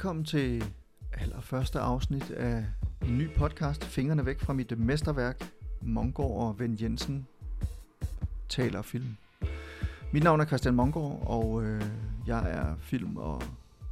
Velkommen 0.00 0.24
til 0.24 0.64
allerførste 1.12 1.78
afsnit 1.78 2.30
af 2.30 2.64
en 3.02 3.18
ny 3.18 3.30
podcast, 3.36 3.84
Fingrene 3.84 4.26
væk 4.26 4.40
fra 4.40 4.52
mit 4.52 4.78
mesterværk, 4.78 5.52
Mongård 5.80 6.46
og 6.46 6.58
Vend 6.58 6.82
Jensen 6.82 7.26
taler 8.48 8.82
film. 8.82 9.16
Mit 10.12 10.22
navn 10.22 10.40
er 10.40 10.44
Christian 10.44 10.74
Mongård, 10.74 11.22
og 11.26 11.64
øh, 11.64 11.82
jeg 12.26 12.50
er 12.50 12.76
film- 12.76 13.16
og 13.16 13.42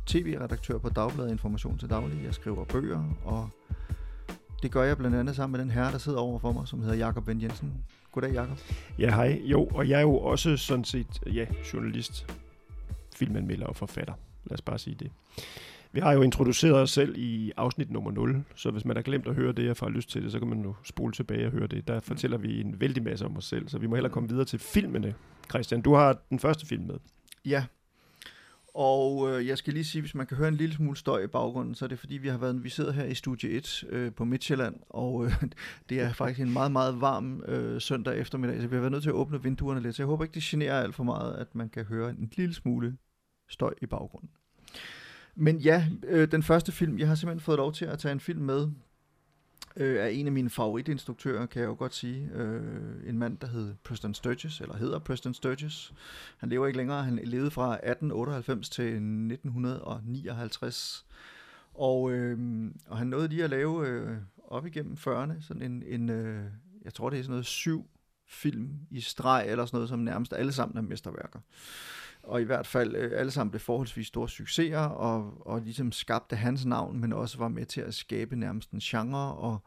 tv-redaktør 0.06 0.79
på 0.79 0.88
Dagbladet 0.88 1.30
Information 1.30 1.79
til 1.79 1.91
Daglig. 1.91 2.25
Jeg 2.25 2.34
skriver 2.34 2.64
bøger, 2.64 3.05
og 3.25 3.48
det 4.62 4.70
gør 4.70 4.83
jeg 4.83 4.97
blandt 4.97 5.16
andet 5.16 5.36
sammen 5.36 5.52
med 5.52 5.61
den 5.61 5.70
herre, 5.70 5.92
der 5.92 5.98
sidder 5.98 6.19
over 6.19 6.38
for 6.38 6.52
mig, 6.52 6.69
som 6.69 6.80
hedder 6.80 6.97
Jakob 6.97 7.25
Ben 7.25 7.42
Jensen. 7.42 7.72
Goddag, 8.12 8.33
Jakob. 8.33 8.59
Ja, 8.98 9.14
hej. 9.14 9.41
Jo, 9.45 9.64
og 9.66 9.88
jeg 9.88 9.97
er 9.97 10.02
jo 10.02 10.19
også 10.19 10.56
sådan 10.56 10.84
set, 10.84 11.22
ja, 11.34 11.47
journalist, 11.72 12.34
filmanmelder 13.16 13.66
og 13.66 13.77
forfatter. 13.77 14.14
Lad 14.45 14.55
os 14.55 14.62
bare 14.62 14.78
sige 14.78 14.97
det. 15.00 15.11
Vi 15.92 16.01
har 16.01 16.12
jo 16.12 16.23
introduceret 16.23 16.74
os 16.74 16.91
selv 16.91 17.15
i 17.19 17.52
afsnit 17.56 17.91
nummer 17.91 18.10
0, 18.10 18.45
så 18.55 18.70
hvis 18.70 18.84
man 18.84 18.97
har 18.97 19.02
glemt 19.02 19.27
at 19.27 19.34
høre 19.34 19.52
det 19.52 19.70
og 19.70 19.77
får 19.77 19.88
lyst 19.88 20.11
til 20.11 20.23
det, 20.23 20.33
så 20.33 20.38
kan 20.38 20.48
man 20.48 20.62
jo 20.62 20.74
spole 20.84 21.12
tilbage 21.12 21.47
og 21.47 21.52
høre 21.52 21.66
det. 21.66 21.88
Der 21.88 22.01
fortæller 22.01 22.38
vi 22.38 22.61
en 22.61 22.80
vældig 22.80 23.02
masse 23.02 23.24
om 23.24 23.37
os 23.37 23.45
selv, 23.45 23.69
så 23.69 23.78
vi 23.78 23.87
må 23.87 23.97
hellere 23.97 24.12
komme 24.12 24.28
videre 24.28 24.45
til 24.45 24.59
filmene. 24.59 25.14
Christian, 25.51 25.80
du 25.80 25.95
har 25.95 26.19
den 26.30 26.38
første 26.38 26.66
film 26.66 26.84
med. 26.84 26.95
Ja, 27.45 27.64
og 28.78 29.30
øh, 29.30 29.47
jeg 29.47 29.59
skal 29.59 29.73
lige 29.73 29.84
sige, 29.84 30.02
hvis 30.02 30.14
man 30.14 30.27
kan 30.27 30.37
høre 30.37 30.48
en 30.48 30.55
lille 30.55 30.74
smule 30.74 30.97
støj 30.97 31.23
i 31.23 31.27
baggrunden, 31.27 31.74
så 31.74 31.84
er 31.84 31.89
det 31.89 31.98
fordi, 31.98 32.14
vi 32.14 32.28
har 32.28 32.39
været, 32.39 32.64
vi 32.64 32.69
sidder 32.69 32.92
her 32.92 33.05
i 33.05 33.14
Studie 33.14 33.50
1 33.50 33.84
øh, 33.89 34.12
på 34.12 34.25
Midtjylland, 34.25 34.77
og 34.89 35.25
øh, 35.25 35.42
det 35.89 36.00
er 36.00 36.12
faktisk 36.12 36.41
en 36.41 36.53
meget, 36.53 36.72
meget 36.72 37.00
varm 37.00 37.42
øh, 37.48 37.81
søndag 37.81 38.19
eftermiddag, 38.19 38.61
så 38.61 38.69
vi 38.69 38.77
har 38.77 38.81
været 38.81 38.92
nødt 38.92 39.03
til 39.03 39.11
at 39.11 39.14
åbne 39.14 39.42
vinduerne 39.42 39.81
lidt. 39.81 39.97
Så 39.97 40.03
jeg 40.03 40.06
håber 40.06 40.25
ikke, 40.25 40.34
det 40.34 40.42
generer 40.42 40.81
alt 40.83 40.94
for 40.94 41.05
meget, 41.05 41.34
at 41.34 41.55
man 41.55 41.69
kan 41.69 41.84
høre 41.84 42.11
en 42.11 42.33
lille 42.36 42.55
smule 42.55 42.97
støj 43.48 43.75
i 43.83 43.86
baggrunden. 43.86 44.31
Men 45.41 45.58
ja, 45.58 45.86
øh, 46.03 46.31
den 46.31 46.42
første 46.42 46.72
film, 46.72 46.98
jeg 46.98 47.08
har 47.08 47.14
simpelthen 47.14 47.41
fået 47.41 47.56
lov 47.56 47.72
til 47.72 47.84
at 47.84 47.98
tage 47.98 48.12
en 48.12 48.20
film 48.20 48.41
med, 48.41 48.69
øh, 49.77 49.97
er 49.97 50.06
en 50.06 50.27
af 50.27 50.33
mine 50.33 50.50
favoritinstruktører, 50.50 51.47
kan 51.47 51.62
jeg 51.62 51.69
jo 51.69 51.77
godt 51.78 51.94
sige. 51.94 52.31
Øh, 52.34 52.62
en 53.06 53.19
mand, 53.19 53.39
der 53.39 53.47
hed 53.47 53.75
Preston 53.84 54.14
Sturges, 54.14 54.61
eller 54.61 54.77
hedder 54.77 54.98
Preston 54.98 55.34
Sturges. 55.34 55.92
Han 56.39 56.48
lever 56.48 56.66
ikke 56.66 56.77
længere. 56.77 57.05
Han 57.05 57.20
levede 57.25 57.50
fra 57.50 57.72
1898 57.72 58.70
til 58.70 58.84
1959. 58.84 61.06
Og, 61.75 62.12
øh, 62.12 62.39
og 62.86 62.98
han 62.98 63.06
nåede 63.06 63.28
lige 63.28 63.44
at 63.44 63.50
lave 63.50 63.89
øh, 63.89 64.16
op 64.48 64.66
igennem 64.66 64.97
40'erne 65.06 65.41
sådan 65.41 65.62
en, 65.62 65.83
en 65.86 66.09
øh, 66.09 66.44
jeg 66.84 66.94
tror 66.94 67.11
det 67.11 67.19
er 67.19 67.22
sådan 67.22 67.33
noget 67.33 67.47
syv 67.47 67.86
film 68.27 68.70
i 68.91 69.00
streg, 69.00 69.44
eller 69.48 69.66
sådan 69.66 69.77
noget, 69.77 69.89
som 69.89 69.98
nærmest 69.98 70.33
alle 70.33 70.53
sammen 70.53 70.78
er 70.78 70.83
mesterværker 70.83 71.41
og 72.29 72.41
i 72.41 72.45
hvert 72.45 72.67
fald 72.67 72.97
øh, 72.97 73.21
alle 73.21 73.31
sammen 73.31 73.51
blev 73.51 73.61
forholdsvis 73.61 74.07
store 74.07 74.29
succeser, 74.29 74.79
og, 74.79 75.47
og 75.47 75.61
ligesom 75.61 75.93
skabte 75.93 76.37
hans 76.37 76.65
navn, 76.65 77.01
men 77.01 77.12
også 77.12 77.39
var 77.39 77.48
med 77.48 77.67
til 77.67 77.81
at 77.81 77.95
skabe 77.95 78.37
nærmest 78.37 78.71
en 78.71 78.79
genre, 78.79 79.34
og, 79.34 79.59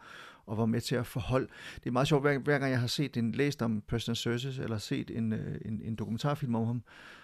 og 0.46 0.58
var 0.58 0.66
med 0.66 0.82
til 0.82 0.96
at 0.96 1.06
forholde. 1.06 1.48
Det 1.76 1.88
er 1.88 1.92
meget 1.92 2.08
sjovt, 2.08 2.24
hver, 2.24 2.38
hver 2.38 2.60
gang 2.60 2.72
jeg 2.72 2.80
har 2.80 2.88
set 2.88 3.18
en, 3.18 3.32
læst 3.32 3.62
om 3.62 3.84
Preston 3.88 4.16
Services, 4.16 4.60
eller 4.60 4.78
set 4.78 5.12
en, 5.18 5.34
øh, 5.34 5.62
en, 5.66 5.82
en 5.84 5.96
dokumentarfilm 5.96 6.56
om 6.56 6.66
ham, 6.66 6.84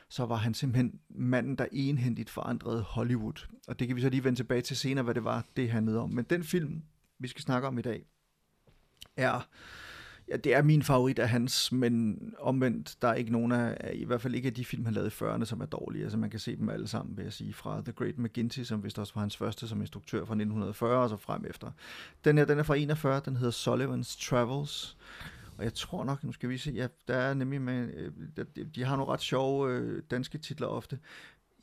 så 0.09 0.25
var 0.25 0.35
han 0.35 0.53
simpelthen 0.53 0.99
manden, 1.09 1.55
der 1.55 1.65
enhændigt 1.71 2.29
forandrede 2.29 2.81
Hollywood. 2.81 3.47
Og 3.67 3.79
det 3.79 3.87
kan 3.87 3.95
vi 3.95 4.01
så 4.01 4.09
lige 4.09 4.23
vende 4.23 4.39
tilbage 4.39 4.61
til 4.61 4.77
senere, 4.77 5.03
hvad 5.03 5.13
det 5.13 5.23
var, 5.23 5.45
det 5.57 5.71
handlede 5.71 5.99
om. 5.99 6.09
Men 6.09 6.25
den 6.29 6.43
film, 6.43 6.83
vi 7.19 7.27
skal 7.27 7.41
snakke 7.41 7.67
om 7.67 7.77
i 7.77 7.81
dag, 7.81 8.05
er 9.17 9.47
Ja, 10.29 10.37
det 10.37 10.53
er 10.53 10.61
min 10.61 10.83
favorit 10.83 11.19
af 11.19 11.29
hans, 11.29 11.71
men 11.71 12.19
omvendt, 12.39 12.95
der 13.01 13.07
er 13.07 13.13
ikke 13.13 13.31
nogen 13.31 13.51
af, 13.51 13.91
i 13.93 14.05
hvert 14.05 14.21
fald 14.21 14.35
ikke 14.35 14.47
af 14.47 14.53
de 14.53 14.65
film, 14.65 14.85
han 14.85 14.93
lavede 14.93 15.07
i 15.07 15.23
40'erne, 15.23 15.45
som 15.45 15.61
er 15.61 15.65
dårlige. 15.65 16.03
Altså 16.03 16.17
man 16.17 16.29
kan 16.29 16.39
se 16.39 16.55
dem 16.55 16.69
alle 16.69 16.87
sammen, 16.87 17.17
vil 17.17 17.23
jeg 17.23 17.33
sige, 17.33 17.53
fra 17.53 17.81
The 17.81 17.91
Great 17.91 18.17
McGinty, 18.17 18.63
som 18.63 18.83
vist 18.83 18.99
også 18.99 19.13
var 19.13 19.21
hans 19.21 19.37
første 19.37 19.67
som 19.67 19.81
instruktør 19.81 20.17
fra 20.17 20.33
1940 20.33 21.03
og 21.03 21.09
så 21.09 21.17
frem 21.17 21.45
efter. 21.49 21.71
Den 22.25 22.37
her, 22.37 22.45
den 22.45 22.59
er 22.59 22.63
fra 22.63 22.75
41, 22.75 23.21
den 23.25 23.35
hedder 23.35 23.51
Sullivan's 23.51 24.27
Travels. 24.29 24.97
Og 25.57 25.63
jeg 25.63 25.73
tror 25.73 26.03
nok, 26.03 26.23
nu 26.23 26.31
skal 26.31 26.49
vi 26.49 26.57
se, 26.57 26.71
ja, 26.71 26.87
der 27.07 27.15
er 27.15 27.33
nemlig 27.33 27.61
med, 27.61 27.89
øh, 28.37 28.45
de 28.75 28.83
har 28.83 28.95
nogle 28.95 29.13
ret 29.13 29.21
sjove 29.21 29.71
øh, 29.71 30.03
danske 30.11 30.37
titler 30.37 30.67
ofte 30.67 30.99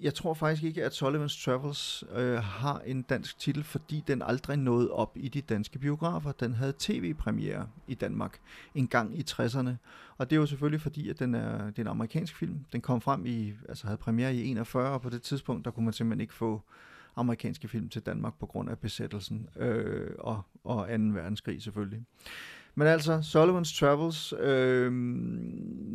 jeg 0.00 0.14
tror 0.14 0.34
faktisk 0.34 0.62
ikke, 0.62 0.84
at 0.84 1.02
Sullivan's 1.02 1.44
Travels 1.44 2.04
øh, 2.14 2.36
har 2.36 2.78
en 2.78 3.02
dansk 3.02 3.38
titel, 3.38 3.64
fordi 3.64 4.04
den 4.06 4.22
aldrig 4.22 4.56
nåede 4.56 4.90
op 4.90 5.16
i 5.16 5.28
de 5.28 5.40
danske 5.40 5.78
biografer. 5.78 6.32
Den 6.32 6.54
havde 6.54 6.72
tv-premiere 6.78 7.68
i 7.88 7.94
Danmark 7.94 8.38
en 8.74 8.88
gang 8.88 9.18
i 9.18 9.24
60'erne. 9.30 9.70
Og 10.18 10.30
det 10.30 10.36
er 10.36 10.40
jo 10.40 10.46
selvfølgelig 10.46 10.80
fordi, 10.80 11.08
at 11.08 11.18
den 11.18 11.34
er, 11.34 11.64
det 11.66 11.78
er 11.78 11.82
en 11.82 11.88
amerikansk 11.88 12.36
film. 12.36 12.64
Den 12.72 12.80
kom 12.80 13.00
frem 13.00 13.26
i, 13.26 13.52
altså 13.68 13.86
havde 13.86 13.98
premiere 13.98 14.34
i 14.34 14.50
41, 14.50 14.90
og 14.90 15.02
på 15.02 15.10
det 15.10 15.22
tidspunkt, 15.22 15.64
der 15.64 15.70
kunne 15.70 15.84
man 15.84 15.92
simpelthen 15.92 16.20
ikke 16.20 16.34
få 16.34 16.62
amerikanske 17.16 17.68
film 17.68 17.88
til 17.88 18.02
Danmark 18.02 18.38
på 18.38 18.46
grund 18.46 18.70
af 18.70 18.78
besættelsen 18.78 19.48
øh, 19.56 20.10
og, 20.18 20.42
og 20.64 20.86
2. 20.86 20.92
verdenskrig 20.92 21.62
selvfølgelig. 21.62 22.02
Men 22.74 22.86
altså, 22.86 23.18
Sullivan's 23.18 23.78
Travels, 23.80 24.34
øh, 24.40 24.92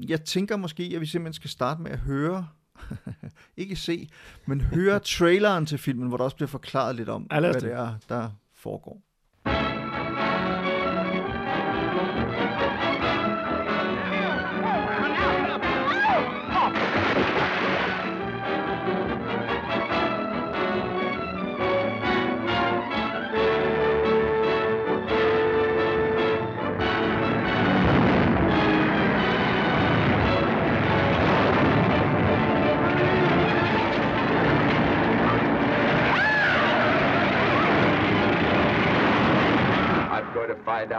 jeg 0.09 0.21
tænker 0.21 0.57
måske, 0.57 0.91
at 0.95 1.01
vi 1.01 1.05
simpelthen 1.05 1.33
skal 1.33 1.49
starte 1.49 1.81
med 1.81 1.91
at 1.91 1.99
høre 1.99 2.47
ikke 3.57 3.75
se, 3.75 4.09
men 4.45 4.62
høre 4.62 5.00
traileren 5.00 5.66
til 5.66 5.78
filmen, 5.78 6.07
hvor 6.07 6.17
der 6.17 6.23
også 6.23 6.35
bliver 6.35 6.47
forklaret 6.47 6.95
lidt 6.95 7.09
om, 7.09 7.28
hvad 7.51 7.53
det 7.62 7.72
er, 7.73 7.94
der 8.09 8.29
foregår. 8.53 9.01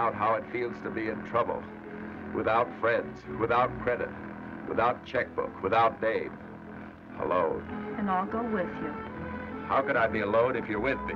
Out 0.01 0.15
how 0.15 0.35
it 0.35 0.45
feels 0.51 0.75
to 0.83 0.91
be 0.91 1.09
in 1.09 1.23
trouble. 1.27 1.63
Without 2.35 2.69
friends, 2.81 3.21
without 3.39 3.71
credit, 3.83 4.09
without 4.67 5.05
checkbook, 5.05 5.63
without 5.63 6.01
Dave. 6.01 6.33
Alone. 7.21 7.63
And 7.99 8.11
I'll 8.11 8.25
go 8.25 8.43
with 8.43 8.71
you. 8.83 8.95
How 9.69 9.83
could 9.83 9.97
I 9.97 10.07
be 10.07 10.21
alone 10.21 10.57
if 10.57 10.69
you're 10.71 10.81
with 10.81 10.99
me? 11.03 11.13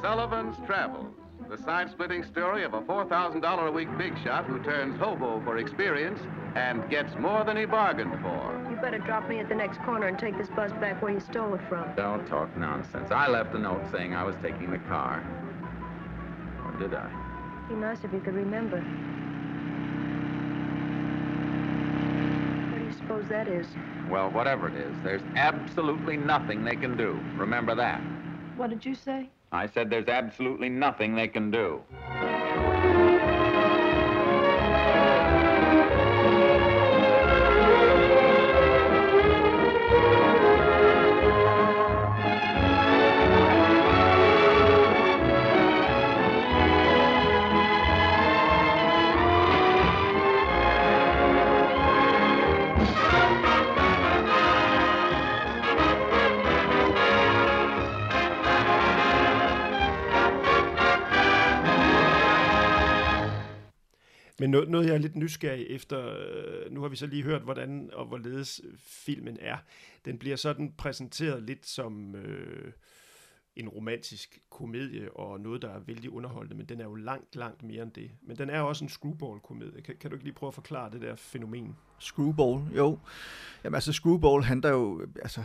Sullivan's 0.00 0.56
Travels, 0.66 1.12
the 1.50 1.58
side-splitting 1.58 2.22
story 2.22 2.62
of 2.62 2.74
a 2.74 2.80
$4,000 2.82 3.68
a 3.68 3.72
week 3.72 3.88
big 3.98 4.16
shot 4.22 4.44
who 4.44 4.62
turns 4.62 4.96
hobo 5.00 5.42
for 5.44 5.58
experience 5.58 6.20
and 6.54 6.88
gets 6.88 7.12
more 7.18 7.42
than 7.42 7.56
he 7.56 7.64
bargained 7.64 8.12
for. 8.22 8.68
You 8.70 8.76
better 8.76 8.98
drop 8.98 9.28
me 9.28 9.40
at 9.40 9.48
the 9.48 9.54
next 9.56 9.82
corner 9.82 10.06
and 10.06 10.16
take 10.16 10.38
this 10.38 10.48
bus 10.50 10.70
back 10.74 11.02
where 11.02 11.12
you 11.12 11.20
stole 11.20 11.54
it 11.54 11.60
from. 11.68 11.92
Don't 11.96 12.24
talk 12.28 12.56
nonsense. 12.56 13.10
I 13.10 13.26
left 13.26 13.52
a 13.54 13.58
note 13.58 13.82
saying 13.90 14.14
I 14.14 14.22
was 14.22 14.36
taking 14.42 14.70
the 14.70 14.78
car. 14.78 15.24
Or 16.64 16.78
did 16.78 16.94
I? 16.94 17.25
It'd 17.66 17.80
be 17.80 17.84
nice 17.84 18.04
if 18.04 18.12
you 18.12 18.20
could 18.20 18.34
remember. 18.34 18.80
What 22.70 22.78
do 22.78 22.84
you 22.84 22.92
suppose 22.92 23.26
that 23.28 23.48
is? 23.48 23.66
Well, 24.08 24.30
whatever 24.30 24.68
it 24.68 24.76
is, 24.76 24.94
there's 25.02 25.22
absolutely 25.34 26.16
nothing 26.16 26.62
they 26.62 26.76
can 26.76 26.96
do. 26.96 27.18
Remember 27.36 27.74
that. 27.74 28.00
What 28.56 28.70
did 28.70 28.86
you 28.86 28.94
say? 28.94 29.28
I 29.50 29.66
said 29.66 29.90
there's 29.90 30.06
absolutely 30.06 30.68
nothing 30.68 31.16
they 31.16 31.26
can 31.26 31.50
do. 31.50 31.82
Men 64.46 64.50
noget, 64.50 64.68
noget, 64.68 64.86
jeg 64.86 64.94
er 64.94 64.98
lidt 64.98 65.16
nysgerrig 65.16 65.66
efter, 65.70 66.16
øh, 66.18 66.72
nu 66.72 66.80
har 66.80 66.88
vi 66.88 66.96
så 66.96 67.06
lige 67.06 67.22
hørt, 67.22 67.42
hvordan 67.42 67.90
og 67.92 68.06
hvorledes 68.06 68.60
filmen 68.78 69.38
er. 69.40 69.56
Den 70.04 70.18
bliver 70.18 70.36
sådan 70.36 70.72
præsenteret 70.78 71.42
lidt 71.42 71.66
som 71.66 72.14
øh, 72.14 72.72
en 73.56 73.68
romantisk 73.68 74.38
komedie 74.50 75.12
og 75.12 75.40
noget, 75.40 75.62
der 75.62 75.68
er 75.68 75.78
vældig 75.78 76.10
underholdende, 76.10 76.56
men 76.56 76.66
den 76.66 76.80
er 76.80 76.84
jo 76.84 76.94
langt, 76.94 77.36
langt 77.36 77.62
mere 77.62 77.82
end 77.82 77.92
det. 77.92 78.10
Men 78.22 78.38
den 78.38 78.50
er 78.50 78.60
også 78.60 78.84
en 78.84 78.88
screwball-komedie. 78.88 79.82
Kan, 79.82 79.94
kan 80.00 80.10
du 80.10 80.16
ikke 80.16 80.24
lige 80.24 80.34
prøve 80.34 80.48
at 80.48 80.54
forklare 80.54 80.90
det 80.90 81.00
der 81.00 81.14
fænomen? 81.14 81.76
Screwball, 81.98 82.76
jo. 82.76 82.98
Jamen 83.64 83.74
altså, 83.74 83.92
Screwball 83.92 84.42
handler 84.42 84.70
jo, 84.70 85.06
altså, 85.22 85.44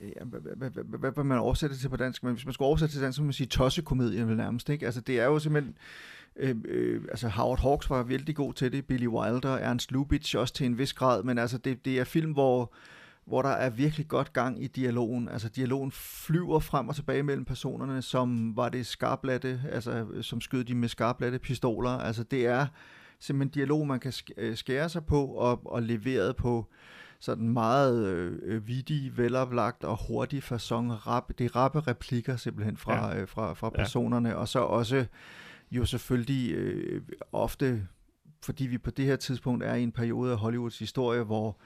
ja, 0.00 0.24
hvad, 0.24 1.12
vil 1.14 1.24
man 1.24 1.38
oversætter 1.38 1.74
det 1.74 1.80
til 1.80 1.88
på 1.88 1.96
dansk, 1.96 2.22
men 2.22 2.32
hvis 2.32 2.44
man 2.44 2.54
skulle 2.54 2.68
oversætte 2.68 2.94
til 2.94 3.02
dansk, 3.02 3.16
så 3.16 3.22
må 3.22 3.26
man 3.26 3.32
sige 3.32 3.46
tossekomedien 3.46 4.28
vel 4.28 4.36
nærmest, 4.36 4.68
ikke? 4.68 4.86
Altså 4.86 5.00
det 5.00 5.20
er 5.20 5.24
jo 5.24 5.38
simpelthen, 5.38 5.76
øh, 6.36 6.56
øh, 6.64 7.02
altså 7.08 7.28
Howard 7.28 7.60
Hawks 7.60 7.90
var 7.90 8.02
vældig 8.02 8.36
god 8.36 8.52
til 8.52 8.72
det, 8.72 8.86
Billy 8.86 9.06
Wilder, 9.06 9.54
Ernst 9.54 9.92
Lubitsch 9.92 10.36
også 10.36 10.54
til 10.54 10.66
en 10.66 10.78
vis 10.78 10.92
grad, 10.92 11.22
men 11.22 11.38
altså 11.38 11.58
det, 11.58 11.84
det 11.84 12.00
er 12.00 12.04
film, 12.04 12.32
hvor 12.32 12.72
hvor 13.30 13.42
der 13.42 13.48
er 13.48 13.70
virkelig 13.70 14.08
godt 14.08 14.32
gang 14.32 14.64
i 14.64 14.66
dialogen. 14.66 15.28
Altså 15.28 15.48
dialogen 15.48 15.92
flyver 15.92 16.58
frem 16.58 16.88
og 16.88 16.94
tilbage 16.94 17.22
mellem 17.22 17.44
personerne, 17.44 18.02
som 18.02 18.56
var 18.56 18.68
det 18.68 18.86
skarplatte, 18.86 19.60
altså 19.72 20.06
som 20.22 20.40
skød 20.40 20.64
de 20.64 20.74
med 20.74 20.88
skarplatte 20.88 21.38
pistoler. 21.38 21.90
Altså 21.90 22.22
det 22.22 22.46
er 22.46 22.66
simpelthen 23.20 23.52
dialog, 23.52 23.86
man 23.86 24.00
kan 24.00 24.12
øh, 24.36 24.56
skære 24.56 24.88
sig 24.88 25.04
på 25.04 25.26
og, 25.26 25.60
og 25.64 25.82
leveret 25.82 26.36
på 26.36 26.66
sådan 27.20 27.48
meget 27.48 28.06
øh, 28.06 28.66
vidig, 28.66 29.18
veloplagt 29.18 29.84
og 29.84 29.98
hurtig 30.08 30.42
fasong. 30.42 31.06
Rap, 31.06 31.32
det 31.38 31.56
rappe 31.56 31.80
replikker 31.80 32.36
simpelthen 32.36 32.76
fra, 32.76 33.08
ja. 33.08 33.20
øh, 33.20 33.28
fra, 33.28 33.54
fra 33.54 33.70
personerne, 33.70 34.28
ja. 34.28 34.34
og 34.34 34.48
så 34.48 34.58
også 34.58 35.06
jo 35.70 35.84
selvfølgelig 35.84 36.52
øh, 36.54 37.02
ofte, 37.32 37.88
fordi 38.42 38.66
vi 38.66 38.78
på 38.78 38.90
det 38.90 39.04
her 39.04 39.16
tidspunkt 39.16 39.64
er 39.64 39.74
i 39.74 39.82
en 39.82 39.92
periode 39.92 40.32
af 40.32 40.38
Hollywoods 40.38 40.78
historie, 40.78 41.22
hvor 41.22 41.60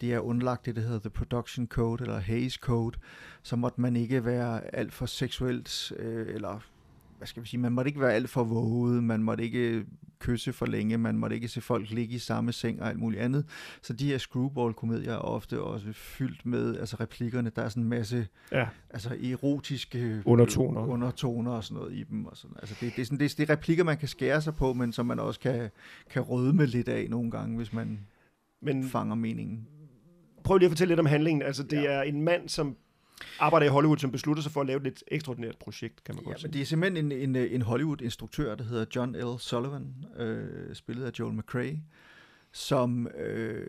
det 0.00 0.14
er 0.14 0.18
underlagt 0.18 0.66
det, 0.66 0.76
der 0.76 0.82
hedder 0.82 0.98
The 0.98 1.10
Production 1.10 1.66
Code, 1.66 2.02
eller 2.02 2.18
Hays 2.18 2.54
Code, 2.54 2.98
så 3.42 3.56
måtte 3.56 3.80
man 3.80 3.96
ikke 3.96 4.24
være 4.24 4.74
alt 4.74 4.92
for 4.92 5.06
seksuelt, 5.06 5.92
øh, 5.96 6.34
eller 6.34 6.60
hvad 7.20 7.26
skal 7.26 7.42
vi 7.42 7.48
sige, 7.48 7.60
man 7.60 7.72
måtte 7.72 7.88
ikke 7.88 8.00
være 8.00 8.12
alt 8.12 8.30
for 8.30 8.44
våget, 8.44 9.04
man 9.04 9.22
måtte 9.22 9.44
ikke 9.44 9.84
kysse 10.18 10.52
for 10.52 10.66
længe, 10.66 10.98
man 10.98 11.18
måtte 11.18 11.36
ikke 11.36 11.48
se 11.48 11.60
folk 11.60 11.90
ligge 11.90 12.14
i 12.14 12.18
samme 12.18 12.52
seng 12.52 12.82
og 12.82 12.88
alt 12.88 12.98
muligt 12.98 13.22
andet. 13.22 13.44
Så 13.82 13.92
de 13.92 14.06
her 14.06 14.18
screwball-komedier 14.18 15.12
er 15.12 15.18
ofte 15.18 15.62
også 15.62 15.92
fyldt 15.92 16.46
med 16.46 16.78
altså 16.78 16.96
replikkerne, 17.00 17.50
der 17.56 17.62
er 17.62 17.68
sådan 17.68 17.82
en 17.82 17.88
masse 17.88 18.26
ja. 18.52 18.66
altså 18.90 19.16
erotiske 19.22 20.22
undertoner. 20.24 20.86
undertoner 20.86 21.50
og 21.50 21.64
sådan 21.64 21.82
noget 21.82 21.92
i 21.92 22.02
dem. 22.02 22.24
Og 22.26 22.36
sådan. 22.36 22.56
Altså 22.58 22.76
det, 22.80 22.92
det, 22.96 23.02
er 23.02 23.06
sådan, 23.06 23.18
det, 23.18 23.32
er, 23.32 23.34
det 23.36 23.50
er 23.50 23.52
replikker, 23.52 23.84
man 23.84 23.98
kan 23.98 24.08
skære 24.08 24.42
sig 24.42 24.54
på, 24.54 24.72
men 24.72 24.92
som 24.92 25.06
man 25.06 25.18
også 25.18 25.40
kan, 25.40 25.70
kan 26.10 26.22
rødme 26.22 26.66
lidt 26.66 26.88
af 26.88 27.06
nogle 27.10 27.30
gange, 27.30 27.56
hvis 27.56 27.72
man 27.72 27.98
men, 28.62 28.84
fanger 28.84 29.14
meningen. 29.14 29.66
Prøv 30.44 30.58
lige 30.58 30.66
at 30.66 30.70
fortælle 30.70 30.90
lidt 30.90 31.00
om 31.00 31.06
handlingen. 31.06 31.42
Altså 31.42 31.62
det 31.62 31.82
ja. 31.82 31.92
er 31.92 32.02
en 32.02 32.22
mand, 32.22 32.48
som 32.48 32.76
arbejder 33.38 33.66
i 33.66 33.68
Hollywood, 33.68 33.98
som 33.98 34.12
beslutter 34.12 34.42
sig 34.42 34.52
for 34.52 34.60
at 34.60 34.66
lave 34.66 34.76
et 34.76 34.82
lidt 34.82 35.04
ekstraordinært 35.08 35.56
projekt, 35.58 36.04
kan 36.04 36.14
man 36.14 36.24
ja, 36.24 36.30
godt 36.30 36.40
sige. 36.40 36.48
Men 36.48 36.52
det 36.52 36.60
er 36.60 36.66
simpelthen 36.66 37.12
en, 37.12 37.36
en, 37.36 37.36
en 37.36 37.62
Hollywood-instruktør, 37.62 38.54
der 38.54 38.64
hedder 38.64 38.84
John 38.96 39.16
L. 39.16 39.38
Sullivan, 39.38 39.94
øh, 40.16 40.74
spillet 40.74 41.04
af 41.04 41.10
Joel 41.18 41.34
McRae, 41.34 41.82
som 42.52 43.06
øh, 43.06 43.66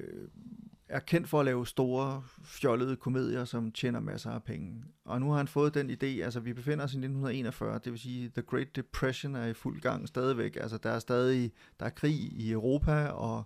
er 0.91 0.99
kendt 0.99 1.29
for 1.29 1.39
at 1.39 1.45
lave 1.45 1.67
store, 1.67 2.23
fjollede 2.43 2.95
komedier, 2.95 3.45
som 3.45 3.71
tjener 3.71 3.99
masser 3.99 4.31
af 4.31 4.43
penge. 4.43 4.83
Og 5.05 5.21
nu 5.21 5.29
har 5.29 5.37
han 5.37 5.47
fået 5.47 5.73
den 5.73 5.89
idé, 5.89 6.05
altså 6.05 6.39
vi 6.39 6.53
befinder 6.53 6.83
os 6.83 6.93
i 6.93 6.97
1941, 6.97 7.79
det 7.83 7.91
vil 7.91 7.99
sige, 7.99 8.29
The 8.29 8.41
Great 8.41 8.75
Depression 8.75 9.35
er 9.35 9.45
i 9.45 9.53
fuld 9.53 9.81
gang 9.81 10.07
stadigvæk. 10.07 10.55
Altså 10.55 10.77
der 10.77 10.89
er 10.89 10.99
stadig, 10.99 11.51
der 11.79 11.85
er 11.85 11.89
krig 11.89 12.15
i 12.15 12.51
Europa, 12.51 13.05
og 13.07 13.43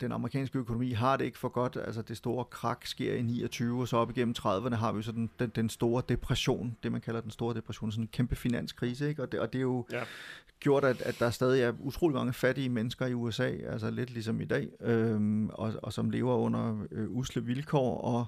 den 0.00 0.12
amerikanske 0.12 0.58
økonomi 0.58 0.92
har 0.92 1.16
det 1.16 1.24
ikke 1.24 1.38
for 1.38 1.48
godt. 1.48 1.76
Altså 1.84 2.02
det 2.02 2.16
store 2.16 2.44
krak 2.44 2.86
sker 2.86 3.14
i 3.14 3.22
29, 3.22 3.80
og 3.80 3.88
så 3.88 3.96
op 3.96 4.10
igennem 4.10 4.34
30'erne 4.38 4.74
har 4.74 4.92
vi 4.92 5.02
så 5.02 5.12
den, 5.12 5.30
den, 5.38 5.52
den 5.54 5.68
store 5.68 6.02
depression, 6.08 6.76
det 6.82 6.92
man 6.92 7.00
kalder 7.00 7.20
den 7.20 7.30
store 7.30 7.54
depression, 7.54 7.92
sådan 7.92 8.04
en 8.04 8.08
kæmpe 8.08 8.36
finanskrise, 8.36 9.08
ikke? 9.08 9.22
Og 9.22 9.32
det, 9.32 9.40
og 9.40 9.52
det 9.52 9.58
er 9.58 9.62
jo 9.62 9.86
ja. 9.92 10.02
gjort, 10.60 10.84
at, 10.84 11.02
at 11.02 11.16
der 11.18 11.30
stadig 11.30 11.62
er 11.62 11.72
utrolig 11.80 12.14
mange 12.14 12.32
fattige 12.32 12.68
mennesker 12.68 13.06
i 13.06 13.14
USA, 13.14 13.48
altså 13.48 13.90
lidt 13.90 14.10
ligesom 14.10 14.40
i 14.40 14.44
dag, 14.44 14.68
øhm, 14.80 15.48
og, 15.48 15.74
og 15.82 15.92
som 15.92 16.10
lever 16.10 16.34
under 16.34 16.86
øh, 16.90 17.10
usle 17.10 17.44
vilkår, 17.44 18.00
og 18.00 18.26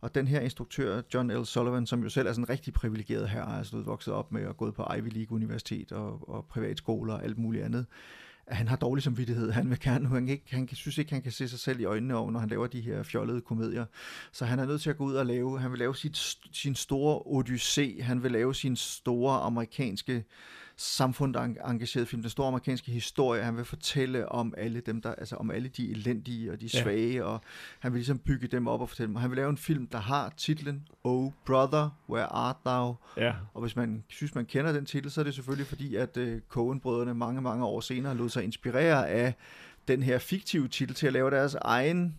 og 0.00 0.14
den 0.14 0.28
her 0.28 0.40
instruktør, 0.40 1.02
John 1.14 1.32
L. 1.32 1.46
Sullivan, 1.46 1.86
som 1.86 2.02
jo 2.02 2.08
selv 2.08 2.28
er 2.28 2.32
sådan 2.32 2.44
en 2.44 2.50
rigtig 2.50 2.72
privilegeret 2.72 3.28
her, 3.28 3.44
altså 3.44 3.76
vokset 3.76 4.14
op 4.14 4.32
med 4.32 4.42
at 4.42 4.56
gå 4.56 4.70
på 4.70 4.86
Ivy 4.96 5.08
League 5.12 5.36
Universitet 5.36 5.92
og, 5.92 6.28
og 6.28 6.44
privatskoler 6.44 7.14
og 7.14 7.24
alt 7.24 7.38
muligt 7.38 7.64
andet, 7.64 7.86
at 8.46 8.56
han 8.56 8.68
har 8.68 8.76
dårlig 8.76 9.02
samvittighed. 9.02 9.50
Han 9.50 9.70
vil 9.70 9.80
gerne, 9.80 10.08
han, 10.08 10.28
ikke, 10.28 10.44
han 10.50 10.68
synes 10.72 10.98
ikke, 10.98 11.12
han 11.12 11.22
kan 11.22 11.32
se 11.32 11.48
sig 11.48 11.58
selv 11.58 11.80
i 11.80 11.84
øjnene 11.84 12.16
over, 12.16 12.30
når 12.30 12.40
han 12.40 12.48
laver 12.48 12.66
de 12.66 12.80
her 12.80 13.02
fjollede 13.02 13.40
komedier. 13.40 13.84
Så 14.32 14.44
han 14.44 14.58
er 14.58 14.66
nødt 14.66 14.82
til 14.82 14.90
at 14.90 14.96
gå 14.96 15.04
ud 15.04 15.14
og 15.14 15.26
lave, 15.26 15.60
han 15.60 15.70
vil 15.70 15.78
lave 15.78 15.96
sit, 15.96 16.38
sin 16.52 16.74
store 16.74 17.42
odyssé, 17.42 18.02
han 18.02 18.22
vil 18.22 18.32
lave 18.32 18.54
sin 18.54 18.76
store 18.76 19.40
amerikanske 19.40 20.24
samfundsengageret 20.80 22.08
film, 22.08 22.22
den 22.22 22.30
store 22.30 22.48
amerikanske 22.48 22.92
historie. 22.92 23.42
Han 23.42 23.56
vil 23.56 23.64
fortælle 23.64 24.28
om 24.28 24.54
alle 24.56 24.80
dem, 24.80 25.02
der, 25.02 25.14
altså 25.14 25.36
om 25.36 25.50
alle 25.50 25.68
de 25.68 25.90
elendige 25.90 26.52
og 26.52 26.60
de 26.60 26.68
svage, 26.68 27.14
ja. 27.14 27.22
og 27.22 27.40
han 27.78 27.92
vil 27.92 27.98
ligesom 27.98 28.18
bygge 28.18 28.46
dem 28.46 28.66
op 28.66 28.80
og 28.80 28.88
fortælle 28.88 29.08
dem. 29.08 29.14
Og 29.14 29.20
han 29.20 29.30
vil 29.30 29.36
lave 29.36 29.50
en 29.50 29.56
film, 29.56 29.86
der 29.86 29.98
har 29.98 30.34
titlen 30.36 30.88
Oh 31.04 31.32
Brother, 31.46 31.90
Where 32.08 32.24
Art 32.24 32.56
Thou? 32.66 32.96
Ja. 33.16 33.34
Og 33.54 33.60
hvis 33.60 33.76
man 33.76 34.04
synes, 34.08 34.34
man 34.34 34.46
kender 34.46 34.72
den 34.72 34.86
titel, 34.86 35.10
så 35.10 35.20
er 35.20 35.24
det 35.24 35.34
selvfølgelig 35.34 35.66
fordi, 35.66 35.96
at 35.96 36.16
uh, 36.16 36.38
Coen-brødrene 36.48 37.14
mange, 37.14 37.40
mange 37.40 37.64
år 37.64 37.80
senere 37.80 38.16
lod 38.16 38.28
sig 38.28 38.44
inspirere 38.44 39.08
af 39.08 39.34
den 39.88 40.02
her 40.02 40.18
fiktive 40.18 40.68
titel 40.68 40.94
til 40.94 41.06
at 41.06 41.12
lave 41.12 41.30
deres 41.30 41.54
egen 41.54 42.16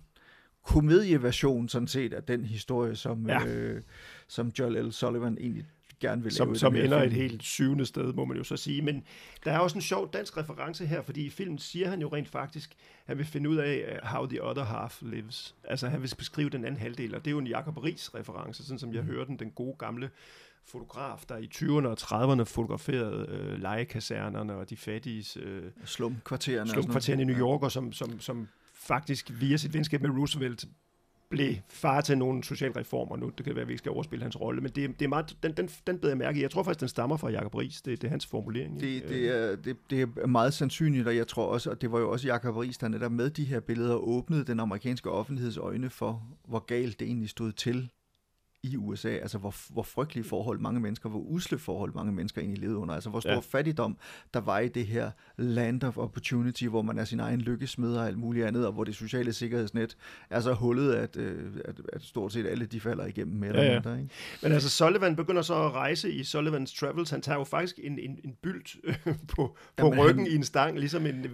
komedieversion 0.63 1.69
sådan 1.69 1.87
set 1.87 2.13
af 2.13 2.23
den 2.23 2.45
historie, 2.45 2.95
som, 2.95 3.29
ja. 3.29 3.45
øh, 3.45 3.81
som 4.27 4.51
Joel 4.59 4.85
L. 4.85 4.91
Sullivan 4.91 5.37
egentlig 5.39 5.65
gerne 6.01 6.23
vil 6.23 6.31
som, 6.31 6.47
lave. 6.47 6.55
Som 6.55 6.75
ender 6.75 6.99
film. 6.99 7.11
et 7.11 7.13
helt 7.13 7.43
syvende 7.43 7.85
sted, 7.85 8.13
må 8.13 8.25
man 8.25 8.37
jo 8.37 8.43
så 8.43 8.57
sige. 8.57 8.81
Men 8.81 9.03
der 9.45 9.51
er 9.51 9.59
også 9.59 9.77
en 9.77 9.81
sjov 9.81 10.13
dansk 10.13 10.37
reference 10.37 10.85
her, 10.85 11.01
fordi 11.01 11.25
i 11.25 11.29
filmen 11.29 11.57
siger 11.57 11.89
han 11.89 12.01
jo 12.01 12.07
rent 12.07 12.29
faktisk, 12.29 12.75
han 13.05 13.17
vil 13.17 13.25
finde 13.25 13.49
ud 13.49 13.55
af, 13.55 13.99
uh, 14.03 14.07
how 14.07 14.25
the 14.25 14.43
other 14.43 14.63
half 14.63 15.01
lives. 15.01 15.55
Altså 15.63 15.87
han 15.87 16.01
vil 16.01 16.13
beskrive 16.17 16.49
den 16.49 16.65
anden 16.65 16.81
halvdel, 16.81 17.15
og 17.15 17.25
det 17.25 17.27
er 17.27 17.31
jo 17.31 17.39
en 17.39 17.47
Jacob 17.47 17.77
Ries 17.77 18.15
reference, 18.15 18.63
sådan 18.63 18.79
som 18.79 18.93
jeg 18.93 19.01
mm. 19.01 19.07
hører 19.07 19.25
den, 19.25 19.39
den 19.39 19.51
gode 19.51 19.75
gamle 19.79 20.09
fotograf, 20.65 21.23
der 21.29 21.37
i 21.37 21.49
20'erne 21.55 21.87
og 21.87 21.97
30'erne 22.01 22.43
fotograferede 22.43 23.25
øh, 23.29 23.61
legekasernerne 23.61 24.55
og 24.55 24.69
de 24.69 24.77
fattige 24.77 25.39
øh, 25.39 25.63
slumkvartererne, 25.85 26.69
slumkvartererne 26.69 27.21
i 27.21 27.25
New 27.25 27.39
York, 27.39 27.63
og 27.63 27.71
som, 27.71 27.93
som, 27.93 28.19
som 28.19 28.47
faktisk 28.73 29.31
via 29.39 29.57
sit 29.57 29.73
venskab 29.73 30.01
med 30.01 30.09
Roosevelt 30.09 30.65
blev 31.31 31.55
far 31.69 32.01
til 32.01 32.17
nogle 32.17 32.43
socialreformer 32.43 33.17
nu. 33.17 33.31
Det 33.37 33.45
kan 33.45 33.55
være, 33.55 33.61
at 33.61 33.67
vi 33.67 33.73
ikke 33.73 33.81
skal 33.81 33.91
overspille 33.91 34.23
hans 34.23 34.41
rolle, 34.41 34.61
men 34.61 34.71
det, 34.71 34.99
det 34.99 35.05
er 35.05 35.09
meget, 35.09 35.37
den, 35.43 35.51
den, 35.51 35.69
den 35.87 35.97
beder 35.99 36.09
jeg 36.09 36.17
mærke 36.17 36.39
i. 36.39 36.41
Jeg 36.41 36.51
tror 36.51 36.63
faktisk, 36.63 36.79
den 36.79 36.89
stammer 36.89 37.17
fra 37.17 37.29
Jacob 37.29 37.55
Ries. 37.55 37.81
Det, 37.81 38.01
det 38.01 38.07
er 38.07 38.11
hans 38.11 38.25
formulering. 38.25 38.79
Det, 38.79 39.03
det, 39.09 39.29
er, 39.29 39.55
det, 39.55 39.77
det 39.89 40.01
er 40.01 40.27
meget 40.27 40.53
sandsynligt, 40.53 41.07
og 41.07 41.15
jeg 41.15 41.27
tror 41.27 41.45
også, 41.45 41.69
og 41.69 41.81
det 41.81 41.91
var 41.91 41.99
jo 41.99 42.11
også 42.11 42.27
Jacob 42.27 42.55
Ries, 42.55 42.77
der 42.77 42.87
netop 42.87 43.11
med 43.11 43.29
de 43.29 43.43
her 43.43 43.59
billeder 43.59 43.95
åbnede 43.95 44.45
den 44.45 44.59
amerikanske 44.59 45.11
offentligheds 45.11 45.57
øjne 45.57 45.89
for, 45.89 46.23
hvor 46.47 46.59
galt 46.59 46.99
det 46.99 47.05
egentlig 47.05 47.29
stod 47.29 47.51
til 47.51 47.89
i 48.63 48.77
USA, 48.77 49.09
altså 49.09 49.37
hvor, 49.37 49.55
hvor 49.69 49.83
frygtelige 49.83 50.23
forhold 50.23 50.59
mange 50.59 50.79
mennesker, 50.79 51.09
hvor 51.09 51.19
usle 51.19 51.57
forhold 51.57 51.93
mange 51.93 52.11
mennesker 52.11 52.41
egentlig 52.41 52.61
levede 52.61 52.77
under, 52.77 52.95
altså 52.95 53.09
hvor 53.09 53.19
stor 53.19 53.31
ja. 53.31 53.39
fattigdom 53.39 53.97
der 54.33 54.39
var 54.39 54.59
i 54.59 54.67
det 54.67 54.87
her 54.87 55.11
land 55.37 55.83
of 55.83 55.97
opportunity, 55.97 56.63
hvor 56.63 56.81
man 56.81 56.97
er 56.97 57.05
sin 57.05 57.19
egen 57.19 57.41
lykkesmed 57.41 57.95
og 57.95 58.07
alt 58.07 58.17
muligt 58.17 58.45
andet, 58.45 58.65
og 58.67 58.73
hvor 58.73 58.83
det 58.83 58.95
sociale 58.95 59.33
sikkerhedsnet 59.33 59.97
er 60.29 60.39
så 60.39 60.53
hullet, 60.53 60.93
at, 60.93 61.17
øh, 61.17 61.53
at, 61.65 61.81
at 61.93 62.01
stort 62.01 62.33
set 62.33 62.47
alle 62.47 62.65
de 62.65 62.79
falder 62.79 63.05
igennem 63.05 63.39
med 63.39 63.53
ja, 63.53 63.63
ja. 63.63 63.73
Mindre, 63.73 64.01
ikke? 64.01 64.13
Men 64.41 64.51
altså 64.51 64.69
Sullivan 64.69 65.15
begynder 65.15 65.41
så 65.41 65.53
at 65.53 65.71
rejse 65.71 66.11
i 66.11 66.23
Sullivans 66.23 66.73
Travels, 66.73 67.09
han 67.09 67.21
tager 67.21 67.37
jo 67.37 67.43
faktisk 67.43 67.79
en, 67.83 67.99
en, 67.99 68.19
en 68.23 68.33
bylt 68.43 68.75
øh, 68.83 68.95
på, 69.05 69.15
på 69.27 69.57
Jamen, 69.79 69.99
ryggen 69.99 70.25
han, 70.25 70.31
i 70.31 70.35
en 70.35 70.43
stang, 70.43 70.79
ligesom 70.79 71.05
en 71.05 71.25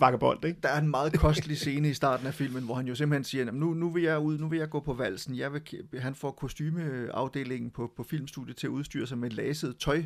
vagabond, 0.00 0.44
ikke? 0.44 0.60
Der 0.62 0.68
er 0.68 0.80
en 0.80 0.88
meget 0.88 1.12
kostelig 1.12 1.56
scene 1.56 1.90
i 1.90 1.94
starten 1.94 2.26
af 2.26 2.34
filmen, 2.34 2.62
hvor 2.62 2.74
han 2.74 2.86
jo 2.86 2.94
simpelthen 2.94 3.24
siger, 3.24 3.50
nu, 3.52 3.74
nu 3.74 3.90
vil 3.90 4.02
jeg 4.02 4.18
ud, 4.18 4.38
nu 4.38 4.48
vil 4.48 4.58
jeg 4.58 4.70
gå 4.70 4.80
på 4.80 4.94
valsen, 4.94 5.36
jeg 5.36 5.52
vil, 5.52 5.62
han 5.98 6.14
får 6.14 6.30
kostume 6.30 6.75
kostymeafdelingen 6.76 7.70
på, 7.70 7.92
på 7.96 8.02
filmstudiet 8.02 8.56
til 8.56 8.66
at 8.66 8.70
udstyre 8.70 9.06
sig 9.06 9.18
med 9.18 9.30
laset 9.30 9.76
tøj, 9.76 10.02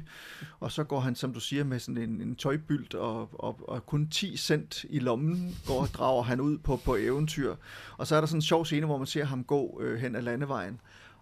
og 0.60 0.72
så 0.72 0.84
går 0.84 1.00
han, 1.00 1.14
som 1.14 1.32
du 1.32 1.40
siger, 1.40 1.64
med 1.64 1.78
sådan 1.78 2.02
en, 2.02 2.20
en 2.20 2.36
tøjbylt, 2.36 2.94
og, 2.94 3.44
og, 3.44 3.68
og 3.68 3.86
kun 3.86 4.08
10 4.08 4.36
cent 4.36 4.84
i 4.90 4.98
lommen 4.98 5.56
går 5.66 5.80
og 5.80 5.88
drager 5.88 6.22
han 6.22 6.40
ud 6.40 6.58
på, 6.58 6.76
på 6.76 6.96
eventyr. 6.96 7.54
Og 7.96 8.06
så 8.06 8.16
er 8.16 8.20
der 8.20 8.26
sådan 8.26 8.38
en 8.38 8.42
sjov 8.42 8.64
scene, 8.64 8.86
hvor 8.86 8.98
man 8.98 9.06
ser 9.06 9.24
ham 9.24 9.44
gå 9.44 9.80
øh, 9.82 10.00
hen 10.00 10.16
ad 10.16 10.22
landevejen, 10.22 10.80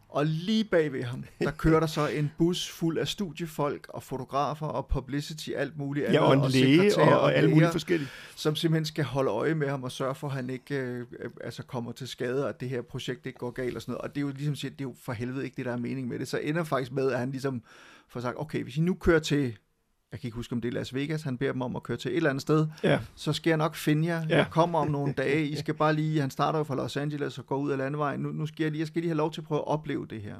og 0.08 0.26
lige 0.26 0.64
bag 0.64 0.92
ved 0.92 1.02
ham, 1.02 1.24
der 1.40 1.50
kører 1.62 1.80
der 1.80 1.86
så 1.86 2.08
en 2.08 2.30
bus 2.38 2.68
fuld 2.68 2.98
af 2.98 3.08
studiefolk 3.08 3.86
og 3.88 4.02
fotografer 4.02 4.66
og 4.66 4.86
publicity, 4.86 5.50
alt 5.50 5.78
muligt 5.78 6.06
andet. 6.06 6.18
Ja, 6.18 6.24
og 6.24 6.34
en 6.34 6.40
og 6.40 6.50
læge 6.50 6.96
og, 6.98 7.20
og 7.20 7.34
alt 7.34 7.50
muligt 7.50 7.72
forskelligt. 7.72 8.10
Som 8.36 8.56
simpelthen 8.56 8.84
skal 8.84 9.04
holde 9.04 9.30
øje 9.30 9.54
med 9.54 9.68
ham 9.68 9.84
og 9.84 9.92
sørge 9.92 10.14
for, 10.14 10.28
at 10.28 10.34
han 10.34 10.50
ikke 10.50 10.74
øh, 10.74 11.06
altså 11.44 11.62
kommer 11.62 11.92
til 11.92 12.08
skade, 12.08 12.44
og 12.44 12.48
at 12.48 12.60
det 12.60 12.68
her 12.68 12.82
projekt 12.82 13.26
ikke 13.26 13.38
går 13.38 13.50
galt 13.50 13.76
og 13.76 13.82
sådan 13.82 13.92
noget. 13.92 14.02
Og 14.02 14.14
det 14.14 14.20
er 14.20 14.26
jo 14.26 14.32
ligesom 14.32 14.54
siger, 14.54 14.70
det 14.70 14.80
er 14.80 14.84
jo 14.84 14.94
for 15.02 15.12
helvede 15.12 15.44
ikke 15.44 15.56
det, 15.56 15.64
der 15.64 15.72
er 15.72 15.76
mening 15.76 16.08
med 16.08 16.18
det. 16.18 16.28
Så 16.28 16.38
ender 16.38 16.64
faktisk 16.64 16.92
med, 16.92 17.12
at 17.12 17.18
han 17.18 17.30
ligesom 17.30 17.62
får 18.08 18.20
sagt, 18.20 18.36
okay, 18.38 18.62
hvis 18.62 18.76
I 18.76 18.80
nu 18.80 18.94
kører 18.94 19.18
til 19.18 19.56
jeg 20.12 20.20
kan 20.20 20.28
ikke 20.28 20.36
huske, 20.36 20.52
om 20.52 20.60
det 20.60 20.68
er 20.68 20.72
Las 20.72 20.94
Vegas, 20.94 21.22
han 21.22 21.38
beder 21.38 21.52
dem 21.52 21.62
om 21.62 21.76
at 21.76 21.82
køre 21.82 21.96
til 21.96 22.10
et 22.10 22.16
eller 22.16 22.30
andet 22.30 22.42
sted, 22.42 22.66
ja. 22.82 22.98
så 23.14 23.32
skal 23.32 23.50
jeg 23.50 23.56
nok 23.56 23.74
finde 23.74 24.08
jer. 24.08 24.26
Ja. 24.28 24.36
Jeg 24.36 24.46
kommer 24.50 24.78
om 24.78 24.90
nogle 24.90 25.12
dage. 25.22 25.46
I 25.46 25.56
skal 25.56 25.74
bare 25.74 25.94
lige, 25.94 26.20
han 26.20 26.30
starter 26.30 26.58
jo 26.58 26.64
fra 26.64 26.74
Los 26.74 26.96
Angeles 26.96 27.38
og 27.38 27.46
går 27.46 27.56
ud 27.56 27.70
af 27.70 27.78
landevejen. 27.78 28.20
Nu, 28.20 28.28
nu 28.32 28.46
skal 28.46 28.62
jeg 28.64 28.70
lige, 28.70 28.80
jeg 28.80 28.86
skal 28.86 29.02
lige 29.02 29.10
have 29.10 29.16
lov 29.16 29.32
til 29.32 29.40
at 29.40 29.46
prøve 29.46 29.58
at 29.60 29.66
opleve 29.66 30.06
det 30.10 30.20
her. 30.22 30.34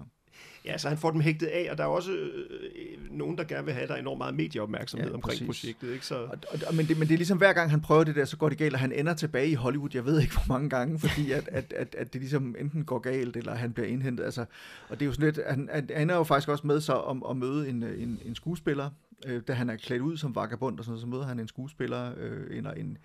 Ja, 0.65 0.79
så 0.79 0.89
han 0.89 0.99
får 0.99 1.11
dem 1.11 1.21
hægtet 1.21 1.47
af, 1.47 1.69
og 1.71 1.79
der 1.79 1.85
er 1.85 1.89
også 1.89 2.13
øh, 2.13 3.11
nogen, 3.11 3.39
der 3.39 3.45
gerne 3.45 3.65
vil 3.65 3.75
have, 3.75 3.87
der 3.87 3.95
er 3.95 3.99
enormt 3.99 4.19
meget 4.19 4.35
medieopmærksomhed 4.35 5.09
Ja, 5.09 5.15
omkring 5.15 5.47
præcis. 5.47 5.47
projektet. 5.47 5.93
Ikke? 5.93 6.07
Så, 6.07 6.15
Og, 6.19 6.29
og, 6.53 6.59
og, 6.69 6.75
men, 6.75 6.87
det, 6.87 6.99
men 6.99 7.09
det 7.09 7.15
er 7.15 7.19
ligesom 7.19 7.39
hver 7.39 7.53
gang 7.53 7.71
han 7.71 7.81
prøver 7.81 8.05
det 8.05 8.15
der, 8.15 8.25
så 8.25 8.37
går 8.37 8.49
det 8.49 8.59
galt, 8.59 8.75
og 8.75 8.81
han 8.81 8.93
ender 8.93 9.15
tilbage 9.15 9.49
i 9.49 9.55
Hollywood, 9.55 9.91
jeg 9.95 10.05
ved 10.05 10.21
ikke 10.21 10.33
hvor 10.35 10.55
mange 10.55 10.71
gange, 10.71 10.99
fordi 10.99 11.33
at, 11.33 11.49
at, 11.53 11.73
at, 11.77 11.95
at 11.99 12.13
det 12.13 12.21
ligesom 12.21 12.57
enten 12.61 12.85
går 12.85 12.99
galt, 12.99 13.37
eller 13.37 13.55
han 13.55 13.73
bliver 13.73 13.87
indhentet. 13.89 14.25
Altså, 14.25 14.41
og 14.89 15.01
det 15.01 15.03
er 15.03 15.07
jo 15.07 15.13
sådan 15.13 15.25
lidt, 15.27 15.39
han, 15.49 15.69
han 15.73 15.91
ender 16.03 16.15
jo 16.17 16.25
faktisk 16.25 16.49
også 16.49 16.67
med 16.67 16.81
så 16.81 16.93
om 16.93 17.25
at 17.31 17.37
møde 17.37 17.69
en, 17.69 17.83
en, 17.83 18.19
en 18.25 18.35
skuespiller, 18.35 18.91
øh, 19.27 19.43
da 19.49 19.53
han 19.53 19.71
er 19.71 19.77
klædt 19.77 20.03
ud 20.03 20.17
som 20.17 20.35
vagabond 20.35 20.79
og 20.79 20.85
sådan 20.85 20.91
noget, 20.91 21.01
så 21.01 21.07
møder 21.07 21.25
han 21.25 21.41
en 21.41 21.49
skuespiller, 21.49 22.13
øh, 22.17 22.59
en, 22.59 22.67
en, 22.77 22.99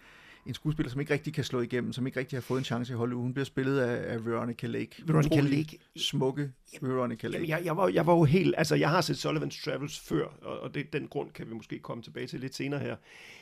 en 0.46 0.54
skuespiller, 0.54 0.90
som 0.90 1.00
ikke 1.02 1.14
rigtig 1.14 1.34
kan 1.34 1.44
slå 1.44 1.62
igennem, 1.62 1.94
som 1.94 2.08
ikke 2.08 2.20
rigtig 2.20 2.38
har 2.38 2.42
fået 2.42 2.58
en 2.58 2.64
chance 2.66 2.94
i 2.94 2.96
Hollywood. 2.96 3.24
Hun 3.24 3.34
bliver 3.34 3.46
spillet 3.46 3.80
af, 3.80 4.14
af 4.14 4.26
Veronica 4.26 4.68
Lake. 4.68 5.04
Veronica 5.06 5.36
Utrolig 5.36 5.58
Lake. 5.58 5.80
Smukke 5.96 6.52
Veronica 6.82 7.28
Lake. 7.28 7.38
Jamen, 7.38 7.50
jeg, 7.50 7.66
jeg, 7.66 7.78
var, 7.78 7.88
jeg 7.88 8.08
var 8.08 8.14
jo 8.14 8.24
helt... 8.24 8.56
Altså, 8.58 8.76
jeg 8.76 8.90
har 8.90 9.02
set 9.02 9.26
Sullivan's 9.26 9.64
Travels 9.66 10.00
før, 10.00 10.26
og, 10.42 10.60
og 10.60 10.74
det, 10.74 10.94
den 10.94 11.08
grund 11.08 11.32
kan 11.32 11.50
vi 11.50 11.54
måske 11.54 11.80
komme 11.80 12.04
tilbage 12.04 12.28
til 12.28 12.40
lidt 12.40 12.56
senere 12.56 12.80
her. 12.80 12.96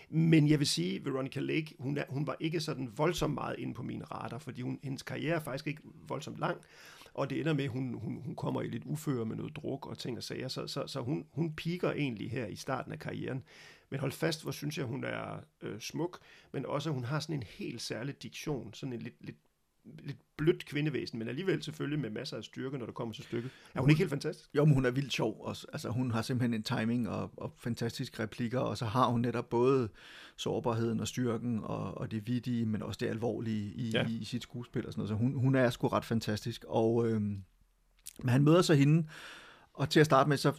Men 0.10 0.50
jeg 0.50 0.60
vil 0.60 0.68
sige, 0.68 1.06
Veronica 1.06 1.40
Lake, 1.40 1.76
hun, 1.80 1.98
er, 1.98 2.04
hun 2.10 2.28
var 2.28 2.36
ikke 2.40 2.60
sådan 2.60 2.92
voldsomt 2.98 3.34
meget 3.34 3.56
inde 3.60 3.74
på 3.74 3.84
mine 3.84 4.04
radar, 4.04 4.38
fordi 4.38 4.62
hun, 4.62 4.80
hendes 4.84 5.04
karriere 5.04 5.36
er 5.36 5.40
faktisk 5.44 5.68
ikke 5.68 5.82
voldsomt 6.08 6.40
lang, 6.40 6.58
og 7.14 7.30
det 7.30 7.40
ender 7.40 7.54
med, 7.54 7.64
at 7.64 7.70
hun, 7.70 7.94
hun, 7.94 8.22
hun 8.26 8.36
kommer 8.36 8.62
i 8.62 8.68
lidt 8.68 8.84
uføre 8.86 9.26
med 9.26 9.36
noget 9.36 9.56
druk 9.56 9.88
og 9.88 9.98
ting 9.98 10.18
og 10.18 10.24
sager, 10.24 10.48
så, 10.48 10.68
så, 10.68 10.88
så 10.88 11.00
hun, 11.02 11.26
hun 11.32 11.54
piker 11.54 11.92
egentlig 11.92 12.32
her 12.32 12.46
i 12.46 12.56
starten 12.56 12.92
af 12.92 13.00
karrieren. 13.00 13.44
Men 13.90 14.00
hold 14.00 14.12
fast, 14.12 14.44
hvor 14.44 14.52
synes 14.52 14.78
jeg, 14.78 14.86
hun 14.86 15.04
er 15.04 15.40
øh, 15.62 15.80
smuk, 15.80 16.20
men 16.52 16.66
også, 16.66 16.90
at 16.90 16.94
hun 16.94 17.04
har 17.04 17.20
sådan 17.20 17.36
en 17.36 17.44
helt 17.44 17.82
særlig 17.82 18.24
diktion, 18.24 18.74
sådan 18.74 18.94
en 18.94 19.02
lidt, 19.02 19.26
lidt 19.26 19.38
lidt 19.86 20.18
blødt 20.38 20.66
kvindevæsen, 20.66 21.20
men 21.20 21.28
alligevel 21.28 21.64
selvfølgelig 21.64 22.00
med 22.00 22.10
masser 22.10 22.38
af 22.38 22.44
styrke, 22.44 22.78
når 22.78 22.86
det 22.86 22.96
kommer 22.96 23.14
til 23.14 23.24
stykket. 23.24 23.52
Er 23.76 23.82
hun 23.82 23.90
ikke 23.90 24.00
helt 24.00 24.10
fantastisk? 24.10 24.50
Jo, 24.56 24.66
men 24.66 24.74
hun 24.74 24.86
er 24.86 24.92
vildt 24.92 25.14
sjov 25.14 25.42
også. 25.42 25.68
Altså, 25.74 25.90
hun 25.90 26.12
har 26.12 26.22
simpelthen 26.22 26.54
en 26.54 26.64
timing 26.64 27.10
og, 27.10 27.32
og 27.38 27.54
fantastiske 27.58 28.24
replikker, 28.24 28.60
og 28.60 28.78
så 28.78 28.86
har 28.86 29.08
hun 29.08 29.22
netop 29.22 29.50
både 29.50 29.90
sårbarheden 30.36 31.00
og 31.00 31.08
styrken 31.08 31.60
og, 31.64 31.98
og 31.98 32.12
det 32.12 32.28
vidtige, 32.28 32.66
men 32.66 32.84
også 32.84 32.98
det 33.02 33.08
alvorlige 33.08 33.74
i. 33.74 33.90
Ja. 33.90 34.08
i, 34.08 34.18
i 34.18 34.26
sit 34.26 34.44
skuespil 34.44 34.86
og 34.88 34.94
sådan 34.94 35.00
noget. 35.00 35.10
Så 35.10 35.16
hun, 35.16 35.34
hun 35.34 35.56
er 35.56 35.70
sgu 35.70 35.88
ret 35.88 36.06
fantastisk. 36.06 36.66
Og, 36.68 37.08
øhm, 37.08 37.44
men 38.20 38.30
han 38.30 38.44
møder 38.44 38.62
så 38.62 38.74
hende, 38.74 39.08
og 39.74 39.90
til 39.90 40.00
at 40.00 40.06
starte 40.06 40.30
med, 40.30 40.38
så, 40.38 40.54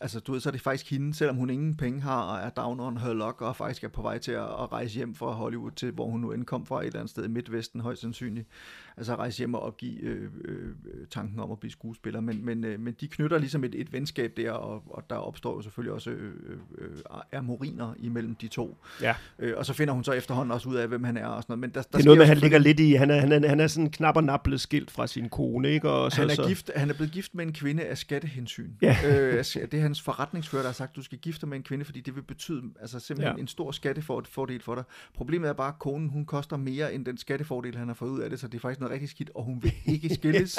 altså, 0.00 0.20
du 0.20 0.32
ved, 0.32 0.40
så 0.40 0.48
er 0.48 0.50
det 0.50 0.60
faktisk 0.60 0.90
hende, 0.90 1.14
selvom 1.14 1.36
hun 1.36 1.50
ingen 1.50 1.76
penge 1.76 2.00
har, 2.00 2.22
og 2.22 2.38
er 2.38 2.50
down 2.50 2.80
on 2.80 2.96
her 2.96 3.12
luck, 3.12 3.40
og 3.40 3.56
faktisk 3.56 3.84
er 3.84 3.88
på 3.88 4.02
vej 4.02 4.18
til 4.18 4.32
at, 4.32 4.42
at 4.42 4.72
rejse 4.72 4.94
hjem 4.94 5.14
fra 5.14 5.30
Hollywood 5.30 5.70
til, 5.70 5.90
hvor 5.90 6.10
hun 6.10 6.20
nu 6.20 6.32
end 6.32 6.44
kom 6.44 6.66
fra, 6.66 6.80
et 6.80 6.86
eller 6.86 6.98
andet 6.98 7.10
sted 7.10 7.24
i 7.24 7.28
Midtvesten, 7.28 7.80
højst 7.80 8.00
sandsynligt. 8.00 8.48
Altså 8.96 9.14
rejse 9.14 9.38
hjem 9.38 9.54
og 9.54 9.62
opgive 9.62 10.00
øh, 10.00 10.30
øh, 10.44 10.74
tanken 11.10 11.40
om 11.40 11.52
at 11.52 11.58
blive 11.60 11.70
skuespiller. 11.70 12.20
Men, 12.20 12.44
men, 12.44 12.64
øh, 12.64 12.80
men 12.80 12.94
de 13.00 13.08
knytter 13.08 13.38
ligesom 13.38 13.64
et, 13.64 13.74
et 13.74 13.92
venskab 13.92 14.32
der, 14.36 14.50
og, 14.50 14.82
og 14.86 15.10
der 15.10 15.16
opstår 15.16 15.56
jo 15.56 15.62
selvfølgelig 15.62 15.92
også 15.92 16.10
øh, 16.10 16.32
øh, 16.78 16.90
amoriner 17.32 17.94
imellem 17.98 18.34
de 18.34 18.48
to. 18.48 18.76
Ja. 19.02 19.14
Øh, 19.38 19.54
og 19.56 19.66
så 19.66 19.72
finder 19.72 19.94
hun 19.94 20.04
så 20.04 20.12
efterhånden 20.12 20.52
også 20.52 20.68
ud 20.68 20.76
af, 20.76 20.88
hvem 20.88 21.04
han 21.04 21.16
er 21.16 21.26
og 21.26 21.42
sådan 21.42 21.52
noget. 21.52 21.60
Men 21.60 21.70
der, 21.70 21.82
der 21.82 21.98
Det 21.98 22.00
er 22.00 22.04
noget 22.04 22.18
med, 22.18 22.26
han 22.26 22.36
ligger 22.36 22.58
lidt 22.58 22.80
i, 22.80 22.92
han 22.92 23.10
er, 23.10 23.20
han 23.20 23.32
er, 23.32 23.48
han 23.48 23.60
er 23.60 23.66
sådan 23.66 23.90
knap 23.90 24.16
og 24.16 24.24
nap 24.24 24.42
blevet 24.42 24.60
skilt 24.60 24.90
fra 24.90 25.06
sin 25.06 25.28
kone, 25.28 25.68
ikke? 25.68 25.90
Og 25.90 26.12
så, 26.12 26.20
han 26.20 26.30
er, 26.30 26.34
så, 26.34 26.44
gift, 26.48 26.70
han 26.76 26.90
er 26.90 26.94
blevet 26.94 27.12
gift 27.12 27.34
med 27.34 27.46
en 27.46 27.52
kvinde 27.52 27.82
af 27.82 27.98
skattehensyn. 27.98 28.70
Ja. 28.82 28.96
Øh, 29.04 29.44
det 29.72 29.80
hans 29.88 30.02
forretningsfører, 30.02 30.62
der 30.62 30.68
har 30.68 30.74
sagt, 30.74 30.96
du 30.96 31.02
skal 31.02 31.18
gifte 31.18 31.40
dig 31.40 31.48
med 31.48 31.56
en 31.56 31.62
kvinde, 31.62 31.84
fordi 31.84 32.00
det 32.00 32.14
vil 32.14 32.22
betyde 32.22 32.62
altså, 32.80 33.00
simpelthen 33.00 33.36
ja. 33.36 33.40
En 33.40 33.48
stor 33.48 33.70
skattefordel 33.70 34.62
for 34.62 34.74
dig. 34.74 34.84
Problemet 35.14 35.48
er 35.48 35.52
bare, 35.52 35.68
at 35.68 35.78
konen 35.78 36.08
hun 36.08 36.26
koster 36.26 36.56
mere 36.56 36.94
end 36.94 37.04
den 37.04 37.18
skattefordel, 37.18 37.76
han 37.76 37.88
har 37.88 37.94
fået 37.94 38.10
ud 38.10 38.20
af 38.20 38.30
det, 38.30 38.40
så 38.40 38.48
det 38.48 38.58
er 38.58 38.60
faktisk 38.60 38.80
noget 38.80 38.92
rigtig 38.92 39.08
skidt, 39.08 39.30
og 39.34 39.44
hun 39.44 39.62
vil 39.62 39.72
ikke 39.86 40.14
skilles. 40.18 40.58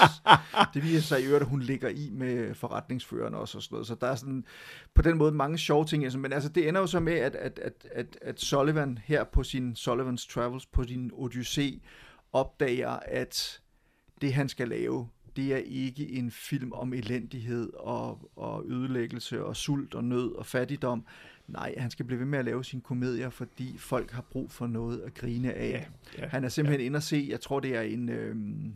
det 0.74 0.84
viser 0.84 1.02
sig 1.02 1.22
i 1.22 1.26
øvrigt, 1.26 1.42
at 1.42 1.50
hun 1.50 1.62
ligger 1.62 1.90
i 1.90 2.10
med 2.14 2.54
forretningsføreren 2.54 3.34
også 3.34 3.58
og 3.58 3.64
sådan 3.64 3.76
noget. 3.76 3.88
Så 3.88 3.96
der 3.96 4.08
er 4.08 4.16
sådan 4.16 4.46
på 4.94 5.02
den 5.02 5.18
måde 5.18 5.32
mange 5.32 5.58
sjove 5.58 5.86
ting. 5.86 6.04
altså, 6.04 6.20
Men 6.20 6.34
altså, 6.34 6.50
det 6.50 6.68
ender 6.68 6.82
jo 6.82 6.88
så 6.88 7.00
med, 7.00 7.14
at, 7.14 7.36
at, 7.36 7.60
at, 7.60 7.88
at, 7.92 8.18
at 8.22 8.42
Sullivan 8.42 9.00
her 9.06 9.24
på 9.24 9.44
sin 9.44 9.72
Sullivan's 9.72 10.34
Travels, 10.34 10.66
på 10.66 10.84
sin 10.84 11.12
Odyssey, 11.14 11.82
opdager, 12.34 13.00
at 13.06 13.62
det 14.22 14.34
han 14.34 14.50
skal 14.50 14.68
lave, 14.68 15.10
det 15.36 15.54
er 15.54 15.58
ikke 15.58 16.10
en 16.12 16.32
film 16.32 16.72
om 16.72 16.94
elendighed 16.94 17.74
og, 17.74 18.32
og 18.36 18.66
ødelæggelse 18.68 19.44
og 19.46 19.56
sult 19.56 19.96
og 19.96 20.04
nød 20.04 20.32
og 20.32 20.46
fattigdom. 20.46 21.06
Nej, 21.48 21.76
han 21.78 21.92
skal 21.92 22.06
blive 22.06 22.20
ved 22.20 22.26
med 22.28 22.40
at 22.40 22.46
lave 22.46 22.64
sine 22.66 22.82
komedier, 22.82 23.30
fordi 23.30 23.76
folk 23.78 24.12
har 24.12 24.22
brug 24.22 24.52
for 24.52 24.68
noget 24.68 25.00
at 25.02 25.14
grine 25.14 25.54
af. 25.54 25.88
Ja, 26.18 26.22
ja, 26.24 26.28
han 26.28 26.44
er 26.44 26.50
simpelthen 26.50 26.80
ja. 26.82 26.86
inde 26.86 26.98
og 26.98 27.04
se, 27.04 27.28
jeg 27.30 27.42
tror 27.42 27.60
det 27.60 27.76
er 27.76 27.82
en, 27.82 28.10
øhm, 28.10 28.76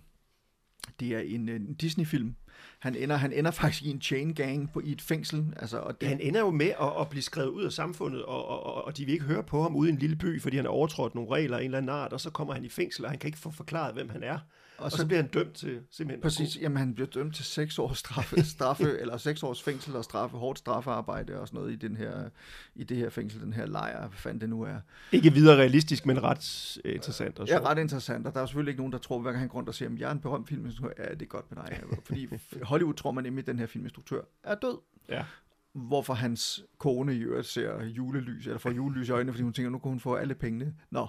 det 1.00 1.08
er 1.16 1.20
en, 1.20 1.50
en 1.50 1.74
Disney-film. 1.74 2.36
Han 2.80 2.96
ender, 2.96 3.16
han 3.16 3.34
ender 3.34 3.52
faktisk 3.52 3.84
i 3.84 3.90
en 3.90 4.02
chain 4.02 4.34
gang 4.34 4.72
på, 4.74 4.80
i 4.80 4.92
et 4.92 5.02
fængsel. 5.02 5.54
Altså, 5.60 5.78
og 5.78 6.02
det, 6.02 6.10
Han 6.10 6.20
ender 6.22 6.40
jo 6.40 6.52
med 6.52 6.66
at, 6.82 6.92
at 7.02 7.10
blive 7.10 7.22
skrevet 7.22 7.50
ud 7.50 7.64
af 7.64 7.72
samfundet, 7.72 8.24
og, 8.24 8.46
og, 8.48 8.64
og- 8.66 8.86
og 8.86 8.98
de 8.98 9.06
vil 9.06 9.14
ikke 9.14 9.26
høre 9.26 9.44
på 9.44 9.62
ham 9.62 9.76
ude 9.76 9.90
i 9.90 9.94
en 9.94 10.00
lille 10.00 10.16
by, 10.16 10.42
fordi 10.42 10.56
han 10.56 10.66
har 10.66 10.72
overtrådt 10.72 11.16
nogle 11.16 11.32
regler 11.32 11.58
af 11.58 11.62
en 11.62 11.66
eller 11.66 11.78
anden 11.78 11.90
art, 11.90 12.14
og 12.14 12.22
så 12.22 12.30
kommer 12.30 12.54
han 12.54 12.66
i 12.66 12.70
fængsel, 12.70 13.06
og 13.06 13.12
han 13.12 13.20
kan 13.20 13.28
ikke 13.28 13.40
få 13.40 13.52
forklaret, 13.52 13.94
hvem 13.94 14.10
han 14.10 14.24
er. 14.24 14.40
Og, 14.78 14.86
og 14.86 14.92
så, 14.92 14.98
så 14.98 15.06
bliver 15.06 15.22
han 15.22 15.30
dømt 15.32 15.54
til 15.54 15.80
simpelthen... 15.92 16.22
Præcis, 16.22 16.58
jamen 16.62 16.78
han 16.78 16.94
bliver 16.94 17.08
dømt 17.08 17.36
til 17.36 17.46
seks 17.46 17.80
års 17.80 17.98
straffe, 17.98 18.44
straffe 18.56 19.00
eller 19.00 19.18
seks 19.18 19.44
års 19.44 19.64
fængsel 19.64 19.96
og 19.96 20.04
straffe, 20.04 20.38
hårdt 20.38 20.60
straffearbejde 20.60 21.40
og 21.40 21.48
sådan 21.48 21.60
noget 21.60 21.74
i, 21.74 21.76
den 21.76 21.98
her, 21.98 22.30
i 22.76 22.84
det 22.84 22.98
her 22.98 23.10
fængsel, 23.10 23.42
den 23.42 23.54
her 23.54 23.66
lejr, 23.66 24.00
hvad 24.08 24.18
fanden 24.18 24.42
det 24.42 24.50
nu 24.50 24.62
er. 24.62 24.76
Ikke 25.12 25.34
videre 25.34 25.58
realistisk, 25.58 26.06
men 26.06 26.24
ret 26.24 26.78
øh, 26.86 26.96
interessant. 26.96 27.40
Og 27.40 27.48
Ja, 27.48 27.54
sjovt. 27.54 27.66
ret 27.68 27.78
interessant, 27.78 28.28
og 28.28 28.34
der 28.34 28.42
er 28.42 28.46
selvfølgelig 28.46 28.72
ikke 28.72 28.82
nogen, 28.82 28.94
der 28.94 29.00
tror, 29.00 29.20
hver 29.20 29.32
gang 29.32 29.40
han 29.40 29.48
går 29.50 29.58
rundt 29.58 29.70
og 29.70 29.76
siger, 29.76 29.90
at 29.94 30.00
jeg 30.00 30.08
er 30.08 30.12
en 30.12 30.20
berømt 30.20 30.48
filminstruktør, 30.48 31.04
ja, 31.04 31.14
det 31.14 31.22
er 31.22 31.26
godt 31.26 31.52
med 31.56 31.64
dig. 31.64 31.84
Fordi 32.06 32.28
Hollywood 32.64 32.94
tror 32.94 33.12
man 33.12 33.24
nemlig, 33.24 33.42
at 33.42 33.48
den 33.48 33.60
her 33.60 33.66
filminstruktør 33.66 34.22
er 34.44 34.56
død. 34.56 34.78
Ja. 35.10 35.26
Hvorfor 35.74 36.14
hans 36.14 36.64
kone 36.78 37.16
i 37.16 37.20
øvrigt 37.20 37.48
ser 37.48 37.84
julelys, 37.86 38.48
eller 38.48 38.60
får 38.60 38.72
julelys 38.72 39.10
i 39.10 39.12
øjnene, 39.12 39.34
fordi 39.34 39.44
hun 39.44 39.54
tænker, 39.54 39.70
nu 39.70 39.78
kan 39.78 39.90
hun 39.90 40.00
få 40.00 40.16
alle 40.16 40.36
pengene. 40.36 40.74
Nå, 40.92 41.08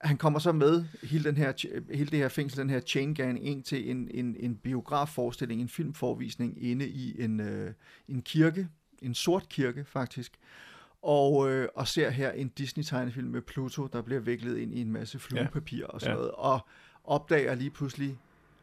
han 0.00 0.16
kommer 0.16 0.38
så 0.38 0.52
med 0.52 0.84
hele, 1.02 1.24
den 1.24 1.36
her, 1.36 1.52
hele 1.94 2.10
det 2.10 2.18
her 2.18 2.28
fængsel, 2.28 2.58
den 2.60 2.70
her 2.70 2.80
chain 2.80 3.14
gang, 3.14 3.46
ind 3.46 3.62
til 3.62 3.90
en, 3.90 4.08
en, 4.14 4.36
en 4.38 4.56
biografforestilling, 4.56 5.60
en 5.60 5.68
filmforvisning 5.68 6.64
inde 6.64 6.88
i 6.88 7.22
en, 7.22 7.40
øh, 7.40 7.72
en 8.08 8.22
kirke, 8.22 8.68
en 9.02 9.14
sort 9.14 9.48
kirke 9.48 9.84
faktisk, 9.84 10.32
og, 11.02 11.50
øh, 11.50 11.68
og 11.74 11.88
ser 11.88 12.10
her 12.10 12.30
en 12.30 12.48
Disney-tegnefilm 12.48 13.28
med 13.28 13.42
Pluto, 13.42 13.86
der 13.86 14.02
bliver 14.02 14.20
viklet 14.20 14.58
ind 14.58 14.74
i 14.74 14.80
en 14.80 14.92
masse 14.92 15.18
fluepapir 15.18 15.86
og 15.86 16.00
sådan 16.00 16.12
Ja. 16.12 16.16
noget, 16.16 16.30
og 16.30 16.66
opdager 17.04 17.54
lige 17.54 17.70
pludselig 17.70 18.18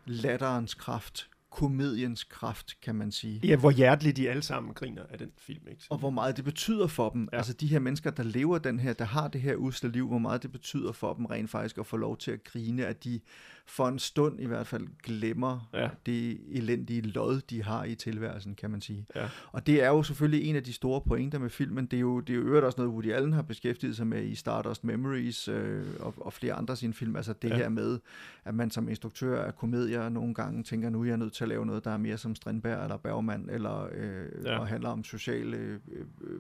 latterens 0.05 0.73
kraft, 0.73 1.29
komediens 1.55 2.23
kraft, 2.23 2.81
kan 2.81 2.95
man 2.95 3.11
sige. 3.11 3.39
Ja, 3.43 3.55
hvor 3.55 3.71
hjerteligt 3.71 4.17
de 4.17 4.29
alle 4.29 4.41
sammen 4.41 4.73
griner 4.73 5.03
af 5.09 5.17
den 5.17 5.31
film, 5.37 5.67
ikke? 5.67 5.85
Og 5.89 5.97
hvor 5.97 6.09
meget 6.09 6.37
det 6.37 6.45
betyder 6.45 6.87
for 6.87 7.09
dem. 7.09 7.29
Ja. 7.31 7.37
Altså 7.37 7.53
de 7.53 7.67
her 7.67 7.79
mennesker, 7.79 8.11
der 8.11 8.23
lever 8.23 8.57
den 8.57 8.79
her, 8.79 8.93
der 8.93 9.05
har 9.05 9.27
det 9.27 9.41
her 9.41 9.55
usle 9.55 9.91
liv, 9.91 10.07
hvor 10.07 10.17
meget 10.17 10.43
det 10.43 10.51
betyder 10.51 10.91
for 10.91 11.13
dem 11.13 11.25
rent 11.25 11.49
faktisk 11.49 11.77
at 11.77 11.85
få 11.85 11.97
lov 11.97 12.17
til 12.17 12.31
at 12.31 12.43
grine, 12.43 12.85
at 12.85 13.03
de 13.03 13.19
for 13.67 13.87
en 13.87 13.99
stund 13.99 14.41
i 14.41 14.45
hvert 14.45 14.67
fald 14.67 14.87
glemmer 15.03 15.69
Ja. 15.73 15.89
det 16.05 16.39
elendige 16.51 17.01
lod, 17.01 17.41
de 17.41 17.63
har 17.63 17.83
i 17.83 17.95
tilværelsen, 17.95 18.55
kan 18.55 18.69
man 18.69 18.81
sige. 18.81 19.05
Ja. 19.15 19.29
Og 19.51 19.67
det 19.67 19.83
er 19.83 19.87
jo 19.87 20.03
selvfølgelig 20.03 20.43
en 20.49 20.55
af 20.55 20.63
de 20.63 20.73
store 20.73 21.01
pointer 21.01 21.39
med 21.39 21.49
filmen. 21.49 21.85
Det 21.85 21.97
er 21.97 22.01
jo, 22.01 22.19
det 22.19 22.33
er 22.33 22.37
jo 22.37 22.43
øvrigt 22.43 22.65
også 22.65 22.81
noget, 22.81 22.91
Woody 22.93 23.11
Allen 23.11 23.33
har 23.33 23.41
beskæftiget 23.41 23.95
sig 23.95 24.07
med 24.07 24.23
i 24.23 24.35
Stardust 24.35 24.83
Memories 24.83 25.47
øh, 25.47 25.85
og, 25.99 26.13
og 26.17 26.33
flere 26.33 26.53
andre 26.53 26.71
af 26.71 26.77
sine 26.77 26.93
film. 26.93 27.15
Altså 27.15 27.33
det 27.41 27.49
ja. 27.49 27.55
Her 27.55 27.69
med, 27.69 27.99
at 28.45 28.55
man 28.55 28.71
som 28.71 28.89
instruktør 28.89 29.43
af 29.43 29.55
komedier 29.55 30.09
nogle 30.09 30.33
gange 30.33 30.63
tænker, 30.63 30.89
nu 30.89 31.01
er 31.01 31.05
jeg 31.05 31.17
nødt 31.17 31.33
til 31.33 31.43
at 31.43 31.47
lave 31.47 31.65
noget, 31.65 31.85
der 31.85 31.91
er 31.91 31.97
mere 31.97 32.17
som 32.17 32.35
Strindberg 32.35 32.83
eller 32.83 32.97
Bergman, 32.97 33.49
eller 33.49 33.87
øh. 33.95 34.25
Ja. 34.45 34.59
og 34.59 34.67
handler 34.67 34.89
om 34.89 35.03
sociale 35.03 35.57
øh, 35.57 35.79
øh, 36.21 36.39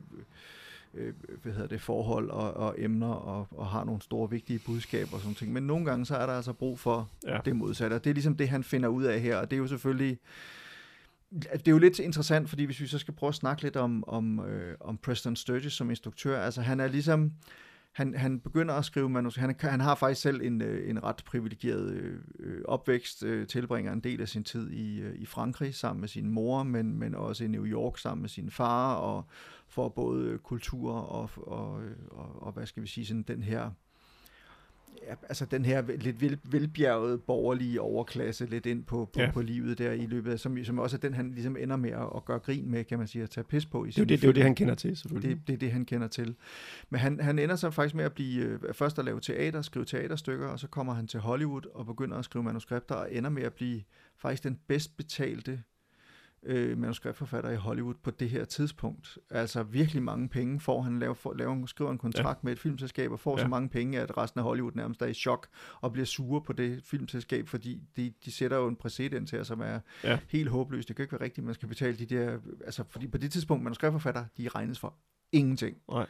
øh, 0.95 1.13
hvad 1.43 1.53
hedder 1.53 1.67
det, 1.67 1.81
forhold 1.81 2.29
og, 2.29 2.53
og 2.53 2.75
emner, 2.77 3.07
og, 3.11 3.47
og 3.51 3.67
har 3.67 3.83
nogle 3.83 4.01
store 4.01 4.29
vigtige 4.29 4.59
budskaber 4.59 5.13
og 5.13 5.19
sådan 5.19 5.35
ting. 5.35 5.53
Men 5.53 5.63
nogle 5.63 5.85
gange, 5.85 6.05
så 6.05 6.15
er 6.15 6.25
der 6.25 6.33
altså 6.33 6.53
brug 6.53 6.79
for 6.79 7.09
Ja. 7.27 7.37
det 7.45 7.55
modsatte. 7.55 7.93
Og 7.93 8.03
det 8.03 8.09
er 8.09 8.13
ligesom 8.13 8.35
det, 8.37 8.49
han 8.49 8.63
finder 8.63 8.89
ud 8.89 9.03
af 9.03 9.19
her, 9.21 9.37
og 9.37 9.51
det 9.51 9.57
er 9.57 9.61
jo 9.61 9.67
selvfølgelig 9.67 10.19
det 11.53 11.67
er 11.67 11.71
jo 11.71 11.77
lidt 11.77 11.99
interessant, 11.99 12.49
fordi 12.49 12.63
hvis 12.63 12.79
vi 12.81 12.87
så 12.87 12.97
skal 12.97 13.13
prøve 13.13 13.27
at 13.27 13.35
snakke 13.35 13.61
lidt 13.63 13.75
om, 13.75 14.03
om, 14.07 14.45
øh, 14.45 14.75
om 14.79 14.97
Preston 14.97 15.35
Sturges 15.35 15.73
som 15.73 15.89
instruktør, 15.89 16.41
altså 16.41 16.61
han 16.61 16.79
er 16.79 16.87
ligesom, 16.87 17.33
han, 17.95 18.13
han 18.15 18.39
begynder 18.39 18.73
at 18.73 18.85
skrive 18.85 19.09
manus. 19.09 19.35
Han, 19.35 19.55
han 19.59 19.79
har 19.79 19.95
faktisk 19.95 20.21
selv 20.21 20.41
en, 20.41 20.61
øh, 20.61 20.89
en 20.89 21.03
ret 21.03 21.23
privilegeret 21.25 21.91
øh, 22.39 22.61
opvækst, 22.65 23.23
øh, 23.23 23.47
tilbringer 23.47 23.93
en 23.93 23.99
del 23.99 24.21
af 24.21 24.29
sin 24.29 24.43
tid 24.43 24.69
i, 24.71 24.99
øh, 24.99 25.15
i 25.15 25.25
Frankrig 25.25 25.75
sammen 25.75 26.01
med 26.01 26.07
sin 26.07 26.29
mor, 26.29 26.63
men, 26.63 26.99
men 26.99 27.15
også 27.15 27.43
i 27.43 27.47
New 27.47 27.65
York 27.65 27.97
sammen 27.97 28.21
med 28.21 28.29
sin 28.29 28.51
far, 28.51 28.95
og 28.95 29.25
får 29.67 29.89
både 29.89 30.37
kultur 30.37 30.91
og, 30.91 31.29
og, 31.35 31.83
øh, 31.83 31.95
og, 32.11 32.43
og 32.43 32.51
hvad 32.51 32.65
skal 32.65 32.83
vi 32.83 32.87
sige, 32.87 33.05
sådan 33.05 33.23
den 33.23 33.43
her 33.43 33.71
ja, 35.07 35.15
altså 35.29 35.45
den 35.45 35.65
her 35.65 35.81
lidt 35.81 36.21
vel, 36.21 36.39
velbjergede 36.43 37.17
borgerlige 37.17 37.81
overklasse 37.81 38.45
lidt 38.45 38.65
ind 38.65 38.83
på, 38.83 39.09
på, 39.13 39.21
ja. 39.21 39.31
På 39.31 39.41
livet 39.41 39.77
der 39.77 39.91
i 39.91 40.05
løbet 40.05 40.31
af, 40.31 40.39
som, 40.39 40.63
som 40.63 40.79
også 40.79 40.97
er 40.97 40.99
den, 40.99 41.13
han 41.13 41.31
ligesom 41.31 41.57
ender 41.57 41.75
med 41.75 41.89
at, 41.89 42.09
at 42.15 42.25
gøre 42.25 42.39
grin 42.39 42.71
med, 42.71 42.83
kan 42.83 42.97
man 42.97 43.07
sige, 43.07 43.23
at 43.23 43.29
tage 43.29 43.43
pis 43.43 43.65
på 43.65 43.85
i 43.85 43.87
Det 43.87 43.97
er 43.97 44.05
det, 44.05 44.09
det, 44.09 44.23
er 44.23 44.27
jo 44.27 44.33
det, 44.33 44.43
han 44.43 44.55
kender 44.55 44.75
til, 44.75 44.97
selvfølgelig. 44.97 45.37
Det, 45.37 45.47
det 45.47 45.53
er 45.53 45.57
det, 45.57 45.71
han 45.71 45.85
kender 45.85 46.07
til. 46.07 46.35
Men 46.89 46.99
han, 46.99 47.19
han 47.19 47.39
ender 47.39 47.55
så 47.55 47.71
faktisk 47.71 47.95
med 47.95 48.05
at 48.05 48.13
blive 48.13 48.43
øh, 48.43 48.73
først 48.73 48.99
at 48.99 49.05
lave 49.05 49.19
teater, 49.19 49.61
skrive 49.61 49.85
teaterstykker, 49.85 50.47
og 50.47 50.59
så 50.59 50.67
kommer 50.67 50.93
han 50.93 51.07
til 51.07 51.19
Hollywood 51.19 51.65
og 51.73 51.85
begynder 51.85 52.17
at 52.17 52.25
skrive 52.25 52.43
manuskripter, 52.43 52.95
og 52.95 53.13
ender 53.13 53.29
med 53.29 53.43
at 53.43 53.53
blive 53.53 53.81
faktisk 54.17 54.43
den 54.43 54.59
bedst 54.67 54.97
betalte 54.97 55.63
øh, 56.45 56.77
manuskriptforfatter 56.77 57.51
i 57.51 57.55
Hollywood 57.55 57.95
på 58.03 58.11
det 58.11 58.29
her 58.29 58.45
tidspunkt. 58.45 59.17
Altså 59.29 59.63
virkelig 59.63 60.03
mange 60.03 60.29
penge 60.29 60.59
får 60.59 60.81
han, 60.81 60.99
laver, 60.99 61.13
for, 61.13 61.33
laver, 61.33 61.65
skriver 61.65 61.91
en 61.91 61.97
kontrakt 61.97 62.39
ja. 62.43 62.45
med 62.45 62.51
et 62.51 62.59
filmselskab 62.59 63.11
og 63.11 63.19
får 63.19 63.37
ja. 63.37 63.43
så 63.43 63.47
mange 63.47 63.69
penge, 63.69 63.99
at 63.99 64.17
resten 64.17 64.39
af 64.39 64.43
Hollywood 64.43 64.71
nærmest 64.75 65.01
er 65.01 65.05
i 65.05 65.13
chok 65.13 65.47
og 65.81 65.93
bliver 65.93 66.05
sure 66.05 66.41
på 66.41 66.53
det 66.53 66.83
filmselskab, 66.83 67.47
fordi 67.47 67.81
de, 67.95 68.13
de 68.25 68.31
sætter 68.31 68.57
jo 68.57 68.67
en 68.67 68.75
præcedens 68.75 69.31
her, 69.31 69.43
som 69.43 69.61
er 69.61 69.79
ja. 70.03 70.19
helt 70.29 70.49
håbløst. 70.49 70.87
Det 70.87 70.95
kan 70.95 71.03
ikke 71.03 71.11
være 71.11 71.21
rigtigt, 71.21 71.45
man 71.45 71.53
skal 71.53 71.69
betale 71.69 71.97
de 71.97 72.05
der, 72.05 72.37
altså 72.65 72.83
fordi 72.89 73.07
på 73.07 73.17
det 73.17 73.31
tidspunkt 73.31 73.63
manuskriptforfatter, 73.63 74.25
de 74.37 74.47
regnes 74.47 74.79
for 74.79 74.93
ingenting. 75.31 75.77
Nej. 75.91 76.05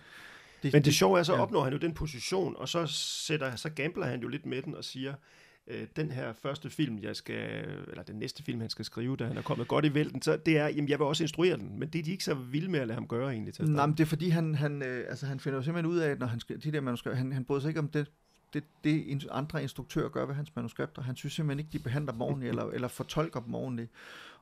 Det, 0.64 0.74
Men 0.74 0.82
det, 0.82 0.86
det 0.86 0.96
sjove 0.96 1.20
er, 1.20 1.24
så 1.24 1.34
ja. 1.34 1.42
opnår 1.42 1.64
han 1.64 1.74
jo 1.74 1.80
den 1.80 1.94
position, 1.94 2.56
og 2.58 2.70
så, 2.70 2.86
sætter, 2.88 3.56
så 3.56 3.70
gambler 3.70 4.06
han 4.06 4.22
jo 4.22 4.28
lidt 4.28 4.46
med 4.46 4.62
den 4.62 4.76
og 4.76 4.84
siger, 4.84 5.14
øh, 5.68 5.88
den 5.96 6.12
her 6.12 6.34
første 6.34 6.70
film, 6.70 7.00
jeg 7.00 7.16
skal, 7.16 7.66
eller 7.88 8.04
den 8.04 8.16
næste 8.16 8.44
film, 8.44 8.60
han 8.62 8.70
skal 8.70 8.86
skrive, 8.86 9.18
da 9.18 9.26
han 9.26 9.38
er 9.38 9.42
kommet 9.42 9.68
godt 9.68 9.86
i 9.86 9.94
vælten, 9.94 10.22
så 10.22 10.38
det 10.38 10.58
er, 10.58 10.68
jamen 10.68 10.90
jeg 10.90 11.00
vil 11.00 11.06
også 11.06 11.24
instruere 11.24 11.58
den, 11.58 11.80
men 11.80 11.90
det 11.90 12.00
er 12.00 12.04
de 12.04 12.12
ikke 12.12 12.24
så 12.24 12.34
vilde 12.34 12.72
med 12.72 12.80
at 12.80 12.88
lade 12.88 12.96
ham 12.96 13.08
gøre 13.08 13.32
egentlig 13.32 13.54
til 13.54 13.72
Nej, 13.72 13.86
men 13.86 13.98
det 13.98 14.04
er 14.04 14.08
fordi, 14.08 14.30
han, 14.30 14.56
han, 14.56 14.84
øh, 14.84 15.06
altså, 15.10 15.26
han 15.26 15.40
finder 15.40 15.60
jo 15.60 15.64
simpelthen 15.64 15.92
ud 15.92 15.98
af, 15.98 16.10
at 16.10 16.20
når 16.20 16.28
han 16.28 16.40
skriver, 16.40 16.62
de 16.62 16.72
der 16.72 16.82
manuskripter, 16.82 17.18
han, 17.18 17.34
han 17.34 17.46
bryder 17.46 17.62
sig 17.62 17.70
ikke 17.70 17.80
om 17.80 17.88
det, 17.88 18.12
det, 18.54 18.64
det 18.84 19.28
andre 19.32 19.62
instruktører 19.62 20.10
gør 20.10 20.26
ved 20.26 20.36
hans 20.36 20.56
manuskripter. 20.56 21.02
Han 21.02 21.16
synes 21.16 21.34
simpelthen 21.34 21.60
ikke, 21.60 21.78
de 21.78 21.84
behandler 21.84 22.12
dem 22.12 22.22
ordentligt, 22.22 22.50
eller, 22.50 22.66
eller 22.66 22.88
fortolker 22.88 23.40
dem 23.40 23.56
ordentligt. 23.56 23.92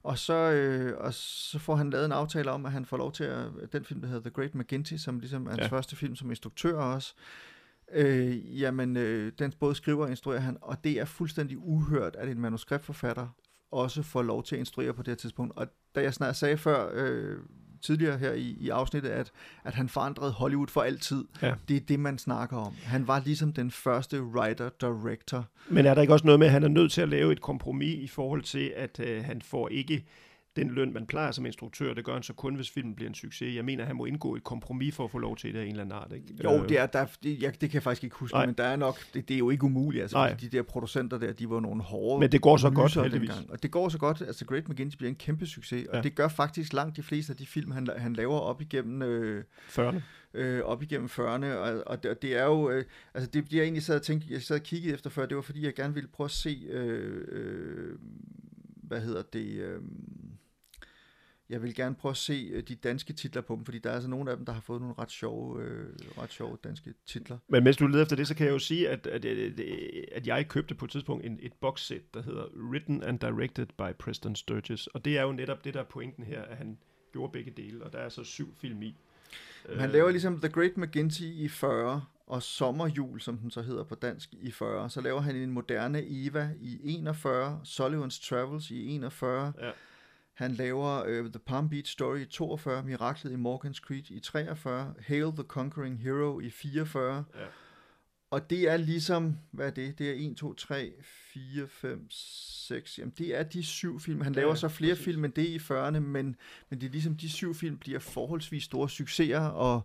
Og 0.04 0.18
så, 0.18 0.34
øh, 0.34 0.98
og 0.98 1.14
så 1.14 1.60
får 1.60 1.76
han 1.76 1.90
lavet 1.90 2.06
en 2.06 2.12
aftale 2.12 2.52
om, 2.52 2.66
at 2.66 2.72
han 2.72 2.86
får 2.86 2.98
lov 2.98 3.12
til 3.12 3.24
at, 3.24 3.46
den 3.74 3.86
film, 3.86 4.02
der 4.02 4.08
hedder 4.08 4.22
The 4.22 4.30
Great 4.30 4.56
McGinty, 4.56 4.96
som 4.96 5.20
ligesom 5.20 5.46
er 5.46 5.50
hans 5.50 5.62
ja. 5.62 5.68
første 5.68 5.96
film 5.96 6.16
som 6.16 6.30
instruktør 6.30 6.76
også, 6.76 7.14
øh, 7.94 8.62
jamen, 8.62 8.98
øh, 8.98 9.32
den 9.40 9.54
både 9.60 9.76
skriver 9.76 10.04
og 10.04 10.10
instruerer 10.10 10.40
han, 10.40 10.58
og 10.62 10.84
det 10.84 11.00
er 11.00 11.06
fuldstændig 11.06 11.58
uhørt, 11.58 12.16
at 12.16 12.30
en 12.30 12.40
manuskriptforfatter 12.40 13.28
også 13.72 14.04
får 14.04 14.22
lov 14.22 14.44
til 14.44 14.56
at 14.56 14.60
instruere 14.60 14.94
på 14.94 15.02
det 15.02 15.08
her 15.08 15.16
tidspunkt. 15.16 15.58
Og 15.58 15.68
da 15.96 16.02
jeg 16.02 16.14
snart 16.14 16.36
sagde 16.36 16.58
før, 16.58 16.90
øh, 16.94 17.38
tidligere 17.84 18.18
her 18.18 18.32
i, 18.32 18.58
i 18.60 18.70
afsnittet, 18.70 19.10
at, 19.10 19.32
at 19.64 19.74
han 19.74 19.90
forandrede 19.90 20.32
Hollywood 20.32 20.68
for 20.68 20.82
altid. 20.82 21.26
Ja. 21.42 21.54
Det 21.68 21.76
er 21.76 21.82
det, 21.82 22.00
man 22.00 22.18
snakker 22.18 22.58
om. 22.58 22.74
Han 22.84 23.08
var 23.08 23.22
ligesom 23.26 23.54
den 23.54 23.72
første 23.72 24.24
writer-director. 24.24 25.46
Men 25.70 25.86
er 25.86 25.94
der 25.94 26.02
ikke 26.02 26.14
også 26.14 26.26
noget 26.26 26.40
med, 26.40 26.48
at 26.48 26.54
han 26.54 26.64
er 26.64 26.68
nødt 26.68 26.92
til 26.92 27.02
at 27.02 27.10
lave 27.10 27.32
et 27.32 27.42
kompromis 27.42 28.00
i 28.04 28.08
forhold 28.08 28.42
til, 28.42 28.74
at 28.76 29.00
øh, 29.00 29.24
han 29.24 29.42
får 29.42 29.70
ikke 29.70 30.06
den 30.56 30.70
løn, 30.70 30.94
man 30.94 31.06
plejer 31.06 31.32
som 31.32 31.46
instruktør, 31.46 31.94
det 31.94 32.06
gør 32.06 32.14
han 32.14 32.24
så 32.24 32.34
kun, 32.34 32.56
hvis 32.56 32.70
filmen 32.70 32.96
bliver 32.96 33.10
en 33.10 33.16
succes. 33.16 33.56
Jeg 33.56 33.66
mener, 33.66 33.86
han 33.86 33.96
må 33.96 34.06
indgå 34.06 34.36
et 34.36 34.44
kompromis 34.44 34.96
for 34.96 35.04
at 35.04 35.12
få 35.12 35.18
lov 35.18 35.38
til 35.38 35.54
det 35.54 35.60
af 35.60 35.64
en 35.64 35.70
eller 35.70 35.82
anden 35.82 35.98
art. 35.98 36.12
Ikke? 36.16 36.44
Jo, 36.44 36.64
øh. 36.64 36.70
det, 36.70 36.80
er, 36.80 36.86
der, 36.86 37.06
det, 37.24 37.42
jeg, 37.42 37.52
det 37.52 37.70
kan 37.70 37.74
jeg 37.74 37.84
faktisk 37.84 38.04
ikke 38.04 38.16
huske, 38.16 38.36
Nej. 38.36 38.46
men 38.46 38.56
der 38.56 38.64
er 38.64 38.76
nok, 38.76 39.00
det, 39.14 39.28
det 39.28 39.34
er 39.34 39.40
jo 39.40 39.50
ikke 39.50 39.64
umuligt. 39.64 40.02
Altså, 40.02 40.18
Nej. 40.18 40.34
de 40.34 40.50
der 40.50 40.62
producenter 40.62 41.18
der, 41.18 41.34
de 41.34 41.50
var 41.50 41.60
nogle 41.60 41.82
hårde 41.82 42.20
Men 42.20 42.32
det 42.32 42.42
går 42.42 42.58
så 42.58 42.70
godt, 42.70 42.94
heldigvis. 42.94 43.30
Dengang. 43.30 43.52
Og 43.52 43.64
det 43.64 43.72
går 43.72 43.90
så 43.90 43.98
godt, 43.98 44.22
altså 44.22 44.46
Great 44.46 44.70
McGinty 44.70 44.98
bliver 44.98 45.10
en 45.10 45.16
kæmpe 45.16 45.46
succes, 45.46 45.88
og 45.88 45.96
ja. 45.96 46.02
det 46.02 46.16
gør 46.16 46.28
faktisk 46.28 46.74
langt 46.74 46.98
de 46.98 47.04
fleste 47.04 47.32
af 47.32 47.38
de 47.38 47.46
film, 47.46 47.72
han, 47.72 47.88
han 47.98 48.14
laver 48.14 48.40
op 48.40 48.62
igennem... 48.62 49.02
Øh, 49.02 49.44
40'erne 49.70 50.02
øh, 50.34 50.62
op 50.64 50.84
igennem 50.84 51.10
40'erne, 51.12 51.46
og, 51.46 51.84
og, 51.88 52.04
det, 52.04 52.12
og 52.12 52.22
det 52.22 52.38
er 52.38 52.46
jo, 52.46 52.70
øh, 52.70 52.86
altså 53.14 53.30
det, 53.30 53.44
det 53.44 53.54
jeg 53.54 53.64
egentlig 53.64 53.84
sad 53.84 53.96
og 53.96 54.02
tænkte, 54.02 54.28
jeg 54.30 54.42
sad 54.42 54.56
og 54.56 54.64
kiggede 54.64 54.94
efter 54.94 55.10
før, 55.10 55.26
det 55.26 55.36
var 55.36 55.42
fordi, 55.42 55.66
jeg 55.66 55.74
gerne 55.74 55.94
ville 55.94 56.10
prøve 56.10 56.26
at 56.26 56.32
se, 56.32 56.68
øh, 56.70 57.26
øh, 57.28 57.98
hvad 58.84 59.02
hedder 59.02 59.22
det, 59.22 59.46
øh, 59.46 59.82
jeg 61.54 61.64
vil 61.64 61.76
gerne 61.76 61.96
prøve 61.96 62.10
at 62.10 62.18
se 62.18 62.50
øh, 62.54 62.64
de 62.64 62.76
danske 62.76 63.14
titler 63.14 63.42
på 63.42 63.56
dem, 63.56 63.66
fordi 63.66 63.80
der 63.80 63.90
er 63.90 63.94
altså 63.94 64.10
nogle 64.10 64.32
af 64.32 64.38
dem, 64.38 64.46
der 64.46 64.54
har 64.54 64.62
fået 64.62 64.82
nogle 64.82 64.96
ret 65.00 65.12
sjove, 65.12 65.64
øh, 65.64 65.86
ret 66.18 66.32
sjove 66.34 66.58
danske 66.64 66.94
titler. 67.06 67.38
Men 67.48 67.64
mens 67.64 67.78
du 67.78 67.88
leder 67.88 68.02
efter 68.02 68.16
det, 68.16 68.28
så 68.28 68.36
kan 68.36 68.46
jeg 68.46 68.54
jo 68.54 68.60
sige, 68.60 68.90
at, 68.90 69.08
at, 69.08 69.26
at, 69.26 69.60
at 70.12 70.28
jeg 70.28 70.48
købte 70.48 70.76
på 70.76 70.86
et 70.86 70.92
tidspunkt 70.92 71.26
en, 71.26 71.40
et 71.42 71.54
boxset, 71.54 72.14
der 72.14 72.22
hedder 72.22 72.46
Written 72.72 73.04
and 73.04 73.20
Directed 73.20 73.66
by 73.66 73.98
Preston 74.00 74.36
Sturges, 74.36 74.88
og 74.88 75.06
det 75.06 75.18
er 75.18 75.22
jo 75.22 75.32
netop 75.32 75.66
det, 75.66 75.74
der 75.74 75.80
er 75.80 75.86
pointen 75.86 76.24
her, 76.24 76.42
at 76.42 76.58
han 76.58 76.78
gjorde 77.12 77.32
begge 77.32 77.52
dele, 77.52 77.84
og 77.84 77.94
der 77.94 78.00
er 78.00 78.10
så 78.10 78.24
syv 78.24 78.56
film 78.56 78.82
i. 78.82 78.96
Han 79.76 79.90
laver 79.90 80.12
ligesom 80.12 80.40
The 80.40 80.50
Great 80.50 80.78
McGinty 80.78 81.22
i 81.22 81.48
40, 81.48 82.06
og 82.28 82.44
Sommerjul, 82.44 83.22
som 83.22 83.38
den 83.38 83.52
så 83.52 83.62
hedder 83.62 83.84
på 83.84 83.96
dansk, 83.96 84.30
i 84.42 84.52
40. 84.52 84.90
Så 84.90 85.02
laver 85.02 85.22
han 85.22 85.36
en 85.36 85.52
moderne 85.52 86.04
Eva 86.08 86.50
i 86.62 86.80
41, 86.84 87.62
Sullivan's 87.64 88.30
Travels 88.30 88.72
i 88.72 88.88
41, 88.88 89.54
ja. 89.62 89.72
Han 90.34 90.52
laver 90.52 91.04
uh, 91.04 91.26
The 91.26 91.40
Palm 91.40 91.70
Beach 91.70 91.92
Story 91.92 92.20
i 92.20 92.26
42, 92.26 92.84
Miraklet 92.84 93.32
i 93.32 93.36
Morgan's 93.36 93.80
Creek 93.80 94.12
i 94.12 94.20
43, 94.20 94.94
Hail 95.00 95.32
the 95.32 95.44
Conquering 95.44 96.00
Hero 96.00 96.40
i 96.40 96.50
44. 96.50 97.24
Ja. 97.36 97.40
Og 98.34 98.50
det 98.50 98.70
er 98.70 98.78
ligesom, 98.78 99.38
hvad 99.52 99.68
er 99.68 99.72
det? 99.72 100.00
Det 100.00 100.10
er 100.10 100.32
1, 100.32 100.38
2, 100.38 100.54
3, 100.54 100.94
4, 101.04 101.68
5, 101.68 102.08
6. 102.10 103.00
Jamen, 103.00 103.14
det 103.18 103.36
er 103.40 103.44
de 103.44 103.64
syv 103.64 104.00
film. 104.00 104.22
Han 104.22 104.34
laver 104.34 104.50
ja, 104.50 104.56
så 104.56 104.68
flere 104.68 104.92
præcis. 104.92 105.06
film 105.06 105.26
end 105.26 105.34
det 105.34 105.46
i 105.46 105.58
40'erne, 105.58 106.00
men, 106.00 106.36
men 106.70 106.82
det 106.82 106.88
er 106.88 106.92
ligesom, 106.92 107.18
de 107.18 107.30
syv 107.30 107.56
film 107.56 107.78
bliver 107.78 108.00
forholdsvis 108.00 108.64
store 108.64 108.90
succeser, 108.90 109.40
og, 109.40 109.82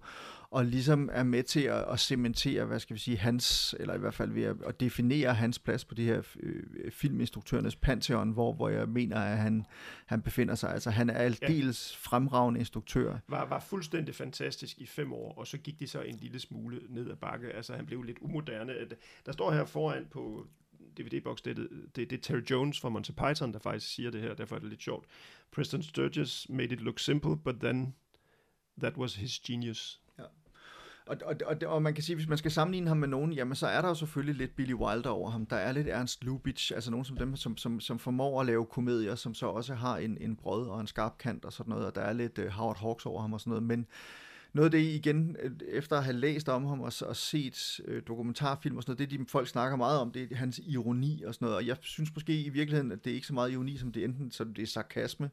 og 0.51 0.65
ligesom 0.65 1.09
er 1.13 1.23
med 1.23 1.43
til 1.43 1.61
at, 1.61 1.85
at 1.93 2.01
cementere, 2.01 2.65
hvad 2.65 2.81
skal 2.81 2.95
vi 2.95 3.01
sige, 3.01 3.17
hans, 3.17 3.75
eller 3.81 3.95
i 3.95 3.99
hvert 3.99 4.15
fald 4.15 4.33
ved 4.33 4.43
at, 4.43 4.57
at 4.67 4.81
definere 4.81 5.35
hans 5.35 5.59
plads 5.59 5.85
på 5.85 5.95
det 5.95 6.05
her 6.05 6.23
øh, 6.41 6.93
filminstruktørernes 6.93 7.77
pantheon, 7.77 8.31
hvor, 8.31 8.53
hvor 8.53 8.69
jeg 8.69 8.89
mener, 8.89 9.17
at 9.17 9.39
han, 9.39 9.67
han 10.07 10.23
befinder 10.23 10.55
sig. 10.55 10.73
Altså 10.73 10.91
han 10.91 11.11
er 11.11 11.15
aldeles 11.15 11.93
ja. 11.93 12.11
fremragende 12.11 12.61
instruktør. 12.61 13.19
Var, 13.29 13.45
var 13.45 13.61
fuldstændig 13.61 14.15
fantastisk 14.15 14.79
i 14.79 14.87
fem 14.87 15.13
år, 15.13 15.35
og 15.39 15.47
så 15.47 15.59
gik 15.59 15.81
de 15.81 15.87
så 15.87 16.01
en 16.01 16.17
lille 16.17 16.39
smule 16.39 16.81
ned 16.89 17.11
ad 17.11 17.17
bakke. 17.17 17.53
Altså 17.53 17.73
han 17.73 17.87
blev 17.87 18.03
lidt 18.03 18.19
umoderne. 18.21 18.73
Der 19.27 19.33
står 19.33 19.53
her 19.53 19.65
foran 19.65 20.07
på 20.11 20.47
DVD-boks, 20.99 21.43
det, 21.43 21.57
det, 21.57 21.69
det, 21.97 22.11
det 22.11 22.17
er 22.17 22.23
Terry 22.23 22.43
Jones 22.51 22.81
fra 22.81 22.89
Monty 22.89 23.11
Python, 23.11 23.53
der 23.53 23.59
faktisk 23.59 23.95
siger 23.95 24.11
det 24.11 24.21
her, 24.21 24.35
derfor 24.35 24.57
er 24.57 24.61
det 24.61 24.69
lidt 24.69 24.83
sjovt. 24.83 25.07
Preston 25.51 25.83
Sturges 25.83 26.47
made 26.49 26.73
it 26.73 26.81
look 26.81 26.99
simple, 26.99 27.37
but 27.37 27.55
then 27.61 27.95
that 28.81 28.97
was 28.97 29.15
his 29.15 29.39
genius. 29.39 30.01
Og, 31.09 31.17
og, 31.25 31.35
og, 31.47 31.57
og 31.67 31.83
man 31.83 31.95
kan 31.95 32.05
sige, 32.05 32.17
hvis 32.17 32.29
man 32.29 32.39
skal 32.39 32.51
sammenligne 32.51 32.89
ham 32.89 32.97
med 32.97 33.09
nogen, 33.09 33.33
jamen 33.33 33.55
så 33.55 33.67
er 33.67 33.81
der 33.81 33.89
jo 33.89 33.95
selvfølgelig 33.95 34.35
lidt 34.35 34.57
Billy 34.57 34.73
Wilder 34.73 35.11
over 35.11 35.31
ham. 35.31 35.47
Der 35.47 35.57
er 35.57 35.73
lidt 35.73 35.89
Ernst 35.89 36.25
Lubitsch, 36.25 36.73
altså 36.75 36.91
nogen 36.91 37.05
som 37.05 37.17
dem, 37.17 37.37
som, 37.37 37.57
som, 37.57 37.81
som 37.81 37.99
formår 37.99 38.41
at 38.41 38.47
lave 38.47 38.67
komedier, 38.67 39.15
som 39.15 39.35
så 39.35 39.47
også 39.47 39.75
har 39.75 39.97
en, 39.97 40.19
en 40.21 40.37
brød 40.37 40.69
og 40.69 40.81
en 40.81 40.87
skarp 40.87 41.19
kant 41.19 41.45
og 41.45 41.53
sådan 41.53 41.71
noget, 41.71 41.87
og 41.87 41.95
der 41.95 42.01
er 42.01 42.13
lidt 42.13 42.39
uh, 42.39 42.47
Howard 42.47 42.79
Hawks 42.81 43.07
over 43.07 43.21
ham 43.21 43.33
og 43.33 43.41
sådan 43.41 43.51
noget, 43.51 43.63
men 43.63 43.87
noget 44.53 44.65
af 44.65 44.71
det 44.71 44.81
igen, 44.81 45.37
øh, 45.43 45.51
efter 45.69 45.97
at 45.97 46.05
have 46.05 46.17
læst 46.17 46.49
om 46.49 46.65
ham 46.65 46.81
og, 46.81 46.93
og 47.01 47.17
set 47.17 47.81
øh, 47.85 48.03
dokumentarfilm 48.07 48.77
og 48.77 48.83
sådan 48.83 48.91
noget, 48.99 49.11
det 49.11 49.21
de 49.21 49.25
folk 49.29 49.49
snakker 49.49 49.77
meget 49.77 50.01
om, 50.01 50.11
det 50.13 50.33
er 50.33 50.37
hans 50.37 50.61
ironi 50.67 51.23
og 51.23 51.35
sådan 51.35 51.47
noget, 51.47 51.57
og 51.57 51.67
jeg 51.67 51.77
synes 51.81 52.15
måske 52.15 52.41
i 52.43 52.49
virkeligheden, 52.49 52.93
at 52.93 53.05
det 53.05 53.11
er 53.11 53.15
ikke 53.15 53.27
så 53.27 53.35
meget 53.35 53.53
ironi, 53.53 53.77
som 53.77 53.93
det 53.93 54.05
enten 54.05 54.31
som 54.31 54.55
det 54.55 54.63
er 54.63 54.67
sarkasme, 54.67 55.31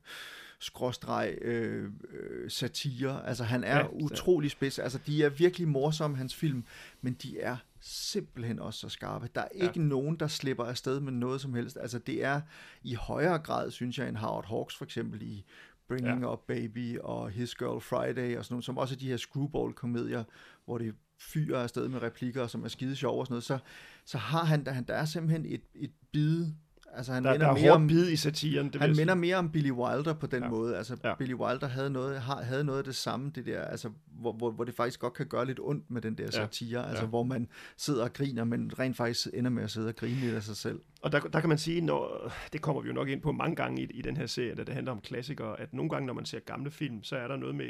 skråstreg 0.60 1.38
øh, 1.41 1.89
øh, 2.10 2.51
satire. 2.51 3.28
Altså 3.28 3.43
han 3.43 3.63
er 3.63 3.78
ja, 3.78 3.88
utrolig 3.91 4.51
spids. 4.51 4.80
Altså 4.80 4.99
de 5.08 5.23
er 5.23 5.30
virkelig 5.30 5.67
morsomme, 5.67 6.17
hans 6.17 6.36
film, 6.36 6.63
men 7.01 7.13
de 7.13 7.39
er 7.39 7.58
simpelthen 7.80 8.60
også 8.60 8.80
så 8.80 8.89
skarpe. 8.89 9.30
Der 9.36 9.41
er 9.41 9.47
ikke 9.54 9.80
ja. 9.80 9.86
nogen, 9.86 10.15
der 10.15 10.28
slipper 10.28 10.63
afsted 10.63 10.99
med 10.99 11.12
noget 11.12 11.41
som 11.41 11.54
helst. 11.54 11.78
Altså 11.82 11.99
det 11.99 12.23
er 12.23 12.41
i 12.84 12.93
højere 12.93 13.39
grad, 13.39 13.71
synes 13.71 13.99
jeg, 13.99 14.10
end 14.10 14.17
Howard 14.17 14.47
Hawks 14.47 14.75
for 14.75 14.86
eksempel 14.86 15.21
i 15.21 15.45
Bringing 15.88 16.21
ja. 16.21 16.34
Up 16.34 16.39
Baby 16.48 17.00
og 17.00 17.30
His 17.30 17.56
Girl 17.56 17.82
Friday 17.82 18.38
og 18.38 18.45
sådan 18.45 18.54
noget, 18.54 18.65
som 18.65 18.78
også 18.78 18.95
er 18.95 19.00
de 19.00 19.08
her 19.08 19.17
screwball-komedier, 19.17 20.24
hvor 20.65 20.78
det 20.78 20.95
fyrer 21.19 21.63
afsted 21.63 21.88
med 21.88 22.02
replikker, 22.02 22.48
som 22.48 22.63
er 22.63 22.67
skide 22.67 22.95
sjove 22.95 23.19
og 23.19 23.26
sådan 23.26 23.34
noget, 23.34 23.43
så, 23.43 23.58
så 24.06 24.17
har 24.17 24.43
han, 24.43 24.65
der, 24.65 24.82
der 24.82 24.93
er 24.93 25.06
simpelthen 25.06 25.45
et, 25.45 25.62
et 25.76 25.91
bid 26.12 26.48
Altså, 26.95 27.13
han 27.13 27.23
der, 27.23 27.31
minder 27.31 27.47
der 27.47 27.62
mere 27.62 27.71
om, 27.71 27.88
bid 27.88 28.10
i 28.10 28.15
satiren. 28.15 28.69
Det 28.69 28.81
han 28.81 28.89
minder 28.89 29.13
sige. 29.13 29.15
mere 29.15 29.36
om 29.36 29.51
Billy 29.51 29.71
Wilder 29.71 30.13
på 30.13 30.27
den 30.27 30.43
ja. 30.43 30.49
måde. 30.49 30.77
Altså, 30.77 30.97
ja. 31.03 31.15
Billy 31.15 31.34
Wilder 31.34 31.67
havde 31.67 31.89
noget, 31.89 32.21
havde 32.21 32.63
noget 32.63 32.79
af 32.79 32.84
det 32.84 32.95
samme, 32.95 33.31
det 33.36 33.45
der, 33.45 33.62
altså, 33.62 33.89
hvor, 34.08 34.34
hvor, 34.34 34.51
hvor 34.51 34.63
det 34.63 34.75
faktisk 34.75 34.99
godt 34.99 35.13
kan 35.13 35.25
gøre 35.25 35.45
lidt 35.45 35.60
ondt 35.62 35.91
med 35.91 36.01
den 36.01 36.17
der 36.17 36.31
satire, 36.31 36.81
ja. 36.81 36.88
altså 36.88 37.03
ja. 37.03 37.10
hvor 37.10 37.23
man 37.23 37.47
sidder 37.77 38.03
og 38.03 38.13
griner, 38.13 38.43
men 38.43 38.79
rent 38.79 38.97
faktisk 38.97 39.27
ender 39.34 39.51
med 39.51 39.63
at 39.63 39.71
sidde 39.71 39.88
og 39.88 39.95
grine 39.95 40.15
lidt 40.15 40.36
af 40.36 40.43
sig 40.43 40.55
selv. 40.55 40.79
Og 41.01 41.12
der, 41.12 41.19
der 41.19 41.39
kan 41.39 41.49
man 41.49 41.58
sige, 41.58 41.81
når, 41.81 42.31
det 42.53 42.62
kommer 42.62 42.81
vi 42.81 42.88
jo 42.88 42.93
nok 42.93 43.10
ind 43.10 43.21
på 43.21 43.31
mange 43.31 43.55
gange 43.55 43.81
i, 43.81 43.86
i 43.86 44.01
den 44.01 44.17
her 44.17 44.25
serie, 44.25 44.55
da 44.55 44.63
det 44.63 44.73
handler 44.73 44.91
om 44.91 45.01
klassikere, 45.01 45.60
at 45.60 45.73
nogle 45.73 45.89
gange, 45.89 46.08
når 46.08 46.13
man 46.13 46.25
ser 46.25 46.39
gamle 46.39 46.71
film, 46.71 47.03
så 47.03 47.17
er 47.17 47.27
der 47.27 47.36
noget 47.36 47.55
med 47.55 47.69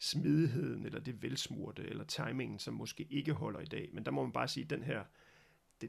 smidigheden, 0.00 0.86
eller 0.86 1.00
det 1.00 1.22
velsmurte, 1.22 1.82
eller 1.90 2.04
timingen, 2.04 2.58
som 2.58 2.74
måske 2.74 3.06
ikke 3.10 3.32
holder 3.32 3.60
i 3.60 3.64
dag. 3.64 3.88
Men 3.92 4.04
der 4.04 4.10
må 4.10 4.22
man 4.22 4.32
bare 4.32 4.48
sige, 4.48 4.64
at 4.64 4.70
den 4.70 4.82
her 4.82 5.00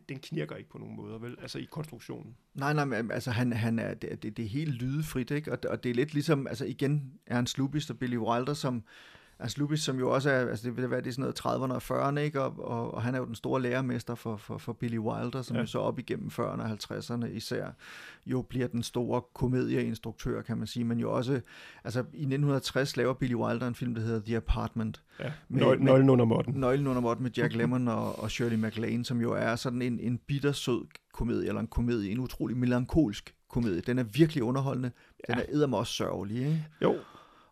den 0.10 0.20
knirker 0.20 0.56
ikke 0.56 0.70
på 0.70 0.78
nogen 0.78 0.96
måder, 0.96 1.18
vel? 1.18 1.36
Altså 1.42 1.60
i 1.60 1.68
konstruktionen. 1.72 2.36
Nej, 2.54 2.74
nej, 2.74 2.86
men 2.86 3.12
altså 3.12 3.32
han, 3.32 3.54
han 3.54 3.80
er, 3.80 3.94
det, 3.94 4.24
det, 4.24 4.38
det 4.38 4.46
er 4.46 4.50
helt 4.50 4.74
lydefrit, 4.74 5.32
ikke? 5.32 5.52
Og, 5.52 5.60
og 5.70 5.84
det 5.84 5.90
er 5.90 5.94
lidt 5.94 6.14
ligesom, 6.14 6.48
altså 6.48 6.66
igen, 6.66 7.14
er 7.26 7.36
han 7.36 7.48
Lubis 7.58 7.90
og 7.90 8.00
Billy 8.00 8.18
Wilder, 8.18 8.54
som 8.54 8.84
Ernst 9.40 9.58
Lubitsch, 9.58 9.86
som 9.86 10.00
jo 10.00 10.10
også 10.10 10.30
er, 10.30 10.40
altså 10.50 10.68
det 10.68 10.78
vil 10.78 10.92
være 10.92 11.02
det 11.02 11.16
sådan 11.16 11.22
noget 11.22 11.40
30'erne 11.40 11.74
og 11.74 12.10
40'erne, 12.10 12.20
ikke? 12.20 12.42
Og, 12.42 12.54
og, 12.58 12.94
og, 12.94 13.02
han 13.02 13.16
er 13.16 13.20
jo 13.20 13.26
den 13.26 13.36
store 13.36 13.62
lærermester 13.62 14.16
for, 14.16 14.38
for, 14.38 14.58
for 14.58 14.74
Billy 14.74 14.98
Wilder, 14.98 15.42
som 15.42 15.56
ja. 15.56 15.62
jo 15.62 15.68
så 15.68 15.80
op 15.80 16.00
igennem 16.00 16.28
40'erne 16.28 16.62
og 16.62 16.72
50'erne 16.72 17.26
især 17.26 17.68
jo 18.26 18.42
bliver 18.42 18.68
den 18.68 18.84
store 18.84 19.22
komedieinstruktør, 19.34 20.42
kan 20.42 20.58
man 20.58 20.68
sige, 20.68 20.84
men 20.84 21.00
jo 21.00 21.12
også, 21.12 21.42
altså 21.84 22.00
i 22.00 22.02
1960 22.02 22.98
laver 22.98 23.14
Billy 23.14 23.34
Wilder 23.34 23.68
en 23.68 23.76
film, 23.76 23.96
der 23.96 24.02
hedder 24.02 24.20
The 24.20 24.36
Apartment. 24.36 25.04
Ja, 25.20 25.32
med, 25.50 25.78
Nøglen 25.80 26.10
under 26.10 26.26
måtten. 26.26 26.54
Nøglen 26.54 26.88
under 26.88 27.02
måtten 27.02 27.24
med 27.24 27.32
Jack 27.32 27.56
Lemmon 27.58 27.88
og, 27.88 28.20
og 28.20 28.32
Shirley 28.32 28.58
MacLaine, 28.58 29.06
som 29.06 29.22
jo 29.22 29.34
er 29.34 29.56
sådan 29.56 29.82
en, 29.82 30.00
en 30.00 30.18
bittersød 30.28 30.86
komedie, 31.14 31.48
eller 31.48 31.62
en 31.62 31.68
komedie, 31.68 32.12
en 32.12 32.20
utrolig 32.20 32.58
melankolsk 32.58 33.36
komedie. 33.50 33.82
Den 33.82 34.00
er 34.00 34.04
virkelig 34.04 34.44
underholdende. 34.44 34.92
Den 35.28 35.36
ja. 35.38 35.42
er 35.42 35.46
eddermame 35.50 35.78
også 35.78 35.94
sørgelig, 35.94 36.38
ikke? 36.38 36.68
Jo, 36.82 36.96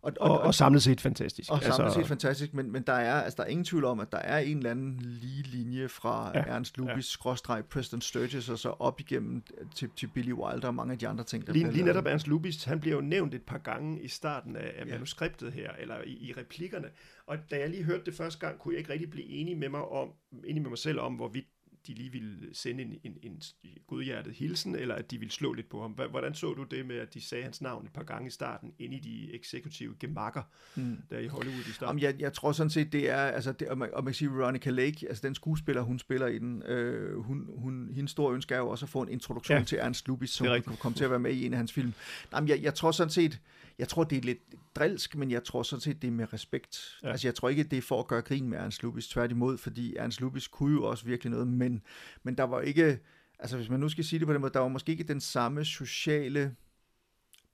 og, 0.05 0.13
og, 0.19 0.31
og, 0.31 0.39
og 0.39 0.55
samlet 0.55 0.83
set 0.83 1.01
fantastisk. 1.01 1.51
Og 1.51 1.63
samlet 1.63 1.85
altså, 1.85 1.99
set 1.99 2.07
fantastisk, 2.07 2.53
men, 2.53 2.71
men 2.71 2.83
der, 2.83 2.93
er, 2.93 3.21
altså, 3.21 3.37
der 3.37 3.43
er 3.43 3.47
ingen 3.47 3.63
tvivl 3.63 3.85
om, 3.85 3.99
at 3.99 4.11
der 4.11 4.17
er 4.17 4.39
en 4.39 4.57
eller 4.57 4.71
anden 4.71 4.99
lige 5.01 5.43
linje 5.43 5.89
fra 5.89 6.31
ja, 6.35 6.43
Ernst 6.47 6.77
Lubitsch, 6.77 6.97
ja. 6.97 7.01
skråstreg 7.01 7.65
Preston 7.65 8.01
Sturges, 8.01 8.49
og 8.49 8.59
så 8.59 8.69
op 8.69 8.99
igennem 8.99 9.43
til, 9.75 9.89
til 9.95 10.07
Billy 10.07 10.31
Wilder 10.31 10.67
og 10.67 10.75
mange 10.75 10.93
af 10.93 10.99
de 10.99 11.07
andre 11.07 11.23
ting. 11.23 11.47
Der 11.47 11.53
lige, 11.53 11.71
lige 11.71 11.85
netop 11.85 12.05
Ernst 12.05 12.27
Lubitsch, 12.27 12.69
han 12.69 12.79
bliver 12.79 12.95
jo 12.95 13.01
nævnt 13.01 13.33
et 13.33 13.41
par 13.41 13.57
gange 13.57 14.01
i 14.01 14.07
starten 14.07 14.55
af, 14.55 14.73
af 14.77 14.85
ja. 14.85 14.91
manuskriptet 14.91 15.51
her, 15.51 15.71
eller 15.79 15.95
i, 16.05 16.29
i 16.29 16.33
replikkerne, 16.37 16.87
og 17.27 17.37
da 17.51 17.59
jeg 17.59 17.69
lige 17.69 17.83
hørte 17.83 18.05
det 18.05 18.13
første 18.13 18.39
gang, 18.39 18.59
kunne 18.59 18.73
jeg 18.73 18.79
ikke 18.79 18.93
rigtig 18.93 19.09
blive 19.09 19.27
enig 19.27 19.57
med 19.57 19.69
mig 19.69 19.81
om, 19.81 20.09
enig 20.45 20.61
med 20.61 20.69
mig 20.69 20.77
selv 20.77 20.99
om, 20.99 21.13
hvorvidt 21.13 21.45
de 21.87 21.93
lige 21.93 22.11
ville 22.11 22.37
sende 22.53 22.83
en, 22.83 22.99
en, 23.03 23.17
en 23.23 23.41
godhjertet 23.87 24.33
hilsen, 24.33 24.75
eller 24.75 24.95
at 24.95 25.11
de 25.11 25.17
ville 25.17 25.31
slå 25.31 25.53
lidt 25.53 25.69
på 25.69 25.81
ham. 25.81 25.91
Hvordan 25.91 26.33
så 26.33 26.53
du 26.53 26.63
det 26.63 26.85
med, 26.85 26.95
at 26.95 27.13
de 27.13 27.21
sagde 27.21 27.43
hans 27.43 27.61
navn 27.61 27.85
et 27.85 27.91
par 27.91 28.03
gange 28.03 28.27
i 28.27 28.29
starten, 28.29 28.73
ind 28.79 28.93
i 28.93 28.99
de 28.99 29.33
eksekutive 29.33 29.95
gemakker, 29.99 30.41
mm. 30.75 30.97
der 31.09 31.19
i 31.19 31.27
Hollywood 31.27 31.59
i 31.59 31.71
starten? 31.71 31.99
Jamen, 31.99 32.13
jeg, 32.13 32.21
jeg 32.21 32.33
tror 32.33 32.51
sådan 32.51 32.69
set, 32.69 32.93
det 32.93 33.09
er, 33.09 33.17
altså, 33.17 33.51
det, 33.51 33.67
og, 33.67 33.77
man, 33.77 33.89
og 33.93 34.03
man 34.03 34.13
kan 34.13 34.15
sige, 34.17 34.31
Veronica 34.31 34.69
Lake, 34.69 35.07
altså 35.09 35.27
den 35.27 35.35
skuespiller, 35.35 35.81
hun 35.81 35.99
spiller 35.99 36.27
i 36.27 36.39
den, 36.39 36.63
øh, 36.63 37.19
hun, 37.19 37.49
hun, 37.57 37.91
hendes 37.93 38.11
store 38.11 38.33
ønske 38.33 38.55
er 38.55 38.59
jo 38.59 38.69
også 38.69 38.85
at 38.85 38.89
få 38.89 39.01
en 39.01 39.09
introduktion 39.09 39.57
ja. 39.57 39.63
til 39.63 39.77
Ernst 39.77 40.07
Lubitsch, 40.07 40.37
som 40.37 40.77
komme 40.79 40.95
til 40.95 41.03
at 41.03 41.09
være 41.09 41.19
med 41.19 41.33
i 41.33 41.45
en 41.45 41.53
af 41.53 41.57
hans 41.57 41.73
film. 41.73 41.93
Jamen, 42.33 42.49
jeg, 42.49 42.63
jeg 42.63 42.73
tror 42.73 42.91
sådan 42.91 43.11
set, 43.11 43.39
jeg 43.79 43.87
tror, 43.87 44.03
det 44.03 44.17
er 44.17 44.21
lidt 44.21 44.39
drilsk, 44.75 45.15
men 45.15 45.31
jeg 45.31 45.43
tror 45.43 45.63
sådan 45.63 45.81
set, 45.81 46.01
det 46.01 46.07
er 46.07 46.11
med 46.11 46.33
respekt. 46.33 46.99
Ja. 47.03 47.09
Altså, 47.09 47.27
jeg 47.27 47.35
tror 47.35 47.49
ikke, 47.49 47.63
det 47.63 47.77
er 47.77 47.81
for 47.81 47.99
at 47.99 48.07
gøre 48.07 48.21
grin 48.21 48.49
med 48.49 48.57
Ernst 48.57 48.83
Lubitsch, 48.83 49.13
tværtimod, 49.13 49.57
fordi 49.57 49.95
Ernst 49.95 50.21
Lubitsch 50.21 50.49
kunne 50.49 50.73
jo 50.73 50.83
også 50.83 51.05
virkelig 51.05 51.31
noget, 51.31 51.47
men, 51.47 51.81
men 52.23 52.37
der 52.37 52.43
var 52.43 52.61
ikke, 52.61 52.99
altså 53.39 53.57
hvis 53.57 53.69
man 53.69 53.79
nu 53.79 53.89
skal 53.89 54.05
sige 54.05 54.19
det 54.19 54.27
på 54.27 54.33
den 54.33 54.41
måde, 54.41 54.53
der 54.53 54.59
var 54.59 54.67
måske 54.67 54.91
ikke 54.91 55.03
den 55.03 55.21
samme 55.21 55.65
sociale 55.65 56.55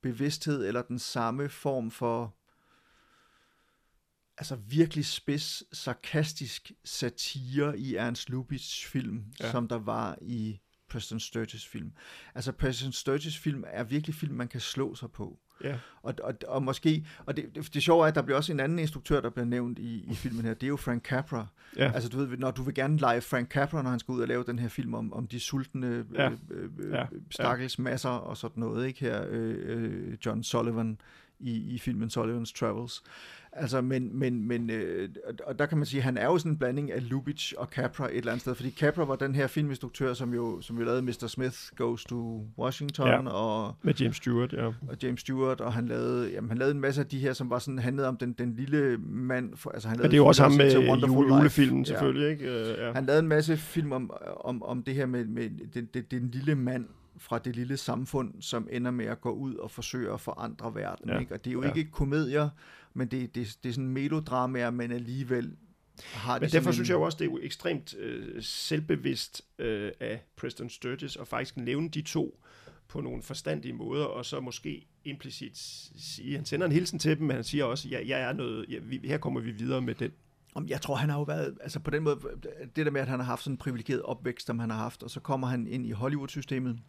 bevidsthed, 0.01 0.67
eller 0.67 0.81
den 0.81 0.99
samme 0.99 1.49
form 1.49 1.91
for, 1.91 2.35
altså 4.37 4.55
virkelig 4.55 5.05
spids, 5.05 5.77
sarkastisk 5.77 6.71
satire 6.83 7.79
i 7.79 7.95
Ernst 7.95 8.29
Lubitsch 8.29 8.87
film, 8.87 9.25
ja. 9.39 9.51
som 9.51 9.67
der 9.67 9.79
var 9.79 10.17
i 10.21 10.59
Preston 10.89 11.19
Sturges 11.19 11.67
film. 11.67 11.91
Altså 12.35 12.51
Preston 12.51 12.91
Sturges 12.91 13.37
film 13.37 13.63
er 13.67 13.83
virkelig 13.83 14.15
film, 14.15 14.35
man 14.35 14.47
kan 14.47 14.59
slå 14.59 14.95
sig 14.95 15.11
på. 15.11 15.39
Ja. 15.63 15.75
Og, 16.03 16.13
og, 16.23 16.33
og 16.47 16.63
måske, 16.63 17.05
og 17.25 17.37
det, 17.37 17.55
det, 17.55 17.73
det 17.73 17.83
sjove 17.83 18.03
er, 18.03 18.07
at 18.07 18.15
der 18.15 18.21
bliver 18.21 18.37
også 18.37 18.51
en 18.51 18.59
anden 18.59 18.79
instruktør, 18.79 19.21
der 19.21 19.29
bliver 19.29 19.45
nævnt 19.45 19.79
i, 19.79 20.05
i 20.11 20.15
filmen 20.15 20.45
her, 20.45 20.53
det 20.53 20.63
er 20.63 20.67
jo 20.67 20.77
Frank 20.77 21.05
Capra. 21.05 21.47
Ja. 21.77 21.91
Altså 21.91 22.09
du 22.09 22.17
ved, 22.17 22.37
når 22.37 22.51
du 22.51 22.63
vil 22.63 22.73
gerne 22.73 22.97
lege 22.97 23.21
Frank 23.21 23.49
Capra, 23.49 23.81
når 23.81 23.89
han 23.89 23.99
skal 23.99 24.11
ud 24.11 24.21
og 24.21 24.27
lave 24.27 24.43
den 24.43 24.59
her 24.59 24.67
film 24.67 24.93
om, 24.93 25.13
om 25.13 25.27
de 25.27 25.39
sultne 25.39 26.05
ja. 26.13 26.29
øh, 26.29 26.69
øh, 26.79 26.91
ja. 26.91 27.05
stakkels 27.31 27.79
masser 27.79 28.09
og 28.09 28.37
sådan 28.37 28.61
noget, 28.61 28.87
ikke 28.87 28.99
her, 28.99 29.25
øh, 29.29 29.55
øh, 29.63 30.17
John 30.25 30.43
Sullivan 30.43 30.97
i, 31.39 31.73
i 31.75 31.79
filmen 31.79 32.09
Sullivan's 32.09 32.53
Travels. 32.59 33.03
Altså, 33.53 33.81
men, 33.81 34.19
men, 34.19 34.47
men 34.47 34.69
øh, 34.69 35.09
og 35.43 35.59
der 35.59 35.65
kan 35.65 35.77
man 35.77 35.85
sige, 35.85 35.99
at 35.99 36.03
han 36.03 36.17
er 36.17 36.25
jo 36.25 36.37
sådan 36.37 36.51
en 36.51 36.57
blanding 36.57 36.91
af 36.91 37.09
Lubitsch 37.09 37.53
og 37.57 37.67
Capra 37.67 38.05
et 38.05 38.17
eller 38.17 38.31
andet 38.31 38.41
sted, 38.41 38.55
fordi 38.55 38.71
Capra 38.71 39.03
var 39.03 39.15
den 39.15 39.35
her 39.35 39.47
filminstruktør, 39.47 40.13
som 40.13 40.33
jo, 40.33 40.61
som 40.61 40.77
jo 40.77 40.83
lavede 40.85 41.01
Mr. 41.01 41.27
Smith 41.27 41.57
Goes 41.75 42.05
to 42.05 42.47
Washington, 42.57 43.07
ja, 43.07 43.29
og, 43.29 43.75
med 43.81 43.93
James 43.93 44.17
Stewart, 44.17 44.53
ja. 44.53 44.65
Og 44.65 44.97
James 45.03 45.21
Stewart, 45.21 45.61
og 45.61 45.73
han 45.73 45.87
lavede, 45.87 46.31
jamen, 46.31 46.49
han 46.49 46.57
lavede 46.57 46.75
en 46.75 46.81
masse 46.81 47.01
af 47.01 47.07
de 47.07 47.19
her, 47.19 47.33
som 47.33 47.49
var 47.49 47.59
sådan, 47.59 47.79
handlede 47.79 48.07
om 48.07 48.17
den, 48.17 48.33
den 48.33 48.55
lille 48.55 48.97
mand, 48.97 49.55
for, 49.55 49.69
altså 49.69 49.87
han 49.87 49.97
lavede 49.97 50.07
ja, 50.07 50.11
det 50.11 50.13
er 50.13 50.21
jo 50.21 50.25
også 50.25 50.43
ham 50.43 50.51
med 50.51 51.05
jule, 51.07 51.35
julefilmen 51.35 51.85
selvfølgelig, 51.85 52.23
ja. 52.23 52.29
ikke? 52.29 52.61
Uh, 52.61 52.79
ja. 52.79 52.91
Han 52.93 53.05
lavede 53.05 53.19
en 53.19 53.27
masse 53.27 53.57
film 53.57 53.91
om, 53.91 54.11
om, 54.43 54.63
om 54.63 54.83
det 54.83 54.95
her 54.95 55.05
med, 55.05 55.25
med 55.25 55.49
den, 55.73 55.89
den, 55.93 56.03
den 56.11 56.29
lille 56.31 56.55
mand, 56.55 56.85
fra 57.17 57.39
det 57.39 57.55
lille 57.55 57.77
samfund, 57.77 58.33
som 58.39 58.67
ender 58.71 58.91
med 58.91 59.05
at 59.05 59.21
gå 59.21 59.31
ud 59.31 59.55
og 59.55 59.71
forsøge 59.71 60.13
at 60.13 60.21
forandre 60.21 60.75
verden. 60.75 61.09
Ja. 61.09 61.19
Ikke? 61.19 61.33
Og 61.33 61.45
det 61.45 61.49
er 61.49 61.53
jo 61.53 61.63
ja. 61.63 61.73
ikke 61.73 61.91
komedier, 61.91 62.49
men 62.93 63.07
det, 63.07 63.35
det, 63.35 63.57
det 63.63 63.69
er 63.69 63.73
sådan 63.73 63.89
melodramaer, 63.89 64.69
men 64.69 64.91
alligevel 64.91 65.55
har 66.03 66.39
Men 66.39 66.49
derfor 66.49 66.69
en... 66.69 66.73
synes 66.73 66.89
jeg 66.89 66.95
jo 66.95 67.01
også, 67.01 67.17
det 67.17 67.25
er 67.25 67.29
jo 67.29 67.39
ekstremt 67.41 67.95
øh, 67.95 68.43
selvbevidst 68.43 69.41
øh, 69.59 69.91
af 69.99 70.21
Preston 70.35 70.69
Sturges 70.69 71.17
at 71.17 71.27
faktisk 71.27 71.57
nævne 71.57 71.89
de 71.89 72.01
to 72.01 72.43
på 72.87 73.01
nogle 73.01 73.21
forstandige 73.21 73.73
måder, 73.73 74.05
og 74.05 74.25
så 74.25 74.39
måske 74.39 74.87
implicit 75.03 75.57
sige, 75.97 76.35
han 76.35 76.45
sender 76.45 76.65
en 76.65 76.71
hilsen 76.71 76.99
til 76.99 77.17
dem, 77.17 77.27
men 77.27 77.35
han 77.35 77.43
siger 77.43 77.63
også, 77.63 77.89
ja, 77.89 77.99
jeg 78.07 78.21
er 78.21 78.33
noget, 78.33 78.65
ja, 78.69 78.79
vi, 78.81 79.01
her 79.03 79.17
kommer 79.17 79.39
vi 79.39 79.51
videre 79.51 79.81
med 79.81 79.95
den. 79.95 80.11
Jeg 80.67 80.81
tror, 80.81 80.95
han 80.95 81.09
har 81.09 81.17
jo 81.17 81.23
været, 81.23 81.57
altså 81.61 81.79
på 81.79 81.91
den 81.91 82.03
måde, 82.03 82.19
det 82.75 82.85
der 82.85 82.91
med, 82.91 83.01
at 83.01 83.07
han 83.07 83.19
har 83.19 83.25
haft 83.25 83.43
sådan 83.43 83.53
en 83.53 83.57
privilegeret 83.57 84.01
opvækst, 84.01 84.47
som 84.47 84.59
han 84.59 84.69
har 84.69 84.77
haft, 84.77 85.03
og 85.03 85.09
så 85.09 85.19
kommer 85.19 85.47
han 85.47 85.67
ind 85.67 85.85
i 85.85 85.91
Hollywood-systemet, 85.91 86.79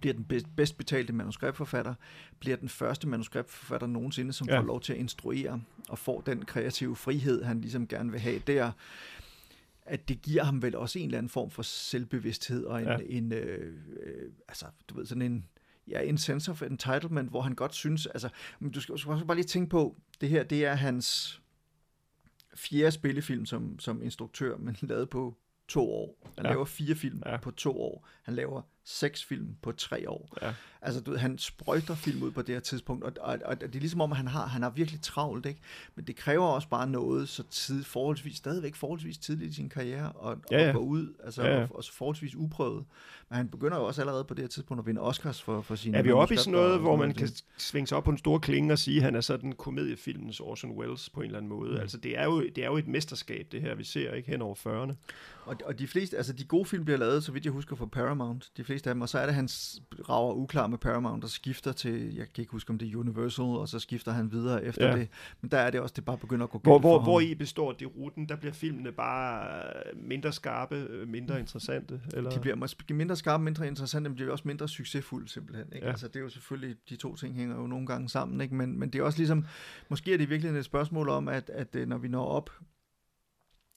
bliver 0.00 0.14
den 0.14 0.24
bedst 0.56 0.76
betalte 0.76 1.12
manuskriptforfatter, 1.12 1.94
bliver 2.40 2.56
den 2.56 2.68
første 2.68 3.08
manuskriptforfatter 3.08 3.86
nogensinde, 3.86 4.32
som 4.32 4.48
ja. 4.48 4.58
får 4.58 4.64
lov 4.64 4.80
til 4.80 4.92
at 4.92 4.98
instruere 4.98 5.60
og 5.88 5.98
får 5.98 6.20
den 6.20 6.44
kreative 6.44 6.96
frihed, 6.96 7.44
han 7.44 7.60
ligesom 7.60 7.88
gerne 7.88 8.10
vil 8.10 8.20
have 8.20 8.38
der 8.38 8.72
at 9.86 10.08
det 10.08 10.22
giver 10.22 10.44
ham 10.44 10.62
vel 10.62 10.76
også 10.76 10.98
en 10.98 11.04
eller 11.04 11.18
anden 11.18 11.30
form 11.30 11.50
for 11.50 11.62
selvbevidsthed 11.62 12.64
og 12.64 12.82
en, 12.82 12.88
ja. 12.88 12.98
en 13.06 13.32
øh, 13.32 13.74
øh, 14.02 14.32
altså, 14.48 14.66
du 14.88 14.96
ved, 14.96 15.06
sådan 15.06 15.22
en, 15.22 15.46
ja, 15.88 16.00
en 16.00 16.18
sense 16.18 16.50
of 16.50 16.62
entitlement, 16.62 17.30
hvor 17.30 17.40
han 17.40 17.54
godt 17.54 17.74
synes, 17.74 18.06
altså, 18.06 18.28
men 18.58 18.70
du 18.70 18.80
skal, 18.80 18.92
du 18.92 18.98
skal 18.98 19.26
bare 19.26 19.36
lige 19.36 19.46
tænke 19.46 19.70
på, 19.70 19.96
det 20.20 20.28
her, 20.28 20.42
det 20.42 20.64
er 20.64 20.74
hans 20.74 21.40
fjerde 22.54 22.90
spillefilm 22.90 23.46
som, 23.46 23.78
som 23.78 24.02
instruktør, 24.02 24.56
men 24.56 24.76
lavet 24.80 25.10
på 25.10 25.36
to 25.68 25.92
år. 25.92 26.32
Han 26.36 26.46
ja. 26.46 26.50
laver 26.50 26.64
fire 26.64 26.94
film 26.94 27.22
ja. 27.26 27.36
på 27.36 27.50
to 27.50 27.80
år. 27.80 28.08
Han 28.22 28.34
laver 28.34 28.62
seks 28.84 29.24
film 29.24 29.56
på 29.62 29.72
tre 29.72 30.10
år. 30.10 30.28
Ja. 30.42 30.54
Altså, 30.82 31.00
du 31.00 31.10
ved, 31.10 31.18
han 31.18 31.38
sprøjter 31.38 31.94
film 31.94 32.22
ud 32.22 32.30
på 32.30 32.42
det 32.42 32.54
her 32.54 32.60
tidspunkt, 32.60 33.04
og, 33.04 33.12
og, 33.20 33.38
og 33.44 33.60
det 33.60 33.74
er 33.74 33.80
ligesom 33.80 34.00
om, 34.00 34.12
at 34.12 34.16
han 34.16 34.28
har, 34.28 34.46
han 34.46 34.62
har 34.62 34.70
virkelig 34.70 35.00
travlt, 35.00 35.46
ikke? 35.46 35.60
Men 35.94 36.04
det 36.04 36.16
kræver 36.16 36.46
også 36.46 36.68
bare 36.68 36.86
noget 36.86 37.28
så 37.28 37.42
tid, 37.42 37.84
forholdsvis, 37.84 38.36
stadigvæk 38.36 38.74
forholdsvis 38.74 39.18
tidligt 39.18 39.50
i 39.50 39.54
sin 39.54 39.68
karriere, 39.68 40.12
og, 40.12 40.36
ja, 40.50 40.62
ja. 40.62 40.68
og 40.68 40.74
gå 40.74 40.80
ud, 40.80 41.14
altså, 41.24 41.42
ja, 41.42 41.56
ja. 41.56 41.62
Og, 41.62 41.76
og 41.76 41.84
forholdsvis 41.92 42.34
uprøvet. 42.34 42.84
Men 43.30 43.36
han 43.36 43.48
begynder 43.48 43.76
jo 43.76 43.84
også 43.84 44.02
allerede 44.02 44.24
på 44.24 44.34
det 44.34 44.42
her 44.42 44.48
tidspunkt 44.48 44.80
at 44.80 44.86
vinde 44.86 45.00
Oscars 45.00 45.42
for, 45.42 45.60
for 45.60 45.74
sine... 45.74 45.98
Er 45.98 46.02
vi 46.02 46.12
oppe 46.12 46.34
i 46.34 46.36
sådan 46.36 46.52
noget, 46.52 46.80
hvor 46.80 46.96
man 46.96 47.14
kan 47.14 47.28
svinge 47.58 47.86
sig 47.86 47.98
op 47.98 48.04
på 48.04 48.10
en 48.10 48.18
stor 48.18 48.38
klinge 48.38 48.72
og 48.72 48.78
sige, 48.78 48.96
at 48.96 49.02
han 49.02 49.14
er 49.14 49.20
sådan 49.20 49.52
komediefilmens 49.52 50.40
Orson 50.40 50.70
Welles 50.70 51.10
på 51.10 51.20
en 51.20 51.26
eller 51.26 51.38
anden 51.38 51.48
måde. 51.48 51.70
Mm. 51.70 51.80
Altså, 51.80 51.98
det 51.98 52.18
er, 52.18 52.24
jo, 52.24 52.40
det 52.40 52.58
er 52.58 52.66
jo 52.66 52.76
et 52.76 52.88
mesterskab, 52.88 53.46
det 53.52 53.60
her, 53.60 53.74
vi 53.74 53.84
ser, 53.84 54.12
ikke? 54.12 54.30
Hen 54.30 54.42
over 54.42 54.54
40'erne. 54.54 54.94
Og, 55.44 55.56
og 55.64 55.78
de 55.78 55.86
fleste, 55.86 56.16
altså 56.16 56.32
de 56.32 56.44
gode 56.44 56.64
film 56.64 56.84
bliver 56.84 56.98
lavet, 56.98 57.24
så 57.24 57.32
vidt 57.32 57.44
jeg 57.44 57.52
husker, 57.52 57.76
for 57.76 57.86
Paramount. 57.86 58.50
De 58.56 58.64
fleste 58.64 58.73
af 58.74 58.94
dem, 58.94 59.00
og 59.00 59.08
så 59.08 59.18
er 59.18 59.26
det, 59.26 59.34
han 59.34 59.48
rager 60.08 60.34
uklar 60.34 60.66
med 60.66 60.78
Paramount 60.78 61.24
og 61.24 61.30
skifter 61.30 61.72
til, 61.72 62.14
jeg 62.14 62.32
kan 62.32 62.42
ikke 62.42 62.52
huske, 62.52 62.70
om 62.70 62.78
det 62.78 62.92
er 62.92 62.96
Universal, 62.96 63.44
og 63.44 63.68
så 63.68 63.78
skifter 63.78 64.12
han 64.12 64.32
videre 64.32 64.64
efter 64.64 64.88
ja. 64.88 64.96
det. 64.96 65.08
Men 65.40 65.50
der 65.50 65.58
er 65.58 65.70
det 65.70 65.80
også, 65.80 65.92
det 65.96 66.04
bare 66.04 66.18
begynder 66.18 66.44
at 66.44 66.50
gå 66.50 66.58
hvor, 66.58 66.78
hvor, 66.78 67.02
hvor 67.02 67.20
i 67.20 67.34
består 67.34 67.72
det 67.72 67.96
ruten? 67.96 68.28
Der 68.28 68.36
bliver 68.36 68.52
filmene 68.52 68.92
bare 68.92 69.60
mindre 69.96 70.32
skarpe, 70.32 70.74
øh, 70.74 71.08
mindre 71.08 71.40
interessante? 71.40 72.00
Eller? 72.14 72.30
De 72.30 72.40
bliver 72.40 72.56
måske 72.56 72.94
mindre 72.94 73.16
skarpe, 73.16 73.44
mindre 73.44 73.66
interessante, 73.66 74.10
men 74.10 74.14
de 74.14 74.16
bliver 74.16 74.32
også 74.32 74.48
mindre 74.48 74.68
succesfulde 74.68 75.28
simpelthen. 75.28 75.66
Ikke? 75.72 75.86
Ja. 75.86 75.90
Altså, 75.90 76.08
det 76.08 76.16
er 76.16 76.20
jo 76.20 76.28
selvfølgelig, 76.28 76.76
de 76.88 76.96
to 76.96 77.16
ting 77.16 77.36
hænger 77.36 77.56
jo 77.56 77.66
nogle 77.66 77.86
gange 77.86 78.08
sammen, 78.08 78.40
ikke? 78.40 78.54
Men, 78.54 78.78
men 78.78 78.90
det 78.90 78.98
er 78.98 79.02
også 79.02 79.18
ligesom, 79.18 79.44
måske 79.88 80.14
er 80.14 80.18
det 80.18 80.30
virkelig 80.30 80.58
et 80.58 80.64
spørgsmål 80.64 81.08
om, 81.08 81.28
at, 81.28 81.50
at 81.50 81.76
øh, 81.76 81.88
når 81.88 81.98
vi 81.98 82.08
når 82.08 82.24
op 82.24 82.50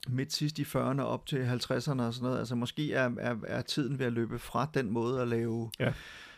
midt 0.10 0.34
sidst 0.34 0.60
i 0.60 0.64
40'erne 0.64 1.02
op 1.02 1.26
til 1.26 1.38
50'erne 1.38 2.02
og 2.02 2.14
sådan 2.14 2.14
noget. 2.22 2.40
Altså 2.40 2.56
måske 2.56 2.94
er, 2.94 3.12
er, 3.20 3.36
er 3.48 3.62
tiden 3.62 4.00
ved 4.00 4.06
at 4.06 4.14
løbe 4.14 4.40
fra 4.40 4.70
den 4.74 4.92
måde 4.92 5.22
at 5.22 5.28
lave 5.28 5.72
ja. 5.80 5.94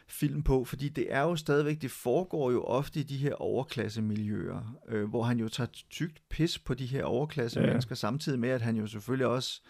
film 0.07 0.43
på, 0.43 0.65
fordi 0.65 0.89
det 0.89 1.07
er 1.09 1.21
jo 1.21 1.35
stadigvæk, 1.35 1.81
det 1.81 1.91
foregår 1.91 2.51
jo 2.51 2.63
ofte 2.63 2.99
i 2.99 3.03
de 3.03 3.17
her 3.17 3.33
overklassemiljøer, 3.33 4.79
øh, 4.87 5.09
hvor 5.09 5.23
han 5.23 5.39
jo 5.39 5.49
tager 5.49 5.69
tygt 5.89 6.21
pis 6.29 6.59
på 6.59 6.73
de 6.73 6.85
her 6.85 7.03
overklasse 7.03 7.59
ja. 7.59 7.65
mennesker, 7.65 7.95
samtidig 7.95 8.39
med, 8.39 8.49
at 8.49 8.61
han 8.61 8.75
jo 8.77 8.87
selvfølgelig 8.87 9.27
også 9.27 9.61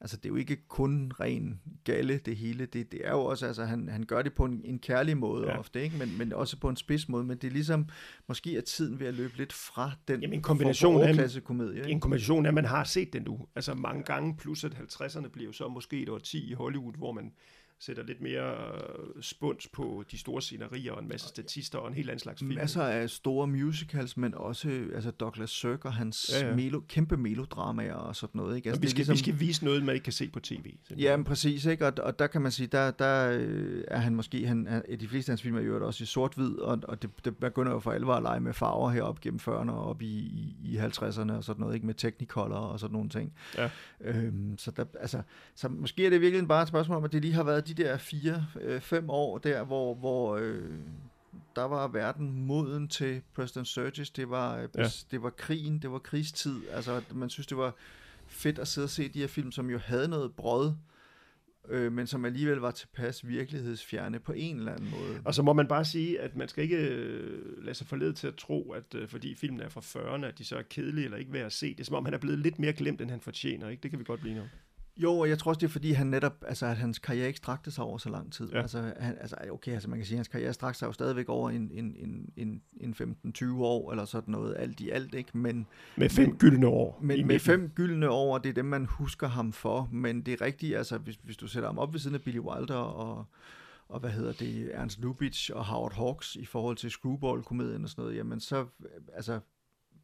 altså 0.00 0.16
det 0.16 0.24
er 0.24 0.28
jo 0.28 0.36
ikke 0.36 0.56
kun 0.68 1.12
ren 1.20 1.60
galle 1.84 2.18
det 2.18 2.36
hele, 2.36 2.66
det, 2.66 2.92
det 2.92 3.00
er 3.04 3.10
jo 3.10 3.24
også, 3.24 3.46
altså 3.46 3.64
han, 3.64 3.88
han 3.88 4.02
gør 4.02 4.22
det 4.22 4.34
på 4.34 4.44
en, 4.44 4.60
en 4.64 4.78
kærlig 4.78 5.16
måde 5.16 5.46
ja. 5.46 5.58
ofte, 5.58 5.82
ikke? 5.82 5.96
Men, 5.96 6.18
men 6.18 6.32
også 6.32 6.56
på 6.56 6.68
en 6.68 6.76
spids 6.76 7.08
måde, 7.08 7.24
men 7.24 7.38
det 7.38 7.46
er 7.46 7.52
ligesom, 7.52 7.88
måske 8.28 8.56
er 8.56 8.60
tiden 8.60 9.00
ved 9.00 9.06
at 9.06 9.14
løbe 9.14 9.36
lidt 9.36 9.52
fra 9.52 9.92
den 10.08 10.20
Jamen, 10.20 10.34
en 10.34 10.42
kombination 10.42 11.02
af, 11.02 11.30
komedie. 11.44 11.78
Ikke? 11.78 11.90
En 11.90 12.00
kombination 12.00 12.46
af, 12.46 12.50
at 12.50 12.54
man 12.54 12.64
har 12.64 12.84
set 12.84 13.12
den 13.12 13.22
nu, 13.22 13.46
altså 13.54 13.74
mange 13.74 14.02
gange, 14.02 14.36
plus 14.36 14.64
at 14.64 14.72
50'erne 14.72 15.28
bliver 15.28 15.46
jo 15.46 15.52
så 15.52 15.68
måske 15.68 16.02
et 16.02 16.08
år 16.08 16.18
10 16.18 16.50
i 16.50 16.52
Hollywood, 16.52 16.94
hvor 16.94 17.12
man 17.12 17.32
sætter 17.80 18.02
lidt 18.02 18.20
mere 18.20 18.54
øh, 18.54 19.22
spunds 19.22 19.68
på 19.68 20.04
de 20.10 20.18
store 20.18 20.42
scenerier 20.42 20.92
og 20.92 21.02
en 21.02 21.08
masse 21.08 21.28
statister 21.28 21.78
og 21.78 21.88
en 21.88 21.94
helt 21.94 22.08
anden 22.10 22.20
slags 22.20 22.38
film. 22.38 22.54
Masser 22.54 22.82
af 22.82 23.10
store 23.10 23.46
musicals, 23.46 24.16
men 24.16 24.34
også 24.34 24.68
altså 24.94 25.10
Douglas 25.10 25.50
Sirk 25.50 25.84
og 25.84 25.92
hans 25.92 26.30
Ja, 26.32 26.48
ja. 26.48 26.54
Melo, 26.54 26.80
kæmpe 26.88 27.16
melodramaer 27.16 27.94
og 27.94 28.16
sådan 28.16 28.38
noget. 28.38 28.56
Ikke? 28.56 28.68
Altså, 28.68 28.80
vi, 28.80 28.88
skal, 28.88 28.96
ligesom, 28.96 29.12
vi 29.12 29.18
skal 29.18 29.40
vise 29.40 29.64
noget, 29.64 29.84
man 29.84 29.94
ikke 29.94 30.04
kan 30.04 30.12
se 30.12 30.28
på 30.28 30.40
tv. 30.40 30.54
simpelthen. 30.54 30.98
Ja, 30.98 31.16
men 31.16 31.24
præcis, 31.24 31.64
ikke? 31.64 31.86
Og, 31.86 31.92
og 31.98 32.18
der 32.18 32.26
kan 32.26 32.42
man 32.42 32.52
sige, 32.52 32.66
der, 32.66 32.90
der 32.90 33.38
øh, 33.40 33.84
er 33.88 33.98
han 33.98 34.14
måske, 34.14 34.46
han, 34.46 34.66
er, 34.66 34.96
de 34.96 35.08
fleste 35.08 35.30
af 35.30 35.32
hans 35.32 35.42
film 35.42 35.56
er 35.56 35.60
jo 35.60 35.86
også 35.86 36.02
i 36.02 36.06
sort-hvid, 36.06 36.58
og, 36.58 36.78
og 36.82 37.02
det, 37.02 37.10
det 37.24 37.36
begynder 37.36 37.72
jo 37.72 37.80
for 37.80 37.92
alvor 37.92 38.14
at 38.14 38.22
lege 38.22 38.40
med 38.40 38.52
farver 38.52 38.90
herop 38.90 39.20
gennem 39.20 39.40
40'erne 39.42 39.70
og 39.70 39.84
op 39.84 40.02
i, 40.02 40.06
i, 40.06 40.56
i 40.64 40.76
50'erne 40.76 41.32
og 41.32 41.44
sådan 41.44 41.60
noget, 41.60 41.74
ikke? 41.74 41.86
Med 41.86 41.94
Technicolor 41.94 42.56
og 42.56 42.80
sådan 42.80 42.92
nogle 42.92 43.08
ting. 43.08 43.32
Ja. 43.58 43.70
Øhm, 44.00 44.58
så, 44.58 44.70
der, 44.70 44.84
altså, 45.00 45.22
så 45.54 45.68
måske 45.68 46.06
er 46.06 46.10
det 46.10 46.20
virkelig 46.20 46.48
bare 46.48 46.62
et 46.62 46.68
spørgsmål 46.68 46.96
om, 46.96 47.04
at 47.04 47.12
det 47.12 47.22
lige 47.22 47.34
har 47.34 47.42
været 47.42 47.63
de 47.66 47.74
der 47.74 47.96
fire, 47.96 48.46
øh, 48.60 48.80
fem 48.80 49.10
år 49.10 49.38
der, 49.38 49.64
hvor, 49.64 49.94
hvor 49.94 50.36
øh, 50.36 50.70
der 51.56 51.62
var 51.64 51.88
verden 51.88 52.46
moden 52.46 52.88
til 52.88 53.22
President 53.34 53.68
Sturgis. 53.68 54.10
Det 54.10 54.30
var, 54.30 54.56
øh, 54.58 54.68
Ja. 54.78 54.88
det 55.10 55.22
var 55.22 55.30
krigen, 55.30 55.78
det 55.78 55.90
var 55.90 55.98
krigstid. 55.98 56.60
Altså, 56.72 57.02
man 57.14 57.30
synes, 57.30 57.46
det 57.46 57.56
var 57.56 57.74
fedt 58.26 58.58
at 58.58 58.68
sidde 58.68 58.84
og 58.84 58.90
se 58.90 59.08
de 59.08 59.20
her 59.20 59.26
film, 59.26 59.52
som 59.52 59.70
jo 59.70 59.78
havde 59.78 60.08
noget 60.08 60.32
brød, 60.34 60.72
øh, 61.68 61.92
men 61.92 62.06
som 62.06 62.24
alligevel 62.24 62.58
var 62.58 62.70
tilpas 62.70 63.26
virkelighedsfjerne 63.26 64.18
på 64.20 64.32
en 64.32 64.56
eller 64.58 64.72
anden 64.72 64.90
måde. 64.90 65.20
Og 65.24 65.34
så 65.34 65.42
må 65.42 65.52
man 65.52 65.68
bare 65.68 65.84
sige, 65.84 66.20
at 66.20 66.36
man 66.36 66.48
skal 66.48 66.64
ikke 66.64 66.76
øh, 66.88 67.64
lade 67.64 67.74
sig 67.74 67.86
forlede 67.86 68.12
til 68.12 68.26
at 68.26 68.34
tro, 68.34 68.72
at 68.72 68.94
øh, 68.94 69.08
fordi 69.08 69.34
filmen 69.34 69.60
er 69.60 69.68
fra 69.68 69.80
40'erne, 69.80 70.24
at 70.24 70.38
de 70.38 70.44
så 70.44 70.56
er 70.56 70.62
kedelige 70.62 71.04
eller 71.04 71.16
ikke 71.18 71.32
værd 71.32 71.46
at 71.46 71.52
se. 71.52 71.70
Det 71.70 71.80
er 71.80 71.84
som 71.84 71.94
om, 71.96 72.04
han 72.04 72.14
er 72.14 72.18
blevet 72.18 72.38
lidt 72.38 72.58
mere 72.58 72.72
glemt, 72.72 73.00
end 73.00 73.10
han 73.10 73.20
fortjener. 73.20 73.68
Ikke? 73.68 73.82
Det 73.82 73.90
kan 73.90 73.98
vi 74.00 74.04
godt 74.04 74.20
blive 74.20 74.34
nu. 74.34 74.42
Jo, 74.96 75.18
og 75.18 75.28
jeg 75.28 75.38
tror 75.38 75.48
også, 75.50 75.58
det 75.60 75.66
er 75.66 75.70
fordi, 75.70 75.92
han 75.92 76.06
netop, 76.06 76.44
altså, 76.46 76.66
at 76.66 76.76
hans 76.76 76.98
karriere 76.98 77.26
ikke 77.26 77.36
strakte 77.36 77.70
sig 77.70 77.84
over 77.84 77.98
så 77.98 78.10
lang 78.10 78.32
tid. 78.32 78.52
Ja. 78.52 78.60
Altså, 78.60 78.92
han, 79.00 79.16
altså, 79.20 79.36
okay, 79.52 79.72
altså, 79.72 79.90
man 79.90 79.98
kan 79.98 80.06
sige, 80.06 80.14
at 80.16 80.18
hans 80.18 80.28
karriere 80.28 80.52
strakte 80.52 80.78
sig 80.78 80.86
jo 80.86 80.92
stadigvæk 80.92 81.28
over 81.28 81.50
en, 81.50 81.70
en, 81.72 81.96
en, 81.96 82.32
en, 82.36 82.62
en 83.00 83.16
15-20 83.38 83.52
år, 83.54 83.90
eller 83.90 84.04
sådan 84.04 84.32
noget, 84.32 84.54
alt 84.58 84.80
i 84.80 84.90
alt, 84.90 85.14
ikke? 85.14 85.38
Men, 85.38 85.66
Med 85.96 86.08
fem 86.10 86.28
Men- 86.28 86.38
gyldne 86.38 86.66
år. 86.66 86.98
men 87.02 87.26
med 87.26 87.38
fem 87.38 87.68
gyldne 87.74 88.10
år, 88.10 88.38
det 88.38 88.48
er 88.50 88.54
dem, 88.54 88.64
man 88.64 88.86
husker 88.86 89.28
ham 89.28 89.52
for. 89.52 89.88
Men 89.92 90.22
det 90.22 90.32
er 90.34 90.40
rigtigt, 90.40 90.76
altså, 90.76 90.98
hvis, 90.98 91.18
hvis 91.22 91.36
du 91.36 91.46
sætter 91.46 91.68
ham 91.68 91.78
op 91.78 91.92
ved 91.92 92.00
siden 92.00 92.14
af 92.14 92.22
Billy 92.22 92.38
Wilder 92.38 92.74
og, 92.76 93.26
og 93.88 94.00
hvad 94.00 94.10
hedder 94.10 94.32
det, 94.32 94.70
Ernst 94.74 95.00
Lubitsch 95.00 95.50
og 95.54 95.64
Howard 95.64 95.94
Hawks 95.94 96.36
i 96.36 96.44
forhold 96.44 96.76
til 96.76 96.90
Screwball-komedien 96.90 97.82
og 97.84 97.88
sådan 97.90 98.02
noget, 98.02 98.16
jamen 98.16 98.40
så, 98.40 98.66
altså, 99.14 99.40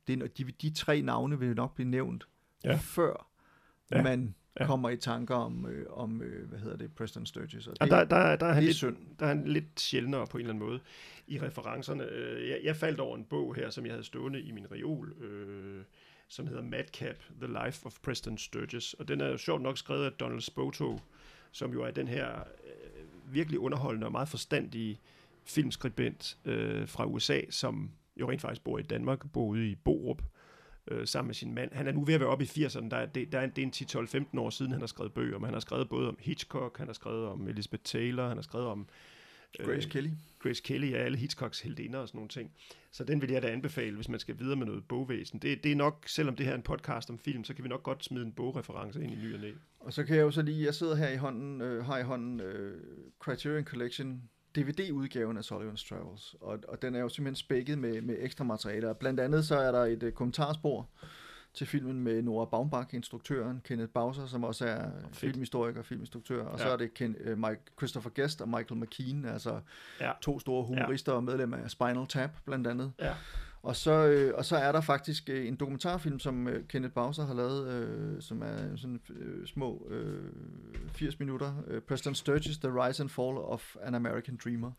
det, 0.07 0.23
er- 0.23 0.27
de, 0.27 0.45
de 0.45 0.71
tre 0.71 1.03
navne 1.03 1.39
vil 1.39 1.49
jo 1.49 1.55
nok 1.55 1.75
blive 1.75 1.89
nævnt, 1.89 2.29
Ja. 2.65 2.77
før 2.81 3.27
Ja. 3.93 4.03
man 4.03 4.35
Ja. 4.61 4.67
kommer 4.67 4.91
i 4.91 4.97
tanker 4.97 5.35
om, 5.35 5.67
øh, 5.67 5.87
om 5.91 6.23
øh, 6.23 6.49
hvad 6.49 6.59
hedder 6.59 6.77
det, 6.77 6.93
Preston 6.95 7.27
Sturges. 7.27 7.67
Og 7.67 7.81
det, 7.81 7.91
der, 7.91 8.05
der, 8.05 8.37
der, 8.37 8.47
er 8.47 8.53
han 8.53 8.63
lidt, 8.63 8.77
synd. 8.77 8.97
der 9.19 9.25
er 9.25 9.29
han 9.29 9.45
lidt 9.47 9.81
sjældnere 9.81 10.27
på 10.27 10.39
en 10.39 10.41
eller 10.41 10.55
anden 10.55 10.69
måde 10.69 10.81
i 11.27 11.41
referencerne. 11.41 12.05
Øh, 12.05 12.49
Jeg, 12.49 12.61
jeg 12.65 12.77
faldt 12.77 13.01
over 13.01 13.17
en 13.17 13.25
bog 13.25 13.55
her, 13.55 13.71
som 13.71 13.87
jeg 13.87 13.93
havde 13.93 14.05
stående 14.05 14.41
i 14.43 14.53
min 14.53 14.67
reol, 14.73 15.13
øh, 15.21 15.83
som 16.29 16.47
hedder 16.47 16.63
Madcap, 16.63 17.17
The 17.43 17.65
Life 17.65 17.87
of 17.87 17.97
Preston 18.03 18.39
Sturges. 18.39 18.95
Og 18.95 19.09
den 19.09 19.21
er 19.21 19.29
jo 19.29 19.37
sjovt 19.37 19.63
nok 19.63 19.79
skrevet 19.79 20.05
af 20.05 20.13
Donald 20.13 20.41
Spoto, 20.41 20.99
som 21.53 21.73
jo 21.73 21.83
er 21.83 21.91
den 21.91 22.09
her 22.09 22.29
øh, 22.39 23.35
virkelig 23.35 23.59
underholdende 23.59 24.07
og 24.07 24.13
meget 24.13 24.29
forstandige 24.29 25.01
filmskribent 25.45 26.37
øh, 26.45 26.89
fra 26.89 27.05
USA, 27.07 27.41
som 27.51 27.91
jo 28.17 28.31
rent 28.31 28.41
faktisk 28.41 28.65
bor 28.65 28.79
i 28.79 28.83
Danmark, 28.83 29.33
bor 29.33 29.47
ude 29.47 29.71
i 29.71 29.75
Borup, 29.75 30.23
øh, 30.23 30.40
sammen 31.05 31.29
med 31.29 31.35
sin 31.35 31.55
mand. 31.55 31.73
Han 31.73 31.87
er 31.87 31.93
nu 31.93 32.05
ved 32.05 32.15
at 32.15 32.21
være 32.21 32.29
oppe 32.29 32.45
i 32.45 32.49
80'erne. 32.49 32.89
Der 32.89 32.97
er, 32.97 33.07
det, 33.07 33.33
der 33.33 33.39
er 33.39 33.45
en, 33.45 33.51
det 33.57 33.63
er 33.63 33.97
en 33.97 34.27
10-12-15 34.35 34.41
år 34.41 34.51
siden, 34.51 34.73
han 34.73 34.81
har 34.81 34.87
skrevet 34.87 35.13
bøger. 35.13 35.39
Men 35.39 35.45
han 35.45 35.55
har 35.55 35.61
skrevet 35.61 35.89
både 35.89 36.09
om 36.09 36.17
Hitchcock, 36.21 36.79
han 36.79 36.87
har 36.87 36.95
skrevet 36.95 37.27
om 37.27 37.49
Elizabeth 37.49 37.83
Taylor, 37.83 38.29
han 38.29 38.37
har 38.37 38.43
skrevet 38.43 38.67
om 38.67 38.87
Grace 39.59 39.89
Kelly. 39.89 40.09
Grace 40.39 40.63
Kelly 40.63 40.95
og 40.95 41.01
alle 41.01 41.19
Hitchcocks 41.19 41.61
heldinder 41.61 41.99
og 41.99 42.09
sådan 42.09 42.19
nogle 42.19 42.29
ting. 42.29 42.53
Så 42.91 43.05
den 43.05 43.23
vil 43.23 43.31
jeg 43.31 43.43
da 43.43 43.49
anbefale, 43.49 43.97
hvis 43.97 44.09
man 44.09 44.21
skal 44.21 44.39
videre 44.39 44.57
med 44.57 44.67
noget 44.67 44.85
bogvæsen. 44.85 45.39
Det, 45.39 45.65
det 45.65 45.73
er 45.73 45.77
nok, 45.77 46.05
selvom 46.07 46.37
det 46.37 46.47
her 46.47 46.53
er 46.53 46.57
en 46.57 46.63
podcast 46.63 47.11
om 47.11 47.19
film, 47.19 47.45
så 47.45 47.55
kan 47.55 47.65
vi 47.65 47.69
nok 47.69 47.83
godt 47.83 48.05
smide 48.05 48.25
en 48.25 48.33
bogreference 48.33 49.03
ind 49.03 49.13
i 49.13 49.17
ny 49.17 49.35
og 49.35 49.41
næ. 49.41 49.51
Og 49.81 49.93
så 49.93 50.05
kan 50.05 50.17
jeg 50.17 50.23
jo 50.23 50.31
så 50.31 50.43
lige, 50.43 50.65
jeg 50.65 50.75
sidder 50.75 50.95
her 50.95 51.09
i 51.09 51.17
hånden, 51.17 51.61
øh, 51.61 51.85
har 51.85 51.99
i 51.99 52.03
hånden 52.03 52.41
øh, 52.41 52.81
Criterion 53.19 53.65
Collection 53.65 54.23
DVD-udgaven 54.57 55.37
af 55.37 55.43
Sullivan's 55.43 55.89
Travels, 55.89 56.35
og, 56.41 56.59
og 56.69 56.83
den 56.83 56.95
er 56.95 57.01
jo 57.01 57.09
simpelthen 57.09 57.37
spækket 57.37 57.79
med, 57.79 58.03
med 58.03 58.17
ekstra 58.19 58.45
materialer. 58.45 58.93
Blandt 58.93 59.21
andet 59.21 59.45
så 59.47 59.57
er 59.59 59.73
der 59.73 59.85
et 59.85 60.03
øh, 60.03 60.13
kommentarspor 60.13 60.89
til 61.55 61.67
filmen 61.67 62.01
med 62.01 62.23
Nora 62.23 62.45
Baumbach, 62.45 62.95
instruktøren, 62.95 63.61
Kenneth 63.65 63.93
Bowser, 63.93 64.27
som 64.27 64.45
også 64.45 64.67
er 64.67 64.91
filmhistoriker, 65.13 65.83
filminstruktør, 65.83 66.45
og 66.45 66.59
ja. 66.59 66.65
så 66.65 66.71
er 66.71 66.77
det 66.77 66.95
Ken, 66.95 67.17
øh, 67.21 67.39
Mike, 67.39 67.61
Christopher 67.79 68.11
Guest 68.11 68.41
og 68.41 68.49
Michael 68.49 68.81
McKean, 68.81 69.25
altså 69.25 69.61
Ja. 70.01 70.13
to 70.23 70.39
store 70.39 70.65
humorister 70.65 71.13
ja. 71.13 71.17
og 71.17 71.25
medlemmer 71.25 71.57
af 71.57 71.71
Spinal 71.71 72.07
Tap, 72.07 72.31
blandt 72.45 72.67
andet. 72.67 72.93
Ja. 72.99 73.15
Og 73.63 73.77
så, 73.77 74.07
øh, 74.07 74.35
og 74.35 74.45
så 74.45 74.57
er 74.57 74.73
der 74.73 74.81
faktisk 74.81 75.29
øh, 75.31 75.49
en 75.49 75.57
dokumentarfilm, 75.57 76.19
som 76.19 76.49
øh, 76.49 76.65
Kenneth 76.69 76.95
Bowser 76.95 77.27
har 77.27 77.35
lavet, 77.35 77.69
øh, 77.69 78.23
som 78.23 78.43
er 78.43 78.77
sådan 78.77 79.01
øh, 79.11 79.47
små 79.47 79.87
øh, 79.91 80.25
80 80.93 81.19
minutter. 81.19 81.63
Øh, 81.67 81.81
Preston 81.83 82.15
Sturges, 82.15 82.59
The 82.59 82.71
Rise 82.85 83.03
and 83.03 83.11
Fall 83.11 83.37
of 83.39 83.77
an 83.83 83.95
American 83.95 84.39
Dreamer. 84.45 84.73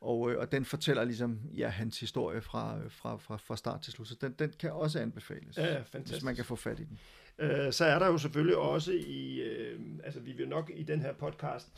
Og, 0.00 0.30
øh, 0.32 0.38
og 0.38 0.52
den 0.52 0.64
fortæller 0.64 1.04
ligesom 1.04 1.40
ja, 1.56 1.68
hans 1.68 2.00
historie 2.00 2.40
fra, 2.40 2.78
fra, 2.88 3.16
fra, 3.16 3.36
fra 3.36 3.56
start 3.56 3.80
til 3.80 3.92
slut. 3.92 4.08
Så 4.08 4.14
den, 4.20 4.32
den 4.38 4.52
kan 4.58 4.72
også 4.72 4.98
anbefales, 5.00 5.56
Ja, 5.58 5.72
ja, 5.72 5.78
hvis 5.78 5.88
fantastisk. 5.90 6.24
man 6.24 6.36
kan 6.36 6.44
få 6.44 6.56
fat 6.56 6.80
i 6.80 6.84
den. 6.84 6.98
Øh, 7.38 7.72
så 7.72 7.84
er 7.84 7.98
der 7.98 8.06
jo 8.06 8.18
selvfølgelig 8.18 8.56
også 8.56 8.92
i, 8.92 9.40
øh, 9.40 9.80
altså 10.04 10.20
vi 10.20 10.32
vil 10.32 10.48
nok 10.48 10.70
i 10.74 10.82
den 10.82 11.00
her 11.00 11.12
podcast 11.12 11.68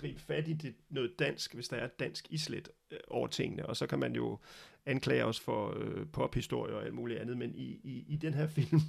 gribe 0.00 0.20
fat 0.20 0.48
i 0.48 0.52
det, 0.52 0.74
noget 0.90 1.10
dansk, 1.18 1.54
hvis 1.54 1.68
der 1.68 1.76
er 1.76 1.86
dansk 1.86 2.26
islet 2.30 2.68
øh, 2.90 2.98
over 3.08 3.26
tingene, 3.26 3.66
og 3.66 3.76
så 3.76 3.86
kan 3.86 3.98
man 3.98 4.14
jo 4.14 4.38
anklage 4.86 5.24
os 5.24 5.40
for 5.40 5.74
øh, 5.80 6.06
pophistorie 6.12 6.74
og 6.74 6.84
alt 6.84 6.94
muligt 6.94 7.20
andet, 7.20 7.36
men 7.36 7.54
i, 7.54 7.80
i, 7.84 8.04
i 8.08 8.16
den 8.16 8.34
her 8.34 8.46
film 8.56 8.80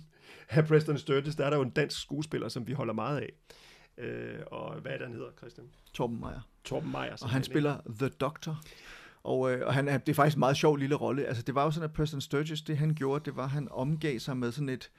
af 0.50 0.68
Preston 0.68 0.98
Sturges, 0.98 1.36
der 1.36 1.46
er 1.46 1.50
der 1.50 1.58
jo 1.58 1.64
en 1.64 1.70
dansk 1.70 2.02
skuespiller, 2.02 2.48
som 2.50 2.68
vi 2.68 2.74
holder 2.74 2.94
meget 2.94 3.22
af. 3.22 3.34
Øh, 3.98 4.40
og 4.52 4.80
hvad 4.80 4.92
er 4.92 4.98
det, 4.98 5.08
han 5.08 5.16
hedder, 5.16 5.32
Christian? 5.38 5.68
Torben 5.94 6.20
Meyer. 6.20 6.48
Torben 6.64 6.92
Meyer. 6.92 7.18
Og 7.22 7.30
han 7.30 7.40
ikke? 7.40 7.46
spiller 7.46 7.78
The 8.00 8.10
Doctor. 8.10 8.62
Og, 9.24 9.52
øh, 9.52 9.68
og 9.68 9.74
han 9.74 9.88
det 9.88 10.10
er 10.10 10.14
faktisk 10.14 10.36
en 10.36 10.40
meget 10.40 10.58
sjov 10.58 10.76
lille 10.76 10.96
rolle. 10.96 11.26
Altså, 11.26 11.44
det 11.44 11.56
var 11.56 11.64
jo 11.64 11.72
sådan, 11.72 11.90
at 11.90 11.94
Preston 11.94 12.22
Sturges, 12.22 12.62
det 12.62 12.78
han 12.78 12.96
gjorde, 12.96 13.26
det 13.26 13.36
var, 13.36 13.44
at 13.44 13.50
han 13.50 13.68
omgav 13.72 14.20
sig 14.20 14.38
med 14.38 14.52
sådan 14.52 14.70
et, 14.70 14.92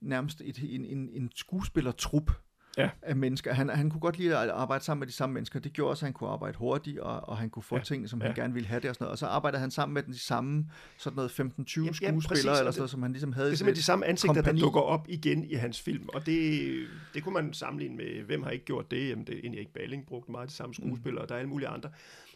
nærmest 0.00 0.40
et, 0.44 0.58
en, 0.74 0.84
en, 0.84 1.08
en 1.12 1.30
skuespillertrup 1.34 2.30
Ja. 2.78 2.90
af 3.02 3.16
mennesker. 3.16 3.54
Han, 3.54 3.68
han 3.68 3.90
kunne 3.90 4.00
godt 4.00 4.18
lide 4.18 4.38
at 4.38 4.48
arbejde 4.50 4.84
sammen 4.84 5.00
med 5.00 5.06
de 5.06 5.12
samme 5.12 5.32
mennesker. 5.34 5.60
Det 5.60 5.72
gjorde 5.72 5.90
også, 5.90 6.04
at 6.04 6.06
han 6.06 6.12
kunne 6.12 6.30
arbejde 6.30 6.58
hurtigt, 6.58 6.98
og, 6.98 7.28
og 7.28 7.38
han 7.38 7.50
kunne 7.50 7.62
få 7.62 7.76
Ja. 7.76 7.82
ting, 7.82 8.08
som 8.08 8.20
Ja. 8.20 8.26
han 8.26 8.34
gerne 8.34 8.54
ville 8.54 8.68
have 8.68 8.80
det 8.80 8.88
og 8.90 8.94
sådan 8.94 9.04
noget. 9.04 9.12
Og 9.12 9.18
så 9.18 9.26
arbejdede 9.26 9.60
han 9.60 9.70
sammen 9.70 9.94
med 9.94 10.02
de 10.02 10.18
samme 10.18 10.66
sådan 10.98 11.16
noget 11.16 11.30
15-20 11.30 11.40
Ja, 11.40 11.44
ja, 11.46 11.92
skuespillere, 11.92 12.58
eller 12.58 12.70
sådan 12.70 12.80
noget, 12.80 12.90
som 12.90 13.02
han 13.02 13.12
ligesom 13.12 13.32
havde. 13.32 13.46
Det 13.46 13.52
er 13.52 13.56
simpelthen 13.56 13.80
de 13.80 13.84
samme 13.84 14.06
ansigter, 14.06 14.34
kompagni. 14.34 14.60
der 14.60 14.66
dukker 14.66 14.80
op 14.80 15.06
igen 15.08 15.44
i 15.44 15.54
hans 15.54 15.80
film, 15.80 16.08
og 16.14 16.26
det, 16.26 16.70
det 17.14 17.24
kunne 17.24 17.34
man 17.34 17.52
sammenligne 17.54 17.96
med, 17.96 18.22
hvem 18.22 18.42
har 18.42 18.50
ikke 18.50 18.64
gjort 18.64 18.90
det? 18.90 19.08
Jamen, 19.08 19.24
det 19.26 19.46
er 19.46 19.58
ikke 19.58 19.72
Balling 19.72 20.06
brugt 20.06 20.28
meget 20.28 20.48
de 20.48 20.54
samme 20.54 20.74
skuespillere, 20.74 21.22
og 21.22 21.28
der 21.28 21.34
er 21.34 21.38
alle 21.38 21.48
mulige 21.50 21.68
andre. 21.68 21.90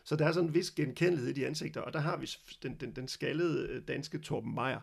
Så 0.04 0.16
der 0.16 0.26
er 0.26 0.32
sådan 0.32 0.48
en 0.48 0.54
vis 0.54 0.70
genkendelighed 0.70 1.30
i 1.30 1.32
de 1.40 1.46
ansigter, 1.46 1.80
og 1.80 1.92
der 1.92 2.00
har 2.00 2.16
vi 2.16 2.30
den, 2.62 2.74
den, 2.80 2.90
den 2.96 3.08
skaldede 3.08 3.68
øh, 3.70 3.82
danske 3.88 4.18
Torben 4.18 4.54
Meyer. 4.54 4.80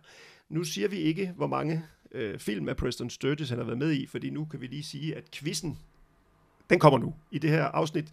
Nu 0.50 0.64
siger 0.64 0.88
vi 0.88 0.98
ikke, 0.98 1.34
hvor 1.36 1.48
mange 1.48 1.84
øh, 2.14 2.40
film 2.40 2.70
af 2.70 2.78
Preston 2.78 3.10
Sturges 3.10 3.50
han 3.50 3.58
har 3.58 3.66
været 3.66 3.78
med 3.78 3.92
i, 3.92 4.06
fordi 4.06 4.30
nu 4.30 4.46
kan 4.46 4.62
vi 4.62 4.68
lige 4.68 4.84
sige, 4.84 5.16
at 5.16 5.32
quizzen, 5.32 5.80
den 6.70 6.80
kommer 6.80 7.00
nu 7.00 7.14
i 7.32 7.38
det 7.38 7.50
her 7.50 7.64
afsnit. 7.64 8.12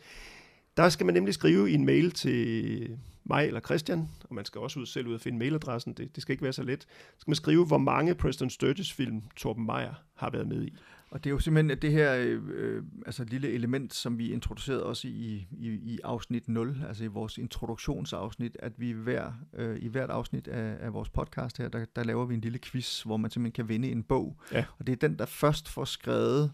Der 0.76 0.88
skal 0.88 1.06
man 1.06 1.14
nemlig 1.14 1.34
skrive 1.34 1.70
i 1.70 1.74
en 1.74 1.86
mail 1.86 2.10
til 2.10 2.98
mig 3.24 3.46
eller 3.46 3.60
Christian, 3.60 4.08
og 4.28 4.34
man 4.34 4.44
skal 4.44 4.60
også 4.60 4.80
ud, 4.80 4.86
selv 4.86 5.06
ud 5.06 5.14
og 5.14 5.20
finde 5.20 5.38
mailadressen, 5.38 5.92
det, 5.92 6.14
det 6.14 6.22
skal 6.22 6.32
ikke 6.32 6.42
være 6.42 6.52
så 6.52 6.62
let. 6.62 6.82
Så 6.82 6.88
skal 7.18 7.30
man 7.30 7.36
skrive, 7.36 7.66
hvor 7.66 7.78
mange 7.78 8.14
Preston 8.14 8.50
Sturges 8.50 8.92
film 8.92 9.22
Torben 9.36 9.66
Meyer 9.66 9.94
har 10.14 10.30
været 10.30 10.48
med 10.48 10.66
i. 10.66 10.74
Og 11.11 11.25
det 11.25 11.31
er 11.31 11.35
jo 11.35 11.38
simpelthen 11.38 11.79
det 11.83 11.92
her 11.92 12.14
øh, 12.16 12.40
øh, 12.55 12.83
altså 13.07 13.25
lille 13.25 13.49
element, 13.53 13.94
som 13.94 14.18
vi 14.18 14.33
introducerede 14.33 14.85
også 14.87 15.09
i, 15.09 15.46
i, 15.51 15.68
i 15.68 15.99
afsnit 16.05 16.49
0, 16.49 16.83
altså 16.88 17.05
i 17.05 17.07
vores 17.07 17.38
introduktionsafsnit, 17.38 18.57
at 18.61 18.73
vi 18.77 18.90
hver, 18.90 19.33
øh, 19.55 19.79
i 19.81 19.88
hvert 19.88 20.11
afsnit 20.11 20.49
af, 20.49 20.77
af 20.81 20.92
vores 20.92 21.09
podcast 21.09 21.59
her, 21.59 21.68
der, 21.68 21.85
der 21.96 22.05
laver 22.05 22.27
vi 22.27 22.35
en 22.35 22.40
lille 22.40 22.59
quiz, 22.59 23.03
hvor 23.03 23.16
man 23.16 23.31
simpelthen 23.31 23.53
kan 23.53 23.68
vinde 23.68 23.90
en 23.90 24.03
bog. 24.03 24.40
Ja. 24.53 24.64
Og 24.79 24.87
det 24.87 24.92
er 24.92 25.09
den, 25.09 25.18
der 25.18 25.27
først 25.27 25.68
får 25.68 25.85
skrevet 25.85 26.53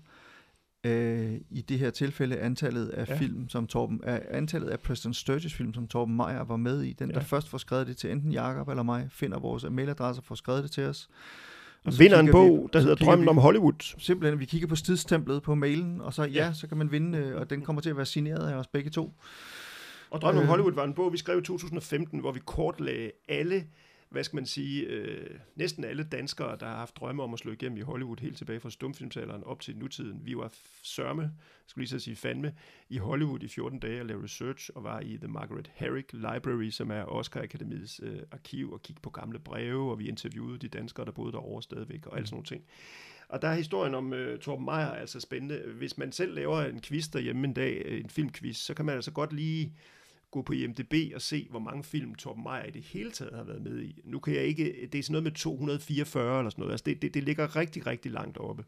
øh, 0.87 1.35
i 1.51 1.61
det 1.61 1.79
her 1.79 1.90
tilfælde 1.90 2.38
antallet 2.38 2.88
af 2.88 3.09
Ja. 3.09 3.19
film, 3.19 3.49
som 3.49 3.66
Torben, 3.66 4.01
øh, 4.07 4.19
antallet 4.31 4.69
af 4.69 4.81
Preston 4.81 5.14
Sturges 5.14 5.55
film, 5.55 5.75
som 5.75 5.88
Torben 5.88 6.16
Meyer 6.16 6.45
var 6.45 6.57
med 6.57 6.83
i. 6.83 6.92
Den, 6.92 7.11
Ja. 7.11 7.14
der 7.14 7.21
først 7.21 7.49
får 7.49 7.59
skrevet 7.59 7.87
det 7.87 7.97
til 7.97 8.11
enten 8.11 8.33
Jakob 8.33 8.69
eller 8.69 8.83
mig, 8.83 9.07
finder 9.11 9.38
vores 9.38 9.64
mailadresse 9.71 10.21
og 10.21 10.25
får 10.25 10.35
skrevet 10.35 10.62
det 10.62 10.71
til 10.71 10.85
os. 10.85 11.09
Vinder 11.99 12.18
en 12.20 12.27
kigger 12.27 12.42
vi- 12.42 12.49
bog, 12.49 12.70
der 12.72 12.81
hedder 12.81 12.94
Drømmen 12.94 13.25
vi- 13.25 13.29
om 13.29 13.38
Hollywood. 13.38 13.94
Simpelthen, 13.99 14.40
vi 14.40 14.44
kigger 14.44 14.68
på 14.68 14.77
stidstemplet 14.77 15.42
på 15.42 15.55
mailen, 15.55 16.01
og 16.01 16.14
så 16.14 16.22
ja, 16.22 16.29
Ja. 16.46 16.53
så 16.53 16.66
kan 16.68 16.77
man 16.77 16.92
vinde, 16.92 17.18
øh, 17.18 17.40
og 17.40 17.51
den 17.51 17.62
kommer 17.62 17.83
til 17.83 17.90
at 17.90 17.96
være 17.96 18.07
signeret 18.07 18.49
af 18.51 18.55
os 18.55 18.66
begge 18.66 18.90
to. 18.90 19.12
Og 20.11 20.20
Drømmen 20.20 20.38
om 20.38 20.42
Øh. 20.44 20.49
Hollywood 20.49 20.72
var 20.75 20.85
en 20.85 20.94
bog, 20.94 21.12
vi 21.12 21.18
skrev 21.18 21.38
i 21.38 21.42
2015, 21.42 22.20
hvor 22.20 22.33
vi 22.33 22.40
kortlagde 22.46 23.11
alle 23.29 23.64
hvad 24.09 24.25
skal 24.25 24.37
man 24.37 24.47
sige, 24.47 24.87
øh, 24.87 25.38
næsten 25.55 25.85
alle 25.85 26.05
danskere, 26.05 26.57
der 26.61 26.66
har 26.66 26.77
haft 26.77 26.97
drømme 26.97 27.23
om 27.23 27.33
at 27.33 27.38
slå 27.38 27.53
igennem 27.53 27.79
i 27.79 27.81
Hollywood 27.81 28.21
helt 28.21 28.37
tilbage 28.37 28.61
fra 28.61 28.71
stumfilmsalderen 28.71 29.45
op 29.45 29.61
til 29.61 29.77
nutiden. 29.77 30.21
Vi 30.25 30.37
var 30.37 30.53
sørme, 30.83 31.33
skulle 31.66 31.83
lige 31.83 31.90
så 31.90 31.99
sige 31.99 32.16
fandme, 32.16 32.55
i 32.88 32.99
Hollywood 32.99 33.42
i 33.42 33.49
14 33.49 33.79
dage 33.79 34.01
og 34.01 34.07
lavede 34.07 34.25
research 34.25 34.71
og 34.75 34.85
var 34.85 35.01
i 35.01 35.16
The 35.16 35.29
Margaret 35.29 35.71
Herrick 35.75 36.12
Library, 36.12 36.71
som 36.71 36.90
er 36.90 37.03
Oscar 37.03 37.42
Akademiets 37.42 38.01
øh, 38.03 38.19
arkiv, 38.33 38.73
og 38.73 38.83
kigge 38.83 39.03
på 39.03 39.11
gamle 39.11 39.38
breve, 39.38 39.90
og 39.90 39.99
vi 39.99 40.09
interviewede 40.09 40.59
de 40.59 40.69
danskere, 40.69 41.07
der 41.07 41.12
boede 41.12 41.33
derovre 41.33 41.62
stadigvæk, 41.62 42.07
og 42.07 42.19
alt 42.19 42.29
sådan 42.29 42.35
nogle 42.35 42.47
ting. 42.47 42.64
Og 43.29 43.42
der 43.42 43.49
er 43.49 43.55
historien 43.55 43.95
om 43.95 44.12
øh, 44.12 44.38
Torben 44.38 44.64
Meyer 44.64 44.90
altså 44.90 45.21
spændende. 45.21 45.62
Hvis 45.79 45.99
man 45.99 46.12
selv 46.12 46.35
laver 46.35 46.61
en 46.61 46.81
quiz 46.81 47.09
derhjemme 47.09 47.47
en 47.47 47.53
dag, 47.53 47.83
øh, 47.85 48.01
en 48.01 48.11
filmquiz, 48.11 48.57
så 48.57 48.75
kan 48.75 48.85
man 48.85 48.95
altså 48.95 49.11
godt 49.11 49.33
lige 49.33 49.73
gå 50.37 50.42
på 50.42 50.53
IMDb 50.53 50.94
og 51.14 51.22
se, 51.22 51.46
hvor 51.51 51.59
mange 51.59 51.85
film 51.85 52.14
Torben 52.14 52.42
Meyer 52.42 52.64
i 52.64 52.70
det 52.70 52.83
hele 52.83 53.11
taget 53.11 53.37
har 53.37 53.44
været 53.44 53.62
med 53.62 53.83
i. 53.83 54.01
Nu 54.05 54.18
kan 54.18 54.35
jeg 54.35 54.42
ikke, 54.42 54.88
det 54.92 54.99
er 54.99 55.03
sådan 55.03 55.12
noget 55.12 55.22
med 55.22 55.33
244 55.33 56.38
eller 56.38 56.51
sådan 56.51 56.62
noget, 56.62 56.72
altså 56.72 56.85
det, 56.87 57.03
det, 57.03 57.14
det 57.14 57.22
ligger 57.22 57.57
rigtig, 57.57 57.87
rigtig 57.87 58.12
langt 58.12 58.38
oppe. 58.38 58.64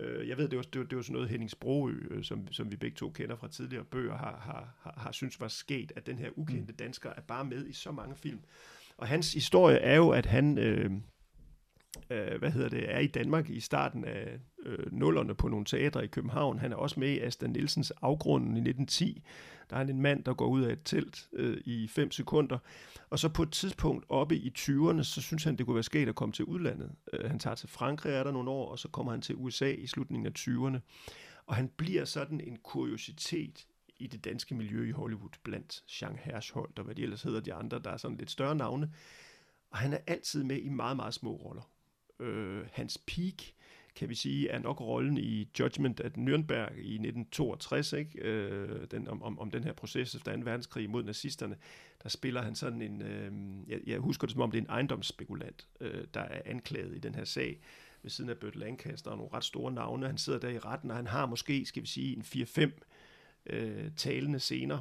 Uh, 0.00 0.28
jeg 0.28 0.38
ved, 0.38 0.48
det 0.48 0.56
var, 0.56 0.62
det 0.62 0.80
var, 0.80 0.86
det 0.86 0.96
var 0.96 1.02
sådan 1.02 1.14
noget 1.14 1.28
Henning 1.28 1.50
Sprogø, 1.50 2.22
som, 2.22 2.52
som 2.52 2.70
vi 2.70 2.76
begge 2.76 2.94
to 2.94 3.10
kender 3.10 3.36
fra 3.36 3.48
tidligere 3.48 3.84
bøger, 3.84 4.16
har, 4.16 4.38
har, 4.40 4.74
har, 4.80 4.94
har 5.00 5.12
synes 5.12 5.40
var 5.40 5.48
sket, 5.48 5.92
at 5.96 6.06
den 6.06 6.18
her 6.18 6.30
ukendte 6.36 6.72
mm. 6.72 6.76
dansker 6.76 7.10
er 7.10 7.20
bare 7.20 7.44
med 7.44 7.66
i 7.66 7.72
så 7.72 7.92
mange 7.92 8.16
film. 8.16 8.40
Og 8.96 9.08
hans 9.08 9.32
historie 9.32 9.76
er 9.76 9.96
jo, 9.96 10.10
at 10.10 10.26
han... 10.26 10.58
Øh, 10.58 10.90
øh, 12.10 12.38
hvad 12.38 12.50
hedder 12.50 12.68
det, 12.68 12.94
er 12.94 12.98
i 12.98 13.06
Danmark 13.06 13.50
i 13.50 13.60
starten 13.60 14.04
af 14.04 14.38
øh, 14.66 14.92
nullerne 14.92 15.34
på 15.34 15.48
nogle 15.48 15.64
teatre 15.64 16.04
i 16.04 16.06
København. 16.06 16.58
Han 16.58 16.72
er 16.72 16.76
også 16.76 17.00
med 17.00 17.08
i 17.08 17.20
Asta 17.20 17.46
Nielsens 17.46 17.90
Afgrunden 17.90 18.56
i 18.56 18.60
1910. 18.60 19.22
Der 19.70 19.76
er 19.76 19.78
han 19.78 19.88
en 19.88 20.02
mand, 20.02 20.24
der 20.24 20.34
går 20.34 20.46
ud 20.46 20.62
af 20.62 20.72
et 20.72 20.80
telt 20.84 21.28
øh, 21.32 21.60
i 21.64 21.88
5 21.88 22.10
sekunder. 22.10 22.58
Og 23.10 23.18
så 23.18 23.28
på 23.28 23.42
et 23.42 23.52
tidspunkt 23.52 24.04
oppe 24.08 24.36
i 24.36 24.52
20'erne, 24.58 25.02
så 25.02 25.22
synes 25.22 25.44
han, 25.44 25.56
det 25.56 25.66
kunne 25.66 25.74
være 25.74 25.82
sket 25.82 26.08
at 26.08 26.14
komme 26.14 26.32
til 26.32 26.44
udlandet. 26.44 26.92
Øh, 27.12 27.30
han 27.30 27.38
tager 27.38 27.54
til 27.54 27.68
Frankrig, 27.68 28.12
er 28.12 28.24
der 28.24 28.32
nogle 28.32 28.50
år, 28.50 28.70
og 28.70 28.78
så 28.78 28.88
kommer 28.88 29.12
han 29.12 29.22
til 29.22 29.34
USA 29.34 29.70
i 29.70 29.86
slutningen 29.86 30.26
af 30.26 30.32
20'erne. 30.38 30.78
Og 31.46 31.54
han 31.54 31.68
bliver 31.76 32.04
sådan 32.04 32.40
en 32.40 32.56
kuriositet 32.56 33.66
i 33.98 34.06
det 34.06 34.24
danske 34.24 34.54
miljø 34.54 34.88
i 34.88 34.90
Hollywood, 34.90 35.30
blandt 35.42 35.84
Jean 36.02 36.16
Hersholt 36.16 36.78
og 36.78 36.84
hvad 36.84 36.94
de 36.94 37.02
ellers 37.02 37.22
hedder, 37.22 37.40
de 37.40 37.54
andre, 37.54 37.78
der 37.78 37.90
er 37.90 37.96
sådan 37.96 38.16
lidt 38.16 38.30
større 38.30 38.54
navne. 38.54 38.92
Og 39.70 39.78
han 39.78 39.92
er 39.92 39.98
altid 40.06 40.44
med 40.44 40.58
i 40.58 40.68
meget, 40.68 40.96
meget 40.96 41.14
små 41.14 41.36
roller 41.36 41.62
øh, 42.20 42.66
hans 42.72 42.98
peak, 42.98 43.42
kan 43.96 44.08
vi 44.08 44.14
sige, 44.14 44.48
er 44.48 44.58
nok 44.58 44.80
rollen 44.80 45.18
i 45.18 45.48
Judgment 45.58 46.00
at 46.00 46.12
Nürnberg 46.12 46.72
i 46.78 46.94
1962, 46.94 47.92
ikke? 47.92 48.18
Øh, 48.18 48.86
den, 48.90 49.08
om, 49.08 49.22
om, 49.22 49.38
om 49.38 49.50
den 49.50 49.64
her 49.64 49.72
proces 49.72 50.14
efter 50.14 50.36
2. 50.36 50.40
verdenskrig 50.44 50.90
mod 50.90 51.02
nazisterne. 51.02 51.56
Der 52.02 52.08
spiller 52.08 52.42
han 52.42 52.54
sådan 52.54 52.82
en, 52.82 53.02
øh, 53.02 53.32
jeg, 53.68 53.80
jeg 53.86 53.98
husker 53.98 54.26
det 54.26 54.32
som 54.32 54.42
om 54.42 54.50
det 54.50 54.58
er 54.58 54.62
en 54.62 54.70
ejendomsspekulant, 54.70 55.66
øh, 55.80 56.04
der 56.14 56.20
er 56.20 56.42
anklaget 56.44 56.96
i 56.96 56.98
den 56.98 57.14
her 57.14 57.24
sag 57.24 57.60
ved 58.02 58.10
siden 58.10 58.30
af 58.30 58.38
Bert 58.38 58.56
Lancaster 58.56 59.10
og 59.10 59.16
nogle 59.16 59.32
ret 59.32 59.44
store 59.44 59.72
navne. 59.72 60.06
Han 60.06 60.18
sidder 60.18 60.38
der 60.38 60.48
i 60.48 60.58
retten, 60.58 60.90
og 60.90 60.96
han 60.96 61.06
har 61.06 61.26
måske, 61.26 61.66
skal 61.66 61.82
vi 61.82 61.88
sige, 61.88 62.16
en 62.16 62.22
4-5 62.22 62.70
øh, 63.46 63.90
talende 63.96 64.40
scener, 64.40 64.80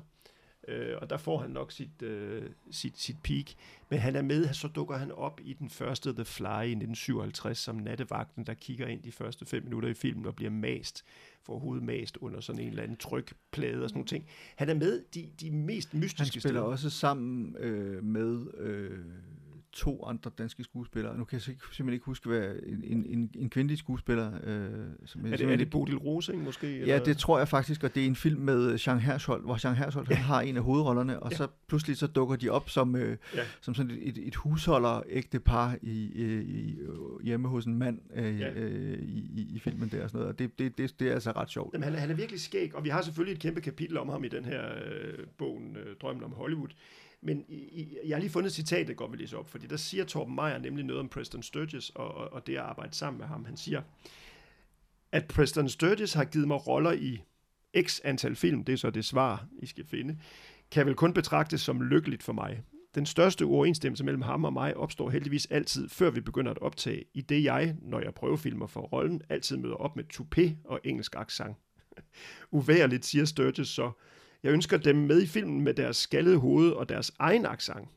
Øh, 0.68 0.98
og 1.02 1.10
der 1.10 1.18
får 1.18 1.38
han 1.42 1.50
nok 1.50 1.72
sit, 1.72 2.02
øh, 2.02 2.50
sit, 2.72 3.00
sit 3.00 3.16
peak. 3.24 3.46
Men 3.90 4.00
han 4.00 4.16
er 4.16 4.22
med, 4.22 4.54
så 4.54 4.68
dukker 4.68 4.98
han 4.98 5.12
op 5.12 5.42
i 5.44 5.54
den 5.54 5.70
første 5.70 6.14
The 6.14 6.26
Fly 6.26 6.46
i 6.46 6.76
1957 6.76 7.58
som 7.58 7.76
nattevagten, 7.76 8.44
der 8.46 8.54
kigger 8.54 8.88
ind 8.88 9.04
de 9.04 9.12
første 9.12 9.46
fem 9.46 9.64
minutter 9.64 9.90
i 9.90 9.94
filmen 9.94 10.26
og 10.26 10.36
bliver 10.36 10.52
mast, 10.52 11.06
for 11.44 11.60
hovedet 11.60 11.84
mast 11.84 12.18
under 12.18 12.40
sådan 12.40 12.62
en 12.62 12.70
eller 12.70 12.84
anden 12.84 12.98
trykplade 12.98 13.84
og 13.84 13.90
sådan 13.90 13.98
nogle 13.98 14.08
ting. 14.08 14.26
Han 14.56 14.70
er 14.70 14.74
med 14.74 15.04
de, 15.14 15.30
de 15.42 15.52
mest 15.52 15.94
mystiske 15.94 16.34
Han 16.36 16.42
spiller 16.42 16.62
steder. 16.62 16.72
også 16.72 16.90
sammen 16.90 17.56
øh, 17.60 18.04
med... 18.04 18.48
Øh 18.58 19.00
to 19.76 20.06
andre 20.06 20.32
danske 20.38 20.64
skuespillere. 20.64 21.18
Nu 21.18 21.24
kan 21.24 21.36
jeg 21.36 21.42
simpelthen 21.42 21.94
ikke 21.94 22.06
huske, 22.06 22.30
hvad 22.30 22.56
en, 22.84 23.06
en, 23.06 23.32
en 23.36 23.50
kvindelig 23.50 23.78
skuespiller... 23.78 24.32
Øh, 24.44 24.70
som 25.06 25.26
er, 25.26 25.38
det, 25.38 25.52
er 25.52 25.56
det 25.56 25.70
Bodil 25.70 25.98
Rosing 25.98 26.44
måske? 26.44 26.68
Eller? 26.68 26.94
Ja, 26.94 27.00
det 27.00 27.18
tror 27.18 27.38
jeg 27.38 27.48
faktisk, 27.48 27.84
og 27.84 27.96
det 27.96 28.04
er 28.04 28.08
en 28.08 28.16
film 28.16 28.42
med 28.42 28.78
Jean 28.88 29.00
Hersholt, 29.00 29.44
hvor 29.44 29.60
Jean 29.64 29.76
Hersholt 29.76 30.10
ja. 30.10 30.16
har 30.16 30.42
en 30.42 30.58
af 30.58 30.64
hovedrollerne, 30.64 31.20
og 31.20 31.32
ja. 31.32 31.38
så 31.38 31.48
pludselig 31.68 31.98
så 31.98 32.08
dukker 32.08 32.36
de 32.36 32.50
op 32.50 32.70
som, 32.70 32.96
øh, 32.96 33.18
ja. 33.36 33.42
som 33.62 33.74
sådan 33.74 33.92
et, 33.92 34.08
et, 34.08 34.28
et 34.28 34.36
husholder 34.36 35.02
ægte 35.10 35.40
par 35.40 35.78
i, 35.82 36.12
i, 36.16 36.40
i, 36.42 36.78
hjemme 37.24 37.48
hos 37.48 37.66
en 37.66 37.76
mand 37.76 38.00
øh, 38.16 38.40
ja. 38.40 38.54
øh, 38.54 39.00
i, 39.02 39.48
i 39.56 39.60
filmen 39.60 39.90
der 39.90 40.04
og 40.04 40.10
sådan 40.10 40.20
noget, 40.20 40.34
og 40.34 40.40
det, 40.40 40.60
det, 40.60 40.78
det, 40.78 41.00
det 41.00 41.08
er 41.10 41.14
altså 41.14 41.32
ret 41.32 41.50
sjovt. 41.50 41.74
Jamen, 41.74 41.84
han, 41.84 41.94
er, 41.96 42.00
han 42.00 42.12
er 42.12 42.16
virkelig 42.16 42.42
skæg, 42.42 42.76
og 42.76 42.84
vi 42.84 42.90
har 42.90 43.02
selvfølgelig 43.02 43.34
et 43.34 43.42
kæmpe 43.42 43.62
kapitel 43.62 43.98
om 43.98 44.10
ham 44.10 44.24
i 44.24 44.28
den 44.28 44.46
her 44.46 44.62
øh, 44.86 45.26
bogen 45.38 45.78
øh, 45.78 45.96
Drømmen 46.02 46.24
om 46.24 46.34
Hollywood, 46.34 46.70
men 47.26 47.46
i, 47.48 47.98
jeg 48.06 48.16
har 48.16 48.20
lige 48.20 48.32
fundet 48.32 48.50
et 48.50 48.56
citat, 48.56 48.98
går 48.98 49.08
vi 49.08 49.18
læse 49.18 49.38
op, 49.38 49.50
fordi 49.50 49.68
der 49.68 49.78
siger 49.78 50.04
Torben 50.04 50.36
Meyer 50.36 50.58
nemlig 50.58 50.86
noget 50.86 51.00
om 51.00 51.10
Preston 51.10 51.44
Sturges 51.44 51.90
og, 51.90 52.16
og, 52.16 52.34
og 52.34 52.48
det 52.48 52.54
at 52.54 52.60
arbejde 52.60 52.96
sammen 52.96 53.20
med 53.20 53.28
ham. 53.28 53.46
Han 53.46 53.58
siger, 53.58 53.82
at 55.12 55.28
Preston 55.28 55.70
Sturges 55.70 56.14
har 56.14 56.26
givet 56.26 56.48
mig 56.48 56.68
roller 56.68 56.92
i 56.92 57.22
x 57.82 58.00
antal 58.04 58.36
film, 58.36 58.64
det 58.64 58.74
er 58.74 58.78
så 58.78 58.90
det 58.90 59.06
svar, 59.06 59.46
I 59.60 59.66
skal 59.66 59.86
finde, 59.86 60.18
kan 60.72 60.86
vel 60.86 60.96
kun 60.96 61.14
betragtes 61.14 61.62
som 61.62 61.82
lykkeligt 61.82 62.24
for 62.24 62.34
mig. 62.34 62.62
Den 62.96 63.06
største 63.06 63.46
uoverensstemmelse 63.46 64.04
mellem 64.04 64.22
ham 64.22 64.44
og 64.44 64.54
mig 64.54 64.78
opstår 64.78 65.10
heldigvis 65.10 65.46
altid, 65.46 65.90
før 65.90 66.10
vi 66.10 66.22
begynder 66.22 66.52
at 66.52 66.60
optage, 66.62 67.04
i 67.14 67.22
det 67.22 67.44
jeg, 67.44 67.76
når 67.82 68.00
jeg 68.00 68.14
prøvefilmer 68.14 68.68
for 68.68 68.82
rollen, 68.82 69.22
altid 69.30 69.58
møder 69.58 69.76
op 69.76 69.96
med 69.96 70.04
toupé 70.14 70.56
og 70.66 70.80
engelsk 70.84 71.16
accent. 71.16 71.58
Uværligt 72.52 73.06
siger 73.06 73.26
Sturges 73.26 73.68
så, 73.68 73.92
jeg 74.46 74.54
ønsker 74.54 74.78
dem 74.78 74.96
med 74.96 75.22
i 75.22 75.26
filmen 75.26 75.62
med 75.62 75.74
deres 75.74 75.98
skaldede 75.98 76.38
hoved 76.38 76.72
og 76.72 76.90
deres 76.90 77.12
egen 77.20 77.46
accent. 77.46 77.90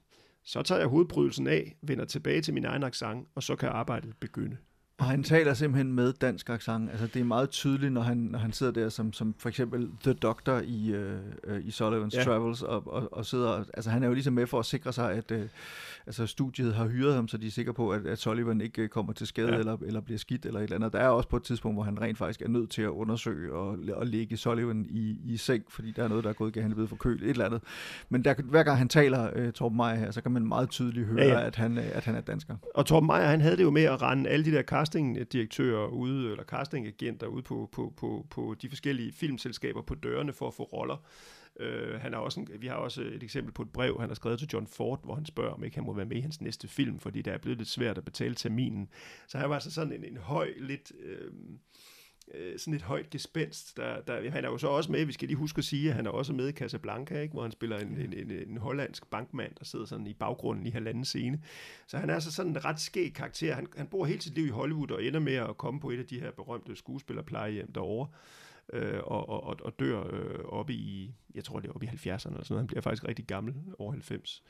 Så 0.45 0.63
tager 0.63 0.79
jeg 0.79 0.89
hovedbrydelsen 0.89 1.47
af, 1.47 1.77
vender 1.83 2.05
tilbage 2.05 2.41
til 2.41 2.55
min 2.55 2.65
egen 2.65 2.83
accent, 2.83 3.29
og 3.35 3.43
så 3.43 3.57
kan 3.57 3.69
arbejdet 3.69 4.15
begynde. 4.21 4.57
Og 4.99 5.07
han 5.07 5.23
taler 5.23 5.55
simpelthen 5.55 5.93
med 5.93 6.13
dansk 6.13 6.51
accent. 6.51 6.91
Altså, 6.91 7.07
det 7.07 7.21
er 7.21 7.25
meget 7.25 7.51
tydeligt, 7.51 7.93
når 7.93 8.01
han, 8.01 8.17
når 8.17 8.39
han 8.39 8.53
sidder 8.53 8.73
der 8.73 8.89
som, 8.89 9.13
som 9.13 9.35
for 9.39 9.49
eksempel 9.49 9.89
The 10.03 10.13
Doctor 10.13 10.61
i, 10.65 10.91
øh, 10.91 11.19
øh 11.45 11.61
i 11.65 11.69
Sullivan's 11.69 12.17
ja. 12.19 12.25
Travels, 12.25 12.63
og, 12.63 12.93
og, 12.93 13.13
og 13.13 13.27
sidder... 13.27 13.65
Altså, 13.75 13.91
han 13.91 14.03
er 14.03 14.07
jo 14.07 14.13
ligesom 14.13 14.35
med 14.35 14.47
for 14.47 14.59
at 14.59 14.67
sikre 14.67 14.93
sig, 14.93 15.13
at 15.13 15.31
øh, 15.31 15.43
altså, 16.07 16.27
studiet 16.27 16.75
har 16.75 16.89
hyret 16.89 17.15
ham, 17.15 17.29
så 17.29 17.37
de 17.37 17.47
er 17.47 17.51
sikre 17.51 17.75
på, 17.75 17.91
at, 17.91 18.07
at 18.07 18.19
Sullivan 18.19 18.61
ikke 18.61 18.83
øh, 18.83 18.89
kommer 18.89 19.13
til 19.13 19.27
skade 19.27 19.53
ja. 19.53 19.59
eller, 19.59 19.77
eller 19.87 20.01
bliver 20.01 20.19
skidt 20.19 20.47
eller 20.47 20.61
et 20.61 20.65
eller 20.65 20.77
andet. 20.77 20.93
Der 20.93 20.99
er 20.99 21.09
også 21.09 21.29
på 21.29 21.37
et 21.37 21.43
tidspunkt, 21.43 21.77
hvor 21.77 21.83
han 21.83 22.01
rent 22.01 22.19
faktisk 22.19 22.43
er 22.43 22.49
nødt 22.49 22.71
til 22.71 22.83
at 22.83 22.89
undersøge 22.89 23.53
og, 23.53 23.79
og 23.93 24.07
lægge 24.07 24.37
Sullivan 24.37 24.87
i, 24.91 25.19
i 25.25 25.37
seng, 25.37 25.65
fordi 25.69 25.91
der 25.91 26.05
er 26.05 26.09
noget, 26.09 26.25
der 26.25 26.31
er 26.31 26.35
gået 26.35 26.53
galt, 26.53 26.63
han 26.63 26.73
er 26.73 26.77
blevet 26.77 26.89
forkølet, 26.89 27.23
et 27.23 27.31
eller 27.31 27.45
andet. 27.45 27.61
Men 28.09 28.25
der, 28.25 28.35
hver 28.45 28.63
gang 28.63 28.79
han 28.79 28.89
taler, 28.89 29.31
øh, 29.35 29.53
Torben 29.53 29.77
Meyer 29.77 29.95
her, 29.95 30.11
så 30.11 30.21
kan 30.21 30.33
man 30.33 30.47
meget 30.47 30.71
tydeligt 30.71 31.07
høre, 31.07 31.25
ja, 31.25 31.29
ja. 31.29 31.47
At, 31.47 31.57
han, 31.57 31.79
øh, 31.79 31.85
at 31.93 32.05
han 32.05 32.15
er 32.15 32.21
dansker. 32.21 32.57
Og 32.75 32.87
Torben 32.87 33.07
Meyer, 33.07 33.27
han 33.27 33.41
havde 33.41 33.57
det 33.57 33.63
jo 33.63 33.71
med 33.71 33.83
at 33.83 34.03
rende 34.03 34.31
alle 34.31 34.45
de 34.45 34.51
der 34.51 34.63
castingdirektører 34.89 35.87
ude, 35.87 36.31
eller 36.31 36.45
castingagenter 36.45 37.27
ude 37.27 37.43
på, 37.43 37.69
på, 37.73 37.95
på, 37.97 38.27
på 38.31 38.57
de 38.63 38.69
forskellige 38.69 39.13
filmselskaber 39.13 39.83
på 39.83 39.95
dørene 39.95 40.33
for 40.33 40.49
at 40.49 40.55
få 40.55 40.63
roller. 40.63 40.97
Uh, 41.61 42.01
han 42.01 42.15
er 42.15 42.19
også 42.19 42.41
en, 42.41 42.49
vi 42.59 42.67
har 42.67 42.75
også 42.75 43.03
et 43.03 43.23
eksempel 43.23 43.53
på 43.53 43.63
et 43.63 43.73
brev, 43.73 44.01
han 44.01 44.11
har 44.11 44.15
skrevet 44.15 44.39
til 44.39 44.49
John 44.53 44.67
Ford, 44.67 45.05
hvor 45.05 45.15
han 45.15 45.27
spørger, 45.27 45.55
om 45.55 45.65
ikke 45.65 45.77
han 45.77 45.85
må 45.85 45.93
være 45.93 46.07
med 46.07 46.17
i 46.17 46.21
hans 46.21 46.41
næste 46.41 46.69
film, 46.69 46.99
fordi 46.99 47.23
det 47.23 47.33
er 47.33 47.39
blevet 47.39 47.59
lidt 47.59 47.69
svært 47.69 47.99
at 47.99 48.05
betale 48.05 48.35
terminen. 48.35 48.89
Så 49.27 49.39
han 49.39 49.49
var 49.49 49.55
altså 49.55 49.71
sådan 49.71 49.93
en, 49.93 50.05
en 50.05 50.17
høj, 50.17 50.53
lidt... 50.57 50.93
Øh, 51.01 51.31
sådan 52.57 52.75
et 52.75 52.83
højt 52.83 53.11
gespenst. 53.11 53.77
Der, 53.77 54.01
der, 54.01 54.31
han 54.31 54.45
er 54.45 54.49
jo 54.49 54.59
så 54.59 54.69
også 54.69 54.93
med, 54.93 55.05
vi 55.05 55.13
skal 55.13 55.29
lige 55.29 55.37
huske 55.37 55.59
at 55.59 55.65
sige, 55.65 55.89
at 55.89 55.95
han 55.95 56.07
er 56.07 56.11
også 56.11 56.33
med 56.33 56.49
i 56.49 56.53
Casablanca, 56.53 57.21
ikke? 57.21 57.33
hvor 57.33 57.43
han 57.43 57.53
spiller 57.53 57.79
en, 57.79 57.99
en, 57.99 58.13
en, 58.13 58.31
en 58.31 58.57
hollandsk 58.57 59.11
bankmand, 59.11 59.55
der 59.59 59.65
sidder 59.65 59.85
sådan 59.85 60.07
i 60.07 60.15
baggrunden 60.15 60.67
i 60.67 60.71
halvanden 60.71 61.05
scene. 61.05 61.43
Så 61.87 61.99
han 61.99 62.11
er 62.11 62.15
altså 62.15 62.33
sådan 62.33 62.53
en 62.53 62.65
ret 62.65 62.81
skæg 62.81 63.13
karakter. 63.15 63.55
Han, 63.55 63.67
han 63.77 63.87
bor 63.87 64.05
hele 64.05 64.21
sit 64.21 64.35
liv 64.35 64.47
i 64.47 64.51
Hollywood 64.51 64.91
og 64.91 65.05
ender 65.05 65.21
med 65.21 65.35
at 65.35 65.57
komme 65.57 65.81
på 65.81 65.91
et 65.91 65.99
af 65.99 66.07
de 66.07 66.21
her 66.21 66.31
berømte 66.31 66.77
skuespillerplejehjem 66.77 67.73
derovre 67.73 68.09
øh, 68.73 69.01
og, 69.05 69.29
og, 69.29 69.57
og 69.63 69.79
dør 69.79 70.03
øh, 70.13 70.45
oppe 70.45 70.73
i, 70.73 71.15
jeg 71.35 71.45
tror 71.45 71.61
det 71.61 71.69
er 71.69 71.73
oppe 71.73 71.87
i 71.87 71.89
70'erne 71.89 72.03
eller 72.05 72.19
sådan 72.19 72.45
noget. 72.51 72.61
Han 72.61 72.67
bliver 72.67 72.81
faktisk 72.81 73.09
rigtig 73.09 73.27
gammel, 73.27 73.55
over 73.79 73.93
90. 73.93 74.43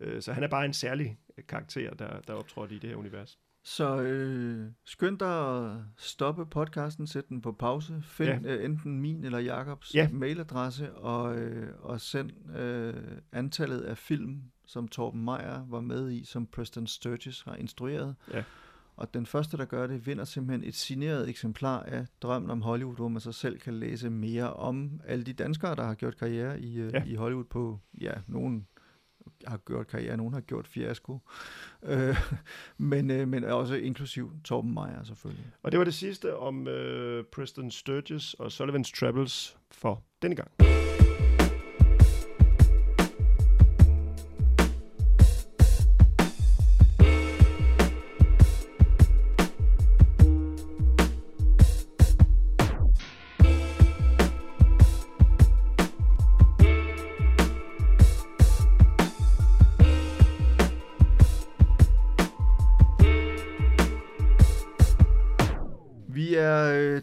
Øh, 0.00 0.22
så 0.22 0.32
han 0.32 0.42
er 0.42 0.48
bare 0.48 0.64
en 0.64 0.72
særlig 0.72 1.18
karakter, 1.48 1.94
der, 1.94 2.20
der 2.20 2.34
optrådte 2.34 2.74
i 2.74 2.78
det 2.78 2.90
her 2.90 2.96
univers. 2.96 3.38
Så 3.64 4.02
øh, 4.02 4.70
skynd 4.84 5.18
dig 5.18 5.56
at 5.56 5.76
stoppe 5.96 6.46
podcasten, 6.46 7.06
sæt 7.06 7.28
den 7.28 7.40
på 7.40 7.52
pause, 7.52 8.02
find 8.02 8.46
ja. 8.46 8.56
øh, 8.56 8.64
enten 8.64 9.00
min 9.00 9.24
eller 9.24 9.38
Jakobs 9.38 9.94
ja. 9.94 10.08
mailadresse, 10.12 10.94
og, 10.94 11.38
øh, 11.38 11.72
og 11.80 12.00
send 12.00 12.56
øh, 12.56 12.94
antallet 13.32 13.80
af 13.80 13.98
film, 13.98 14.42
som 14.66 14.88
Torben 14.88 15.24
Meyer 15.24 15.66
var 15.68 15.80
med 15.80 16.10
i, 16.10 16.24
som 16.24 16.46
Preston 16.46 16.86
Sturges 16.86 17.42
har 17.42 17.54
instrueret. 17.54 18.14
Ja. 18.34 18.44
Og 18.96 19.14
den 19.14 19.26
første, 19.26 19.56
der 19.56 19.64
gør 19.64 19.86
det, 19.86 20.06
vinder 20.06 20.24
simpelthen 20.24 20.68
et 20.68 20.74
signeret 20.74 21.28
eksemplar 21.28 21.82
af 21.82 22.06
Drømmen 22.22 22.50
om 22.50 22.62
Hollywood, 22.62 22.96
hvor 22.96 23.08
man 23.08 23.20
så 23.20 23.32
selv 23.32 23.58
kan 23.58 23.74
læse 23.74 24.10
mere 24.10 24.52
om 24.52 25.00
alle 25.06 25.24
de 25.24 25.32
danskere, 25.32 25.74
der 25.74 25.84
har 25.84 25.94
gjort 25.94 26.16
karriere 26.16 26.60
i, 26.60 26.80
øh, 26.80 26.92
ja. 26.92 27.04
i 27.04 27.14
Hollywood 27.14 27.44
på, 27.44 27.80
ja, 28.00 28.12
nogen 28.26 28.66
har 29.46 29.56
gjort 29.56 29.86
karriere, 29.86 30.16
nogen 30.16 30.34
har 30.34 30.40
gjort 30.40 30.66
fiasko, 30.66 31.18
øh, 31.82 32.16
men, 32.92 33.10
øh, 33.10 33.28
men 33.28 33.44
også 33.44 33.74
inklusiv 33.74 34.32
Torben 34.44 34.74
Meyer 34.74 35.04
selvfølgelig. 35.04 35.46
Og 35.62 35.72
det 35.72 35.78
var 35.78 35.84
det 35.84 35.94
sidste 35.94 36.36
om 36.36 36.68
øh, 36.68 37.24
Preston 37.24 37.70
Sturges 37.70 38.34
og 38.34 38.46
Sullivan's 38.46 39.00
Travels 39.00 39.56
for 39.70 40.02
denne 40.22 40.36
gang. 40.36 40.50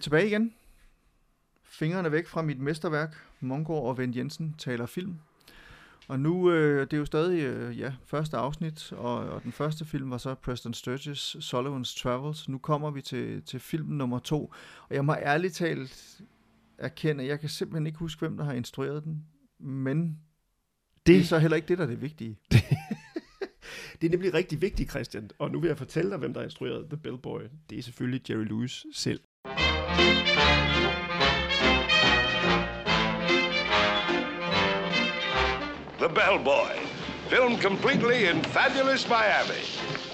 Tilbage 0.10 0.28
igen. 0.28 0.54
Fingrene 1.64 2.12
væk 2.12 2.28
fra 2.28 2.42
mit 2.42 2.60
mesterværk. 2.60 3.16
Mongård 3.40 3.88
og 3.88 3.98
Vent 3.98 4.16
Jensen 4.16 4.56
taler 4.58 4.86
film. 4.86 5.16
Og 6.08 6.20
nu, 6.20 6.52
øh, 6.52 6.82
det 6.82 6.94
er 6.94 6.98
jo 6.98 7.06
stadig 7.06 7.44
øh, 7.44 7.80
ja, 7.80 7.94
første 8.06 8.38
afsnit, 8.38 8.92
og, 8.92 9.16
og 9.16 9.44
den 9.44 9.52
første 9.52 9.86
film 9.86 10.12
var 10.12 10.18
så 10.18 10.36
Preston 10.36 10.74
Sturges 10.74 11.36
Sullivan's 11.36 12.02
Travels. 12.02 12.50
Nu 12.50 12.58
kommer 12.58 12.92
vi 12.92 13.02
til, 13.02 13.44
til 13.44 13.60
film 13.60 13.88
nummer 13.88 14.20
to, 14.20 14.54
og 14.90 14.96
jeg 14.96 15.06
må 15.06 15.14
ærligt 15.14 15.54
talt 15.54 16.22
erkende, 16.78 17.24
at 17.24 17.30
jeg 17.30 17.40
kan 17.40 17.50
simpelthen 17.50 17.88
ikke 17.88 18.00
huske, 18.00 18.20
hvem 18.20 18.38
der 18.38 18.44
har 18.44 18.54
instrueret 18.54 19.04
den, 19.04 19.26
men 19.60 20.02
det, 20.08 21.06
det 21.06 21.18
er 21.18 21.24
så 21.24 21.40
heller 21.40 21.56
ikke 21.56 21.68
det, 21.68 21.78
der 21.78 21.84
er 21.84 21.90
det 21.90 22.02
vigtige. 22.02 22.40
Det 24.02 24.08
er 24.08 24.12
nemlig 24.12 24.34
rigtig 24.34 24.62
vigtigt, 24.62 24.90
Christian, 24.90 25.30
og 25.40 25.52
nu 25.52 25.60
vil 25.60 25.68
jeg 25.68 25.78
fortælle 25.78 26.12
dig, 26.12 26.18
hvem 26.18 26.34
der 26.34 26.42
har 26.42 26.46
instrueret 26.46 26.86
The 26.90 26.98
Bellboy. 26.98 27.42
Det 27.70 27.78
er 27.78 27.82
selvfølgelig 27.84 28.30
Jerry 28.30 28.44
Lewis 28.44 28.86
selv. 28.94 29.20
The 36.00 36.08
Bellboy, 36.08 36.80
filmed 37.28 37.62
completely 37.62 38.26
in 38.26 38.42
fabulous 38.42 39.08
Miami, 39.08 39.62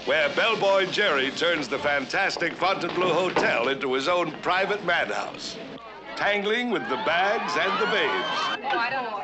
where 0.04 0.28
Bellboy 0.30 0.86
Jerry 0.86 1.30
turns 1.30 1.68
the 1.68 1.78
fantastic 1.78 2.54
Fontainebleau 2.54 3.12
Hotel 3.12 3.68
into 3.68 3.92
his 3.94 4.08
own 4.08 4.32
private 4.42 4.84
madhouse, 4.84 5.56
tangling 6.16 6.70
with 6.70 6.82
the 6.88 6.96
bags 6.96 7.52
and 7.56 7.72
the 7.80 7.86
babes. 7.86 8.64
Oh, 8.72 8.78
I 8.78 8.90
don't 8.90 9.04
know. 9.04 9.16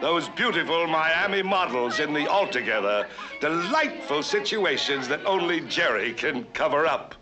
Those 0.00 0.28
beautiful 0.30 0.86
Miami 0.86 1.42
models 1.42 1.98
in 1.98 2.12
the 2.12 2.28
altogether 2.28 3.06
delightful 3.40 4.22
situations 4.22 5.08
that 5.08 5.24
only 5.24 5.60
Jerry 5.62 6.12
can 6.12 6.44
cover 6.52 6.86
up. 6.86 7.14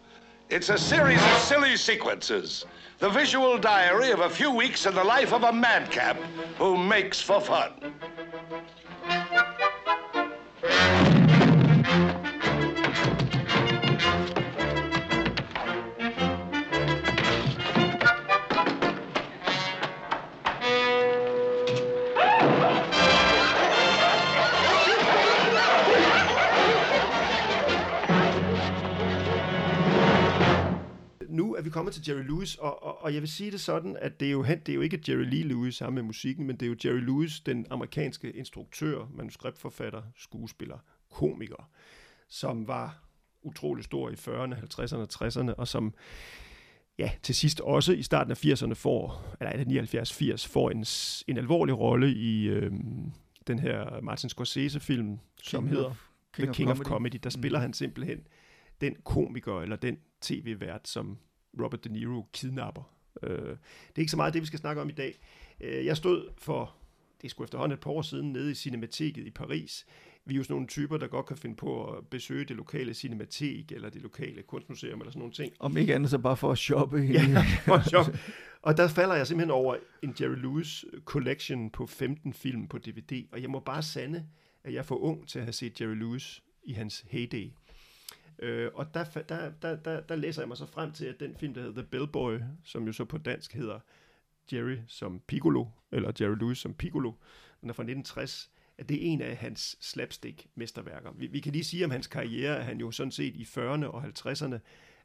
It's 0.53 0.69
a 0.69 0.77
series 0.77 1.17
of 1.17 1.39
silly 1.39 1.79
sequences. 1.79 2.67
The 2.99 3.09
visual 3.09 3.57
diary 3.57 4.11
of 4.11 4.21
a 4.21 4.29
few 4.29 4.51
weeks 4.51 4.85
in 4.85 4.95
the 4.95 5.03
life 5.03 5.33
of 5.33 5.45
a 5.45 5.53
madcap 5.53 6.19
who 6.59 6.77
makes 6.77 7.23
for 7.23 7.41
fun. 7.41 7.71
Til 31.93 32.03
Jerry 32.09 32.23
Lewis, 32.27 32.55
og, 32.55 32.83
og, 32.83 33.03
og 33.03 33.15
jeg 33.15 33.21
vil 33.23 33.29
sige 33.29 33.51
det 33.51 33.61
sådan, 33.61 33.97
at 34.01 34.21
det 34.21 34.29
er, 34.29 34.33
jo, 34.33 34.43
hen- 34.43 34.59
det 34.61 34.69
er 34.69 34.75
jo 34.75 34.81
ikke 34.81 35.01
Jerry 35.09 35.25
Lee 35.25 35.43
Lewis 35.43 35.75
sammen 35.75 35.95
med 35.95 36.03
musikken, 36.03 36.47
men 36.47 36.57
det 36.57 36.67
er 36.67 36.71
jo 36.71 36.77
Jerry 36.85 37.05
Lewis, 37.05 37.41
den 37.41 37.67
amerikanske 37.71 38.31
instruktør, 38.33 39.07
manuskriptforfatter, 39.15 40.03
skuespiller, 40.17 40.79
komiker, 41.11 41.71
som 42.29 42.69
var 42.69 43.03
utrolig 43.43 43.85
stor 43.85 44.11
i 44.11 44.13
40'erne, 44.15 44.55
50'erne 44.55 44.97
og 44.97 45.09
60'erne, 45.15 45.55
og 45.55 45.69
som 45.69 45.95
ja, 46.99 47.11
til 47.23 47.35
sidst 47.35 47.61
også 47.61 47.93
i 47.93 48.03
starten 48.03 48.31
af 48.31 48.45
80'erne 48.45 48.73
får, 48.75 49.35
eller 49.41 49.51
er 49.53 49.65
det 49.65 49.95
79-80, 50.43 50.49
får 50.49 50.71
en, 50.71 50.85
en 51.29 51.39
alvorlig 51.39 51.79
rolle 51.79 52.13
i 52.15 52.45
øhm, 52.49 53.13
den 53.47 53.59
her 53.59 54.01
Martin 54.01 54.29
Scorsese-film, 54.29 55.19
som 55.43 55.65
King 55.65 55.75
hedder 55.75 55.91
of- 55.91 56.09
The 56.35 56.53
King 56.53 56.71
of 56.71 56.77
Comedy. 56.77 56.89
Comedy. 56.89 57.21
Der 57.23 57.31
spiller 57.31 57.59
Mm. 57.59 57.63
han 57.63 57.73
simpelthen 57.73 58.19
den 58.81 58.97
komiker 59.05 59.61
eller 59.61 59.77
den 59.77 59.97
tv-vært, 60.21 60.89
som 60.89 61.19
Robert 61.61 61.85
De 61.85 61.89
Niro 61.89 62.27
kidnapper. 62.33 62.83
Øh, 63.23 63.39
det 63.39 63.97
er 63.97 63.99
ikke 63.99 64.11
så 64.11 64.17
meget 64.17 64.35
det, 64.35 64.43
vi 64.43 64.47
skal 64.47 64.59
snakke 64.59 64.83
om 64.83 64.89
i 64.89 64.93
dag. 64.93 65.19
Øh, 65.61 65.87
jeg 65.87 65.97
stod 65.97 66.29
for, 66.39 66.75
det 67.23 67.31
sgu 67.31 67.45
efterhånden 67.45 67.75
et 67.75 67.81
par 67.81 67.91
år 67.91 68.03
siden, 68.03 68.33
nede 68.33 68.51
i 68.51 68.55
Cinemateket 68.55 69.27
i 69.27 69.31
Paris. 69.31 69.87
Vi 70.25 70.35
er 70.35 70.37
jo 70.37 70.43
sådan 70.43 70.55
nogle 70.55 70.67
typer, 70.67 70.97
der 70.97 71.07
godt 71.07 71.27
kan 71.27 71.37
finde 71.37 71.57
på 71.57 71.85
at 71.85 72.07
besøge 72.07 72.45
det 72.45 72.57
lokale 72.57 72.95
cinematek, 72.95 73.73
eller 73.73 73.91
det 73.91 74.03
lokale 74.03 74.43
kunstmuseum, 74.43 75.01
eller 75.01 75.11
sådan 75.11 75.19
nogle 75.19 75.33
ting. 75.33 75.53
Om 75.59 75.77
ikke 75.77 75.95
andet 75.95 76.11
så 76.11 76.19
bare 76.19 76.37
for 76.37 76.53
at 76.53 76.59
shoppe. 76.59 76.97
Ja, 77.13 77.45
for 77.65 77.89
sjov. 77.91 78.05
Og 78.63 78.77
der 78.77 78.89
falder 78.89 79.15
jeg 79.15 79.27
simpelthen 79.27 79.51
over 79.51 79.77
en 80.03 80.15
Jerry 80.21 80.37
Lewis 80.37 80.85
collection 81.05 81.71
på 81.71 81.87
15 81.87 82.33
film 82.33 82.69
på 82.69 82.79
DVD, 82.79 83.27
og 83.33 83.43
jeg 83.43 83.51
må 83.51 83.61
bare 83.61 83.83
sande, 83.83 84.27
at 84.65 84.73
jeg 84.73 84.79
er 84.79 84.83
for 84.83 84.97
ung 84.97 85.29
til 85.29 85.39
at 85.39 85.45
have 85.45 85.53
set 85.53 85.81
Jerry 85.81 85.95
Lewis 85.95 86.43
i 86.65 86.73
hans 86.73 87.05
heyday. 87.09 87.53
Øh, 88.39 88.71
og 88.75 88.95
der, 88.95 89.05
der, 89.05 89.51
der, 89.63 89.77
der, 89.77 90.01
der 90.01 90.17
læser 90.17 90.43
jeg 90.43 90.49
mig 90.49 90.57
så 90.57 90.67
frem 90.67 90.93
til, 90.93 91.07
at 91.07 91.21
den 91.21 91.37
film, 91.37 91.55
der 91.55 91.61
hedder 91.61 91.83
The 91.83 91.91
Bellboy, 91.91 92.39
som 92.65 92.87
jo 92.87 92.93
så 92.93 93.05
på 93.05 93.19
dansk 93.19 93.53
hedder 93.53 93.81
Jerry 94.53 94.77
som 94.87 95.21
Piccolo, 95.27 95.67
eller 95.93 96.13
Jerry 96.21 96.37
Lewis 96.37 96.59
som 96.59 96.75
Piccolo, 96.75 97.13
den 97.61 97.71
er 97.71 97.75
fra 97.75 97.83
1960, 97.83 98.51
at 98.79 98.89
det 98.89 98.97
er 98.97 99.13
en 99.13 99.21
af 99.21 99.37
hans 99.37 99.77
slapstick-mesterværker. 99.81 101.13
Vi, 101.13 101.27
vi 101.27 101.41
kan 101.41 101.53
lige 101.53 101.65
sige 101.65 101.85
om 101.85 101.91
hans 101.91 102.07
karriere, 102.07 102.57
at 102.57 102.65
han 102.65 102.81
jo 102.81 102.91
sådan 102.91 103.11
set 103.11 103.35
i 103.35 103.43
40'erne 103.43 103.85
og 103.85 104.05
50'erne 104.05 104.59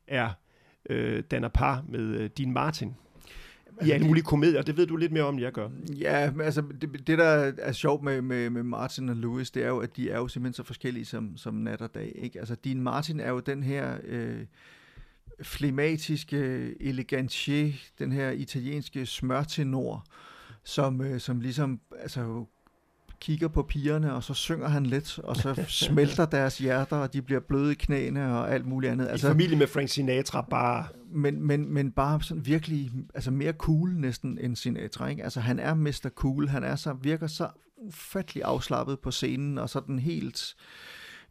er 0.08 0.34
øh, 0.90 1.24
danner 1.32 1.50
par 1.50 1.86
med 1.88 2.02
øh, 2.02 2.30
Dean 2.38 2.52
Martin. 2.52 2.96
I 3.86 3.92
alle 3.92 4.08
mulige 4.08 4.24
komedier, 4.24 4.62
det 4.62 4.78
ved 4.78 4.88
du 4.88 4.96
lidt 4.96 5.12
mere 5.12 5.24
om, 5.24 5.34
end 5.34 5.44
jeg 5.44 5.52
gør. 5.52 5.70
Ja, 5.90 6.32
men 6.32 6.42
altså 6.42 6.64
det, 6.82 7.08
det 7.08 7.18
der 7.18 7.52
er 7.58 7.72
sjovt 7.72 8.04
med, 8.04 8.22
med, 8.22 8.50
med 8.50 8.64
Martin 8.64 9.10
og 9.10 9.16
Louis, 9.16 9.52
det 9.52 9.64
er 9.64 9.68
jo, 9.68 9.80
at 9.80 9.98
de 9.98 10.10
er 10.10 10.18
jo 10.18 10.28
simpelthen 10.28 10.54
så 10.54 10.64
forskellige 10.64 11.06
som, 11.06 11.38
som 11.38 11.54
nat 11.54 11.82
og 11.82 11.94
dag. 11.94 12.12
Ikke? 12.16 12.40
Altså 12.40 12.56
din 12.56 12.82
Martin 12.82 13.20
er 13.20 13.30
jo 13.30 13.40
den 13.40 13.64
her 13.64 13.98
øh, 14.04 14.46
flematiske 15.42 16.74
elegantier, 16.82 17.74
den 18.00 18.12
her 18.12 18.30
italienske 18.30 19.06
smørtenor, 19.06 20.06
som, 20.64 21.02
øh, 21.02 21.20
som 21.20 21.40
ligesom 21.40 21.80
altså, 22.00 22.46
kigger 23.20 23.48
på 23.48 23.64
pigerne, 23.64 24.14
og 24.14 24.24
så 24.24 24.34
synger 24.34 24.68
han 24.68 24.86
lidt, 24.86 25.20
og 25.20 25.36
så 25.36 25.64
smelter 25.68 26.26
deres 26.26 26.58
hjerter, 26.58 26.98
og 26.98 27.14
de 27.14 27.22
bliver 27.22 27.40
bløde 27.40 27.72
i 27.72 27.76
knæene 27.76 28.38
og 28.38 28.52
alt 28.54 28.66
muligt 28.66 28.92
andet. 28.92 29.08
Altså, 29.08 29.28
I 29.28 29.32
familie 29.32 29.58
med 29.58 29.68
Frank 29.68 29.90
Sinatra 29.90 30.42
bare... 30.42 30.86
men, 31.12 31.42
men, 31.42 31.74
men 31.74 31.92
bare 31.92 32.24
sådan 32.24 32.46
virkelig 32.46 32.92
altså 33.14 33.32
mere 33.32 33.54
cool 33.54 33.96
næsten 33.96 34.38
end 34.42 34.56
Sinatra. 34.56 35.08
Ikke? 35.08 35.24
Altså 35.24 35.40
han 35.40 35.60
er 35.60 35.74
Mr. 35.74 36.10
Cool, 36.16 36.48
han 36.48 36.64
er 36.64 36.76
så, 36.76 36.94
virker 36.94 37.28
så 37.28 37.48
ufattelig 37.78 38.44
afslappet 38.44 39.00
på 39.00 39.12
scenen, 39.12 39.58
og 39.58 39.70
sådan 39.70 40.00
helt 40.00 40.56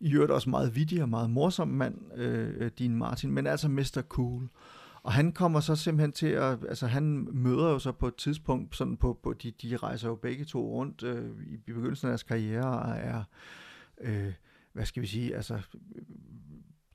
i 0.00 0.12
øvrigt 0.12 0.32
også 0.32 0.50
meget 0.50 0.76
vittig 0.76 1.02
og 1.02 1.08
meget 1.08 1.30
morsom 1.30 1.68
mand, 1.68 1.94
øh, 2.16 2.70
Dean 2.78 2.96
Martin, 2.96 3.30
men 3.30 3.46
altså 3.46 3.68
Mr. 3.68 4.02
Cool. 4.08 4.48
Og 5.06 5.12
han 5.12 5.32
kommer 5.32 5.60
så 5.60 5.76
simpelthen 5.76 6.12
til 6.12 6.26
at, 6.26 6.58
altså 6.68 6.86
han 6.86 7.28
møder 7.32 7.70
jo 7.70 7.78
så 7.78 7.92
på 7.92 8.08
et 8.08 8.16
tidspunkt, 8.16 8.76
sådan 8.76 8.96
på, 8.96 9.18
på 9.22 9.32
de, 9.32 9.50
de 9.50 9.76
rejser 9.76 10.08
jo 10.08 10.14
begge 10.14 10.44
to 10.44 10.70
rundt 10.72 11.02
øh, 11.02 11.30
i, 11.46 11.54
i 11.54 11.72
begyndelsen 11.72 12.06
af 12.08 12.10
deres 12.10 12.22
karriere, 12.22 12.80
og 12.80 12.96
er, 12.96 13.22
øh, 14.00 14.32
hvad 14.72 14.86
skal 14.86 15.02
vi 15.02 15.06
sige, 15.06 15.36
altså 15.36 15.54
øh, 15.54 16.02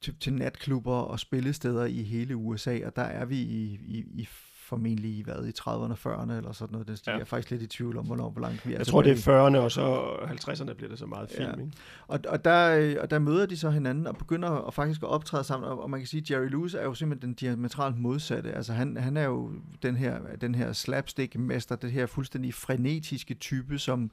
til, 0.02 0.16
til 0.20 0.34
natklubber 0.34 0.96
og 0.96 1.20
spillesteder 1.20 1.86
i 1.86 2.02
hele 2.04 2.36
USA, 2.36 2.80
og 2.86 2.96
der 2.96 3.02
er 3.02 3.26
vi 3.26 3.38
i, 3.38 3.80
i, 3.88 4.06
i 4.14 4.26
formentlig 4.72 5.24
hvad, 5.24 5.46
i 5.46 5.52
30'erne, 5.60 6.08
40'erne 6.08 6.32
eller 6.32 6.52
sådan 6.52 6.72
noget. 6.72 6.88
Det, 6.88 7.08
ja. 7.08 7.12
Jeg 7.12 7.22
er 7.22 7.26
faktisk 7.26 7.52
lidt 7.52 7.62
i 7.62 7.68
tvivl 7.68 7.98
om, 7.98 8.06
hvornår, 8.06 8.30
hvor 8.30 8.42
langt 8.42 8.68
vi 8.68 8.74
er 8.74 8.78
Jeg 8.78 8.88
tror, 8.88 9.02
det 9.02 9.28
er 9.28 9.48
40'erne, 9.50 9.58
og 9.58 9.72
så 9.72 10.04
50'erne 10.04 10.74
bliver 10.74 10.90
det 10.90 11.00
så 11.00 11.06
meget 11.06 11.30
film, 11.30 11.50
Ja. 11.50 11.52
ikke? 11.52 11.72
Og, 12.08 12.20
og, 12.28 12.46
der, 12.46 12.78
øh, 12.78 12.96
og 13.02 13.12
der 13.12 13.20
møder 13.20 13.46
de 13.46 13.58
så 13.58 13.70
hinanden 13.70 14.08
og 14.08 14.18
begynder 14.18 14.50
at 14.68 14.74
faktisk 14.74 15.04
at 15.04 15.08
optræde 15.10 15.44
sammen, 15.44 15.70
og, 15.70 15.84
og 15.84 15.90
man 15.90 16.00
kan 16.00 16.08
sige, 16.08 16.22
at 16.22 16.32
Jerry 16.32 16.50
Lewis 16.50 16.74
er 16.74 16.84
jo 16.84 16.94
simpelthen 16.94 17.30
den 17.30 17.36
diametralt 17.36 18.00
modsatte. 18.00 18.52
Altså 18.52 18.74
han, 18.74 18.98
han 18.98 19.18
er 19.18 19.24
jo 19.26 19.52
den 19.84 19.96
her, 19.96 20.20
den 20.42 20.56
her 20.56 20.74
slapstick-mester, 20.74 21.76
det 21.76 21.92
her 21.92 22.06
fuldstændig 22.06 22.54
frenetiske 22.54 23.34
type, 23.34 23.78
som 23.80 24.12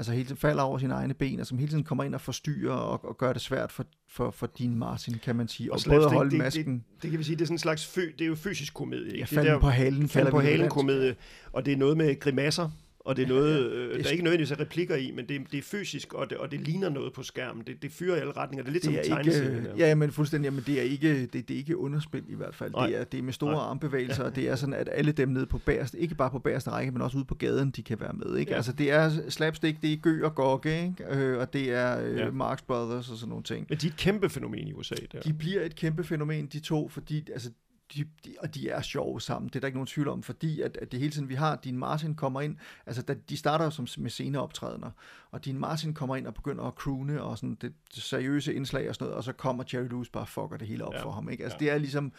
altså 0.00 0.12
hele 0.12 0.24
tiden 0.24 0.36
falder 0.36 0.62
over 0.62 0.78
sine 0.78 0.94
egne 0.94 1.14
ben, 1.14 1.40
og 1.40 1.46
som 1.46 1.58
hele 1.58 1.70
tiden 1.70 1.84
kommer 1.84 2.04
ind 2.04 2.14
og 2.14 2.20
forstyrrer 2.20 2.74
og, 2.74 3.04
og 3.04 3.18
gør 3.18 3.32
det 3.32 3.42
svært 3.42 3.72
for, 3.72 3.84
for, 4.08 4.30
for 4.30 4.46
Dean 4.46 4.74
Martin, 4.74 5.14
kan 5.22 5.36
man 5.36 5.48
sige. 5.48 5.72
Og, 5.72 5.78
og 5.86 5.90
både 5.92 6.04
at 6.04 6.12
holde 6.12 6.30
det, 6.30 6.38
masken. 6.38 6.74
Det, 6.74 7.02
det 7.02 7.10
kan 7.10 7.18
vi 7.18 7.24
sige, 7.24 7.36
det 7.36 7.42
er 7.42 7.46
sådan 7.46 7.54
en 7.54 7.58
slags 7.58 7.86
fø, 7.86 8.02
det 8.18 8.24
er 8.24 8.28
jo 8.28 8.34
fysisk 8.34 8.74
komedie. 8.74 9.12
Ikke? 9.16 9.28
Ja, 9.34 9.40
det 9.40 9.50
der- 9.50 9.58
på 9.58 9.68
halen, 9.68 10.08
Falden 10.08 10.30
på 10.30 10.38
det 10.40 10.46
halen 10.46 10.68
komedie, 10.68 11.14
og 11.52 11.66
det 11.66 11.72
er 11.72 11.76
noget 11.76 11.96
med 11.96 12.20
grimasser, 12.20 12.70
og 13.04 13.16
det 13.16 13.22
er 13.24 13.28
noget, 13.28 13.70
øh, 13.72 13.88
det 13.96 14.04
der 14.04 14.08
er 14.08 14.12
ikke 14.12 14.24
nødvendigvis 14.24 14.50
er 14.50 14.60
replikker 14.60 14.96
i, 14.96 15.10
men 15.16 15.28
det, 15.28 15.36
er- 15.36 15.44
det 15.52 15.58
er 15.58 15.62
fysisk, 15.62 16.12
og 16.14 16.30
det, 16.30 16.38
og 16.38 16.50
det 16.50 16.60
ligner 16.60 16.88
noget 16.88 17.12
på 17.12 17.22
skærmen. 17.22 17.62
Det, 17.66 17.82
det 17.82 17.92
fyrer 17.92 18.16
i 18.16 18.20
alle 18.20 18.32
retninger. 18.32 18.62
Det 18.64 18.68
er 18.68 18.72
lidt 18.72 18.82
det 18.84 18.94
som 19.04 19.14
er 19.14 19.18
en 19.18 19.26
ikke, 19.60 19.72
ja, 19.78 19.94
men 19.94 20.10
fuldstændig, 20.12 20.52
men 20.52 20.62
det 20.66 20.78
er 20.78 20.82
ikke, 20.82 21.20
det, 21.26 21.32
det 21.48 21.50
er 21.54 21.58
ikke 21.58 21.76
underspil 21.76 22.24
i 22.28 22.34
hvert 22.34 22.54
fald. 22.54 22.72
Nej. 22.72 22.86
Det 22.86 22.96
er, 23.00 23.04
det 23.04 23.18
er 23.18 23.22
med 23.22 23.32
store 23.32 23.52
Nej. 23.52 23.60
armbevægelser, 23.62 24.24
og 24.24 24.36
det 24.36 24.48
er 24.48 24.56
sådan, 24.56 24.74
at 24.74 24.88
alle 24.92 25.12
dem 25.12 25.28
nede 25.28 25.46
på 25.46 25.58
bagerste, 25.58 25.98
ikke 25.98 26.14
bare 26.14 26.30
på 26.30 26.38
bagerste 26.38 26.70
række, 26.70 26.92
men 26.92 27.02
også 27.02 27.16
ude 27.18 27.24
på 27.24 27.34
gaden, 27.34 27.70
de 27.70 27.82
kan 27.82 28.00
være 28.00 28.12
med. 28.12 28.36
Ikke? 28.36 28.50
Ja. 28.50 28.56
Altså 28.56 28.72
det 28.72 28.90
er 28.90 29.10
slapstick, 29.28 29.82
det 29.82 29.92
er 29.92 29.96
Gø 29.96 30.24
og 30.24 30.34
Gokke, 30.34 30.82
ikke? 30.82 31.16
Øh, 31.24 31.38
og 31.38 31.52
det 31.52 31.70
er 31.72 32.02
øh, 32.04 32.16
Ja. 32.16 32.30
Marx 32.30 32.58
Brothers 32.66 33.10
og 33.10 33.16
sådan 33.16 33.28
nogle 33.28 33.44
ting. 33.44 33.66
Men 33.68 33.78
de 33.78 33.86
er 33.86 33.90
et 33.90 33.96
kæmpe 33.96 34.28
fænomen 34.28 34.68
i 34.68 34.72
USA. 34.72 34.94
Der. 35.12 35.20
De 35.20 35.32
bliver 35.32 35.62
et 35.62 35.76
kæmpe 35.76 36.04
fænomen, 36.04 36.46
de 36.46 36.60
to, 36.60 36.88
fordi 36.88 37.24
altså, 37.32 37.50
de, 37.94 38.04
de, 38.24 38.34
og 38.40 38.54
de 38.54 38.68
er 38.68 38.82
sjove 38.82 39.20
sammen, 39.20 39.48
det 39.48 39.56
er 39.56 39.60
der 39.60 39.66
ikke 39.66 39.76
nogen 39.76 39.86
tvivl 39.86 40.08
om, 40.08 40.22
fordi 40.22 40.60
at, 40.60 40.76
at 40.76 40.92
det 40.92 41.00
hele 41.00 41.12
tiden, 41.12 41.28
vi 41.28 41.34
har, 41.34 41.56
din 41.56 41.78
Martin 41.78 42.14
kommer 42.14 42.40
ind, 42.40 42.56
altså 42.86 43.02
da, 43.02 43.14
de 43.14 43.36
starter 43.36 43.64
jo 43.64 43.70
som 43.70 43.86
med 43.98 44.10
sceneoptrædener, 44.10 44.90
og 45.30 45.44
din 45.44 45.58
Martin 45.58 45.94
kommer 45.94 46.16
ind 46.16 46.26
og 46.26 46.34
begynder 46.34 46.64
at 46.64 46.74
croone, 46.74 47.22
og 47.22 47.38
sådan 47.38 47.54
det, 47.60 47.72
det 47.94 48.02
seriøse 48.02 48.54
indslag 48.54 48.88
og 48.88 48.94
sådan 48.94 49.04
noget, 49.04 49.16
og 49.16 49.24
så 49.24 49.32
kommer 49.32 49.64
Jerry 49.72 49.88
Lewis 49.88 50.08
bare 50.08 50.26
fucker 50.26 50.56
det 50.56 50.68
hele 50.68 50.84
op 50.84 50.94
ja. 50.94 51.02
for 51.02 51.10
ham, 51.10 51.28
ikke? 51.28 51.44
Altså 51.44 51.56
ja. 51.60 51.64
det 51.64 51.74
er 51.74 51.78
ligesom 51.78 52.12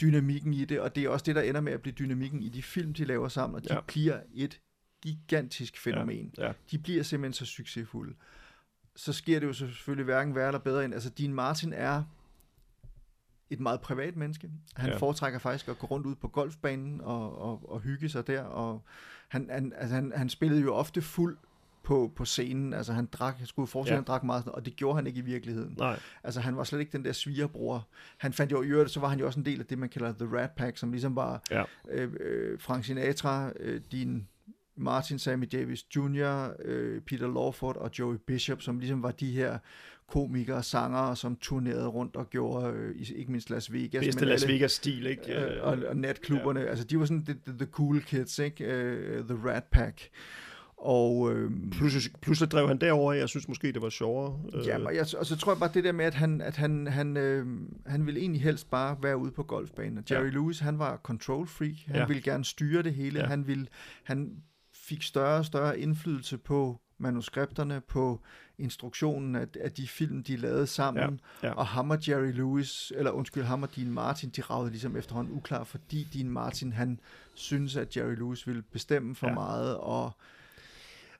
dynamikken 0.00 0.54
i 0.54 0.64
det, 0.64 0.80
og 0.80 0.96
det 0.96 1.04
er 1.04 1.08
også 1.08 1.24
det, 1.24 1.34
der 1.34 1.42
ender 1.42 1.60
med 1.60 1.72
at 1.72 1.82
blive 1.82 1.94
dynamikken 1.94 2.42
i 2.42 2.48
de 2.48 2.62
film, 2.62 2.94
de 2.94 3.04
laver 3.04 3.28
sammen, 3.28 3.56
og 3.56 3.68
de 3.68 3.74
ja. 3.74 3.80
bliver 3.80 4.20
et 4.34 4.60
gigantisk 5.02 5.78
fænomen. 5.78 6.34
Ja. 6.38 6.46
Ja. 6.46 6.52
De 6.70 6.78
bliver 6.78 7.02
simpelthen 7.02 7.32
så 7.32 7.44
succesfulde. 7.44 8.14
Så 8.96 9.12
sker 9.12 9.40
det 9.40 9.46
jo 9.46 9.52
selvfølgelig 9.52 10.04
hverken 10.04 10.34
værre 10.34 10.46
eller 10.46 10.58
bedre 10.58 10.84
end, 10.84 10.94
altså 10.94 11.10
din 11.10 11.34
Martin 11.34 11.72
er 11.72 12.02
et 13.50 13.60
meget 13.60 13.80
privat 13.80 14.16
menneske. 14.16 14.50
Han 14.76 14.90
ja. 14.90 14.96
foretrækker 14.96 15.38
faktisk 15.38 15.68
at 15.68 15.78
gå 15.78 15.86
rundt 15.86 16.06
ud 16.06 16.14
på 16.14 16.28
golfbanen 16.28 17.00
og, 17.00 17.38
og, 17.38 17.70
og 17.72 17.80
hygge 17.80 18.08
sig 18.08 18.26
der, 18.26 18.42
og 18.42 18.82
han, 19.28 19.48
han, 19.50 19.72
altså 19.76 19.94
han, 19.94 20.12
han 20.16 20.28
spillede 20.28 20.62
jo 20.62 20.74
ofte 20.74 21.02
fuld 21.02 21.36
på, 21.86 22.12
på 22.16 22.24
scenen. 22.24 22.74
Altså 22.74 22.92
han 22.92 23.06
drak, 23.12 23.36
jeg 23.40 23.46
skulle 23.46 23.66
forestille, 23.66 23.94
ja. 23.94 24.00
han 24.00 24.04
drak 24.04 24.24
meget, 24.24 24.44
og 24.46 24.64
det 24.64 24.76
gjorde 24.76 24.96
han 24.96 25.06
ikke 25.06 25.18
i 25.18 25.22
virkeligheden. 25.22 25.74
Nej. 25.78 26.00
Altså 26.24 26.40
han 26.40 26.56
var 26.56 26.64
slet 26.64 26.80
ikke 26.80 26.92
den 26.92 27.04
der 27.04 27.12
svigerbror. 27.12 27.88
Han 28.16 28.32
fandt 28.32 28.52
jo 28.52 28.62
i 28.62 28.66
øvrigt, 28.66 28.90
så 28.90 29.00
var 29.00 29.08
han 29.08 29.18
jo 29.18 29.26
også 29.26 29.40
en 29.40 29.46
del 29.46 29.60
af 29.60 29.66
det, 29.66 29.78
man 29.78 29.88
kalder 29.88 30.12
The 30.12 30.38
Rat 30.38 30.50
Pack, 30.50 30.76
som 30.76 30.90
ligesom 30.90 31.16
var 31.16 31.42
ja. 31.50 31.64
øh, 31.88 32.12
øh, 32.20 32.60
Frank 32.60 32.84
Sinatra, 32.84 33.50
øh, 33.60 33.80
din 33.92 34.28
Martin 34.76 35.18
Sammy 35.18 35.48
Davis 35.52 35.96
Jr., 35.96 36.52
øh, 36.64 37.00
Peter 37.00 37.26
Lawford 37.26 37.76
og 37.76 37.90
Joey 37.98 38.16
Bishop, 38.26 38.62
som 38.62 38.78
ligesom 38.78 39.02
var 39.02 39.10
de 39.10 39.30
her 39.30 39.58
komikere 40.08 40.56
og 40.56 40.64
sangere, 40.64 41.16
som 41.16 41.36
turnerede 41.36 41.86
rundt 41.86 42.16
og 42.16 42.30
gjorde, 42.30 42.72
øh, 42.72 42.94
ikke 43.16 43.30
mindst 43.30 43.50
Las 43.50 43.72
Vegas. 43.72 44.04
Bedste 44.04 44.20
men 44.20 44.28
Las 44.28 44.48
Vegas-stil, 44.48 45.06
ikke? 45.06 45.34
Øh, 45.34 45.62
og, 45.62 45.78
og 45.88 45.96
natklubberne, 45.96 46.60
ja. 46.60 46.66
altså 46.66 46.84
de 46.84 46.98
var 46.98 47.04
sådan 47.04 47.24
the, 47.24 47.36
the, 47.46 47.58
the 47.58 47.66
cool 47.66 48.00
kids, 48.00 48.38
ikke? 48.38 48.64
Uh, 48.64 49.26
the 49.28 49.48
Rat 49.48 49.64
Pack. 49.64 50.08
Og, 50.78 51.32
øh, 51.32 51.50
pludselig, 51.70 52.12
pludselig 52.20 52.50
drev 52.50 52.68
han 52.68 52.78
derover 52.78 53.12
jeg 53.12 53.28
synes 53.28 53.48
måske, 53.48 53.72
det 53.72 53.82
var 53.82 53.88
sjovere. 53.88 54.40
Ja, 54.66 54.84
og, 54.84 54.94
jeg, 54.94 55.06
og 55.18 55.26
så 55.26 55.36
tror 55.36 55.52
jeg 55.52 55.58
bare 55.58 55.70
det 55.74 55.84
der 55.84 55.92
med, 55.92 56.04
at 56.04 56.14
han, 56.14 56.40
at 56.40 56.56
han, 56.56 56.86
han, 56.86 57.16
øh, 57.16 57.46
han 57.86 58.06
ville 58.06 58.20
egentlig 58.20 58.42
helst 58.42 58.70
bare 58.70 58.96
være 59.02 59.16
ude 59.16 59.30
på 59.30 59.42
golfbanen. 59.42 60.04
Jerry 60.10 60.24
ja. 60.24 60.30
Lewis, 60.30 60.58
han 60.58 60.78
var 60.78 60.96
control 60.96 61.46
freak. 61.46 61.74
Han 61.86 61.96
ja. 61.96 62.06
ville 62.06 62.22
gerne 62.22 62.44
styre 62.44 62.82
det 62.82 62.94
hele. 62.94 63.20
Ja. 63.20 63.26
Han, 63.26 63.46
ville, 63.46 63.66
han 64.04 64.36
fik 64.74 65.02
større 65.02 65.38
og 65.38 65.44
større 65.44 65.80
indflydelse 65.80 66.38
på 66.38 66.80
manuskripterne, 66.98 67.80
på 67.80 68.20
instruktionen 68.58 69.36
af, 69.36 69.46
af 69.60 69.72
de 69.72 69.88
film, 69.88 70.22
de 70.22 70.36
lavede 70.36 70.66
sammen, 70.66 71.20
ja, 71.42 71.48
ja. 71.48 71.54
og 71.54 71.66
ham 71.66 71.90
og 71.90 72.08
Jerry 72.08 72.32
Lewis, 72.32 72.92
eller 72.96 73.10
undskyld, 73.10 73.42
ham 73.42 73.62
og 73.62 73.76
Dean 73.76 73.90
Martin, 73.90 74.30
de 74.30 74.42
ragede 74.42 74.70
ligesom 74.70 74.96
efterhånden 74.96 75.34
uklar, 75.34 75.64
fordi 75.64 76.08
Dean 76.14 76.30
Martin, 76.30 76.72
han 76.72 77.00
synes, 77.34 77.76
at 77.76 77.96
Jerry 77.96 78.14
Lewis 78.14 78.46
ville 78.46 78.62
bestemme 78.62 79.14
for 79.14 79.28
ja. 79.28 79.34
meget, 79.34 79.76
og 79.76 80.12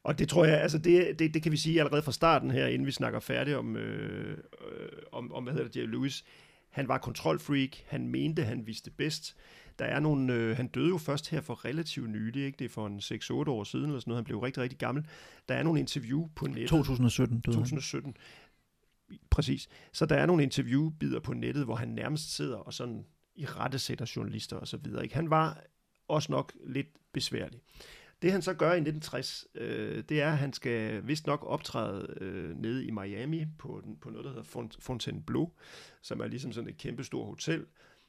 og 0.07 0.19
det 0.19 0.29
tror 0.29 0.45
jeg, 0.45 0.61
altså 0.61 0.79
det, 0.79 1.19
det, 1.19 1.35
det 1.35 1.43
kan 1.43 1.53
vi 1.53 1.57
sige 1.57 1.81
allerede 1.81 2.03
fra 2.03 2.13
starten 2.13 2.51
her, 2.51 2.67
inden 2.67 2.87
vi 2.87 2.93
snakker 2.93 3.21
færdigt 3.21 3.57
om, 3.57 3.77
øh, 3.77 4.39
øh, 4.71 4.89
om, 5.13 5.33
om 5.33 5.43
hvad 5.43 5.53
hedder 5.53 5.69
det, 5.69 5.77
Jerry 5.77 5.89
Lewis. 5.89 6.25
Han 6.71 6.89
var 6.89 6.99
kontrolfreak, 6.99 7.71
han 7.87 8.09
mente, 8.09 8.45
han 8.45 8.67
vidste 8.67 8.91
bedst. 8.91 9.37
Der 9.79 9.85
er 9.85 10.01
nogle, 10.01 10.35
øh, 10.35 10.57
han 10.57 10.69
døde 10.69 10.89
jo 10.89 10.99
først 10.99 11.31
her 11.31 11.41
for 11.41 11.65
relativt 11.65 12.11
nylig, 12.11 12.45
ikke? 12.45 12.57
det 12.59 12.65
er 12.65 12.69
for 12.69 12.87
en 12.87 12.99
6-8 12.99 13.51
år 13.51 13.65
siden 13.65 13.85
eller 13.85 14.01
sådan 14.01 14.11
noget, 14.11 14.19
han 14.19 14.25
blev 14.25 14.39
rigtig, 14.39 14.63
rigtig 14.63 14.79
gammel. 14.79 15.07
Der 15.49 15.55
er 15.55 15.63
nogle 15.63 15.81
interview 15.81 16.29
på 16.35 16.47
nettet. 16.47 16.69
2017 16.69 17.41
døde 17.41 17.57
2017, 17.57 18.17
han. 19.11 19.19
præcis. 19.31 19.69
Så 19.93 20.07
der 20.07 20.17
er 20.17 20.27
nogle 20.27 20.43
interviewbider 20.43 21.21
på 21.21 21.33
nettet, 21.33 21.65
hvor 21.65 21.75
han 21.75 21.89
nærmest 21.89 22.35
sidder 22.35 22.57
og 22.57 22.75
sådan 22.75 23.05
i 23.35 23.47
rette 23.47 23.79
sætter 23.79 24.13
journalister 24.17 24.57
og 24.57 24.69
så 24.69 24.77
videre. 24.77 25.03
Ikke? 25.03 25.15
Han 25.15 25.31
var 25.31 25.63
også 26.09 26.33
nok 26.33 26.53
lidt 26.67 26.89
besværlig. 27.13 27.61
Det 28.23 28.33
han 28.33 28.43
så 28.43 28.55
gør 28.55 28.73
i 28.73 28.81
1960, 28.81 29.47
øh, 29.55 30.05
det 30.09 30.23
er, 30.23 30.33
at 30.33 30.39
han 30.39 30.53
skal 30.53 31.07
vist 31.07 31.27
nok 31.27 31.45
optræde 31.47 32.15
øh, 32.21 32.57
nede 32.57 32.87
i 32.87 32.91
Miami 32.91 33.45
på, 33.59 33.83
på 34.01 34.11
noget, 34.11 34.25
der 34.25 34.31
hedder 34.31 34.69
Fontainebleau, 34.79 35.53
som 36.03 36.21
er 36.21 36.27
ligesom 36.27 36.53
sådan 36.53 36.71
et 36.71 36.79
kæmpestort 36.79 37.27
hotel. 37.27 37.67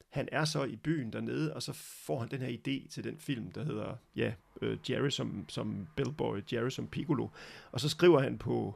Han 0.10 0.30
er 0.32 0.46
så 0.46 0.64
i 0.64 0.76
byen 0.76 1.14
dernede, 1.14 1.54
og 1.54 1.64
så 1.64 1.74
får 1.74 2.20
han 2.20 2.30
den 2.30 2.42
her 2.42 2.50
idé 2.50 2.90
til 2.90 3.04
den 3.04 3.20
film, 3.20 3.52
der 3.52 3.64
hedder 3.64 3.96
ja, 4.16 4.34
øh, 4.62 4.78
Jerry 4.90 5.10
som, 5.10 5.46
som 5.50 5.88
Bellboy, 5.96 6.42
Jerry 6.54 6.70
som 6.70 6.88
Piccolo. 6.88 7.28
Og 7.72 7.80
så 7.80 7.90
skriver 7.90 8.20
han 8.20 8.38
på, 8.38 8.76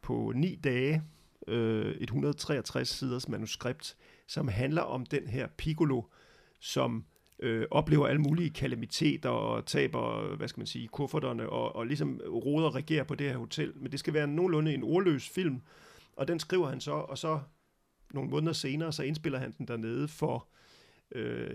på 0.00 0.32
ni 0.34 0.54
dage 0.64 1.02
øh, 1.48 1.94
et 1.94 2.02
163 2.02 2.88
siders 2.88 3.28
manuskript, 3.28 3.96
som 4.26 4.48
handler 4.48 4.82
om 4.82 5.06
den 5.06 5.26
her 5.26 5.46
Piccolo, 5.46 6.02
som 6.60 7.04
øh, 7.38 7.66
oplever 7.70 8.06
alle 8.06 8.22
mulige 8.22 8.50
kalamiteter 8.50 9.28
og 9.28 9.66
taber, 9.66 10.36
hvad 10.36 10.48
skal 10.48 10.60
man 10.60 10.66
sige, 10.66 10.88
kufferterne 10.88 11.48
og, 11.48 11.76
og 11.76 11.86
ligesom 11.86 12.20
roder 12.26 12.66
og 12.66 12.74
regerer 12.74 13.04
på 13.04 13.14
det 13.14 13.30
her 13.30 13.36
hotel. 13.36 13.72
Men 13.76 13.92
det 13.92 14.00
skal 14.00 14.14
være 14.14 14.26
nogenlunde 14.26 14.74
en 14.74 14.82
ordløs 14.82 15.28
film, 15.28 15.60
og 16.16 16.28
den 16.28 16.38
skriver 16.38 16.68
han 16.68 16.80
så, 16.80 16.92
og 16.92 17.18
så 17.18 17.40
nogle 18.14 18.30
måneder 18.30 18.52
senere, 18.52 18.92
så 18.92 19.02
indspiller 19.02 19.38
han 19.38 19.54
den 19.58 19.68
dernede 19.68 20.08
for 20.08 20.34
øh, 20.34 20.61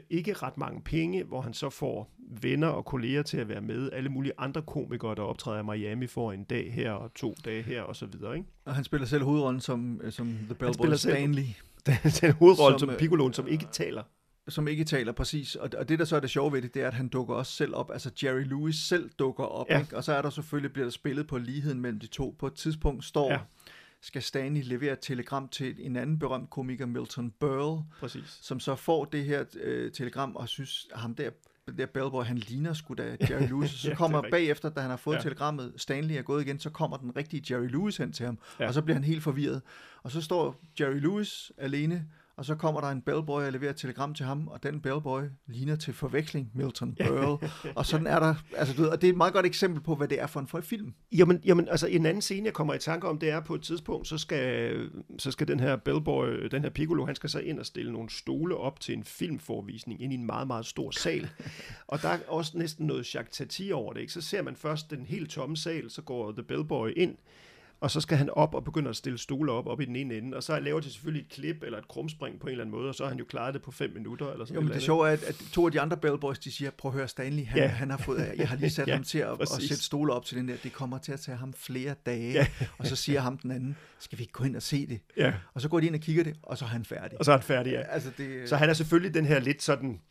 ikke 0.10 0.34
ret 0.34 0.58
mange 0.58 0.82
penge, 0.82 1.24
hvor 1.24 1.42
han 1.42 1.54
så 1.54 1.70
får 1.70 2.14
venner 2.42 2.68
og 2.68 2.86
kolleger 2.86 3.24
til 3.24 3.38
at 3.38 3.50
være 3.50 3.62
med. 3.62 3.92
Alle 3.94 4.10
mulige 4.10 4.34
andre 4.38 4.62
komikere, 4.62 5.16
der 5.16 5.22
optræder 5.22 5.60
i 5.60 5.78
Miami, 5.78 6.08
får 6.08 6.32
en 6.32 6.44
dag 6.44 6.74
her 6.74 6.92
og 6.92 7.14
to 7.14 7.36
dage 7.46 7.62
her 7.62 7.82
og 7.82 7.96
så 7.96 8.06
videre. 8.06 8.38
Ikke? 8.38 8.48
Og 8.66 8.76
han 8.76 8.84
spiller 8.84 9.08
selv 9.08 9.24
hovedrollen 9.24 9.62
som, 9.62 10.02
som 10.10 10.28
The 10.28 10.56
Bellboy 10.56 10.94
Stanley. 10.94 11.44
den 12.22 12.32
hovedrolle 12.32 12.80
som, 12.80 12.90
som 12.90 12.98
Piccolo, 13.00 13.32
som 13.32 13.48
ikke 13.48 13.66
taler 13.72 14.04
som 14.50 14.68
ikke 14.68 14.84
taler 14.84 15.12
præcis. 15.12 15.56
Og, 15.56 15.70
og 15.78 15.90
det, 15.90 16.00
der 16.00 16.06
så 16.06 16.16
er 16.16 16.20
det 16.20 16.30
sjove 16.30 16.54
ved 16.54 16.62
det, 16.62 16.74
det 16.74 16.84
er, 16.84 16.88
at 16.88 16.94
han 16.94 17.08
dukker 17.08 17.36
også 17.36 17.52
selv 17.52 17.76
op. 17.76 17.92
Altså 17.92 18.12
Jerry 18.24 18.44
Lewis 18.44 18.76
selv 18.76 19.10
dukker 19.20 19.44
op. 19.44 19.66
Ja. 19.70 19.80
Ikke? 19.80 19.98
Og 19.98 20.04
så 20.04 20.14
er 20.14 20.22
der 20.22 20.30
selvfølgelig, 20.30 20.74
bliver 20.74 20.86
der 20.86 20.92
spillet 20.92 21.28
på 21.28 21.38
ligheden 21.38 21.82
mellem 21.82 22.00
de 22.00 22.08
to. 22.08 22.36
På 22.40 22.48
et 22.48 22.54
tidspunkt 22.54 23.06
står, 23.06 23.32
ja. 23.32 23.40
Skal 24.02 24.22
Stanley 24.22 24.62
levere 24.64 24.94
et 24.94 25.00
telegram 25.00 25.48
til 25.50 25.76
en 25.80 25.96
anden 25.96 26.20
berømt 26.20 26.50
komiker, 26.50 26.86
Milton 26.86 27.32
Berle. 27.32 27.84
Præcis. 28.00 28.40
Som 28.42 28.60
så 28.60 28.76
får 28.76 29.06
det 29.06 29.26
her 29.26 29.46
øh, 29.62 29.92
telegram 29.92 30.36
og 30.36 30.50
synes, 30.50 30.88
ham 30.96 31.16
der 31.16 31.30
der 31.78 31.86
Bellboy, 31.86 32.24
han 32.24 32.38
ligner 32.38 32.74
sgu 32.74 32.94
da 32.94 33.18
Jerry 33.30 33.48
Lewis. 33.52 33.72
Så 33.72 33.96
kommer 33.96 34.22
ja, 34.24 34.30
bagefter, 34.30 34.70
da 34.70 34.82
han 34.82 34.90
har 34.90 34.98
fået 34.98 35.16
ja. 35.16 35.22
telegrammet, 35.22 35.74
Stanley 35.78 36.16
er 36.16 36.22
gået 36.22 36.42
igen, 36.42 36.60
så 36.60 36.70
kommer 36.70 36.98
den 36.98 37.16
rigtige 37.16 37.54
Jerry 37.54 37.68
Lewis 37.68 37.98
hen 37.98 38.12
til 38.12 38.26
ham, 38.26 38.40
ja. 38.60 38.68
og 38.68 38.74
så 38.74 38.82
bliver 38.82 38.96
han 38.96 39.04
helt 39.04 39.24
forvirret. 39.24 39.62
Og 40.04 40.12
så 40.12 40.22
står 40.22 40.62
Jerry 40.80 41.00
Lewis 41.00 41.52
alene 41.58 42.06
og 42.38 42.46
så 42.46 42.56
kommer 42.56 42.82
der 42.82 42.88
en 42.88 43.02
bellboy 43.02 43.44
og 43.44 43.52
leverer 43.52 43.70
et 43.70 43.78
telegram 43.78 44.14
til 44.14 44.26
ham, 44.26 44.48
og 44.48 44.64
den 44.64 44.82
bellboy 44.82 45.22
ligner 45.48 45.76
til 45.76 45.94
forveksling 45.94 46.52
Milton 46.54 46.96
Berle. 47.00 47.52
og 47.76 47.86
sådan 47.86 48.08
er 48.08 48.20
der, 48.20 48.36
altså 48.58 48.74
du 48.74 48.82
ved, 48.82 48.90
og 48.90 49.02
det 49.02 49.08
er 49.08 49.12
et 49.12 49.18
meget 49.18 49.34
godt 49.34 49.46
eksempel 49.46 49.82
på, 49.82 49.96
hvad 49.96 50.08
det 50.08 50.22
er 50.22 50.28
for 50.28 50.40
en, 50.40 50.48
for 50.48 50.62
film. 50.62 50.94
Jamen, 51.12 51.42
jamen, 51.46 51.68
altså 51.70 51.88
en 51.88 52.06
anden 52.06 52.22
scene, 52.22 52.46
jeg 52.46 52.54
kommer 52.54 52.74
i 52.74 52.80
tanke 52.80 53.08
om, 53.08 53.20
det 53.20 53.30
er 53.30 53.40
på 53.40 53.56
et 53.56 53.62
tidspunkt, 53.62 54.08
så 54.08 54.18
skal, 54.18 54.90
så 55.18 55.32
skal 55.32 55.48
den 55.48 55.60
her 55.60 55.76
bellboy, 55.76 56.48
den 56.52 56.64
her 56.64 56.70
Piccolo, 56.70 57.06
han 57.06 57.16
skal 57.16 57.30
så 57.30 57.40
ind 57.40 57.60
og 57.60 57.66
stille 57.66 57.92
nogle 57.92 58.10
stole 58.10 58.58
op 58.58 58.80
til 58.80 58.98
en 58.98 59.04
filmforvisning 59.04 60.02
ind 60.02 60.14
i 60.14 60.16
en 60.16 60.26
meget, 60.26 60.48
meget 60.48 60.66
stor 60.66 60.92
sal. 60.92 61.30
og 61.88 62.02
der 62.02 62.10
er 62.10 62.20
også 62.28 62.58
næsten 62.58 62.88
noget 62.88 63.16
Jacques 63.16 63.38
Tati 63.38 63.72
over 63.72 63.94
det, 63.94 64.02
ikke? 64.02 64.14
Så 64.14 64.22
ser 64.22 64.42
man 64.42 64.56
først 64.56 64.92
den 64.92 65.06
helt 65.06 65.30
tomme 65.30 65.58
sal, 65.58 65.90
så 65.90 66.02
går 66.02 66.32
The 66.32 66.44
Bellboy 66.44 66.94
ind, 66.96 67.18
og 67.80 67.92
så 67.92 68.02
skal 68.02 68.18
han 68.18 68.30
op 68.30 68.56
og 68.56 68.64
begynde 68.64 68.90
at 68.90 68.96
stille 68.96 69.18
stole 69.18 69.52
op, 69.52 69.68
op 69.68 69.82
i 69.82 69.86
den 69.86 69.96
ene 69.96 70.18
ende, 70.18 70.38
og 70.38 70.44
så 70.44 70.60
laver 70.60 70.80
de 70.80 70.92
selvfølgelig 70.92 71.26
et 71.26 71.32
klip 71.32 71.64
eller 71.64 71.78
et 71.78 71.88
krumspring 71.88 72.40
på 72.40 72.48
en 72.48 72.52
eller 72.52 72.64
anden 72.64 72.76
måde, 72.76 72.90
og 72.90 72.96
så 72.96 73.04
har 73.04 73.10
han 73.10 73.20
jo 73.20 73.26
klaret 73.26 73.54
det 73.54 73.62
på 73.62 73.72
fem 73.72 73.94
minutter. 73.94 74.32
Eller 74.32 74.46
sådan 74.46 74.56
jo, 74.56 74.62
men 74.62 74.74
det 74.74 74.82
sjove 74.82 75.08
er, 75.08 75.12
at, 75.14 75.24
at 75.24 75.36
to 75.52 75.66
af 75.66 75.72
de 75.72 75.82
andre 75.82 75.98
Bellboys, 75.98 76.40
de 76.40 76.52
siger, 76.52 76.72
prøv 76.72 76.92
at 76.92 76.98
høre 76.98 77.08
Stanley, 77.08 77.46
han, 77.46 77.58
ja. 77.58 77.68
han 77.68 77.90
har 77.90 77.98
fået, 77.98 78.34
jeg 78.38 78.50
har 78.50 78.56
lige 78.56 78.70
sat 78.80 78.88
ja, 78.88 78.94
ham 78.94 79.04
til 79.04 79.20
at, 79.20 79.42
at 79.42 79.50
sætte 79.50 79.84
stole 79.84 80.14
op 80.14 80.26
til 80.26 80.38
den 80.38 80.48
der, 80.48 80.56
det 80.64 80.74
kommer 80.74 80.98
til 80.98 81.12
at 81.12 81.20
tage 81.20 81.38
ham 81.38 81.54
flere 81.54 81.96
dage, 82.06 82.32
ja. 82.32 82.48
og 82.78 82.88
så 82.88 82.96
siger 82.96 83.20
ham 83.20 83.38
den 83.38 83.52
anden, 83.52 83.78
skal 84.00 84.18
vi 84.18 84.24
ikke 84.24 84.34
gå 84.34 84.44
ind 84.44 84.56
og 84.56 84.62
se 84.62 84.88
det? 84.88 85.00
Ja. 85.18 85.34
Og 85.54 85.62
så 85.62 85.70
går 85.70 85.80
de 85.80 85.88
ind 85.88 85.96
og 85.96 86.02
kigger 86.02 86.24
det, 86.24 86.36
og 86.44 86.58
så 86.58 86.66
er 86.66 86.70
han 86.70 86.86
færdig. 86.86 87.20
Og 87.20 87.26
så 87.26 87.32
er 87.32 87.38
han 87.38 87.44
færdig, 87.44 87.72
ja. 87.72 87.82
Altså, 87.82 88.10
det... 88.18 88.50
Så 88.50 88.56
han 88.56 88.70
er 88.70 88.74
selvfølgelig 88.74 89.14
den 89.14 89.26
her 89.26 89.40
lidt 89.40 89.64
sådan, 89.64 90.02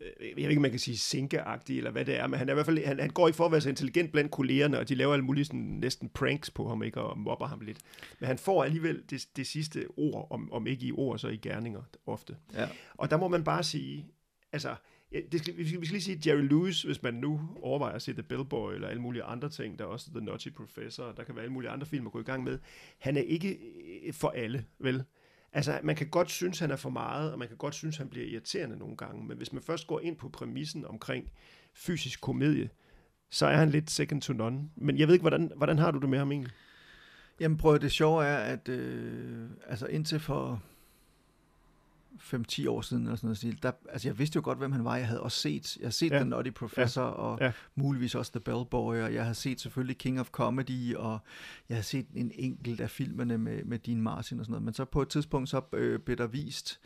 jeg 0.00 0.32
ved 0.36 0.44
ikke, 0.44 0.56
om 0.56 0.62
man 0.62 0.70
kan 0.70 0.80
sige 0.80 0.98
sinkeagtig, 0.98 1.76
eller 1.76 1.90
hvad 1.90 2.04
det 2.04 2.16
er, 2.16 2.26
men 2.26 2.38
han 2.38 2.48
er 2.48 2.52
i 2.52 2.54
hvert 2.54 2.66
fald, 2.66 2.84
han, 2.84 3.00
han 3.00 3.10
går 3.10 3.28
i 3.28 3.32
for 3.32 3.46
at 3.46 3.52
være 3.52 3.60
så 3.60 3.68
intelligent 3.68 4.12
blandt 4.12 4.30
kollegerne, 4.30 4.78
og 4.78 4.88
de 4.88 4.94
laver 4.94 5.12
alle 5.12 5.24
mulige 5.24 5.44
sådan, 5.44 5.60
næsten 5.60 6.08
pranks 6.08 6.50
på 6.50 6.68
ham, 6.68 6.82
ikke, 6.82 7.00
og 7.00 7.18
mobber 7.18 7.46
ham 7.46 7.60
lidt. 7.60 7.78
Men 8.20 8.26
han 8.26 8.38
får 8.38 8.64
alligevel 8.64 9.02
det, 9.10 9.26
det 9.36 9.46
sidste 9.46 9.86
ord, 9.96 10.26
om, 10.30 10.52
om 10.52 10.66
ikke 10.66 10.86
i 10.86 10.92
ord, 10.92 11.18
så 11.18 11.28
i 11.28 11.36
gerninger 11.36 11.82
ofte. 12.06 12.36
Ja. 12.54 12.68
Og 12.94 13.10
der 13.10 13.16
må 13.16 13.28
man 13.28 13.44
bare 13.44 13.62
sige, 13.62 14.06
altså, 14.52 14.74
det 15.32 15.40
skal, 15.40 15.56
vi, 15.56 15.68
skal, 15.68 15.80
vi 15.80 15.86
skal 15.86 15.94
lige 15.94 16.02
sige 16.02 16.30
Jerry 16.30 16.42
Lewis, 16.42 16.82
hvis 16.82 17.02
man 17.02 17.14
nu 17.14 17.40
overvejer 17.62 17.94
at 17.94 18.02
se 18.02 18.12
The 18.12 18.22
Bellboy, 18.22 18.74
eller 18.74 18.88
alle 18.88 19.02
mulige 19.02 19.22
andre 19.22 19.48
ting, 19.48 19.78
der 19.78 19.84
er 19.84 19.88
også 19.88 20.10
The 20.10 20.24
Nutty 20.24 20.48
Professor, 20.48 21.12
der 21.12 21.24
kan 21.24 21.34
være 21.34 21.44
alle 21.44 21.52
mulige 21.52 21.70
andre 21.70 21.86
film 21.86 22.06
at 22.06 22.12
gå 22.12 22.20
i 22.20 22.22
gang 22.22 22.44
med. 22.44 22.58
Han 22.98 23.16
er 23.16 23.20
ikke 23.20 23.58
øh, 24.06 24.12
for 24.12 24.28
alle, 24.28 24.64
vel? 24.78 25.04
Altså, 25.52 25.80
man 25.82 25.96
kan 25.96 26.08
godt 26.08 26.30
synes, 26.30 26.58
han 26.58 26.70
er 26.70 26.76
for 26.76 26.90
meget, 26.90 27.32
og 27.32 27.38
man 27.38 27.48
kan 27.48 27.56
godt 27.56 27.74
synes, 27.74 27.96
han 27.96 28.08
bliver 28.08 28.26
irriterende 28.26 28.76
nogle 28.76 28.96
gange, 28.96 29.24
men 29.24 29.36
hvis 29.36 29.52
man 29.52 29.62
først 29.62 29.86
går 29.86 30.00
ind 30.00 30.16
på 30.16 30.28
præmissen 30.28 30.84
omkring 30.84 31.30
fysisk 31.74 32.20
komedie, 32.20 32.70
så 33.30 33.46
er 33.46 33.56
han 33.56 33.70
lidt 33.70 33.90
second 33.90 34.22
to 34.22 34.32
none. 34.32 34.70
Men 34.76 34.98
jeg 34.98 35.06
ved 35.08 35.14
ikke, 35.14 35.22
hvordan, 35.22 35.52
hvordan 35.56 35.78
har 35.78 35.90
du 35.90 35.98
det 35.98 36.08
med 36.08 36.18
ham 36.18 36.32
egentlig? 36.32 36.52
Jamen 37.40 37.58
prøv 37.58 37.78
det 37.78 37.92
sjove 37.92 38.24
er, 38.24 38.36
at 38.38 38.68
øh, 38.68 39.48
altså 39.66 39.86
indtil 39.86 40.20
for 40.20 40.62
5-10 42.18 42.68
år 42.68 42.80
siden, 42.80 43.02
eller 43.02 43.16
sådan 43.16 43.26
noget 43.26 43.36
stil, 43.36 43.62
der, 43.62 43.72
altså 43.88 44.08
jeg 44.08 44.18
vidste 44.18 44.36
jo 44.36 44.42
godt, 44.44 44.58
hvem 44.58 44.72
han 44.72 44.84
var. 44.84 44.96
Jeg 44.96 45.06
havde 45.06 45.22
også 45.22 45.38
set, 45.38 45.76
jeg 45.76 45.84
havde 45.84 45.94
set 45.94 46.10
Ja. 46.10 46.16
The 46.16 46.24
Nutty 46.24 46.50
Professor, 46.50 47.02
ja. 47.02 47.08
og 47.08 47.38
ja. 47.40 47.52
muligvis 47.74 48.14
også 48.14 48.32
The 48.32 48.40
Bellboy, 48.40 48.96
og 48.96 49.14
jeg 49.14 49.22
havde 49.22 49.34
set 49.34 49.60
selvfølgelig 49.60 49.98
King 49.98 50.20
of 50.20 50.30
Comedy, 50.30 50.94
og 50.94 51.18
jeg 51.68 51.76
havde 51.76 51.86
set 51.86 52.06
en 52.14 52.32
enkelt 52.34 52.80
af 52.80 52.90
filmene 52.90 53.38
med, 53.38 53.64
med 53.64 53.78
Dean 53.78 54.02
Martin 54.02 54.38
og 54.38 54.44
sådan 54.44 54.52
noget. 54.52 54.64
Men 54.64 54.74
så 54.74 54.84
på 54.84 55.02
et 55.02 55.08
tidspunkt, 55.08 55.48
så 55.48 55.60
øh, 55.72 55.98
blev 55.98 56.16
der 56.16 56.26
vist, 56.26 56.80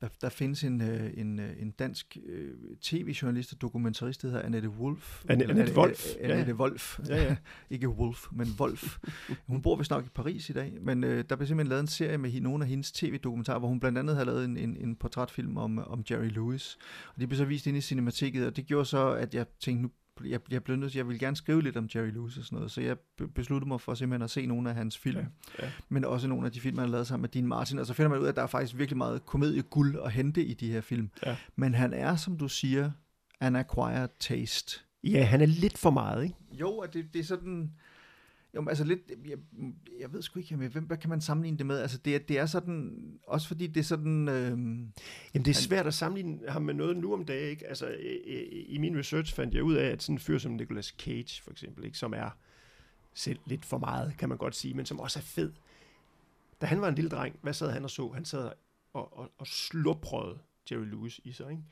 der, 0.00 0.08
der 0.20 0.28
findes 0.28 0.64
en, 0.64 0.80
øh, 0.82 1.10
en, 1.16 1.40
øh, 1.40 1.62
en 1.62 1.70
dansk 1.70 2.16
øh, 2.26 2.54
tv-journalist 2.82 3.52
og 3.52 3.60
dokumentarist, 3.60 4.22
der 4.22 4.28
hedder 4.28 4.42
Annette 4.42 4.68
Wolf. 4.68 5.24
Anne- 5.24 5.32
Eller 5.32 5.48
Annette 5.50 5.74
Wolf, 5.76 6.06
ja. 6.20 6.28
Annette 6.32 6.54
Wolf. 6.54 6.98
Ja, 7.08 7.22
ja. 7.22 7.36
Ikke 7.74 7.88
Wolf, 7.88 8.26
men 8.32 8.46
Wolf. 8.60 8.98
Hun 9.48 9.62
bor 9.62 9.76
vist 9.76 9.90
nok 9.90 10.04
i 10.06 10.08
Paris 10.14 10.50
i 10.50 10.52
dag, 10.52 10.72
men 10.80 11.04
øh, 11.04 11.24
der 11.28 11.36
blev 11.36 11.46
simpelthen 11.46 11.68
lavet 11.68 11.80
en 11.80 11.86
serie 11.86 12.18
med 12.18 12.40
nogle 12.40 12.64
af 12.64 12.68
hendes 12.70 12.92
tv-dokumentarer, 12.92 13.58
hvor 13.58 13.68
hun 13.68 13.80
blandt 13.80 13.98
andet 13.98 14.16
havde 14.16 14.26
lavet 14.26 14.44
en, 14.44 14.56
en, 14.56 14.76
en 14.76 14.96
portrætfilm 14.96 15.56
om, 15.56 15.78
om 15.78 16.04
Jerry 16.10 16.28
Lewis. 16.28 16.78
Og 17.14 17.20
det 17.20 17.28
blev 17.28 17.36
så 17.38 17.44
vist 17.44 17.66
inde 17.66 17.78
i 17.78 17.82
cinematikket, 17.82 18.46
og 18.46 18.56
det 18.56 18.66
gjorde 18.66 18.84
så, 18.84 19.12
at 19.12 19.34
jeg 19.34 19.46
tænkte, 19.60 19.82
nu 19.82 19.90
jeg, 20.24 20.40
jeg 20.50 20.64
blev 20.64 20.76
nødt 20.76 20.92
til, 20.92 20.98
jeg 20.98 21.06
ville 21.08 21.18
gerne 21.18 21.36
skrive 21.36 21.62
lidt 21.62 21.76
om 21.76 21.88
Jerry 21.94 22.10
Lewis 22.10 22.38
og 22.38 22.44
sådan 22.44 22.56
noget, 22.56 22.70
så 22.70 22.80
jeg 22.80 22.98
be- 23.18 23.28
besluttede 23.28 23.68
mig 23.68 23.80
for 23.80 23.94
simpelthen 23.94 24.22
at 24.22 24.30
se 24.30 24.46
nogle 24.46 24.68
af 24.70 24.74
hans 24.76 24.98
film, 24.98 25.16
Ja, 25.16 25.22
ja, 25.22 25.28
ja. 25.58 25.66
ja. 25.66 25.72
men 25.88 26.04
også 26.04 26.28
nogle 26.28 26.46
af 26.46 26.52
de 26.52 26.60
film, 26.60 26.78
han 26.78 26.86
har 26.88 26.92
lavet 26.92 27.06
sammen 27.06 27.22
med 27.22 27.28
Dean 27.28 27.46
Martin, 27.46 27.78
og 27.78 27.86
så 27.86 27.94
finder 27.94 28.08
man 28.10 28.18
ud 28.18 28.24
af, 28.24 28.28
at 28.28 28.36
der 28.36 28.42
er 28.42 28.46
faktisk 28.46 28.78
virkelig 28.78 28.96
meget 28.98 29.26
komedieguld 29.26 29.96
at 30.04 30.12
hente 30.12 30.44
i 30.44 30.54
de 30.54 30.72
her 30.72 30.80
film. 30.80 31.10
Ja. 31.26 31.36
Men 31.56 31.74
han 31.74 31.92
er, 31.92 32.16
som 32.16 32.38
du 32.38 32.48
siger, 32.48 32.90
an 33.40 33.56
acquired 33.56 34.08
taste. 34.20 34.80
Ja, 35.04 35.24
han 35.24 35.40
er 35.40 35.46
lidt 35.46 35.78
for 35.78 35.90
meget, 35.90 36.22
ikke? 36.24 36.34
Jo, 36.52 36.70
og 36.76 36.94
det, 36.94 37.06
det 37.12 37.18
er 37.20 37.24
sådan... 37.24 37.70
Jo, 38.54 38.60
men 38.60 38.68
altså 38.68 38.84
lidt, 38.84 39.00
jeg, 39.28 39.38
jeg 40.00 40.12
ved 40.12 40.22
sgu 40.22 40.38
ikke, 40.38 40.56
hvem, 40.56 40.84
hvad 40.84 40.96
kan 40.96 41.10
man 41.10 41.20
sammenligne 41.20 41.58
det 41.58 41.66
med? 41.66 41.78
Altså 41.78 41.98
det, 41.98 42.28
det 42.28 42.38
er 42.38 42.46
sådan, 42.46 42.94
også 43.26 43.48
fordi 43.48 43.66
det 43.66 43.80
er 43.80 43.84
sådan, 43.84 44.28
øhm, 44.28 44.92
Jamen, 45.34 45.44
det 45.44 45.48
er 45.48 45.54
svært 45.54 45.86
at 45.86 45.94
sammenligne 45.94 46.48
ham 46.48 46.62
med 46.62 46.74
noget 46.74 46.96
nu 46.96 47.12
om 47.12 47.24
dagen, 47.24 47.50
ikke? 47.50 47.66
Altså, 47.66 47.86
øh, 47.86 48.16
øh, 48.26 48.42
i 48.50 48.78
min 48.78 48.98
research 48.98 49.34
fandt 49.34 49.54
jeg 49.54 49.62
ud 49.62 49.74
af, 49.74 49.86
at 49.86 50.02
sådan 50.02 50.14
en 50.14 50.18
fyr 50.18 50.38
som 50.38 50.52
Nicolas 50.52 50.86
Cage, 50.86 51.42
for 51.42 51.50
eksempel, 51.50 51.84
ikke? 51.84 51.98
Som 51.98 52.12
er 52.12 52.30
selv 53.14 53.38
lidt 53.46 53.64
for 53.64 53.78
meget, 53.78 54.14
kan 54.18 54.28
man 54.28 54.38
godt 54.38 54.56
sige, 54.56 54.74
men 54.74 54.86
som 54.86 55.00
også 55.00 55.18
er 55.18 55.22
fed. 55.22 55.52
Da 56.60 56.66
han 56.66 56.80
var 56.80 56.88
en 56.88 56.94
lille 56.94 57.10
dreng, 57.10 57.38
hvad 57.42 57.52
sad 57.52 57.70
han 57.70 57.84
og 57.84 57.90
så? 57.90 58.08
Han 58.08 58.24
sad 58.24 58.50
og, 58.92 59.18
og, 59.18 59.32
og 59.38 59.46
slubrede 59.46 60.38
Jerry 60.70 60.84
Lewis 60.84 61.20
i 61.24 61.32
sig, 61.32 61.50
ikke? 61.50 61.62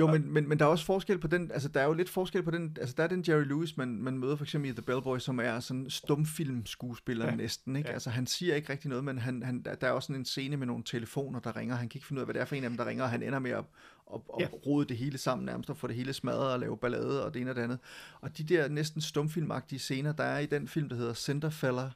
jo, 0.00 0.06
men, 0.06 0.32
men, 0.32 0.48
men 0.48 0.58
der 0.58 0.64
er 0.64 0.68
også 0.68 0.84
forskel 0.84 1.18
på 1.18 1.26
den, 1.26 1.50
altså 1.52 1.68
der 1.68 1.80
er 1.80 1.84
jo 1.86 1.92
lidt 1.92 2.08
forskel 2.08 2.42
på 2.42 2.50
den, 2.50 2.76
altså 2.80 2.94
der 2.96 3.02
er 3.02 3.08
den 3.08 3.24
Jerry 3.28 3.44
Lewis, 3.44 3.76
man, 3.76 3.88
man 4.02 4.18
møder 4.18 4.36
for 4.36 4.44
eksempel 4.44 4.70
i 4.70 4.74
The 4.74 4.82
Bellboy, 4.82 5.18
som 5.18 5.40
er 5.40 5.60
sådan 5.60 5.90
stumfilmskuespiller 5.90 7.26
Ja. 7.26 7.34
næsten, 7.34 7.76
ikke? 7.76 7.88
Ja. 7.88 7.92
Altså 7.94 8.10
han 8.10 8.26
siger 8.26 8.54
ikke 8.54 8.72
rigtig 8.72 8.88
noget, 8.88 9.04
men 9.04 9.18
han, 9.18 9.42
han, 9.42 9.62
der 9.62 9.86
er 9.88 9.90
også 9.90 10.06
sådan 10.06 10.20
en 10.20 10.24
scene 10.24 10.56
med 10.56 10.66
nogle 10.66 10.82
telefoner, 10.86 11.40
der 11.40 11.56
ringer, 11.56 11.74
han 11.76 11.88
kan 11.88 11.98
ikke 11.98 12.06
finde 12.06 12.18
ud 12.18 12.22
af, 12.22 12.26
hvad 12.26 12.34
det 12.34 12.40
er 12.40 12.44
for 12.44 12.54
en 12.54 12.64
af 12.64 12.70
dem, 12.70 12.76
der 12.76 12.86
ringer, 12.86 13.04
og 13.04 13.10
han 13.10 13.22
ender 13.22 13.38
med 13.38 13.50
at, 13.50 13.64
at, 14.14 14.20
at 14.34 14.40
Ja. 14.40 14.46
rode 14.66 14.84
det 14.88 14.96
hele 14.96 15.18
sammen 15.18 15.46
nærmest, 15.46 15.70
og 15.70 15.76
få 15.76 15.86
det 15.86 15.96
hele 15.96 16.12
smadret 16.12 16.52
og 16.52 16.60
lave 16.60 16.76
ballade 16.76 17.24
og 17.24 17.34
det 17.34 17.40
ene 17.40 17.50
og 17.50 17.56
det 17.56 17.62
andet. 17.62 17.78
Og 18.20 18.38
de 18.38 18.44
der 18.44 18.68
næsten 18.68 19.00
stumfilmagtige 19.00 19.78
scener, 19.78 20.12
der 20.12 20.24
er 20.24 20.38
i 20.38 20.46
den 20.46 20.68
film, 20.68 20.88
der 20.88 20.96
hedder 20.96 21.14
Centerfella, 21.14 21.90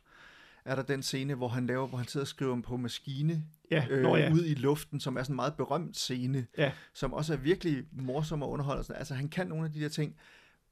er 0.65 0.75
der 0.75 0.83
den 0.83 1.03
scene, 1.03 1.35
hvor 1.35 1.49
han 1.49 1.67
laver, 1.67 1.87
hvor 1.87 1.99
han 1.99 2.07
sidder 2.09 2.25
og 2.25 2.29
skriver 2.29 2.61
på 2.61 2.77
maskine 2.77 3.45
Ja, 3.71 3.85
øh, 3.91 4.03
nå 4.03 4.17
ja. 4.17 4.33
ud 4.33 4.45
i 4.45 4.55
luften, 4.55 5.01
som 5.01 5.17
er 5.17 5.23
sådan 5.23 5.33
en 5.33 5.37
meget 5.37 5.55
berømt 5.55 5.97
scene, 5.97 6.47
Ja. 6.59 6.73
som 6.95 7.13
også 7.13 7.33
er 7.33 7.37
virkelig 7.37 7.85
morsom 7.93 8.43
og 8.43 8.51
underholdende. 8.51 8.97
Altså 8.99 9.15
han 9.15 9.29
kan 9.29 9.47
nogle 9.47 9.65
af 9.65 9.73
de 9.73 9.81
der 9.81 9.89
ting. 9.89 10.15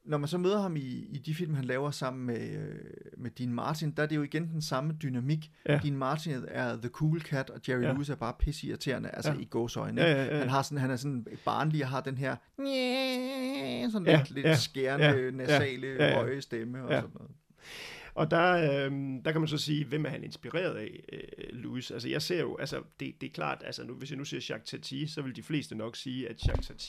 Når 0.05 0.18
man 0.18 0.28
så 0.28 0.38
møder 0.38 0.61
ham 0.61 0.76
i, 0.76 0.80
i 1.11 1.18
de 1.26 1.34
film, 1.34 1.55
han 1.55 1.64
laver 1.64 1.90
sammen 1.90 2.26
med, 2.26 2.51
øh, 2.51 2.74
med 3.18 3.30
Dean 3.30 3.55
Martin, 3.55 3.90
der 3.90 4.03
er 4.03 4.07
det 4.07 4.16
jo 4.16 4.22
igen 4.22 4.49
den 4.49 4.62
samme 4.62 4.93
dynamik. 5.03 5.51
Ja. 5.68 5.78
Dean 5.82 5.97
Martin 5.97 6.34
er 6.49 6.76
the 6.76 6.88
cool 6.88 7.20
cat, 7.20 7.51
og 7.51 7.61
Jerry 7.68 7.80
Ja. 7.80 7.86
ja. 7.86 7.93
Lewis 7.93 8.11
er 8.11 8.14
bare 8.14 8.34
pisseirriterende, 8.38 9.09
altså 9.11 9.30
Ja. 9.30 9.36
ja. 9.36 9.43
i 9.43 9.45
gåsøjne. 9.45 10.01
Ja, 10.03 10.11
ja, 10.12 10.24
ja. 10.24 10.38
Han, 10.38 10.49
har 10.49 10.62
sådan, 10.62 10.78
han 10.78 10.90
er 10.90 10.97
sådan 10.97 11.26
barnlig 11.45 11.82
og 11.84 11.88
har 11.90 12.01
den 12.01 12.18
her 12.18 12.36
sådan 13.90 14.07
Ja, 14.07 14.16
lidt, 14.18 14.30
lidt 14.30 14.47
ja, 14.47 14.57
skærende, 14.57 15.07
ja, 15.07 15.30
nasale, 15.30 15.86
ja, 15.86 16.07
ja. 16.09 16.14
høje 16.14 16.40
stemme 16.40 16.82
og 16.84 16.90
Ja. 16.90 17.01
sådan 17.01 17.11
noget. 17.14 17.30
Og 18.15 18.31
der, 18.31 18.53
øh, 18.53 18.91
der 19.25 19.33
kan 19.33 19.41
man 19.41 19.49
så 19.49 19.59
sige, 19.59 19.85
hvem 19.85 20.05
er 20.05 20.11
han 20.11 20.25
inspireret 20.25 20.75
af, 20.75 21.05
øh, 21.13 21.19
Louis? 21.53 21.91
Altså 21.91 22.09
jeg 22.09 22.23
ser 22.23 22.41
jo, 22.41 22.57
altså 22.57 22.83
det, 23.01 23.15
det 23.21 23.27
er 23.27 23.33
klart, 23.33 23.63
altså 23.65 23.85
nu, 23.85 23.95
hvis 23.95 24.11
jeg 24.11 24.19
nu 24.19 24.25
siger 24.25 24.47
Jacques 24.49 24.71
Tati, 24.71 25.07
så 25.07 25.23
vil 25.23 25.37
de 25.37 25.43
fleste 25.43 25.75
nok 25.75 25.97
sige, 25.97 26.29
at 26.29 26.47
Jacques 26.47 26.67
Tati... 26.67 26.89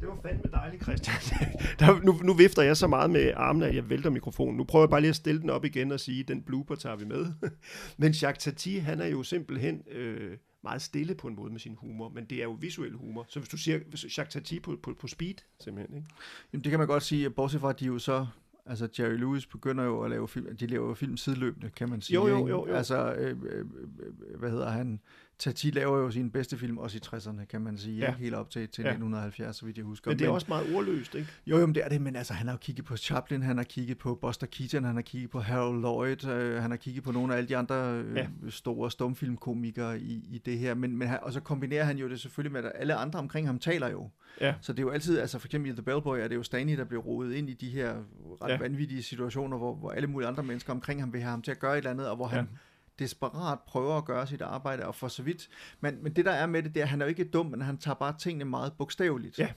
Det 0.00 0.08
var 0.08 0.18
fandme 0.22 0.50
dejligt, 0.52 0.82
Christian. 0.82 1.16
der, 1.78 2.02
nu, 2.02 2.12
nu 2.22 2.34
vifter 2.34 2.62
jeg 2.62 2.76
så 2.76 2.86
meget 2.86 3.10
med 3.10 3.32
armene, 3.36 3.66
at 3.66 3.74
jeg 3.74 3.90
vælter 3.90 4.10
mikrofonen. 4.10 4.56
Nu 4.56 4.64
prøver 4.64 4.84
jeg 4.84 4.90
bare 4.90 5.00
lige 5.00 5.08
at 5.08 5.16
stille 5.16 5.40
den 5.40 5.50
op 5.50 5.64
igen 5.64 5.92
og 5.92 6.00
sige, 6.00 6.22
den 6.22 6.42
blooper 6.42 6.74
tager 6.74 6.96
vi 6.96 7.04
med. 7.04 7.26
men 7.98 8.12
Jacques 8.12 8.44
Tati, 8.44 8.76
han 8.76 9.00
er 9.00 9.06
jo 9.06 9.22
simpelthen 9.22 9.82
øh, 9.90 10.36
meget 10.62 10.82
stille 10.82 11.14
på 11.14 11.28
en 11.28 11.36
måde 11.36 11.52
med 11.52 11.60
sin 11.60 11.74
humor, 11.74 12.08
men 12.08 12.24
det 12.24 12.38
er 12.38 12.42
jo 12.42 12.56
visuel 12.60 12.94
humor. 12.94 13.26
Så 13.28 13.38
hvis 13.40 13.48
du 13.48 13.56
siger 13.56 13.78
Jacques 13.92 14.32
Tati 14.32 14.60
på, 14.60 14.78
på, 14.82 14.94
på 15.00 15.06
speed, 15.06 15.34
simpelthen, 15.60 15.96
ikke? 15.96 16.08
Jamen, 16.52 16.64
det 16.64 16.70
kan 16.70 16.78
man 16.78 16.88
godt 16.88 17.02
sige, 17.02 17.30
bortset 17.30 17.60
fra, 17.60 17.70
at 17.70 17.80
de 17.80 17.86
jo 17.86 17.98
så... 17.98 18.26
Altså, 18.68 18.88
Jerry 18.98 19.16
Lewis 19.16 19.46
begynder 19.46 19.84
jo 19.84 20.00
at 20.00 20.10
lave 20.10 20.28
film... 20.28 20.56
De 20.56 20.66
laver 20.66 20.94
film 20.94 21.16
sideløbende, 21.16 21.70
kan 21.70 21.90
man 21.90 22.00
sige. 22.00 22.14
Jo, 22.14 22.26
jo, 22.26 22.48
jo, 22.48 22.66
jo. 22.68 22.74
Altså, 22.74 23.14
øh, 23.14 23.36
øh, 23.42 23.58
øh, 24.00 24.38
hvad 24.38 24.50
hedder 24.50 24.70
han? 24.70 25.00
Tati 25.38 25.70
laver 25.70 25.98
jo 25.98 26.10
sine 26.10 26.30
bedste 26.30 26.58
film 26.58 26.78
også 26.78 26.96
i 26.96 27.00
60'erne, 27.06 27.44
kan 27.44 27.60
man 27.60 27.78
sige. 27.78 27.98
Ja. 27.98 28.04
Ja. 28.04 28.14
Helt 28.14 28.34
op 28.34 28.50
til, 28.50 28.68
til 28.68 28.82
Ja. 28.82 28.88
ja. 28.88 28.92
1970, 28.92 29.56
så 29.56 29.66
vidt 29.66 29.76
jeg 29.76 29.84
husker. 29.84 30.10
Men 30.10 30.18
det 30.18 30.26
er 30.26 30.30
også 30.30 30.46
meget 30.48 30.74
ordløst, 30.76 31.14
ikke? 31.14 31.28
Jo, 31.46 31.58
jo, 31.58 31.66
men 31.66 31.74
det 31.74 31.84
er 31.84 31.88
det, 31.88 32.00
men 32.00 32.16
altså, 32.16 32.32
han 32.34 32.46
har 32.46 32.54
jo 32.54 32.58
kigget 32.58 32.84
på 32.84 32.96
Chaplin, 32.96 33.42
han 33.42 33.56
har 33.56 33.64
kigget 33.64 33.98
på 33.98 34.14
Buster 34.14 34.46
Keaton, 34.46 34.84
han 34.84 34.94
har 34.94 35.02
kigget 35.02 35.30
på 35.30 35.40
Harold 35.40 35.80
Lloyd, 35.80 36.26
øh, 36.26 36.62
han 36.62 36.70
har 36.70 36.76
kigget 36.78 37.04
på 37.04 37.12
nogle 37.12 37.32
af 37.32 37.36
alle 37.38 37.48
de 37.48 37.56
andre 37.56 37.94
øh, 37.98 38.16
Ja. 38.16 38.26
store 38.48 38.90
stumfilmkomikere 38.90 40.00
i, 40.00 40.12
i 40.30 40.38
det 40.46 40.58
her, 40.58 40.74
men, 40.74 40.96
men 40.96 41.08
han, 41.08 41.18
og 41.22 41.32
så 41.32 41.40
kombinerer 41.40 41.84
han 41.84 41.98
jo 41.98 42.08
det 42.08 42.20
selvfølgelig 42.20 42.52
med, 42.52 42.64
at 42.64 42.72
alle 42.74 42.94
andre 42.94 43.18
omkring 43.18 43.46
ham 43.46 43.58
taler 43.58 43.88
jo. 43.90 44.10
Ja. 44.40 44.54
Så 44.60 44.72
det 44.72 44.78
er 44.78 44.82
jo 44.82 44.90
altid, 44.90 45.18
altså 45.18 45.38
for 45.38 45.48
eksempel 45.48 45.70
i 45.70 45.74
The 45.74 45.82
Bellboy, 45.82 46.18
er 46.18 46.28
det 46.28 46.34
jo 46.36 46.42
Stanley, 46.42 46.76
der 46.76 46.84
bliver 46.84 47.02
rodet 47.02 47.32
ind 47.34 47.50
i 47.50 47.54
de 47.54 47.68
her 47.70 47.94
ret 48.42 48.50
Ja. 48.50 48.58
vanvittige 48.58 49.02
situationer, 49.02 49.56
hvor, 49.58 49.74
hvor 49.74 49.90
alle 49.90 50.06
mulige 50.06 50.28
andre 50.28 50.42
mennesker 50.42 50.72
omkring 50.72 51.00
ham 51.02 51.12
vil 51.12 51.20
have 51.20 51.30
ham 51.30 51.42
til 51.42 51.50
at 51.50 51.58
gøre 51.58 51.72
et 51.72 51.76
eller 51.78 51.90
andet, 51.90 52.08
og 52.08 52.16
hvor 52.16 52.26
han 52.26 52.38
Ja. 52.38 52.56
Desperat 52.98 53.58
prøver 53.66 53.94
at 53.96 54.04
gøre 54.04 54.26
sit 54.26 54.42
arbejde, 54.42 54.86
og 54.86 54.94
for 54.94 55.08
så 55.08 55.22
vidt. 55.22 55.48
Men, 55.80 56.02
men 56.02 56.12
det 56.16 56.24
der 56.24 56.30
er 56.32 56.46
med 56.46 56.62
det, 56.62 56.74
det 56.74 56.80
er, 56.80 56.84
at 56.84 56.88
han 56.88 57.00
er 57.00 57.04
jo 57.06 57.08
ikke 57.08 57.24
dum, 57.24 57.46
men 57.46 57.62
han 57.62 57.78
tager 57.78 57.94
bare 57.94 58.14
tingene 58.18 58.44
meget 58.44 58.72
bogstaveligt. 58.78 59.38
Ja. 59.38 59.48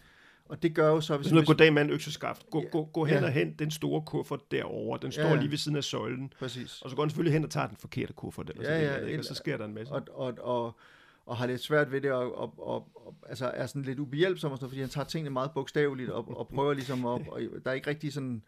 Og 0.46 0.64
det 0.64 0.76
gør 0.76 0.88
jo 0.90 1.02
så, 1.02 1.18
hvis, 1.18 1.26
Sådan 1.26 1.36
noget, 1.36 1.48
goddag 1.48 1.74
mand, 1.74 1.92
økseskaft. 1.92 2.50
Gå, 2.50 2.62
Ja. 2.62 2.68
gå, 2.70 2.86
gå 2.86 3.06
hen 3.06 3.18
Ja. 3.18 3.24
og 3.26 3.32
hent 3.32 3.60
den 3.60 3.72
store 3.72 4.02
kuffert 4.06 4.52
derovre. 4.52 5.00
Den 5.02 5.12
står 5.12 5.24
Ja, 5.24 5.30
ja. 5.30 5.36
lige 5.40 5.52
ved 5.52 5.58
siden 5.58 5.78
af 5.78 5.84
søjlen. 5.84 6.34
Præcis. 6.40 6.82
Og 6.82 6.90
så 6.90 6.96
går 6.96 7.04
han 7.04 7.10
selvfølgelig 7.10 7.34
hen 7.34 7.44
og 7.44 7.50
tager 7.50 7.68
den 7.68 7.78
forkerte 7.78 8.14
kuffert. 8.14 8.50
Eller 8.50 8.64
Ja, 8.64 8.68
sådan 8.70 8.82
ja, 8.96 9.02
noget, 9.02 9.20
og 9.20 9.26
så 9.26 9.34
sker 9.36 9.58
der 9.58 9.66
en 9.66 9.74
masse. 9.74 9.94
og, 9.94 10.02
og, 10.14 10.34
og, 10.42 10.78
og 11.26 11.38
har 11.38 11.48
lidt 11.48 11.62
svært 11.62 11.92
ved 11.92 12.02
det, 12.02 12.12
og, 12.12 12.38
og, 12.38 12.54
og, 12.58 12.88
og 12.96 13.16
altså 13.30 13.46
er 13.54 13.66
sådan 13.66 13.82
lidt 13.82 14.00
ubehjælpsom, 14.00 14.52
og 14.52 14.58
sådan, 14.58 14.70
fordi 14.70 14.82
han 14.82 14.90
tager 14.90 15.06
tingene 15.06 15.30
meget 15.30 15.52
bogstaveligt, 15.52 16.10
og, 16.10 16.38
og 16.38 16.48
prøver 16.48 16.74
ligesom 16.74 17.06
at, 17.06 17.28
og 17.32 17.42
der 17.66 17.72
er 17.72 17.76
ikke 17.76 17.90
rigtig 17.90 18.14
sådan, 18.14 18.44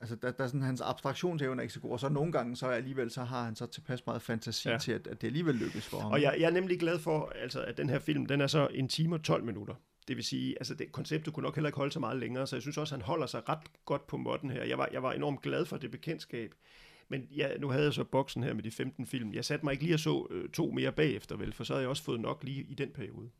altså 0.00 0.16
der, 0.16 0.30
der 0.30 0.44
er 0.44 0.48
sådan, 0.48 0.62
hans 0.62 0.80
abstraktionsevne 0.80 1.60
er 1.60 1.62
ikke 1.62 1.74
så 1.74 1.80
god, 1.80 1.90
og 1.90 2.00
så 2.00 2.08
nogle 2.08 2.32
gange, 2.32 2.56
så 2.56 2.66
alligevel, 2.66 3.10
så 3.10 3.24
har 3.24 3.44
han 3.44 3.56
så 3.56 3.66
tilpas 3.66 4.06
meget 4.06 4.22
fantasi 4.22 4.68
Ja. 4.68 4.78
til, 4.78 4.92
at, 4.92 5.06
at 5.06 5.20
det 5.20 5.26
alligevel 5.26 5.54
lykkes 5.54 5.86
for 5.88 5.98
ham. 6.00 6.12
Og 6.12 6.22
jeg, 6.22 6.36
jeg 6.40 6.46
er 6.46 6.50
nemlig 6.50 6.80
glad 6.80 6.98
for, 6.98 7.32
altså, 7.42 7.62
at 7.64 7.76
den 7.76 7.88
her 7.90 7.98
film, 7.98 8.26
den 8.26 8.40
er 8.40 8.46
så 8.46 8.68
en 8.74 8.88
time 8.88 9.14
og 9.14 9.22
12 9.22 9.44
minutter. 9.44 9.74
Det 10.08 10.16
vil 10.16 10.24
sige, 10.24 10.54
altså 10.60 10.74
det, 10.74 10.92
konceptet 10.92 11.34
kunne 11.34 11.44
nok 11.44 11.54
heller 11.54 11.68
ikke 11.68 11.76
holde 11.76 11.92
så 11.92 12.00
meget 12.00 12.18
længere, 12.18 12.46
så 12.46 12.56
jeg 12.56 12.62
synes 12.62 12.78
også, 12.78 12.94
han 12.94 13.02
holder 13.02 13.26
sig 13.26 13.48
ret 13.48 13.58
godt 13.84 14.06
på 14.06 14.16
måtten 14.16 14.50
her. 14.50 14.64
Jeg 14.64 14.78
var, 14.78 14.88
jeg 14.92 15.02
var 15.02 15.12
enormt 15.12 15.42
glad 15.42 15.64
for 15.64 15.76
det 15.76 15.90
bekendtskab. 15.90 16.54
Men 17.08 17.26
ja, 17.36 17.56
nu 17.58 17.68
havde 17.68 17.84
jeg 17.84 17.92
så 17.92 18.04
boksen 18.04 18.42
her 18.42 18.54
med 18.54 18.62
de 18.62 18.70
15 18.70 19.06
film. 19.06 19.32
Jeg 19.34 19.44
satte 19.44 19.64
mig 19.66 19.72
ikke 19.72 19.84
lige 19.84 19.94
og 19.94 20.00
så 20.00 20.26
øh, 20.30 20.48
to 20.48 20.70
mere 20.70 20.92
bagefter, 20.92 21.36
vel, 21.36 21.52
for 21.52 21.64
så 21.64 21.72
havde 21.72 21.82
jeg 21.82 21.88
også 21.90 22.02
fået 22.02 22.20
nok 22.20 22.44
lige 22.44 22.62
i 22.68 22.74
den 22.74 22.90
periode. 22.90 23.30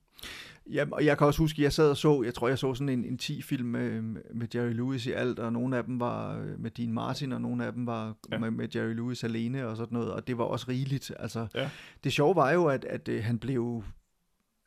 Ja, 0.72 0.84
og 0.92 1.04
jeg 1.04 1.18
kan 1.18 1.26
også 1.26 1.38
huske, 1.42 1.56
at 1.60 1.62
jeg 1.62 1.72
sad 1.72 1.90
og 1.90 1.96
så, 1.96 2.22
jeg 2.22 2.34
tror, 2.34 2.48
jeg 2.48 2.58
så 2.58 2.74
sådan 2.74 2.88
en, 2.88 3.04
en 3.04 3.18
10 3.18 3.42
film 3.42 3.68
med, 3.68 4.02
med 4.34 4.46
Jerry 4.54 4.72
Lewis 4.72 5.06
i 5.06 5.12
alt, 5.12 5.38
og 5.38 5.52
nogle 5.52 5.76
af 5.76 5.84
dem 5.84 6.00
var 6.00 6.38
øh, 6.38 6.60
med 6.60 6.70
Dean 6.70 6.92
Martin, 6.92 7.32
og 7.32 7.40
nogle 7.40 7.66
af 7.66 7.72
dem 7.72 7.86
var 7.86 8.14
Ja. 8.32 8.38
med, 8.38 8.50
med 8.50 8.68
Jerry 8.76 8.94
Lewis 8.94 9.24
alene 9.24 9.66
og 9.66 9.76
sådan 9.76 9.94
noget, 9.94 10.12
og 10.12 10.26
det 10.26 10.38
var 10.38 10.44
også 10.44 10.66
rigeligt. 10.68 11.12
Altså, 11.18 11.46
Ja. 11.54 11.70
Det 12.04 12.12
sjove 12.12 12.36
var 12.36 12.50
jo, 12.52 12.66
at, 12.66 12.84
at 12.84 13.08
øh, 13.08 13.24
han 13.24 13.38
blev, 13.38 13.84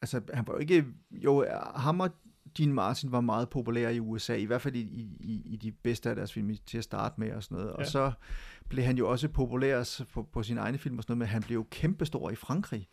altså 0.02 0.22
han 0.34 0.48
var 0.48 0.54
jo 0.54 0.60
ikke, 0.60 0.86
jo, 1.12 1.46
ham 1.76 2.00
og 2.00 2.10
Dean 2.58 2.74
Martin 2.74 3.12
var 3.12 3.22
meget 3.22 3.50
populær 3.50 3.90
i 3.90 4.00
USA, 4.00 4.36
i 4.36 4.46
hvert 4.46 4.62
fald 4.62 4.76
i, 4.76 4.80
i, 5.20 5.42
i 5.46 5.56
de 5.56 5.72
bedste 5.72 6.10
af 6.10 6.16
deres 6.16 6.34
film 6.34 6.56
til 6.66 6.78
at 6.78 6.84
starte 6.84 7.16
med 7.20 7.32
og 7.34 7.44
sådan 7.44 7.56
noget. 7.58 7.70
Ja. 7.70 7.76
Og 7.76 7.86
så 7.88 8.12
blev 8.70 8.86
han 8.86 8.98
jo 8.98 9.10
også 9.10 9.28
populær 9.28 10.04
på, 10.14 10.24
på 10.34 10.44
sine 10.44 10.62
egne 10.62 10.78
film 10.78 10.98
og 10.98 11.04
sådan 11.04 11.12
noget, 11.12 11.20
men 11.20 11.28
han 11.28 11.42
blev 11.44 11.58
jo 11.58 11.66
kæmpestor 11.72 12.30
i 12.30 12.36
Frankrig. 12.36 12.88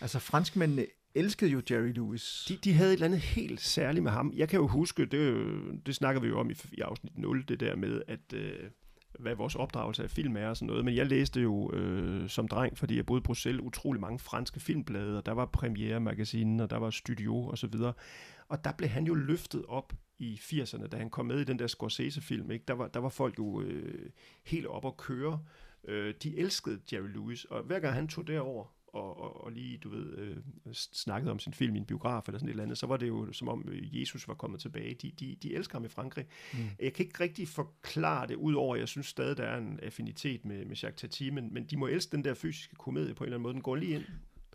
Altså 0.00 0.18
franskmændene 0.18 0.86
elskede 1.14 1.50
jo 1.50 1.62
Jerry 1.70 1.92
Lewis. 1.94 2.44
De, 2.48 2.56
de 2.56 2.72
havde 2.72 2.90
et 2.90 2.94
eller 2.94 3.06
andet 3.06 3.20
helt 3.20 3.60
særligt 3.60 4.02
med 4.02 4.12
ham. 4.12 4.32
Jeg 4.36 4.48
kan 4.48 4.60
jo 4.60 4.66
huske, 4.66 5.04
det, 5.06 5.46
det 5.86 5.94
snakker 5.94 6.20
vi 6.20 6.28
jo 6.28 6.40
om 6.40 6.50
i, 6.50 6.54
i 6.72 6.80
afsnit 6.80 7.18
0, 7.18 7.44
det 7.48 7.60
der 7.60 7.76
med, 7.76 8.02
at 8.08 8.32
øh, 8.34 8.70
hvad 9.18 9.34
vores 9.34 9.54
opdragelse 9.54 10.02
af 10.02 10.10
film 10.10 10.36
er 10.36 10.48
og 10.48 10.56
sådan 10.56 10.66
noget. 10.66 10.84
Men 10.84 10.94
jeg 10.94 11.06
læste 11.06 11.40
jo 11.40 11.72
øh, 11.72 12.28
som 12.28 12.48
dreng, 12.48 12.78
fordi 12.78 12.96
jeg 12.96 13.06
boede 13.06 13.20
i 13.20 13.22
Bruxelles, 13.22 13.62
utrolig 13.62 14.00
mange 14.00 14.18
franske 14.18 14.60
filmblade, 14.60 15.18
og 15.18 15.26
der 15.26 15.32
var 15.32 15.46
Premiere 15.46 16.00
Magazine, 16.00 16.62
og 16.62 16.70
der 16.70 16.76
var 16.76 16.90
Studio 16.90 17.46
og 17.46 17.58
så 17.58 17.66
videre. 17.66 17.92
Og 18.48 18.64
der 18.64 18.72
blev 18.72 18.88
han 18.90 19.04
jo 19.04 19.14
løftet 19.14 19.64
op 19.68 19.92
i 20.18 20.40
80'erne, 20.42 20.86
da 20.86 20.96
han 20.96 21.10
kom 21.10 21.26
med 21.26 21.40
i 21.40 21.44
den 21.44 21.58
der 21.58 21.66
Scorsese-film. 21.66 22.50
Ikke? 22.50 22.64
Der, 22.68 22.74
var, 22.74 22.88
der 22.88 23.00
var 23.00 23.08
folk 23.08 23.38
jo 23.38 23.60
øh, 23.60 24.10
helt 24.44 24.66
op 24.66 24.86
at 24.86 24.96
køre. 24.96 25.40
Øh, 25.88 26.14
de 26.22 26.38
elskede 26.38 26.80
Jerry 26.92 27.08
Lewis, 27.08 27.44
og 27.44 27.62
hver 27.62 27.80
gang 27.80 27.94
han 27.94 28.08
tog 28.08 28.26
derover 28.26 28.73
og, 28.94 29.20
og, 29.20 29.44
og 29.44 29.52
lige, 29.52 29.78
du 29.78 29.88
ved, 29.88 30.18
øh, 30.18 30.36
snakkede 30.72 31.30
om 31.30 31.38
sin 31.38 31.52
film 31.52 31.74
i 31.74 31.78
en 31.78 31.84
biograf 31.84 32.28
eller 32.28 32.38
sådan 32.38 32.48
et 32.48 32.50
eller 32.50 32.62
andet, 32.62 32.78
så 32.78 32.86
var 32.86 32.96
det 32.96 33.08
jo 33.08 33.32
som 33.32 33.48
om 33.48 33.68
øh, 33.68 34.00
Jesus 34.00 34.28
var 34.28 34.34
kommet 34.34 34.60
tilbage. 34.60 34.94
De, 34.94 35.12
de, 35.20 35.36
de 35.42 35.54
elsker 35.54 35.78
ham 35.78 35.84
i 35.84 35.88
Frankrig. 35.88 36.26
Mm. 36.52 36.58
Jeg 36.80 36.92
kan 36.92 37.06
ikke 37.06 37.22
rigtig 37.22 37.48
forklare 37.48 38.26
det, 38.26 38.34
udover 38.34 38.74
at 38.74 38.80
jeg 38.80 38.88
synes 38.88 39.06
stadig, 39.06 39.36
der 39.36 39.44
er 39.44 39.58
en 39.58 39.80
affinitet 39.82 40.44
med, 40.44 40.64
med 40.64 40.76
Jacques 40.76 41.00
Tati, 41.00 41.30
men, 41.30 41.54
men 41.54 41.64
de 41.64 41.76
må 41.76 41.86
elske 41.86 42.16
den 42.16 42.24
der 42.24 42.34
fysiske 42.34 42.76
komedie 42.76 43.14
på 43.14 43.24
en 43.24 43.26
eller 43.26 43.36
anden 43.36 43.42
måde. 43.42 43.54
Den 43.54 43.62
går 43.62 43.76
lige 43.76 43.94
ind 43.94 44.04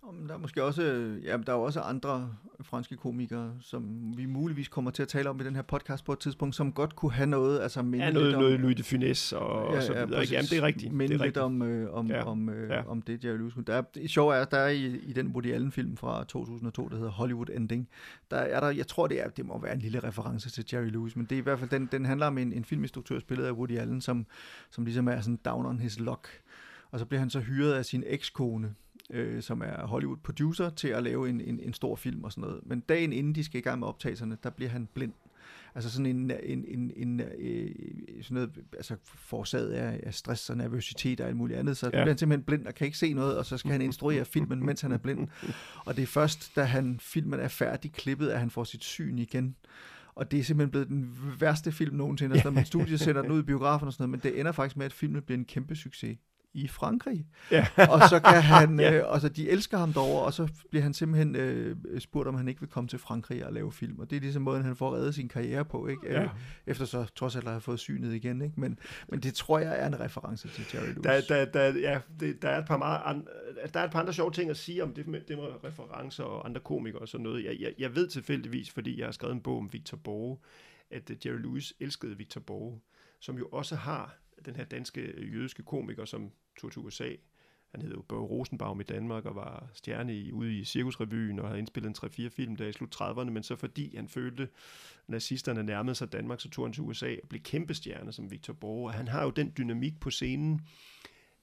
Om 0.10 0.28
Der 0.28 0.34
er 0.34 0.38
måske 0.38 0.64
også, 0.64 0.84
ja, 1.24 1.38
der 1.38 1.54
er 1.54 1.58
også 1.58 1.80
andre 1.82 2.36
franske 2.62 2.98
komikere, 2.98 3.54
som 3.62 4.14
vi 4.18 4.26
muligvis 4.26 4.68
kommer 4.68 4.92
til 4.92 5.02
at 5.02 5.08
tale 5.08 5.30
om 5.30 5.42
i 5.42 5.44
den 5.44 5.56
her 5.56 5.62
podcast 5.62 6.06
på 6.06 6.14
et 6.14 6.20
tidspunkt, 6.20 6.56
som 6.56 6.72
godt 6.74 6.96
kunne 6.96 7.12
have 7.12 7.28
noget, 7.28 7.60
altså 7.62 7.82
minde 7.82 8.06
Ja, 8.06 8.12
noget, 8.12 8.28
lidt 8.28 8.36
om, 8.36 8.42
noget 8.44 8.60
Louis 8.60 8.76
de 8.76 8.82
Funès 8.84 9.36
og, 9.38 9.72
ja, 9.72 9.78
og 9.78 9.84
så 9.84 9.94
videre. 9.94 10.08
præcis. 10.08 10.32
Ja, 10.32 10.38
Jamen, 10.38 10.48
det 10.50 10.58
er 10.58 10.62
rigtigt. 10.62 10.94
Minde 10.94 11.14
det 11.14 11.22
er 11.22 11.26
lidt 11.26 11.38
rigtigt. 11.38 11.44
om, 11.44 11.62
øh, 11.62 11.94
om, 11.94 12.08
Ja, 12.08 12.24
om, 12.24 12.50
øh, 12.50 12.70
ja. 12.70 12.84
om 12.88 13.02
det, 13.02 13.26
Jerry 13.26 13.38
Lewis 13.38 13.54
kunne. 13.54 13.66
Der 13.66 13.74
er, 13.76 13.82
det 13.82 14.10
sjove 14.10 14.36
er, 14.36 14.46
der 14.46 14.58
er 14.58 14.70
i, 14.70 14.86
i 14.86 15.14
den 15.14 15.28
Woody 15.28 15.54
Allen-film 15.54 15.98
fra 15.98 16.24
2002, 16.24 16.88
der 16.90 16.96
hedder 16.98 17.12
Hollywood 17.12 17.48
Ending, 17.56 17.90
der 18.32 18.38
er 18.38 18.60
der, 18.60 18.70
jeg 18.70 18.88
tror, 18.88 19.08
det, 19.08 19.22
er, 19.22 19.30
det 19.30 19.46
må 19.46 19.60
være 19.62 19.74
en 19.74 19.80
lille 19.80 20.00
reference 20.00 20.50
til 20.50 20.66
Jerry 20.74 20.90
Lewis, 20.90 21.16
men 21.16 21.26
det 21.26 21.36
er 21.36 21.40
i 21.40 21.44
hvert 21.44 21.60
fald, 21.60 21.70
den, 21.70 21.90
den 21.92 22.06
handler 22.06 22.28
om 22.28 22.38
en, 22.38 22.54
en 22.54 22.66
filminstruktør 22.66 23.20
spillet 23.20 23.46
af 23.46 23.52
Woody 23.52 23.78
Allen, 23.78 24.02
som, 24.02 24.26
som 24.70 24.86
ligesom 24.86 25.08
er 25.08 25.22
sådan 25.22 25.40
down 25.46 25.66
on 25.66 25.80
his 25.80 26.00
luck. 26.00 26.28
Og 26.92 27.00
så 27.00 27.06
bliver 27.06 27.20
han 27.20 27.30
så 27.30 27.40
hyret 27.40 27.74
af 27.74 27.86
sin 27.86 28.04
ekskone, 28.08 28.76
øh, 29.10 29.42
som 29.42 29.62
er 29.62 29.86
Hollywood 29.86 30.18
producer, 30.18 30.70
til 30.70 30.88
at 30.88 31.04
lave 31.04 31.30
en, 31.30 31.42
en, 31.42 31.60
en 31.60 31.74
stor 31.74 31.96
film 31.96 32.24
og 32.24 32.32
sådan 32.32 32.42
noget. 32.42 32.60
Men 32.66 32.80
dagen 32.80 33.14
inden 33.14 33.36
de 33.36 33.44
skal 33.44 33.58
i 33.60 33.62
gang 33.62 33.80
med 33.80 33.88
optagelserne, 33.88 34.38
der 34.44 34.50
bliver 34.50 34.70
han 34.70 34.88
blind. 34.94 35.14
Altså 35.76 35.92
sådan 35.92 36.06
en, 36.06 36.32
en, 36.44 36.66
en, 36.68 36.92
en 36.96 37.20
øh, 37.20 37.70
sådan 38.24 38.36
noget, 38.36 38.50
altså 38.74 38.96
forårsaget 39.04 39.70
af, 39.70 40.00
af 40.04 40.14
stress 40.14 40.50
og 40.50 40.58
nervøsitet 40.58 41.22
og 41.22 41.28
alt 41.28 41.38
muligt 41.38 41.60
andet, 41.60 41.78
så 41.78 41.86
ja. 41.86 41.90
Bliver 41.90 42.06
han 42.06 42.18
simpelthen 42.18 42.46
blind 42.46 42.68
og 42.68 42.76
kan 42.76 42.86
ikke 42.86 42.98
se 42.98 43.14
noget, 43.14 43.38
og 43.38 43.46
så 43.46 43.58
skal 43.58 43.72
han 43.72 43.82
instruere 43.82 44.26
filmen, 44.26 44.66
mens 44.66 44.82
han 44.82 44.92
er 44.92 44.98
blind. 44.98 45.28
Og 45.86 45.96
det 45.96 46.02
er 46.02 46.08
først, 46.08 46.56
da 46.56 46.64
han, 46.64 47.00
filmen 47.00 47.40
er 47.40 47.48
færdig 47.48 47.92
klippet, 47.92 48.30
at 48.30 48.40
han 48.40 48.50
får 48.50 48.64
sit 48.64 48.84
syn 48.84 49.18
igen. 49.18 49.56
Og 50.16 50.32
det 50.32 50.40
er 50.40 50.44
simpelthen 50.44 50.72
blevet 50.72 50.88
den 50.88 51.18
værste 51.40 51.72
film 51.72 51.96
nogensinde. 51.96 52.34
Altså, 52.36 52.52
man 52.52 52.66
studiet 52.74 53.00
sender 53.00 53.22
den 53.22 53.32
ud 53.32 53.40
i 53.40 53.44
biografen 53.44 53.88
og 53.88 53.94
sådan 53.94 54.10
noget, 54.10 54.24
men 54.24 54.32
det 54.32 54.40
ender 54.40 54.52
faktisk 54.52 54.78
med, 54.78 54.86
at 54.86 54.94
filmen 54.94 55.22
bliver 55.22 55.38
en 55.38 55.46
kæmpe 55.46 55.76
succes 55.76 56.18
i 56.54 56.68
Frankrig. 56.68 57.26
Ja. 57.52 57.68
og 57.94 58.10
så 58.10 58.20
kan 58.20 58.42
han, 58.42 58.80
Ja. 58.80 58.92
ja. 58.92 58.98
øh, 58.98 59.12
og 59.12 59.22
så 59.22 59.30
de 59.30 59.50
elsker 59.50 59.78
ham 59.78 59.94
derovre, 59.94 60.26
og 60.26 60.34
så 60.34 60.48
bliver 60.70 60.84
han 60.84 60.94
simpelthen 60.94 61.36
øh, 61.36 61.76
spurgt, 62.00 62.28
om 62.28 62.36
han 62.36 62.48
ikke 62.48 62.60
vil 62.60 62.70
komme 62.70 62.88
til 62.88 63.00
Frankrig 63.00 63.46
og 63.46 63.54
lave 63.54 63.72
film. 63.72 64.00
Og 64.00 64.10
det 64.10 64.16
er 64.16 64.20
ligesom 64.20 64.42
måden, 64.42 64.64
han 64.64 64.76
får 64.76 64.96
reddet 64.96 65.16
sin 65.16 65.28
karriere 65.28 65.66
på, 65.66 65.88
ikke? 65.88 66.02
Ja. 66.14 66.24
Øh, 66.24 66.30
efter 66.68 66.86
så 66.86 67.06
trods 67.16 67.36
alt 67.36 67.46
at 67.46 67.52
have 67.52 67.62
fået 67.62 67.80
synet 67.80 68.14
igen, 68.14 68.42
ikke? 68.42 68.60
Men, 68.60 68.80
men 69.08 69.20
det 69.20 69.34
tror 69.34 69.60
jeg 69.60 69.80
er 69.80 69.88
en 69.88 70.00
reference 70.00 70.48
til 70.48 70.66
Jerry 70.74 70.86
Lewis. 70.86 71.04
Der, 71.04 71.22
der, 71.22 71.46
der, 71.46 71.80
ja, 71.80 72.00
det, 72.20 72.42
der, 72.42 72.50
er 72.50 72.60
et 72.62 72.68
par 72.68 72.78
meget 72.78 73.02
an, 73.06 73.28
der 73.74 73.80
er 73.80 73.86
et 73.86 73.92
par 73.92 74.00
andre 74.00 74.14
sjove 74.14 74.32
ting 74.32 74.50
at 74.50 74.58
sige 74.58 74.84
om 74.84 74.94
det 74.94 75.08
med, 75.08 75.22
det 75.28 75.38
med 75.38 75.46
referencer 75.64 76.24
og 76.24 76.46
andre 76.46 76.62
komikere 76.62 77.02
og 77.02 77.08
sådan 77.08 77.24
noget. 77.24 77.46
Jeg, 77.46 77.58
jeg, 77.60 77.74
jeg 77.80 77.96
ved 77.96 78.08
tilfældigvis, 78.08 78.72
fordi 78.72 79.00
jeg 79.00 79.08
har 79.08 79.12
skrevet 79.12 79.34
en 79.36 79.42
bog 79.42 79.58
om 79.58 79.74
Victor 79.74 79.98
Borge, 79.98 80.38
at 80.92 81.10
øh, 81.10 81.18
Jerry 81.26 81.38
Lewis 81.42 81.74
elskede 81.80 82.18
Victor 82.18 82.42
Borge, 82.42 82.80
som 83.20 83.38
jo 83.38 83.48
også 83.52 83.76
har 83.76 84.16
den 84.46 84.56
her 84.56 84.64
danske 84.64 85.02
øh, 85.02 85.34
jødiske 85.34 85.64
komiker, 85.64 86.06
som 86.06 86.32
tog 86.58 86.72
til 86.72 86.82
USA. 86.82 87.10
Han 87.72 87.82
hed 87.82 87.92
jo 87.92 88.02
Børge 88.02 88.26
Rosenbaum 88.26 88.80
i 88.80 88.84
Danmark 88.84 89.26
og 89.26 89.36
var 89.36 89.70
stjerne 89.74 90.16
i, 90.16 90.32
ude 90.32 90.58
i 90.58 90.64
Cirkusrevyen 90.64 91.40
og 91.40 91.48
havde 91.48 91.60
indspillet 91.60 92.04
en 92.04 92.26
3-4 92.26 92.30
film 92.30 92.56
der 92.56 92.68
i 92.68 92.74
slut 92.74 93.02
30'erne, 93.02 93.30
men 93.30 93.44
så 93.44 93.56
fordi 93.56 93.96
han 93.96 94.08
følte, 94.08 94.44
at 94.44 94.50
nazisterne 95.08 95.64
nærmede 95.64 95.96
sig 95.96 96.12
Danmark, 96.12 96.42
så 96.42 96.50
tog 96.50 96.66
han 96.66 96.74
til 96.74 96.84
USA 96.84 97.16
og 97.24 97.30
blev 97.30 97.42
kæmpe 97.42 97.74
stjerne 97.74 98.12
som 98.12 98.32
Victor 98.32 98.54
Borge. 98.54 98.90
Og 98.90 98.94
han 98.94 99.08
har 99.08 99.24
jo 99.24 99.30
den 99.30 99.54
dynamik 99.58 100.00
på 100.00 100.10
scenen, 100.10 100.62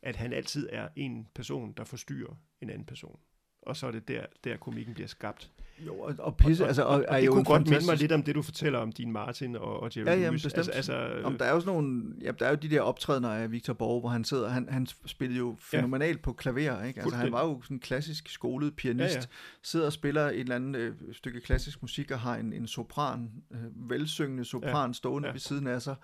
at 0.02 0.16
han 0.16 0.32
altid 0.32 0.68
er 0.72 0.88
en 0.96 1.28
person, 1.34 1.72
der 1.72 1.84
forstyrrer 1.84 2.34
en 2.60 2.70
anden 2.70 2.86
person. 2.86 3.18
Og 3.62 3.76
så 3.76 3.86
er 3.86 3.90
det 3.90 4.08
der, 4.08 4.26
der 4.44 4.56
komikken 4.56 4.94
bliver 4.94 5.08
skabt. 5.08 5.52
Jo, 5.86 5.94
og, 5.98 6.14
og 6.18 6.36
pisse, 6.36 6.66
altså, 6.66 6.82
og, 6.82 6.88
og 6.94 7.04
er 7.08 7.16
det 7.20 7.26
jo 7.26 7.32
kunne 7.32 7.44
godt 7.44 7.60
minde 7.60 7.70
mig 7.70 7.80
fantastisk- 7.80 8.00
lidt 8.00 8.12
om 8.12 8.22
det, 8.22 8.34
du 8.34 8.42
fortæller 8.42 8.78
om 8.78 8.92
din 8.92 9.12
Martin 9.12 9.56
og, 9.56 9.80
og 9.82 9.90
Jerry 9.96 10.06
Ja, 10.06 10.10
jamen, 10.12 10.24
Lewis. 10.26 10.42
bestemt. 10.42 10.68
Altså, 10.76 10.92
altså, 10.92 11.20
Om 11.24 11.38
der 11.38 11.44
er 11.44 11.52
jo 11.54 11.60
sådan 11.60 11.72
nogle, 11.74 12.02
ja, 12.22 12.30
der 12.30 12.46
er 12.46 12.50
jo 12.50 12.56
de 12.56 12.70
der 12.70 12.80
optrædener 12.80 13.28
af 13.28 13.52
Victor 13.52 13.72
Borg, 13.72 14.00
hvor 14.00 14.08
han 14.08 14.24
sidder, 14.24 14.48
han, 14.48 14.68
han 14.70 14.86
spillede 15.06 15.38
jo 15.38 15.56
fænomenalt 15.60 16.22
på 16.22 16.32
klaver, 16.32 16.82
ikke? 16.84 17.00
Altså 17.00 17.16
han 17.16 17.32
var 17.32 17.44
jo 17.46 17.60
sådan 17.62 17.76
en 17.76 17.80
klassisk 17.80 18.28
skolet 18.28 18.76
pianist, 18.76 19.00
Ja, 19.02 19.06
ja, 19.08 19.14
ja. 19.14 19.20
ja. 19.20 19.26
sidder 19.62 19.86
og 19.86 19.92
spiller 19.92 20.26
et 20.28 20.40
eller 20.40 20.54
andet 20.56 20.80
øh, 20.80 20.94
stykke 21.12 21.40
klassisk 21.40 21.82
musik 21.82 22.10
og 22.10 22.20
har 22.20 22.36
en, 22.36 22.52
en 22.52 22.66
sopran, 22.66 23.30
øh, 23.52 23.90
velsyngende 23.90 24.44
sopran 24.44 24.88
ja. 24.90 24.92
stående 24.92 25.26
ja. 25.26 25.30
ja. 25.30 25.32
ved 25.34 25.40
siden 25.40 25.66
af 25.66 25.82
sig. 25.82 25.94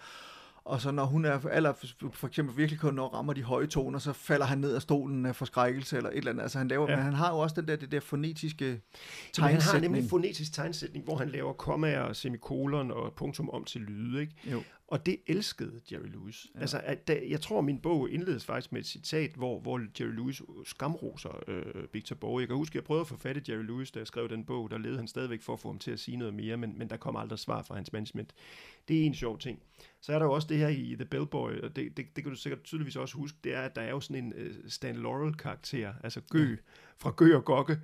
Og 0.64 0.80
så 0.80 0.90
når 0.90 1.04
hun 1.04 1.24
er, 1.24 1.40
eller 1.46 1.72
for 2.12 2.26
eksempel 2.26 2.56
virkelig 2.56 2.80
kun 2.80 2.94
når 2.94 3.08
rammer 3.08 3.32
de 3.32 3.42
høje 3.42 3.66
toner, 3.66 3.98
så 3.98 4.12
falder 4.12 4.46
han 4.46 4.58
ned 4.58 4.74
af 4.74 4.82
stolen 4.82 5.26
af 5.26 5.36
forskrækkelse 5.36 5.96
eller 5.96 6.10
et 6.10 6.16
eller 6.16 6.30
andet. 6.30 6.42
Altså 6.42 6.58
han 6.58 6.68
laver, 6.68 6.90
Ja. 6.90 6.96
men 6.96 7.04
han 7.04 7.14
har 7.14 7.30
jo 7.32 7.38
også 7.38 7.60
den 7.60 7.68
der, 7.68 7.76
det 7.76 7.92
der 7.92 8.00
fonetiske 8.00 8.64
Jamen, 8.64 8.80
han 9.36 9.42
har 9.42 9.50
tegnsætning. 9.50 9.82
nemlig 9.82 10.02
en 10.02 10.08
fonetisk 10.08 10.52
tegnsætning, 10.52 11.04
hvor 11.04 11.16
han 11.16 11.28
laver 11.30 11.52
kommaer 11.52 12.00
og 12.00 12.16
semikolon 12.16 12.90
og 12.90 13.12
punktum 13.14 13.50
om 13.50 13.64
til 13.64 13.80
lyde, 13.80 14.20
ikke? 14.20 14.34
Jo. 14.52 14.62
Og 14.88 15.06
det 15.06 15.16
elskede 15.26 15.80
Jerry 15.92 16.06
Lewis. 16.12 16.46
Ja. 16.54 16.60
Altså, 16.60 16.80
at 16.84 17.08
da, 17.08 17.20
jeg 17.28 17.40
tror, 17.40 17.60
min 17.60 17.78
bog 17.78 18.10
indledes 18.10 18.44
faktisk 18.44 18.72
med 18.72 18.80
et 18.80 18.86
citat, 18.86 19.30
hvor, 19.34 19.60
hvor 19.60 19.80
Jerry 20.00 20.10
Lewis 20.14 20.42
skamroser 20.66 21.42
øh, 21.48 21.62
Victor 21.92 22.16
Borge. 22.16 22.40
Jeg 22.40 22.48
kan 22.48 22.56
huske, 22.56 22.72
at 22.72 22.74
jeg 22.74 22.84
prøvede 22.84 23.00
at 23.00 23.06
forfatte 23.08 23.42
Jerry 23.48 23.62
Lewis, 23.64 23.90
da 23.90 23.98
jeg 23.98 24.06
skrev 24.06 24.28
den 24.28 24.44
bog. 24.44 24.70
Der 24.70 24.78
levede 24.78 24.98
han 24.98 25.08
stadigvæk 25.08 25.42
for 25.42 25.52
at 25.52 25.60
få 25.60 25.68
ham 25.68 25.78
til 25.78 25.90
at 25.90 26.00
sige 26.00 26.16
noget 26.16 26.34
mere, 26.34 26.56
men, 26.56 26.78
men 26.78 26.90
der 26.90 26.96
kom 26.96 27.16
aldrig 27.16 27.38
svar 27.38 27.62
fra 27.62 27.74
hans 27.74 27.92
management. 27.92 28.32
Det 28.88 29.02
er 29.02 29.04
en 29.06 29.14
sjov 29.14 29.38
ting. 29.38 29.62
Så 30.00 30.12
er 30.12 30.18
der 30.18 30.26
jo 30.26 30.32
også 30.32 30.48
det 30.48 30.58
her 30.58 30.68
i 30.68 30.94
The 30.94 31.04
Bellboy, 31.04 31.60
og 31.60 31.76
det, 31.76 31.96
det, 31.96 32.16
det 32.16 32.24
kan 32.24 32.32
du 32.32 32.36
sikkert 32.38 32.62
tydeligvis 32.62 32.96
også 32.96 33.16
huske, 33.16 33.38
det 33.44 33.54
er, 33.54 33.60
at 33.60 33.76
der 33.76 33.82
er 33.82 33.90
jo 33.90 34.00
sådan 34.00 34.24
en 34.24 34.32
uh, 34.32 34.68
Stan 34.68 34.96
Laurel-karakter, 34.96 35.94
altså 36.04 36.20
Gø, 36.30 36.56
fra 36.98 37.10
Gø 37.16 37.36
og 37.36 37.44
Gokke. 37.44 37.80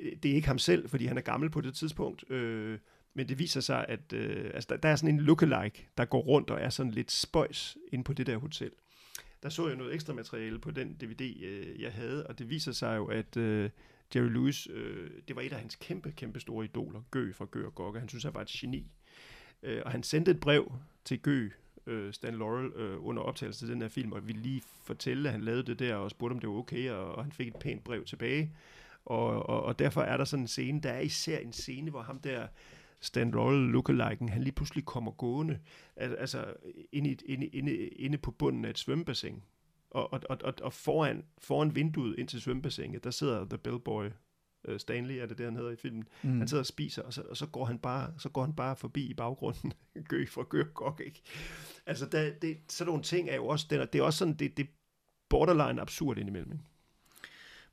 Øh, 0.00 0.12
Det 0.22 0.30
er 0.30 0.34
ikke 0.34 0.48
ham 0.48 0.58
selv, 0.58 0.88
fordi 0.88 1.06
han 1.06 1.16
er 1.18 1.22
gammel 1.22 1.50
på 1.50 1.60
det 1.60 1.74
tidspunkt, 1.74 2.30
øh, 2.30 2.78
men 3.14 3.28
det 3.28 3.38
viser 3.38 3.60
sig, 3.60 3.86
at 3.88 4.12
øh, 4.12 4.50
altså, 4.54 4.66
der, 4.70 4.76
der 4.76 4.88
er 4.88 4.96
sådan 4.96 5.14
en 5.14 5.20
lookalike, 5.20 5.88
der 5.96 6.04
går 6.04 6.20
rundt 6.20 6.50
og 6.50 6.60
er 6.60 6.68
sådan 6.68 6.92
lidt 6.92 7.12
spøjs 7.12 7.76
inde 7.92 8.04
på 8.04 8.12
det 8.12 8.26
der 8.26 8.36
hotel. 8.36 8.70
Der 9.42 9.48
så 9.48 9.68
jeg 9.68 9.76
noget 9.76 9.94
ekstra 9.94 10.12
materiale 10.12 10.58
på 10.58 10.70
den 10.70 10.94
DVD, 10.94 11.44
øh, 11.44 11.82
jeg 11.82 11.92
havde, 11.92 12.26
og 12.26 12.38
det 12.38 12.50
viser 12.50 12.72
sig 12.72 12.96
jo, 12.96 13.06
at 13.06 13.36
øh, 13.36 13.70
Jerry 14.14 14.28
Lewis, 14.28 14.68
øh, 14.70 15.10
det 15.28 15.36
var 15.36 15.42
et 15.42 15.52
af 15.52 15.58
hans 15.58 15.76
kæmpe, 15.76 16.12
kæmpe 16.12 16.40
store 16.40 16.64
idoler, 16.64 17.02
Gø 17.10 17.32
fra 17.32 17.44
Gø 17.50 17.66
og 17.66 17.74
Gokke. 17.74 18.00
Han 18.00 18.08
synes, 18.08 18.24
han 18.24 18.34
var 18.34 18.40
et 18.42 18.48
geni. 18.48 18.90
Øh, 19.64 19.82
og 19.84 19.90
han 19.90 20.02
sendte 20.02 20.30
et 20.30 20.40
brev 20.40 20.72
til 21.04 21.20
Gø, 21.22 21.48
øh, 21.86 22.12
Stan 22.12 22.34
Laurel, 22.34 22.66
øh, 22.66 23.06
under 23.06 23.22
optagelse 23.22 23.60
til 23.60 23.68
den 23.74 23.82
her 23.82 23.88
film, 23.88 24.12
og 24.12 24.28
ville 24.28 24.42
lige 24.42 24.62
fortælle, 24.84 25.28
at 25.28 25.32
han 25.32 25.40
lavede 25.44 25.62
det 25.62 25.78
der, 25.78 25.94
og 25.94 26.10
spurgte, 26.10 26.32
om 26.34 26.38
det 26.40 26.48
var 26.48 26.54
okay, 26.54 26.90
og, 26.90 27.14
og 27.14 27.24
han 27.24 27.32
fik 27.32 27.48
et 27.48 27.56
pænt 27.56 27.84
brev 27.84 28.04
tilbage. 28.04 28.52
Og, 29.04 29.26
og, 29.48 29.62
og 29.62 29.78
derfor 29.78 30.02
er 30.02 30.16
der 30.16 30.24
sådan 30.24 30.44
en 30.44 30.48
scene, 30.48 30.80
der 30.80 30.90
er 30.90 31.00
især 31.00 31.38
en 31.38 31.52
scene, 31.52 31.90
hvor 31.90 32.02
ham 32.02 32.18
der, 32.18 32.46
Stan 33.00 33.30
Laurel 33.30 33.58
lookaliken, 33.70 34.28
han 34.28 34.42
lige 34.42 34.52
pludselig 34.52 34.84
kommer 34.84 35.10
gående, 35.10 35.58
al- 35.96 36.16
altså 36.16 36.44
inde, 36.92 37.10
i, 37.10 37.16
inde, 37.26 37.46
inde, 37.46 37.72
inde 37.76 38.18
på 38.18 38.30
bunden 38.30 38.64
af 38.64 38.70
et 38.70 38.78
svømmebassin. 38.78 39.42
Og, 39.90 40.12
og, 40.12 40.20
og, 40.30 40.38
og- 40.44 40.54
og 40.62 40.72
foran, 40.72 41.24
foran 41.38 41.74
vinduet 41.74 42.18
ind 42.18 42.28
til 42.28 42.40
svømmebassinet, 42.40 43.04
der 43.04 43.10
sidder 43.10 43.44
The 43.48 43.58
Bellboy, 43.58 44.06
øh, 44.64 44.80
Stanley 44.80 45.14
er 45.14 45.26
det 45.26 45.38
der, 45.38 45.44
han 45.44 45.56
hedder 45.56 45.70
i 45.70 45.76
filmen. 45.76 46.04
Mm. 46.22 46.38
Han 46.38 46.48
sidder 46.48 46.62
og 46.62 46.66
spiser, 46.66 47.02
og 47.02 47.12
så, 47.12 47.22
og 47.22 47.36
så, 47.36 47.46
går 47.46 47.64
han 47.64 47.78
bare, 47.78 48.12
så 48.18 48.28
går 48.28 48.44
han 48.44 48.52
bare 48.52 48.76
forbi 48.76 49.06
i 49.06 49.14
baggrunden. 49.14 49.72
Gø 50.08 50.26
fra 50.26 50.44
Gø 50.48 50.62
Gok, 50.74 51.02
ikke? 51.06 51.22
Altså, 51.86 52.06
der, 52.06 52.30
det, 52.42 52.56
sådan 52.68 52.88
nogle 52.88 53.02
ting 53.02 53.28
er 53.28 53.36
jo 53.36 53.46
også, 53.46 53.66
det 53.70 53.80
er, 53.80 53.84
det 53.84 53.98
er 53.98 54.02
også 54.02 54.18
sådan, 54.18 54.34
det, 54.34 54.56
det 54.56 54.62
er 54.62 54.70
borderline 55.28 55.80
absurd 55.80 56.18
indimellem, 56.18 56.52
ikke? 56.52 56.64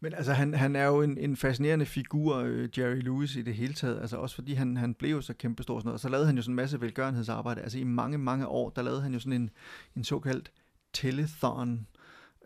Men 0.03 0.13
altså, 0.13 0.33
han, 0.33 0.53
han 0.53 0.75
er 0.75 0.85
jo 0.85 1.01
en, 1.01 1.17
en 1.17 1.37
fascinerende 1.37 1.85
figur, 1.85 2.35
øh, 2.35 2.69
Jerry 2.77 3.01
Lewis, 3.01 3.35
i 3.35 3.41
det 3.41 3.55
hele 3.55 3.73
taget. 3.73 4.01
Altså 4.01 4.17
også 4.17 4.35
fordi 4.35 4.53
han, 4.53 4.77
han 4.77 4.93
blev 4.93 5.21
så 5.21 5.33
kæmpestor 5.33 5.75
og 5.75 5.81
sådan 5.81 5.87
noget. 5.87 5.95
Og 5.95 5.99
så 5.99 6.09
lavede 6.09 6.25
han 6.27 6.35
jo 6.35 6.41
sådan 6.41 6.51
en 6.51 6.55
masse 6.55 6.81
velgørenhedsarbejde. 6.81 7.61
Altså 7.61 7.79
i 7.79 7.83
mange, 7.83 8.17
mange 8.17 8.47
år, 8.47 8.69
der 8.69 8.81
lavede 8.81 9.01
han 9.01 9.13
jo 9.13 9.19
sådan 9.19 9.41
en, 9.41 9.49
en 9.95 10.03
såkaldt 10.03 10.51
telethon 10.93 11.87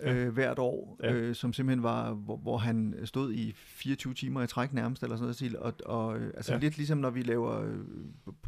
øh, 0.03 0.33
hvert 0.33 0.59
år, 0.59 0.97
Ja. 1.03 1.13
øh, 1.13 1.35
som 1.35 1.53
simpelthen 1.53 1.83
var, 1.83 2.13
hvor, 2.13 2.37
hvor 2.37 2.57
han 2.57 2.95
stod 3.03 3.33
i 3.33 3.53
24 3.55 4.13
timer 4.13 4.43
i 4.43 4.47
træk 4.47 4.73
nærmest, 4.73 5.03
eller 5.03 5.15
sådan 5.15 5.23
noget 5.23 5.35
stil. 5.35 5.57
Og, 5.59 5.73
og 5.85 6.17
øh, 6.17 6.27
altså 6.35 6.51
Ja. 6.51 6.57
ja. 6.57 6.61
lidt 6.61 6.77
ligesom 6.77 6.97
når 6.97 7.09
vi 7.09 7.21
laver, 7.21 7.61
øh, 7.61 7.77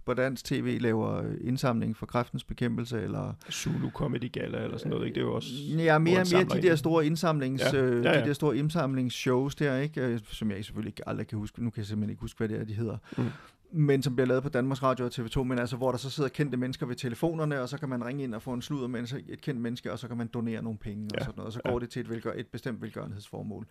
på 0.05 0.13
dansk 0.13 0.45
tv 0.45 0.77
laver 0.81 1.21
øh, 1.21 1.35
indsamling 1.41 1.97
for 1.97 2.05
kræftens 2.05 2.43
bekæmpelse, 2.43 3.01
eller 3.01 3.33
Zulu 3.51 3.89
Comedy 3.89 4.31
Gala 4.31 4.63
eller 4.63 4.77
sådan 4.77 4.89
noget, 4.89 5.05
ikke? 5.05 5.15
Det 5.15 5.21
er 5.21 5.25
jo 5.25 5.33
også... 5.35 5.49
Ja, 5.77 5.91
hvor 5.91 5.99
mere, 5.99 6.17
han 6.17 6.27
mere 6.33 6.43
de 6.61 6.67
der 6.67 6.75
store 6.75 7.05
indsamlings, 7.05 7.63
Ja, 7.63 7.77
ja. 7.77 7.83
Øh, 7.83 8.03
ja, 8.05 8.11
ja. 8.13 8.21
de 8.21 8.27
der 8.27 8.33
store 8.33 8.57
indsamlingsshows 8.57 9.55
der, 9.55 9.77
ikke? 9.77 10.01
Øh, 10.01 10.19
som 10.31 10.51
jeg 10.51 10.65
selvfølgelig 10.65 10.89
ikke 10.89 11.09
aldrig 11.09 11.27
kan 11.27 11.37
huske. 11.39 11.63
Nu 11.63 11.69
kan 11.69 11.79
jeg 11.79 11.85
simpelthen 11.87 12.09
ikke 12.09 12.21
huske, 12.21 12.37
hvad 12.37 12.49
det 12.49 12.59
er, 12.59 12.63
de 12.65 12.73
hedder. 12.73 12.97
Mm. 13.17 13.23
Men 13.71 14.03
som 14.03 14.15
bliver 14.15 14.27
lavet 14.27 14.43
på 14.43 14.49
Danmarks 14.49 14.83
Radio 14.83 15.05
og 15.05 15.11
TV2, 15.15 15.43
men 15.43 15.59
altså 15.59 15.75
hvor 15.75 15.91
der 15.91 15.97
så 15.97 16.09
sidder 16.09 16.29
kendte 16.29 16.57
mennesker 16.57 16.85
ved 16.85 16.95
telefonerne, 16.95 17.61
og 17.61 17.69
så 17.69 17.77
kan 17.77 17.89
man 17.89 18.05
ringe 18.05 18.23
ind 18.23 18.35
og 18.35 18.41
få 18.41 18.53
en 18.53 18.61
sludder 18.61 18.87
med 18.87 19.13
et 19.29 19.41
kendt 19.41 19.61
menneske, 19.61 19.91
og 19.91 19.99
så 19.99 20.07
kan 20.07 20.17
man 20.17 20.27
donere 20.27 20.61
nogle 20.61 20.77
penge 20.79 21.05
og 21.05 21.11
Ja, 21.19 21.19
sådan 21.25 21.33
noget, 21.37 21.45
og 21.47 21.53
så 21.53 21.59
ja. 21.65 21.71
går 21.71 21.79
det 21.79 21.89
til 21.89 21.99
et, 21.99 22.09
velgør, 22.09 22.31
et 22.35 22.47
bestemt 22.47 22.81
velgørenhedsformål. 22.81 23.67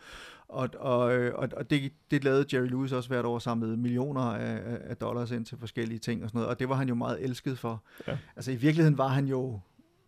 Og, 0.49 0.69
og, 0.79 0.99
og, 1.35 1.49
og 1.57 1.71
det, 1.71 1.93
det 2.11 2.25
lavede 2.25 2.57
Jerry 2.57 2.67
Lewis 2.69 2.93
også 2.93 3.09
hvert 3.09 3.25
år, 3.25 3.39
samlede 3.39 3.77
millioner 3.77 4.21
af, 4.23 4.61
af- 4.91 4.97
dollars 4.97 5.31
ind 5.31 5.45
til 5.45 5.59
forskellige 5.59 5.99
ting 5.99 6.23
og 6.23 6.29
sådan 6.29 6.39
noget, 6.39 6.49
og 6.51 6.59
det 6.59 6.69
var 6.69 6.75
han 6.75 6.89
jo 6.89 6.95
meget 6.95 7.25
elsket 7.25 7.59
for. 7.59 7.83
Ja. 8.09 8.19
Altså 8.37 8.51
i 8.53 8.57
virkeligheden 8.57 8.99
var 8.99 9.09
han 9.09 9.27
jo, 9.27 9.61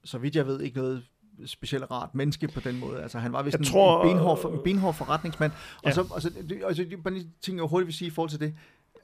så 0.05 0.19
vidt 0.19 0.37
jeg 0.37 0.47
ved, 0.47 0.61
ikke 0.61 0.77
noget 0.79 1.03
specielt 1.47 1.91
rart 1.91 2.15
menneske 2.15 2.49
på 2.49 2.61
den 2.61 2.79
måde. 2.81 3.03
Altså, 3.03 3.19
han 3.19 3.33
var 3.33 3.43
vist 3.43 3.55
Jeg 3.55 3.61
en, 3.61 3.65
tror- 3.65 4.03
en, 4.05 4.09
benhård, 4.11 4.39
for, 4.41 4.49
en 4.53 4.61
benhård 4.65 4.95
forretningsmand. 4.95 5.53
Og 5.53 5.83
Ja. 5.85 5.91
så, 5.93 6.01
og 6.11 6.23
så, 6.23 6.31
og 6.65 6.75
så 6.77 6.83
det 6.85 6.93
er 6.93 6.97
bare 7.03 7.15
lige 7.15 7.31
ting, 7.43 7.59
jeg 7.59 7.67
hurtigt 7.67 7.87
vil 7.87 7.95
sige 7.95 8.09
i 8.09 8.11
forhold 8.11 8.31
til 8.31 8.41
det. 8.41 8.55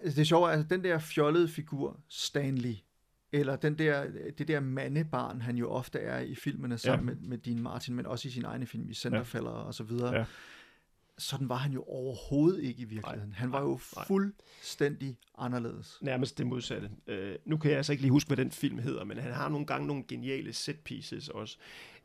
Det 0.04 0.18
er 0.18 0.24
sjovt, 0.24 0.50
altså 0.50 0.66
den 0.70 0.84
der 0.84 0.98
fjollede 0.98 1.48
figur, 1.48 2.00
Stanley, 2.08 2.74
eller 3.32 3.56
den 3.56 3.78
der, 3.78 4.06
det 4.38 4.48
der 4.48 4.60
mandebarn, 4.60 5.40
han 5.40 5.56
jo 5.56 5.70
ofte 5.70 5.98
er 5.98 6.20
i 6.20 6.34
filmene 6.34 6.78
sammen 6.78 7.08
Ja. 7.08 7.14
med, 7.14 7.28
med 7.28 7.38
Dean 7.38 7.58
Martin, 7.62 7.94
men 7.94 8.06
også 8.06 8.28
i 8.28 8.30
sin 8.30 8.44
egne 8.44 8.66
film, 8.66 8.88
i 8.90 8.94
Centerfælder 8.94 9.50
ja. 9.50 9.56
og 9.56 9.74
så 9.74 9.82
videre. 9.82 10.14
Ja. 10.18 10.24
Sådan 11.18 11.48
var 11.48 11.56
han 11.56 11.72
jo 11.72 11.82
overhovedet 11.82 12.62
ikke 12.62 12.82
i 12.82 12.84
virkeligheden. 12.84 13.28
Nej, 13.30 13.38
han 13.38 13.52
var 13.52 13.60
jo 13.62 13.80
nej. 13.96 14.04
fuldstændig 14.06 15.18
anderledes. 15.38 15.98
Nærmest 16.02 16.38
det 16.38 16.46
modsatte. 16.46 16.90
Øh, 17.06 17.36
nu 17.44 17.56
kan 17.56 17.70
jeg 17.70 17.76
altså 17.76 17.92
ikke 17.92 18.02
lige 18.02 18.12
huske, 18.12 18.28
hvad 18.28 18.36
den 18.36 18.50
film 18.50 18.78
hedder, 18.78 19.04
men 19.04 19.18
han 19.18 19.32
har 19.32 19.48
nogle 19.48 19.66
gange 19.66 19.86
nogle 19.86 20.04
geniale 20.08 20.52
set 20.52 20.80
pieces 20.80 21.28
også. 21.28 21.56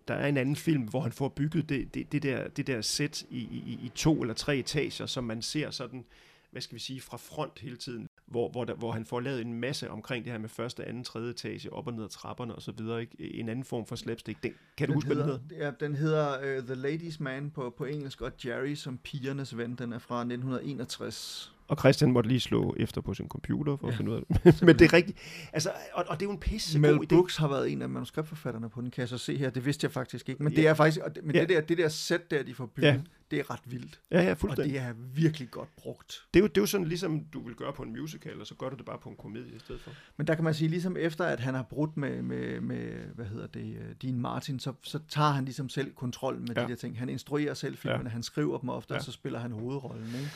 Der 0.08 0.14
er 0.14 0.28
en 0.28 0.38
anden 0.38 0.56
film, 0.56 0.84
hvor 0.84 1.02
han 1.02 1.12
får 1.12 1.28
bygget 1.30 1.70
det, 1.70 1.94
det, 1.94 2.12
det, 2.12 2.24
der, 2.24 2.48
det 2.48 2.68
der 2.68 2.82
sæt 2.82 3.22
i, 3.30 3.40
i, 3.40 3.80
i 3.84 3.92
to 3.96 4.22
eller 4.22 4.34
tre 4.34 4.58
etager, 4.58 5.06
som 5.06 5.24
man 5.24 5.42
ser 5.42 5.72
sådan, 5.72 6.06
hvad 6.52 6.62
skal 6.62 6.76
vi 6.76 6.80
sige, 6.80 7.02
fra 7.02 7.18
front 7.18 7.60
hele 7.60 7.78
tiden, 7.78 8.08
hvor, 8.28 8.50
hvor, 8.52 8.66
der, 8.66 8.74
hvor 8.74 8.92
han 8.92 9.06
får 9.06 9.20
lavet 9.20 9.42
en 9.42 9.54
masse 9.54 9.90
omkring 9.90 10.24
det 10.26 10.32
her 10.32 10.40
med 10.40 10.50
første, 10.50 10.86
anden, 10.86 11.04
tredje 11.04 11.30
etage, 11.30 11.74
op 11.74 11.88
og 11.88 11.94
ned 11.94 12.04
ad 12.04 12.10
trapperne 12.10 12.56
og 12.56 12.62
så 12.62 12.72
videre. 12.72 13.02
Ikke? 13.02 13.34
En 13.40 13.50
anden 13.50 13.66
form 13.66 13.86
for 13.86 13.96
slapstick. 13.96 14.44
Den, 14.44 14.54
kan 14.78 14.88
du 14.88 14.92
Den 14.92 14.96
huske, 14.98 15.08
hvad 15.08 15.16
den 15.16 15.26
hedder? 15.26 15.40
hedder? 15.50 15.66
Ja, 15.66 15.72
den 15.86 15.96
hedder 15.96 16.58
uh, 16.60 16.66
The 16.66 16.76
Ladies 16.76 17.20
Man 17.20 17.52
på, 17.52 17.74
på 17.78 17.86
engelsk, 17.86 18.22
og 18.22 18.32
Jerry 18.46 18.76
som 18.76 18.98
pigernes 18.98 19.58
ven. 19.58 19.76
Den 19.76 19.94
er 19.94 20.00
fra 20.00 20.24
1961. 20.24 21.54
Og 21.68 21.78
Christian 21.80 22.12
måtte 22.12 22.30
lige 22.30 22.40
slå 22.40 22.76
efter 22.80 23.02
på 23.02 23.14
sin 23.14 23.28
computer 23.28 23.78
for 23.78 23.88
ja. 23.88 23.92
At 23.92 23.98
finde 23.98 24.12
ud 24.12 24.16
af 24.16 24.22
det. 24.44 24.62
Men 24.68 24.80
det 24.80 24.86
er 24.86 24.94
rigtigt. 24.94 25.18
Altså, 25.54 25.72
og, 25.94 26.06
og 26.08 26.20
det 26.20 26.26
er 26.26 26.30
jo 26.30 26.32
en 26.34 26.40
pisse 26.40 26.80
Mel 26.80 26.96
god 26.98 27.04
idé. 27.04 27.08
Brooks 27.16 27.38
har 27.38 27.48
været 27.48 27.72
en 27.72 27.82
af 27.82 27.90
manuskriptforfatterne 27.90 28.70
på 28.70 28.82
den, 28.82 28.92
kan 28.92 29.02
jeg 29.02 29.10
så 29.10 29.18
se 29.18 29.38
her. 29.38 29.50
Det 29.50 29.66
vidste 29.66 29.86
jeg 29.86 29.92
faktisk 29.92 30.30
ikke. 30.30 30.44
Men 30.44 30.56
det 30.56 30.64
Ja. 30.64 30.70
er 30.70 30.74
faktisk, 30.74 31.02
og 31.06 31.16
det, 31.16 31.24
men 31.24 31.36
Ja. 31.36 31.42
det 31.42 31.50
der, 31.50 31.62
det 31.62 31.78
der 31.78 31.90
sæt 31.90 32.32
der, 32.32 32.44
de 32.44 32.54
får 32.54 32.66
bygget, 32.66 32.88
Ja. 32.90 33.00
Det 33.32 33.40
er 33.40 33.52
ret 33.52 33.60
vildt. 33.66 34.00
Ja, 34.12 34.22
ja, 34.22 34.32
Og 34.32 34.38
fuldstændig. 34.38 34.74
det 34.74 34.82
er 34.82 34.94
virkelig 35.14 35.52
godt 35.52 35.76
brugt. 35.76 36.22
Det 36.34 36.40
er, 36.40 36.44
jo, 36.44 36.48
det 36.48 36.58
er 36.58 36.62
jo 36.62 36.66
sådan 36.66 36.88
ligesom 36.88 37.26
du 37.34 37.42
vil 37.46 37.56
gøre 37.56 37.74
på 37.74 37.84
en 37.84 37.92
musical, 37.92 38.42
og 38.42 38.48
så 38.48 38.56
gør 38.56 38.70
du 38.70 38.76
det 38.76 38.86
bare 38.86 38.98
på 39.00 39.10
en 39.10 39.16
komedie 39.16 39.56
i 39.56 39.60
stedet 39.60 39.82
for. 39.82 39.92
Men 40.18 40.28
der 40.28 40.36
kan 40.36 40.44
man 40.44 40.54
sige, 40.54 40.68
ligesom 40.68 40.98
efter 40.98 41.26
at 41.26 41.40
han 41.40 41.54
har 41.54 41.64
brudt 41.64 41.98
med, 41.98 42.22
med, 42.22 42.62
med 42.62 42.92
hvad 43.16 43.26
hedder 43.26 43.48
det, 43.48 43.76
øh, 43.78 43.96
Dean 44.02 44.20
Martin, 44.20 44.60
så, 44.60 44.74
så 44.84 45.00
tager 45.10 45.30
han 45.32 45.46
ligesom 45.46 45.70
selv 45.70 45.94
kontrol 45.94 46.40
med 46.40 46.50
Ja. 46.56 46.64
de 46.64 46.68
der 46.68 46.76
ting. 46.76 47.00
Han 47.00 47.10
instruerer 47.10 47.54
selv 47.54 47.78
filmene, 47.78 48.04
Ja. 48.04 48.10
han 48.10 48.24
skriver 48.24 48.58
dem 48.58 48.70
ofte, 48.70 48.94
Ja. 48.94 48.98
og 48.98 49.04
så 49.06 49.12
spiller 49.12 49.40
han 49.40 49.52
hovedrollen. 49.52 50.06
Ikke? 50.08 50.30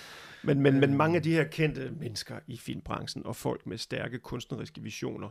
Men, 0.44 0.62
men, 0.62 0.80
men 0.80 0.90
Øh. 0.90 0.96
mange 0.96 1.16
af 1.16 1.24
de 1.24 1.32
her 1.32 1.44
kendte 1.44 1.92
mennesker 2.00 2.40
i 2.48 2.58
filmbranchen, 2.58 3.26
og 3.26 3.36
folk 3.36 3.68
med 3.68 3.78
stærke 3.78 4.20
kunstneriske 4.20 4.82
visioner, 4.82 5.30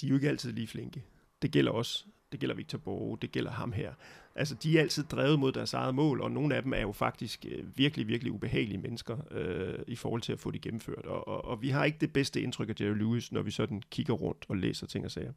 de 0.00 0.06
er 0.06 0.08
jo 0.08 0.14
ikke 0.14 0.28
altid 0.28 0.52
lige 0.52 0.66
flinke. 0.66 1.04
Det 1.42 1.50
gælder 1.50 1.72
også. 1.72 2.04
Det 2.34 2.40
gælder 2.40 2.54
Victor 2.54 2.78
Borge, 2.78 3.18
det 3.22 3.32
gælder 3.32 3.50
ham 3.50 3.72
her. 3.72 3.92
Altså, 4.34 4.54
de 4.54 4.78
er 4.78 4.82
altid 4.82 5.04
drevet 5.04 5.38
mod 5.38 5.52
deres 5.52 5.74
eget 5.74 5.94
mål, 5.94 6.20
og 6.20 6.30
nogle 6.30 6.56
af 6.56 6.62
dem 6.62 6.72
er 6.72 6.80
jo 6.80 6.92
faktisk 6.92 7.46
øh, 7.48 7.78
virkelig, 7.78 8.08
virkelig 8.08 8.32
ubehagelige 8.32 8.78
mennesker 8.78 9.16
øh, 9.30 9.78
i 9.88 9.96
forhold 9.96 10.22
til 10.22 10.32
at 10.32 10.40
få 10.40 10.50
det 10.50 10.60
gennemført. 10.60 11.06
Og, 11.06 11.28
og, 11.28 11.44
og 11.44 11.62
vi 11.62 11.68
har 11.68 11.84
ikke 11.84 11.98
det 12.00 12.12
bedste 12.12 12.42
indtryk 12.42 12.68
af 12.68 12.74
Jerry 12.80 12.96
Lewis, 12.96 13.32
når 13.32 13.42
vi 13.42 13.50
sådan 13.50 13.82
kigger 13.90 14.14
rundt 14.14 14.44
og 14.48 14.56
læser 14.56 14.86
ting 14.86 15.04
og 15.04 15.10
sager. 15.10 15.32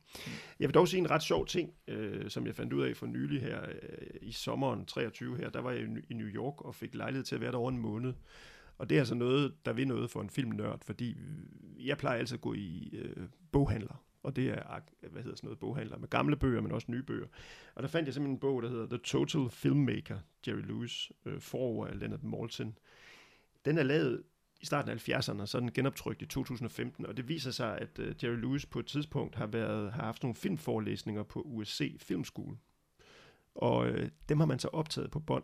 Jeg 0.60 0.68
vil 0.68 0.74
dog 0.74 0.88
sige 0.88 1.00
en 1.00 1.12
ret 1.12 1.24
sjov 1.24 1.45
ting, 1.45 1.74
øh, 1.88 2.30
som 2.30 2.48
jeg 2.48 2.56
fandt 2.56 2.74
ud 2.74 2.84
af 2.84 2.98
for 2.98 3.06
nylig 3.06 3.41
her 3.41 3.62
øh, 3.62 4.08
i 4.22 4.32
sommeren 4.32 4.86
23 4.86 5.38
her. 5.38 5.50
Der 5.50 5.62
var 5.62 5.72
jeg 5.72 5.82
i, 6.10 6.14
New 6.14 6.28
York 6.28 6.62
og 6.62 6.76
fik 6.76 6.95
lejlighed 6.95 7.24
til 7.24 7.36
at 7.36 7.41
være 7.41 7.52
der 7.52 7.58
over 7.58 7.70
en 7.70 7.78
måned. 7.78 8.14
Og 8.78 8.89
det 8.89 8.95
er 8.95 9.02
altså 9.02 9.16
noget, 9.16 9.54
der 9.66 9.74
vil 9.74 9.88
noget 9.88 10.10
for 10.12 10.22
en 10.22 10.30
filmnørd, 10.30 10.80
fordi 10.86 11.18
jeg 11.80 11.98
plejer 11.98 12.20
altid 12.20 12.36
at 12.36 12.41
gå 12.41 12.54
i 12.54 12.89
øh, 12.93 13.28
boghandler. 13.52 14.07
Og 14.28 14.36
det 14.36 14.49
er, 14.49 14.80
hvad 15.09 15.21
hedder 15.23 15.36
sådan 15.36 15.47
noget, 15.47 15.59
boghandler 15.59 15.97
med 15.97 16.07
gamle 16.07 16.36
bøger, 16.36 16.61
men 16.61 16.71
også 16.71 16.91
nye 16.91 17.03
bøger. 17.03 17.28
Og 17.75 17.84
der 17.84 17.89
fandt 17.89 18.05
jeg 18.05 18.13
simpelthen 18.13 18.36
en 18.36 18.39
bog, 18.39 18.63
der 18.63 18.69
hedder 18.69 18.88
The 18.88 18.97
Total 18.97 19.49
Filmmaker, 19.49 20.19
Jerry 20.47 20.61
Lewis, 20.61 21.11
øh, 21.25 21.41
forår 21.41 21.88
af 21.88 21.99
Leonard 21.99 22.23
Maltin. 22.23 22.78
Den 23.65 23.78
er 23.78 23.84
lavet 23.84 24.23
i 24.61 24.65
starten 24.65 24.91
af 24.91 25.09
70'erne, 25.09 25.41
og 25.41 25.47
så 25.47 25.57
er 25.57 25.59
den 25.59 25.73
genoptrykt 25.73 26.21
i 26.21 26.25
2015, 26.25 27.05
og 27.05 27.17
det 27.17 27.28
viser 27.28 27.51
sig, 27.51 27.78
at 27.78 27.99
øh, 27.99 28.15
Jerry 28.23 28.36
Lewis 28.36 28.65
på 28.65 28.80
et 28.80 28.86
tidspunkt 28.86 29.36
har, 29.36 29.47
været, 29.47 29.91
har 29.93 30.03
haft 30.03 30.23
nogle 30.23 30.36
filmforelæsninger 30.36 31.23
på 31.23 31.41
USC 31.41 31.95
Film 31.99 32.23
School. 32.23 32.57
Og 33.55 33.88
øh, 33.88 34.09
dem 34.30 34.39
har 34.39 34.47
man 34.47 34.59
så 34.59 34.67
optaget 34.67 35.11
på 35.11 35.19
bånd, 35.19 35.43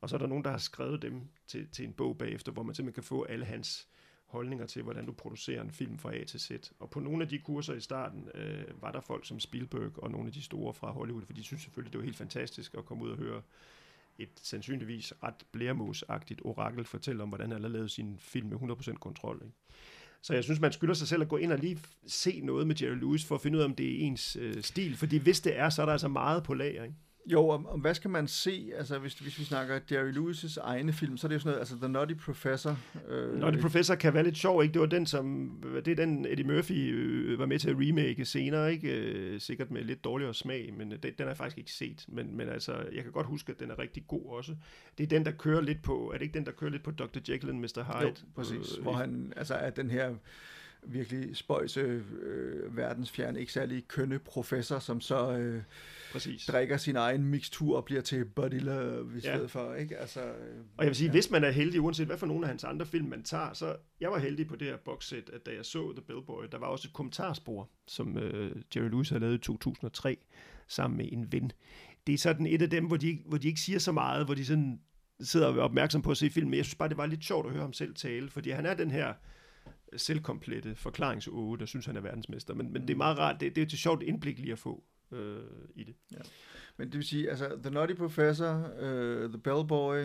og 0.00 0.08
så 0.08 0.16
er 0.16 0.18
der 0.18 0.26
nogen, 0.26 0.44
der 0.44 0.50
har 0.50 0.58
skrevet 0.58 1.02
dem 1.02 1.20
til, 1.46 1.68
til 1.68 1.84
en 1.84 1.92
bog 1.92 2.18
bagefter, 2.18 2.52
hvor 2.52 2.62
man 2.62 2.74
simpelthen 2.74 3.02
kan 3.02 3.08
få 3.08 3.24
alle 3.24 3.44
hans 3.44 3.88
holdninger 4.34 4.66
til, 4.66 4.82
hvordan 4.82 5.06
du 5.06 5.12
producerer 5.12 5.62
en 5.62 5.70
film 5.70 5.98
fra 5.98 6.14
A 6.16 6.24
til 6.24 6.40
Z. 6.40 6.50
Og 6.80 6.90
på 6.90 7.00
nogle 7.00 7.22
af 7.22 7.28
de 7.28 7.38
kurser 7.38 7.74
i 7.74 7.80
starten 7.80 8.28
øh, 8.34 8.82
var 8.82 8.92
der 8.92 9.00
folk 9.00 9.26
som 9.26 9.40
Spielberg 9.40 9.98
og 9.98 10.10
nogle 10.10 10.26
af 10.26 10.32
de 10.32 10.42
store 10.42 10.74
fra 10.74 10.90
Hollywood, 10.90 11.22
for 11.26 11.32
de 11.32 11.42
synes 11.42 11.62
selvfølgelig, 11.62 11.92
det 11.92 11.98
var 11.98 12.04
helt 12.04 12.16
fantastisk 12.16 12.74
at 12.78 12.84
komme 12.84 13.04
ud 13.04 13.10
og 13.10 13.16
høre 13.16 13.42
et 14.18 14.28
sandsynligvis 14.42 15.12
ret 15.22 15.46
blæremosagtigt 15.52 16.40
orakel 16.44 16.84
fortælle 16.84 17.22
om, 17.22 17.28
hvordan 17.28 17.52
han 17.52 17.62
har 17.62 17.68
lavet 17.68 17.90
sin 17.90 18.16
film 18.18 18.48
med 18.48 18.56
100% 18.56 18.92
kontrol. 18.94 19.40
Ikke? 19.44 19.56
Så 20.22 20.34
jeg 20.34 20.44
synes, 20.44 20.60
man 20.60 20.72
skylder 20.72 20.94
sig 20.94 21.08
selv 21.08 21.22
at 21.22 21.28
gå 21.28 21.36
ind 21.36 21.52
og 21.52 21.58
lige 21.58 21.78
se 22.06 22.40
noget 22.40 22.66
med 22.66 22.76
Jerry 22.82 22.96
Lewis, 22.96 23.24
for 23.24 23.34
at 23.34 23.40
finde 23.40 23.58
ud 23.58 23.62
af, 23.62 23.66
om 23.66 23.74
det 23.74 23.86
er 23.86 24.06
ens 24.06 24.36
øh, 24.40 24.62
stil. 24.62 24.96
Fordi 24.96 25.16
hvis 25.16 25.40
det 25.40 25.58
er, 25.58 25.68
så 25.68 25.82
er 25.82 25.86
der 25.86 25.92
altså 25.92 26.08
meget 26.08 26.42
på 26.42 26.54
lager. 26.54 26.84
Ikke? 26.84 26.96
Jo, 27.26 27.48
og, 27.48 27.62
og 27.66 27.78
hvad 27.78 27.94
skal 27.94 28.10
man 28.10 28.28
se? 28.28 28.70
Altså, 28.76 28.98
hvis, 28.98 29.14
hvis 29.14 29.38
vi 29.38 29.44
snakker 29.44 29.80
Jerry 29.92 30.12
Lewis' 30.12 30.58
egne 30.60 30.92
film, 30.92 31.16
så 31.16 31.26
er 31.26 31.28
det 31.28 31.34
jo 31.34 31.40
sådan 31.40 31.50
noget, 31.50 31.60
altså 31.60 31.76
The 31.76 31.88
Nutty 31.88 32.14
Professor. 32.14 32.78
Øh, 33.08 33.52
det 33.52 33.60
professor 33.60 33.94
kan 33.94 34.14
være 34.14 34.22
lidt 34.22 34.36
sjov, 34.36 34.62
ikke? 34.62 34.72
Det 34.72 34.80
var 34.80 34.86
den, 34.86 35.06
som, 35.06 35.50
det 35.84 35.88
er 35.88 35.94
den 35.94 36.26
Eddie 36.26 36.44
Murphy 36.44 36.94
øh, 36.94 37.38
var 37.38 37.46
med 37.46 37.58
til 37.58 37.70
at 37.70 37.76
remake 37.78 38.24
senere, 38.24 38.72
ikke? 38.72 38.88
Øh, 38.88 39.40
sikkert 39.40 39.70
med 39.70 39.84
lidt 39.84 40.04
dårligere 40.04 40.34
smag, 40.34 40.74
men 40.76 40.92
øh, 40.92 40.98
den, 41.02 41.12
den 41.12 41.14
har 41.18 41.26
jeg 41.26 41.36
faktisk 41.36 41.58
ikke 41.58 41.72
set. 41.72 42.04
Men, 42.08 42.36
men 42.36 42.48
altså, 42.48 42.72
jeg 42.92 43.02
kan 43.02 43.12
godt 43.12 43.26
huske, 43.26 43.52
at 43.52 43.60
den 43.60 43.70
er 43.70 43.78
rigtig 43.78 44.04
god 44.08 44.26
også. 44.26 44.56
Det 44.98 45.04
er 45.04 45.08
den, 45.08 45.24
der 45.24 45.32
kører 45.32 45.60
lidt 45.60 45.82
på, 45.82 46.10
er 46.10 46.18
det 46.18 46.22
ikke 46.22 46.34
den, 46.34 46.46
der 46.46 46.52
kører 46.52 46.70
lidt 46.70 46.82
på 46.82 46.90
Dr. 46.90 47.18
Jekyll 47.28 47.50
and 47.50 47.60
Mr. 47.60 47.98
Hyde? 47.98 48.08
Jo, 48.08 48.14
præcis. 48.34 48.76
Øh, 48.78 48.82
Hvor 48.82 48.92
han 48.92 49.32
altså 49.36 49.54
er 49.54 49.70
den 49.70 49.90
her 49.90 50.14
virkelig 50.86 51.36
spøjse, 51.36 51.80
øh, 51.80 52.76
verdensfjerne, 52.76 53.40
ikke 53.40 53.52
særlig 53.52 53.88
kønne 53.88 54.18
professor, 54.18 54.78
som 54.78 55.00
så 55.00 55.32
øh, 55.38 55.62
Præcis. 56.12 56.46
drikker 56.46 56.76
sin 56.76 56.96
egen 56.96 57.24
mixtur 57.24 57.76
og 57.76 57.84
bliver 57.84 58.00
til 58.02 58.24
body 58.24 58.60
love 58.60 59.10
i 59.10 59.14
Ja. 59.14 59.20
stedet 59.20 59.50
for, 59.50 59.74
ikke? 59.74 59.96
Altså, 59.98 60.20
øh, 60.20 60.30
Og 60.76 60.84
jeg 60.84 60.86
vil 60.86 60.94
sige, 60.96 61.06
ja. 61.06 61.12
hvis 61.12 61.30
man 61.30 61.44
er 61.44 61.50
heldig, 61.50 61.80
uanset 61.80 62.06
hvad 62.06 62.16
for 62.18 62.26
nogle 62.26 62.42
af 62.44 62.48
hans 62.48 62.64
andre 62.64 62.86
film 62.86 63.06
man 63.08 63.22
tager, 63.22 63.52
så 63.52 63.76
jeg 64.00 64.10
var 64.10 64.18
heldig 64.18 64.46
på 64.48 64.56
det 64.56 64.66
her 64.68 64.76
boxset, 64.84 65.30
at 65.32 65.46
da 65.46 65.50
jeg 65.56 65.64
så 65.64 65.92
The 65.92 66.02
Bellboy, 66.06 66.44
der 66.52 66.58
var 66.58 66.66
også 66.66 66.88
et 66.88 66.92
kommentarspor, 66.94 67.70
som 67.86 68.18
øh, 68.18 68.56
Jerry 68.76 68.88
Lewis 68.88 69.08
havde 69.08 69.20
lavet 69.20 69.34
i 69.34 69.38
2003, 69.38 70.16
sammen 70.68 70.96
med 70.96 71.08
en 71.12 71.32
ven. 71.32 71.52
Det 72.06 72.12
er 72.12 72.18
sådan 72.18 72.46
et 72.46 72.62
af 72.62 72.70
dem, 72.70 72.86
hvor 72.86 72.96
de, 72.96 73.18
hvor 73.26 73.38
de 73.38 73.48
ikke 73.48 73.60
siger 73.60 73.78
så 73.78 73.92
meget, 73.92 74.24
hvor 74.24 74.34
de 74.34 74.44
sådan 74.44 74.80
sidder 75.20 75.46
og 75.46 75.56
er 75.56 75.60
opmærksom 75.62 76.02
på 76.02 76.10
at 76.10 76.16
se 76.16 76.30
film, 76.30 76.50
men 76.50 76.56
jeg 76.56 76.64
synes 76.64 76.74
bare, 76.74 76.88
det 76.88 76.96
var 76.96 77.06
lidt 77.06 77.24
sjovt 77.24 77.46
at 77.46 77.52
høre 77.52 77.62
ham 77.62 77.72
selv 77.72 77.94
tale, 77.94 78.30
fordi 78.30 78.50
han 78.50 78.66
er 78.66 78.74
den 78.74 78.90
her 78.90 79.14
selvkomplette 79.96 80.74
forklaringsåge, 80.74 81.58
der 81.58 81.66
synes, 81.66 81.86
han 81.86 81.96
er 81.96 82.00
verdensmester. 82.00 82.54
Men, 82.54 82.72
men 82.72 82.82
det 82.82 82.90
er 82.90 82.96
meget 82.96 83.18
rart, 83.18 83.40
det, 83.40 83.56
det 83.56 83.62
er 83.62 83.66
et 83.66 83.72
sjovt 83.72 84.02
indblik 84.02 84.38
lige 84.38 84.52
at 84.52 84.58
få 84.58 84.84
øh, 85.12 85.36
i 85.74 85.84
det. 85.84 85.94
Men 86.76 86.86
det 86.88 86.96
vil 86.96 87.04
sige, 87.04 87.30
altså, 87.30 87.58
The 87.62 87.70
Nutty 87.70 87.94
Professor, 87.94 88.70
uh, 88.82 89.28
The 89.30 89.38
Bellboy, 89.38 90.04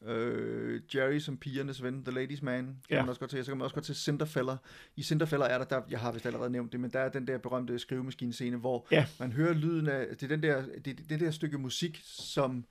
uh, 0.00 0.94
Jerry 0.94 1.18
som 1.18 1.36
pigernes 1.36 1.82
ven, 1.82 2.04
The 2.04 2.14
Ladies 2.14 2.42
Man, 2.42 2.64
kan 2.64 2.74
Ja. 2.90 2.96
ja. 2.96 3.02
man 3.02 3.08
også 3.08 3.20
godt 3.20 3.30
til. 3.30 3.44
Så 3.44 3.50
kan 3.50 3.58
man 3.58 3.64
også 3.64 3.74
godt 3.74 3.84
til 3.84 3.94
Cinderfella. 3.94 4.56
I 4.96 5.02
Cinderfella 5.02 5.46
er 5.46 5.58
der, 5.58 5.64
der, 5.64 5.82
jeg 5.90 6.00
har 6.00 6.12
vist 6.12 6.26
allerede 6.26 6.50
nævnt 6.50 6.72
det, 6.72 6.80
men 6.80 6.90
der 6.90 6.98
er 7.00 7.08
den 7.08 7.26
der 7.26 7.38
berømte 7.38 7.78
skrivemaskinescene, 7.78 8.56
hvor 8.56 8.86
Ja. 8.90 9.06
man 9.20 9.32
hører 9.32 9.52
lyden 9.54 9.86
af, 9.88 10.06
det 10.10 10.22
er 10.22 10.28
den 10.28 10.42
der, 10.42 10.62
det, 10.66 10.84
det, 10.84 11.10
det 11.10 11.20
der 11.20 11.30
stykke 11.30 11.58
musik, 11.58 12.00
som 12.04 12.64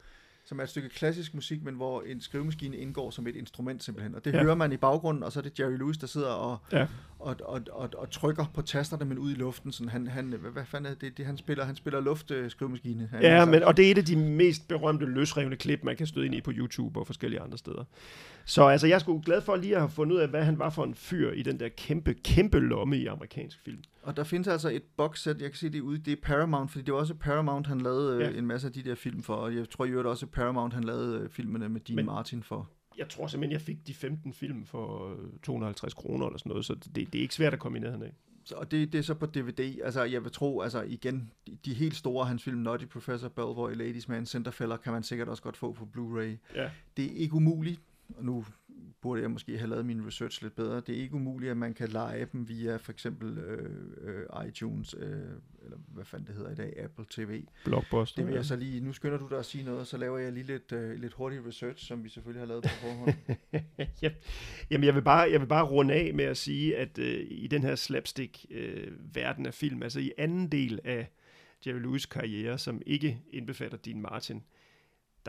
som 0.49 0.59
er 0.59 0.63
et 0.63 0.69
stykke 0.69 0.89
klassisk 0.89 1.33
musik, 1.33 1.63
men 1.63 1.75
hvor 1.75 2.01
en 2.01 2.21
skrivemaskine 2.21 2.77
indgår 2.77 3.09
som 3.11 3.27
et 3.27 3.35
instrument 3.35 3.83
simpelthen. 3.83 4.15
Og 4.15 4.25
det 4.25 4.33
Ja. 4.33 4.41
hører 4.43 4.55
man 4.55 4.71
i 4.71 4.77
baggrunden, 4.77 5.23
og 5.23 5.31
så 5.31 5.39
er 5.39 5.43
det 5.43 5.59
Jerry 5.59 5.77
Lewis, 5.77 5.97
der 5.97 6.07
sidder 6.07 6.27
og, 6.27 6.57
Ja. 6.71 6.87
og, 7.19 7.35
og, 7.43 7.61
og, 7.71 7.89
og 7.97 8.11
trykker 8.11 8.45
på 8.53 8.61
tasterne, 8.61 9.05
men 9.05 9.17
ud 9.17 9.31
i 9.31 9.33
luften. 9.33 9.71
Sådan, 9.71 9.89
han, 9.89 10.07
han, 10.07 10.33
hvad, 10.53 10.65
fanden 10.65 10.91
er 10.91 10.95
det, 10.95 11.17
det, 11.17 11.25
han 11.25 11.37
spiller? 11.37 11.65
Han 11.65 11.75
spiller 11.75 11.99
luftskrivemaskine. 12.01 13.09
Han 13.11 13.21
Ja, 13.21 13.45
men, 13.45 13.63
og 13.63 13.77
det 13.77 13.87
er 13.87 13.91
et 13.91 13.97
af 13.97 14.05
de 14.05 14.15
mest 14.15 14.67
berømte 14.67 15.05
løsrevne 15.05 15.55
klip, 15.55 15.83
man 15.83 15.95
kan 15.95 16.07
støde 16.07 16.25
ind 16.25 16.35
i 16.35 16.41
på 16.41 16.51
YouTube 16.55 16.99
og 16.99 17.07
forskellige 17.07 17.41
andre 17.41 17.57
steder. 17.57 17.83
Så 18.45 18.63
altså, 18.67 18.87
jeg 18.87 18.95
er 18.95 18.99
sgu 18.99 19.21
glad 19.25 19.41
for 19.41 19.55
lige 19.55 19.75
at 19.75 19.81
have 19.81 19.89
fundet 19.91 20.15
ud 20.15 20.19
af, 20.21 20.27
hvad 20.27 20.43
han 20.43 20.59
var 20.59 20.69
for 20.69 20.83
en 20.83 20.95
fyr 20.95 21.31
i 21.31 21.41
den 21.43 21.59
der 21.59 21.69
kæmpe, 21.77 22.13
kæmpe 22.13 22.59
lomme 22.59 22.97
i 22.97 23.05
amerikansk 23.05 23.59
film. 23.65 23.79
Og 24.09 24.17
der 24.17 24.23
findes 24.23 24.47
altså 24.47 24.69
et 24.69 24.83
boxset, 24.97 25.41
jeg 25.41 25.49
kan 25.51 25.57
se 25.57 25.69
det 25.69 25.81
ude, 25.81 25.97
det 25.97 26.11
er 26.11 26.21
Paramount, 26.23 26.71
fordi 26.71 26.85
det 26.85 26.93
var 26.93 26.99
også 26.99 27.13
Paramount, 27.13 27.67
han 27.67 27.81
lavede 27.81 28.19
Ja. 28.23 28.29
ja. 28.29 28.37
en 28.37 28.45
masse 28.47 28.67
af 28.67 28.73
de 28.73 28.83
der 28.83 28.95
film 28.95 29.23
for, 29.23 29.33
og 29.35 29.55
jeg 29.55 29.69
tror 29.69 29.85
i 29.85 29.89
øvrigt 29.89 30.07
også 30.07 30.25
Paramount, 30.27 30.73
han 30.73 30.83
lavede 30.83 31.19
øh, 31.19 31.29
filmene 31.29 31.69
med 31.69 31.81
Dean 31.81 31.95
Men- 31.95 32.05
Martin 32.05 32.43
for. 32.43 32.69
Jeg 32.97 33.09
tror 33.09 33.27
simpelthen, 33.27 33.51
jeg 33.53 33.61
fik 33.61 33.87
de 33.87 33.93
15 33.93 34.33
film 34.33 34.65
for 34.65 35.11
øh, 35.11 35.17
250 35.43 35.93
kroner 35.93 36.25
eller 36.25 36.37
sådan 36.39 36.49
noget, 36.49 36.65
så 36.65 36.73
det, 36.73 36.95
det 36.95 37.15
er 37.15 37.21
ikke 37.21 37.35
svært 37.35 37.53
at 37.53 37.59
komme 37.59 37.77
i 37.77 37.81
nærheden 37.81 38.03
af. 38.03 38.13
Så, 38.45 38.55
og 38.55 38.71
det, 38.71 38.91
det 38.93 38.97
er 38.99 39.01
så 39.01 39.13
på 39.13 39.25
DVD, 39.25 39.79
altså 39.83 40.03
jeg 40.03 40.23
vil 40.23 40.31
tro, 40.31 40.61
altså 40.61 40.81
igen, 40.81 41.31
de, 41.47 41.57
de 41.65 41.73
helt 41.73 41.95
store 41.95 42.25
hans 42.25 42.43
film, 42.43 42.57
Nutty 42.57 42.85
Professor, 42.85 43.27
Bellboy, 43.29 43.73
Ladies 43.75 44.07
Man, 44.07 44.25
Centerfella, 44.25 44.77
kan 44.77 44.93
man 44.93 45.03
sikkert 45.03 45.27
også 45.27 45.43
godt 45.43 45.57
få 45.57 45.73
på 45.73 45.87
Blu-ray. 45.97 46.55
Ja. 46.55 46.69
Det 46.97 47.05
er 47.05 47.15
ikke 47.15 47.33
umuligt, 47.33 47.81
og 48.17 48.25
nu 48.25 48.45
burde 49.01 49.21
jeg 49.21 49.31
måske 49.31 49.57
have 49.57 49.69
lavet 49.69 49.85
min 49.85 50.07
research 50.07 50.43
lidt 50.43 50.55
bedre. 50.55 50.75
Det 50.75 50.89
er 50.89 51.01
ikke 51.01 51.15
umuligt, 51.15 51.51
at 51.51 51.57
man 51.57 51.73
kan 51.73 51.89
lege 51.89 52.27
dem 52.33 52.49
via 52.49 52.75
for 52.75 52.91
eksempel 52.91 53.37
øh, 53.37 53.69
øh, 54.01 54.47
iTunes, 54.47 54.95
øh, 54.99 55.09
eller 55.63 55.77
hvad 55.87 56.05
fanden 56.05 56.27
det 56.27 56.35
hedder 56.35 56.51
i 56.51 56.55
dag, 56.55 56.83
Apple 56.83 57.05
TV. 57.09 57.43
Blockbuster. 57.65 58.21
Det 58.21 58.27
vil 58.27 58.35
jeg 58.35 58.45
så 58.45 58.55
lige, 58.55 58.79
nu 58.79 58.93
skynder 58.93 59.17
du 59.17 59.27
dig 59.29 59.39
at 59.39 59.45
sige 59.45 59.63
noget, 59.63 59.87
så 59.87 59.97
laver 59.97 60.17
jeg 60.17 60.33
lige 60.33 60.45
lidt, 60.45 60.71
øh, 60.71 60.99
lidt 60.99 61.13
hurtig 61.13 61.47
research, 61.47 61.87
som 61.87 62.03
vi 62.03 62.09
selvfølgelig 62.09 62.41
har 62.41 62.47
lavet 62.47 62.63
på 62.63 62.69
forhånd. 62.69 63.13
ja. 64.01 64.11
Jamen, 64.71 64.85
jeg 64.85 64.95
vil, 64.95 65.01
bare, 65.01 65.31
jeg 65.31 65.39
vil 65.41 65.47
bare 65.47 65.65
runde 65.65 65.93
af 65.93 66.13
med 66.13 66.25
at 66.25 66.37
sige, 66.37 66.77
at 66.77 66.99
øh, 66.99 67.25
i 67.29 67.47
den 67.47 67.63
her 67.63 67.75
slapstick-verden 67.75 69.45
øh, 69.45 69.47
af 69.47 69.53
film, 69.53 69.83
altså 69.83 69.99
i 69.99 70.11
anden 70.17 70.51
del 70.51 70.79
af 70.83 71.11
Jerry 71.67 71.79
Lewis' 71.79 72.07
karriere, 72.07 72.57
som 72.57 72.81
ikke 72.85 73.21
indbefatter 73.31 73.77
Dean 73.77 74.01
Martin, 74.01 74.43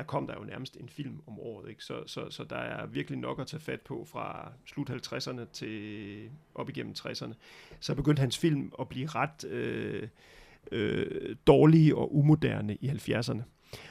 der 0.00 0.06
kom 0.06 0.26
der 0.26 0.34
jo 0.38 0.44
nærmest 0.44 0.76
en 0.76 0.88
film 0.88 1.20
om 1.26 1.40
året, 1.40 1.68
ikke? 1.70 1.84
Så, 1.84 2.02
så, 2.06 2.30
så 2.30 2.44
der 2.44 2.56
er 2.56 2.86
virkelig 2.86 3.18
nok 3.18 3.40
at 3.40 3.46
tage 3.46 3.60
fat 3.60 3.80
på 3.80 4.06
fra 4.10 4.52
slut 4.66 4.90
50'erne 4.90 5.40
til 5.52 6.28
op 6.54 6.68
igennem 6.68 6.94
60'erne. 6.98 7.32
Så 7.80 7.94
begyndte 7.94 8.20
hans 8.20 8.38
film 8.38 8.72
at 8.80 8.88
blive 8.88 9.06
ret 9.06 9.44
øh, 9.44 10.08
øh, 10.72 11.36
dårlige 11.46 11.96
og 11.96 12.16
umoderne 12.16 12.76
i 12.76 12.88
70'erne. 12.88 13.42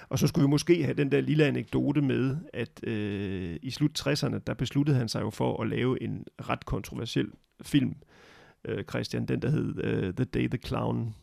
Og 0.09 0.19
så 0.19 0.27
skulle 0.27 0.45
vi 0.45 0.49
måske 0.49 0.83
have 0.83 0.93
den 0.93 1.11
der 1.11 1.21
lille 1.21 1.45
anekdote 1.45 2.01
med, 2.01 2.37
at 2.53 2.83
øh, 2.83 3.59
i 3.61 3.71
slut 3.71 4.07
60'erne, 4.07 4.37
der 4.47 4.53
besluttede 4.53 4.97
han 4.97 5.09
sig 5.09 5.21
jo 5.21 5.29
for 5.29 5.61
at 5.61 5.69
lave 5.69 6.03
en 6.03 6.25
ret 6.41 6.65
kontroversiel 6.65 7.31
film, 7.61 7.95
øh, 8.65 8.83
Christian, 8.83 9.25
den 9.25 9.41
der 9.41 9.49
hed 9.49 9.83
øh, 9.83 10.13
The 10.13 10.25
Day 10.25 10.47
the 10.47 10.59
Clown 10.65 11.15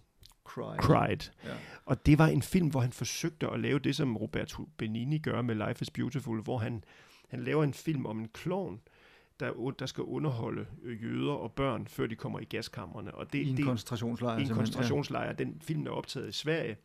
Cried. 0.44 0.78
Cried. 0.78 1.30
Ja. 1.44 1.50
Og 1.86 2.06
det 2.06 2.18
var 2.18 2.26
en 2.26 2.42
film, 2.42 2.68
hvor 2.68 2.80
han 2.80 2.92
forsøgte 2.92 3.48
at 3.50 3.60
lave 3.60 3.78
det, 3.78 3.96
som 3.96 4.16
Roberto 4.16 4.68
Benigni 4.76 5.18
gør 5.18 5.42
med 5.42 5.54
Life 5.54 5.82
is 5.82 5.90
Beautiful, 5.90 6.42
hvor 6.42 6.58
han, 6.58 6.84
han 7.28 7.44
laver 7.44 7.64
en 7.64 7.74
film 7.74 8.06
om 8.06 8.20
en 8.20 8.28
klovn, 8.28 8.80
der, 9.40 9.70
der 9.78 9.86
skal 9.86 10.04
underholde 10.04 10.66
øh, 10.82 11.02
jøder 11.02 11.32
og 11.32 11.52
børn, 11.52 11.86
før 11.86 12.06
de 12.06 12.16
kommer 12.16 12.40
i 12.40 12.44
gaskammerne. 12.44 13.14
Og 13.14 13.32
det, 13.32 13.38
I 13.38 13.50
en 13.50 13.56
det, 13.56 13.64
koncentrationslejr. 13.64 14.38
i 14.38 14.42
en 14.42 14.48
koncentrationslejr. 14.48 15.32
Den 15.32 15.60
film 15.64 15.86
er 15.86 15.90
optaget 15.90 16.28
i 16.28 16.32
Sverige. 16.32 16.76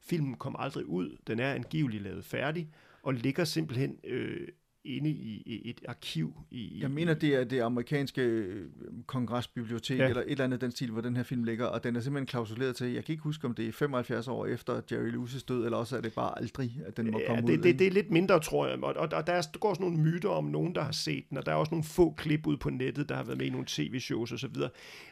Filmen 0.00 0.34
kom 0.34 0.56
aldrig 0.58 0.86
ud. 0.86 1.16
Den 1.26 1.40
er 1.40 1.52
angiveligt 1.52 2.02
lavet 2.02 2.24
færdig, 2.24 2.68
og 3.02 3.14
ligger 3.14 3.44
simpelthen 3.44 3.98
øh, 4.04 4.48
inde 4.86 5.10
i, 5.10 5.62
et 5.70 5.80
arkiv. 5.88 6.34
I, 6.50 6.78
Jeg 6.80 6.90
mener, 6.90 7.14
det 7.14 7.34
er 7.34 7.44
det 7.44 7.60
amerikanske 7.60 8.22
øh, 8.22 8.66
kongresbibliotek, 9.06 9.98
Ja. 9.98 10.08
eller 10.08 10.22
et 10.22 10.30
eller 10.30 10.44
andet 10.44 10.60
den 10.60 10.70
stil, 10.70 10.90
hvor 10.90 11.00
den 11.00 11.16
her 11.16 11.22
film 11.22 11.44
ligger, 11.44 11.66
og 11.66 11.84
den 11.84 11.96
er 11.96 12.00
simpelthen 12.00 12.26
klausuleret 12.26 12.76
til, 12.76 12.92
jeg 12.92 13.04
kan 13.04 13.12
ikke 13.12 13.22
huske, 13.22 13.46
om 13.46 13.54
det 13.54 13.68
er 13.68 13.72
75 13.72 14.28
år 14.28 14.46
efter 14.46 14.80
Jerry 14.92 15.10
Lewis' 15.10 15.44
død, 15.48 15.64
eller 15.64 15.78
også 15.78 15.96
er 15.96 16.00
det 16.00 16.12
bare 16.14 16.38
aldrig, 16.38 16.80
at 16.86 16.96
den 16.96 17.10
må 17.10 17.18
Ja, 17.18 17.26
komme 17.26 17.42
det, 17.42 17.58
ud. 17.58 17.62
det, 17.62 17.66
ikke? 17.68 17.78
det 17.78 17.86
er 17.86 17.90
lidt 17.90 18.10
mindre, 18.10 18.40
tror 18.40 18.66
jeg. 18.68 18.82
Og, 18.84 18.94
og 18.96 19.10
der, 19.10 19.22
der, 19.22 19.32
er, 19.32 19.42
der 19.42 19.58
går 19.58 19.68
også 19.68 19.82
nogle 19.82 19.96
myter 19.98 20.28
om 20.28 20.44
nogen, 20.44 20.74
der 20.74 20.82
har 20.82 20.92
set 20.92 21.24
den, 21.30 21.38
og 21.38 21.46
der 21.46 21.52
er 21.52 21.56
også 21.56 21.70
nogle 21.70 21.84
få 21.84 22.14
klip 22.16 22.46
ud 22.46 22.56
på 22.56 22.70
nettet, 22.70 23.08
der 23.08 23.14
har 23.16 23.24
været 23.24 23.38
med 23.38 23.46
i 23.46 23.50
nogle 23.50 23.66
tv-shows 23.68 24.32
osv. 24.32 24.54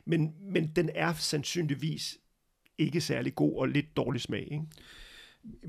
Men, 0.05 0.33
men 0.51 0.73
den 0.77 0.91
er 0.95 1.13
sandsynligvis 1.13 2.19
ikke 2.79 3.01
særlig 3.01 3.35
god 3.35 3.57
og 3.59 3.69
lidt 3.69 3.97
dårlig 3.97 4.21
smag. 4.21 4.49
Ikke? 4.53 4.63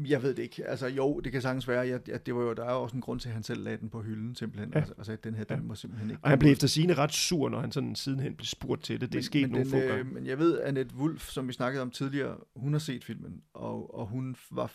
Jeg 0.08 0.24
ved 0.24 0.34
det 0.34 0.44
ikke. 0.44 0.68
Altså 0.68 0.88
jo, 0.88 1.20
det 1.20 1.32
kan 1.32 1.42
sagtens 1.42 1.68
være, 1.68 1.86
at, 1.86 2.10
at 2.10 2.26
det 2.26 2.36
var 2.36 2.42
jo, 2.42 2.54
der 2.54 2.66
er 2.66 2.74
jo 2.74 2.82
også 2.84 2.96
en 2.96 3.02
grund 3.02 3.20
til, 3.20 3.30
at 3.30 3.34
han 3.34 3.44
selv 3.44 3.64
lagde 3.64 3.78
den 3.78 3.90
på 3.90 4.02
hylden, 4.02 4.36
simpelthen. 4.36 4.72
Ja. 4.74 4.80
Altså, 4.80 4.94
altså, 4.98 5.12
at 5.12 5.24
den 5.24 5.36
her, 5.36 5.44
den 5.44 5.58
Ja. 5.58 5.64
må 5.64 5.76
simpelthen 5.76 6.10
ikke 6.10 6.24
Og 6.24 6.30
han 6.30 6.40
blev 6.40 6.52
efter 6.52 6.68
sigende 6.68 6.94
ret 6.94 7.14
sur, 7.14 7.50
når 7.50 7.60
han 7.60 7.72
sådan 7.72 7.96
sidenhen 7.96 8.36
blev 8.36 8.46
spurgt 8.46 8.84
til 8.84 9.02
det. 9.02 9.12
Det 9.12 9.20
er 9.20 9.24
sket 9.24 9.42
men 9.42 9.52
nogle 9.52 9.64
den, 9.66 9.72
få 9.72 9.78
øh, 9.78 9.88
gange. 9.88 10.04
Men 10.14 10.26
jeg 10.26 10.40
ved, 10.40 10.60
at 10.60 10.68
Annette 10.68 10.96
Wolf, 10.96 11.30
som 11.30 11.48
vi 11.48 11.54
snakkede 11.54 11.82
om 11.82 11.92
tidligere, 11.92 12.38
hun 12.56 12.72
har 12.74 12.80
set 12.80 13.04
filmen, 13.04 13.42
og, 13.54 13.96
og 14.00 14.08
hun 14.08 14.36
var 14.52 14.72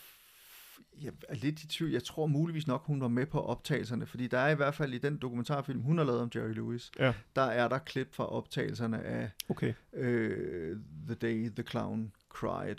jeg 1.03 1.13
er 1.29 1.35
lidt 1.35 1.63
i 1.63 1.69
tvivl. 1.69 1.91
Jeg 1.93 2.05
tror 2.05 2.27
muligvis 2.27 2.67
nok, 2.67 2.85
hun 2.87 3.01
var 3.01 3.09
med 3.09 3.27
på 3.27 3.41
optagelserne, 3.41 4.07
fordi 4.07 4.27
der 4.27 4.39
er 4.39 4.49
i 4.51 4.55
hvert 4.55 4.75
fald 4.75 4.95
i 4.95 4.99
den 4.99 5.17
dokumentarfilm, 5.17 5.81
hun 5.81 5.99
har 5.99 6.05
lavet 6.05 6.21
om 6.21 6.31
Jerry 6.35 6.53
Lewis, 6.55 6.91
Ja. 6.99 7.13
der 7.37 7.43
er 7.43 7.69
der 7.69 7.79
klip 7.79 8.15
fra 8.15 8.27
optagelserne 8.33 9.03
af 9.03 9.31
Okay. 9.49 9.73
øh, 9.93 10.77
The 11.07 11.15
Day 11.15 11.49
the 11.51 11.63
Clown 11.71 12.13
Cried. 12.29 12.77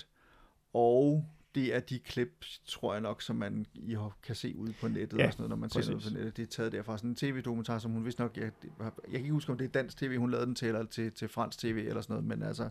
Og 0.73 1.25
det 1.55 1.75
er 1.75 1.79
de 1.79 1.99
klip, 1.99 2.45
tror 2.65 2.93
jeg 2.93 3.01
nok, 3.01 3.21
som 3.21 3.35
man 3.35 3.65
I 3.75 3.95
kan 4.23 4.35
se 4.35 4.53
ude 4.57 4.73
på 4.81 4.87
nettet 4.87 5.19
Ja, 5.19 5.27
og 5.27 5.33
sådan 5.33 5.41
noget, 5.41 5.49
når 5.49 5.55
man 5.55 5.69
ser 5.69 5.79
noget 5.79 5.95
præcis. 5.95 6.11
på 6.11 6.17
nettet. 6.17 6.37
Det 6.37 6.43
er 6.43 6.47
taget 6.47 6.71
derfra. 6.71 6.97
Sådan 6.97 7.09
en 7.09 7.15
tv-dokumentar, 7.15 7.79
som 7.79 7.91
hun 7.91 8.05
vist 8.05 8.19
nok... 8.19 8.37
Jeg, 8.37 8.51
jeg 8.79 8.91
kan 9.11 9.19
ikke 9.19 9.31
huske, 9.31 9.51
om 9.51 9.57
det 9.57 9.65
er 9.65 9.69
dansk 9.69 9.97
tv, 9.97 10.17
hun 10.17 10.31
lavede 10.31 10.45
den 10.45 10.55
til, 10.55 10.67
eller 10.67 10.85
til, 10.85 11.11
til 11.11 11.27
fransk 11.27 11.59
tv 11.59 11.85
eller 11.87 12.01
sådan 12.01 12.13
noget, 12.13 12.25
men 12.25 12.43
altså... 12.43 12.69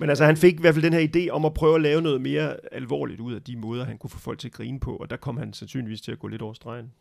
Men 0.00 0.08
altså, 0.08 0.24
han 0.24 0.36
fik 0.36 0.54
i 0.54 0.60
hvert 0.60 0.74
fald 0.74 0.84
den 0.84 0.92
her 0.92 1.08
idé 1.14 1.30
om 1.30 1.44
at 1.44 1.54
prøve 1.54 1.74
at 1.74 1.82
lave 1.82 2.02
noget 2.02 2.20
mere 2.20 2.56
alvorligt 2.72 3.20
ud 3.20 3.34
af 3.34 3.42
de 3.42 3.56
måder, 3.56 3.84
han 3.84 3.98
kunne 3.98 4.10
få 4.10 4.18
folk 4.18 4.38
til 4.38 4.48
at 4.48 4.52
grine 4.52 4.80
på, 4.80 4.96
og 4.96 5.10
der 5.10 5.16
kom 5.16 5.36
han 5.36 5.52
sandsynligvis 5.52 6.00
til 6.00 6.12
at 6.12 6.18
gå 6.18 6.28
lidt 6.28 6.42
over 6.42 6.52
stregen. 6.52 6.92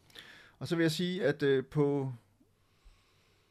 Og 0.59 0.67
så 0.67 0.75
vil 0.75 0.83
jeg 0.83 0.91
sige, 0.91 1.25
at 1.25 1.43
øh, 1.43 1.65
på 1.65 2.13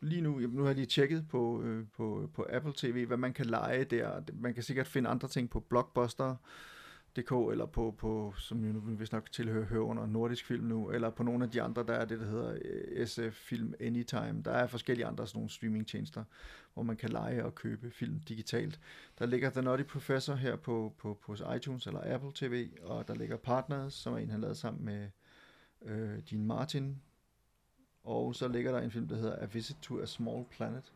lige 0.01 0.23
nu, 0.23 0.39
nu 0.39 0.61
har 0.61 0.69
jeg 0.69 0.77
lige 0.77 0.87
tjekket 0.87 1.29
på, 1.29 1.63
øh, 1.63 1.85
på, 1.97 2.31
på 2.35 2.47
Apple 2.51 2.73
TV, 2.77 3.07
hvad 3.07 3.17
man 3.17 3.33
kan 3.33 3.47
lege 3.47 3.85
der. 3.85 4.23
Man 4.35 4.55
kan 4.55 4.63
sikkert 4.63 4.87
finde 4.87 5.11
andre 5.11 5.29
ting 5.29 5.51
på 5.51 5.61
DK, 7.17 7.33
eller 7.53 7.67
på, 7.67 7.95
på 7.99 8.35
som 8.39 8.65
jo 8.65 8.73
nu 8.73 8.81
vist 8.81 9.13
nok 9.13 9.33
tilhører 9.33 9.65
hører 9.65 9.83
under 9.83 10.07
Nordisk 10.07 10.47
Film 10.47 10.65
nu, 10.65 10.91
eller 10.91 11.11
på 11.11 11.23
nogle 11.23 11.45
af 11.45 11.51
de 11.51 11.63
andre, 11.63 11.83
der 11.87 11.95
er 11.95 12.05
det, 12.05 12.21
der 12.21 12.27
hedder 12.27 12.59
øh, 12.65 13.07
SF 13.07 13.35
Film 13.35 13.75
Anytime. 13.81 14.43
Der 14.45 14.51
er 14.51 14.67
forskellige 14.67 15.07
andre 15.07 15.27
sådan 15.27 15.39
nogle 15.39 15.51
streamingtjenester, 15.51 16.25
hvor 16.75 16.83
man 16.83 16.97
kan 16.97 17.11
lege 17.11 17.45
og 17.45 17.55
købe 17.55 17.91
film 17.91 18.21
digitalt. 18.21 18.81
Der 19.19 19.27
ligger 19.27 19.51
The 19.51 19.63
Naughty 19.63 19.85
Professor 19.85 20.35
her 20.35 20.57
på, 20.57 20.95
på, 20.99 21.19
på 21.23 21.37
iTunes 21.57 21.87
eller 21.87 22.15
Apple 22.15 22.31
TV, 22.35 22.69
og 22.83 23.09
der 23.09 23.15
ligger 23.15 23.37
Partners, 23.37 23.95
som 23.95 24.15
er 24.15 24.19
en, 24.19 24.31
han 24.31 24.41
lavede 24.41 24.59
sammen 24.59 24.85
med 24.85 25.09
øh, 25.83 26.19
Dean 26.31 26.45
Martin, 26.45 27.03
og 28.05 28.35
så 28.35 28.49
ligger 28.49 28.73
der 28.73 28.81
en 28.81 28.91
film, 28.91 29.09
der 29.09 29.17
hedder 29.17 29.43
A 29.43 29.45
Visit 29.45 29.77
to 29.83 30.01
a 30.01 30.07
Small 30.07 30.45
Planet, 30.51 30.93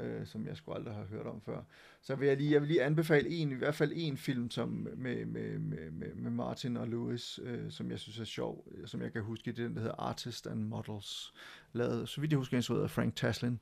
øh, 0.00 0.26
som 0.26 0.46
jeg 0.46 0.56
skulle 0.56 0.78
aldrig 0.78 0.94
have 0.94 1.06
hørt 1.06 1.26
om 1.26 1.40
før. 1.40 1.60
Så 2.02 2.14
vil 2.14 2.28
jeg 2.28 2.36
lige, 2.36 2.52
jeg 2.52 2.60
vil 2.60 2.68
lige 2.68 2.82
anbefale 2.82 3.28
en, 3.28 3.52
i 3.52 3.54
hvert 3.54 3.74
fald 3.74 3.92
en 3.94 4.16
film 4.16 4.50
som 4.50 4.88
med, 4.96 5.26
med, 5.26 5.58
med, 5.58 6.14
med, 6.14 6.30
Martin 6.30 6.76
og 6.76 6.88
Lewis, 6.88 7.40
øh, 7.42 7.70
som 7.70 7.90
jeg 7.90 7.98
synes 7.98 8.18
er 8.18 8.24
sjov, 8.24 8.66
øh, 8.74 8.88
som 8.88 9.02
jeg 9.02 9.12
kan 9.12 9.22
huske, 9.22 9.52
det 9.52 9.58
er 9.58 9.66
den, 9.66 9.74
der 9.74 9.80
hedder 9.80 9.96
Artist 9.98 10.46
and 10.46 10.60
Models, 10.60 11.34
lavet, 11.72 12.08
så 12.08 12.20
vidt 12.20 12.32
jeg 12.32 12.38
husker, 12.38 12.56
instrueret 12.56 12.82
af 12.82 12.90
Frank 12.90 13.16
Taslin. 13.16 13.60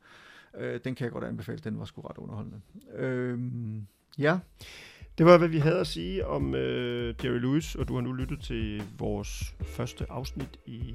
Øh, 0.56 0.80
den 0.84 0.94
kan 0.94 1.04
jeg 1.04 1.12
godt 1.12 1.24
anbefale, 1.24 1.58
den 1.58 1.78
var 1.78 1.84
sgu 1.84 2.00
ret 2.00 2.18
underholdende. 2.18 2.60
Øh, 2.94 3.38
ja, 4.18 4.38
Det 5.18 5.26
var, 5.26 5.38
hvad 5.38 5.48
vi 5.48 5.58
havde 5.58 5.80
at 5.80 5.86
sige 5.86 6.26
om 6.26 6.54
øh, 6.54 7.14
Jerry 7.24 7.38
Lewis, 7.38 7.74
og 7.74 7.88
du 7.88 7.94
har 7.94 8.00
nu 8.00 8.12
lyttet 8.12 8.40
til 8.40 8.82
vores 8.98 9.54
første 9.62 10.10
afsnit 10.10 10.60
i 10.66 10.94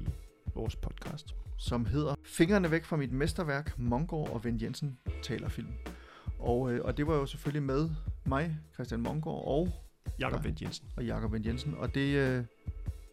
vores 0.54 0.76
podcast. 0.76 1.34
som 1.58 1.86
hedder 1.86 2.14
Fingrene 2.24 2.70
væk 2.70 2.84
fra 2.84 2.96
mit 2.96 3.12
mesterværk, 3.12 3.78
Mongård 3.78 4.30
og 4.30 4.44
Vend 4.44 4.62
Jensen 4.62 4.98
taler 5.22 5.48
film. 5.48 5.68
Og, 6.38 6.72
øh, 6.72 6.80
og 6.84 6.96
det 6.96 7.06
var 7.06 7.14
jo 7.14 7.26
selvfølgelig 7.26 7.62
med 7.62 7.90
mig, 8.26 8.58
Christian 8.74 9.00
Mongård 9.00 9.44
og, 9.46 9.68
Jakob 10.20 10.40
Ja. 10.40 10.48
Vendt 10.48 10.62
Jensen. 10.62 10.88
og 10.96 11.04
Jakob 11.04 11.32
Vend 11.32 11.46
Jensen. 11.46 11.74
Og 11.74 11.94
det 11.94 12.18
er 12.18 12.38
øh, 12.38 12.44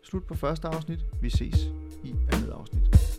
slut 0.03 0.23
på 0.27 0.35
første 0.35 0.67
afsnit. 0.67 0.99
Vi 1.21 1.29
ses 1.29 1.65
i 2.03 2.15
andet 2.33 2.49
afsnit. 2.49 3.18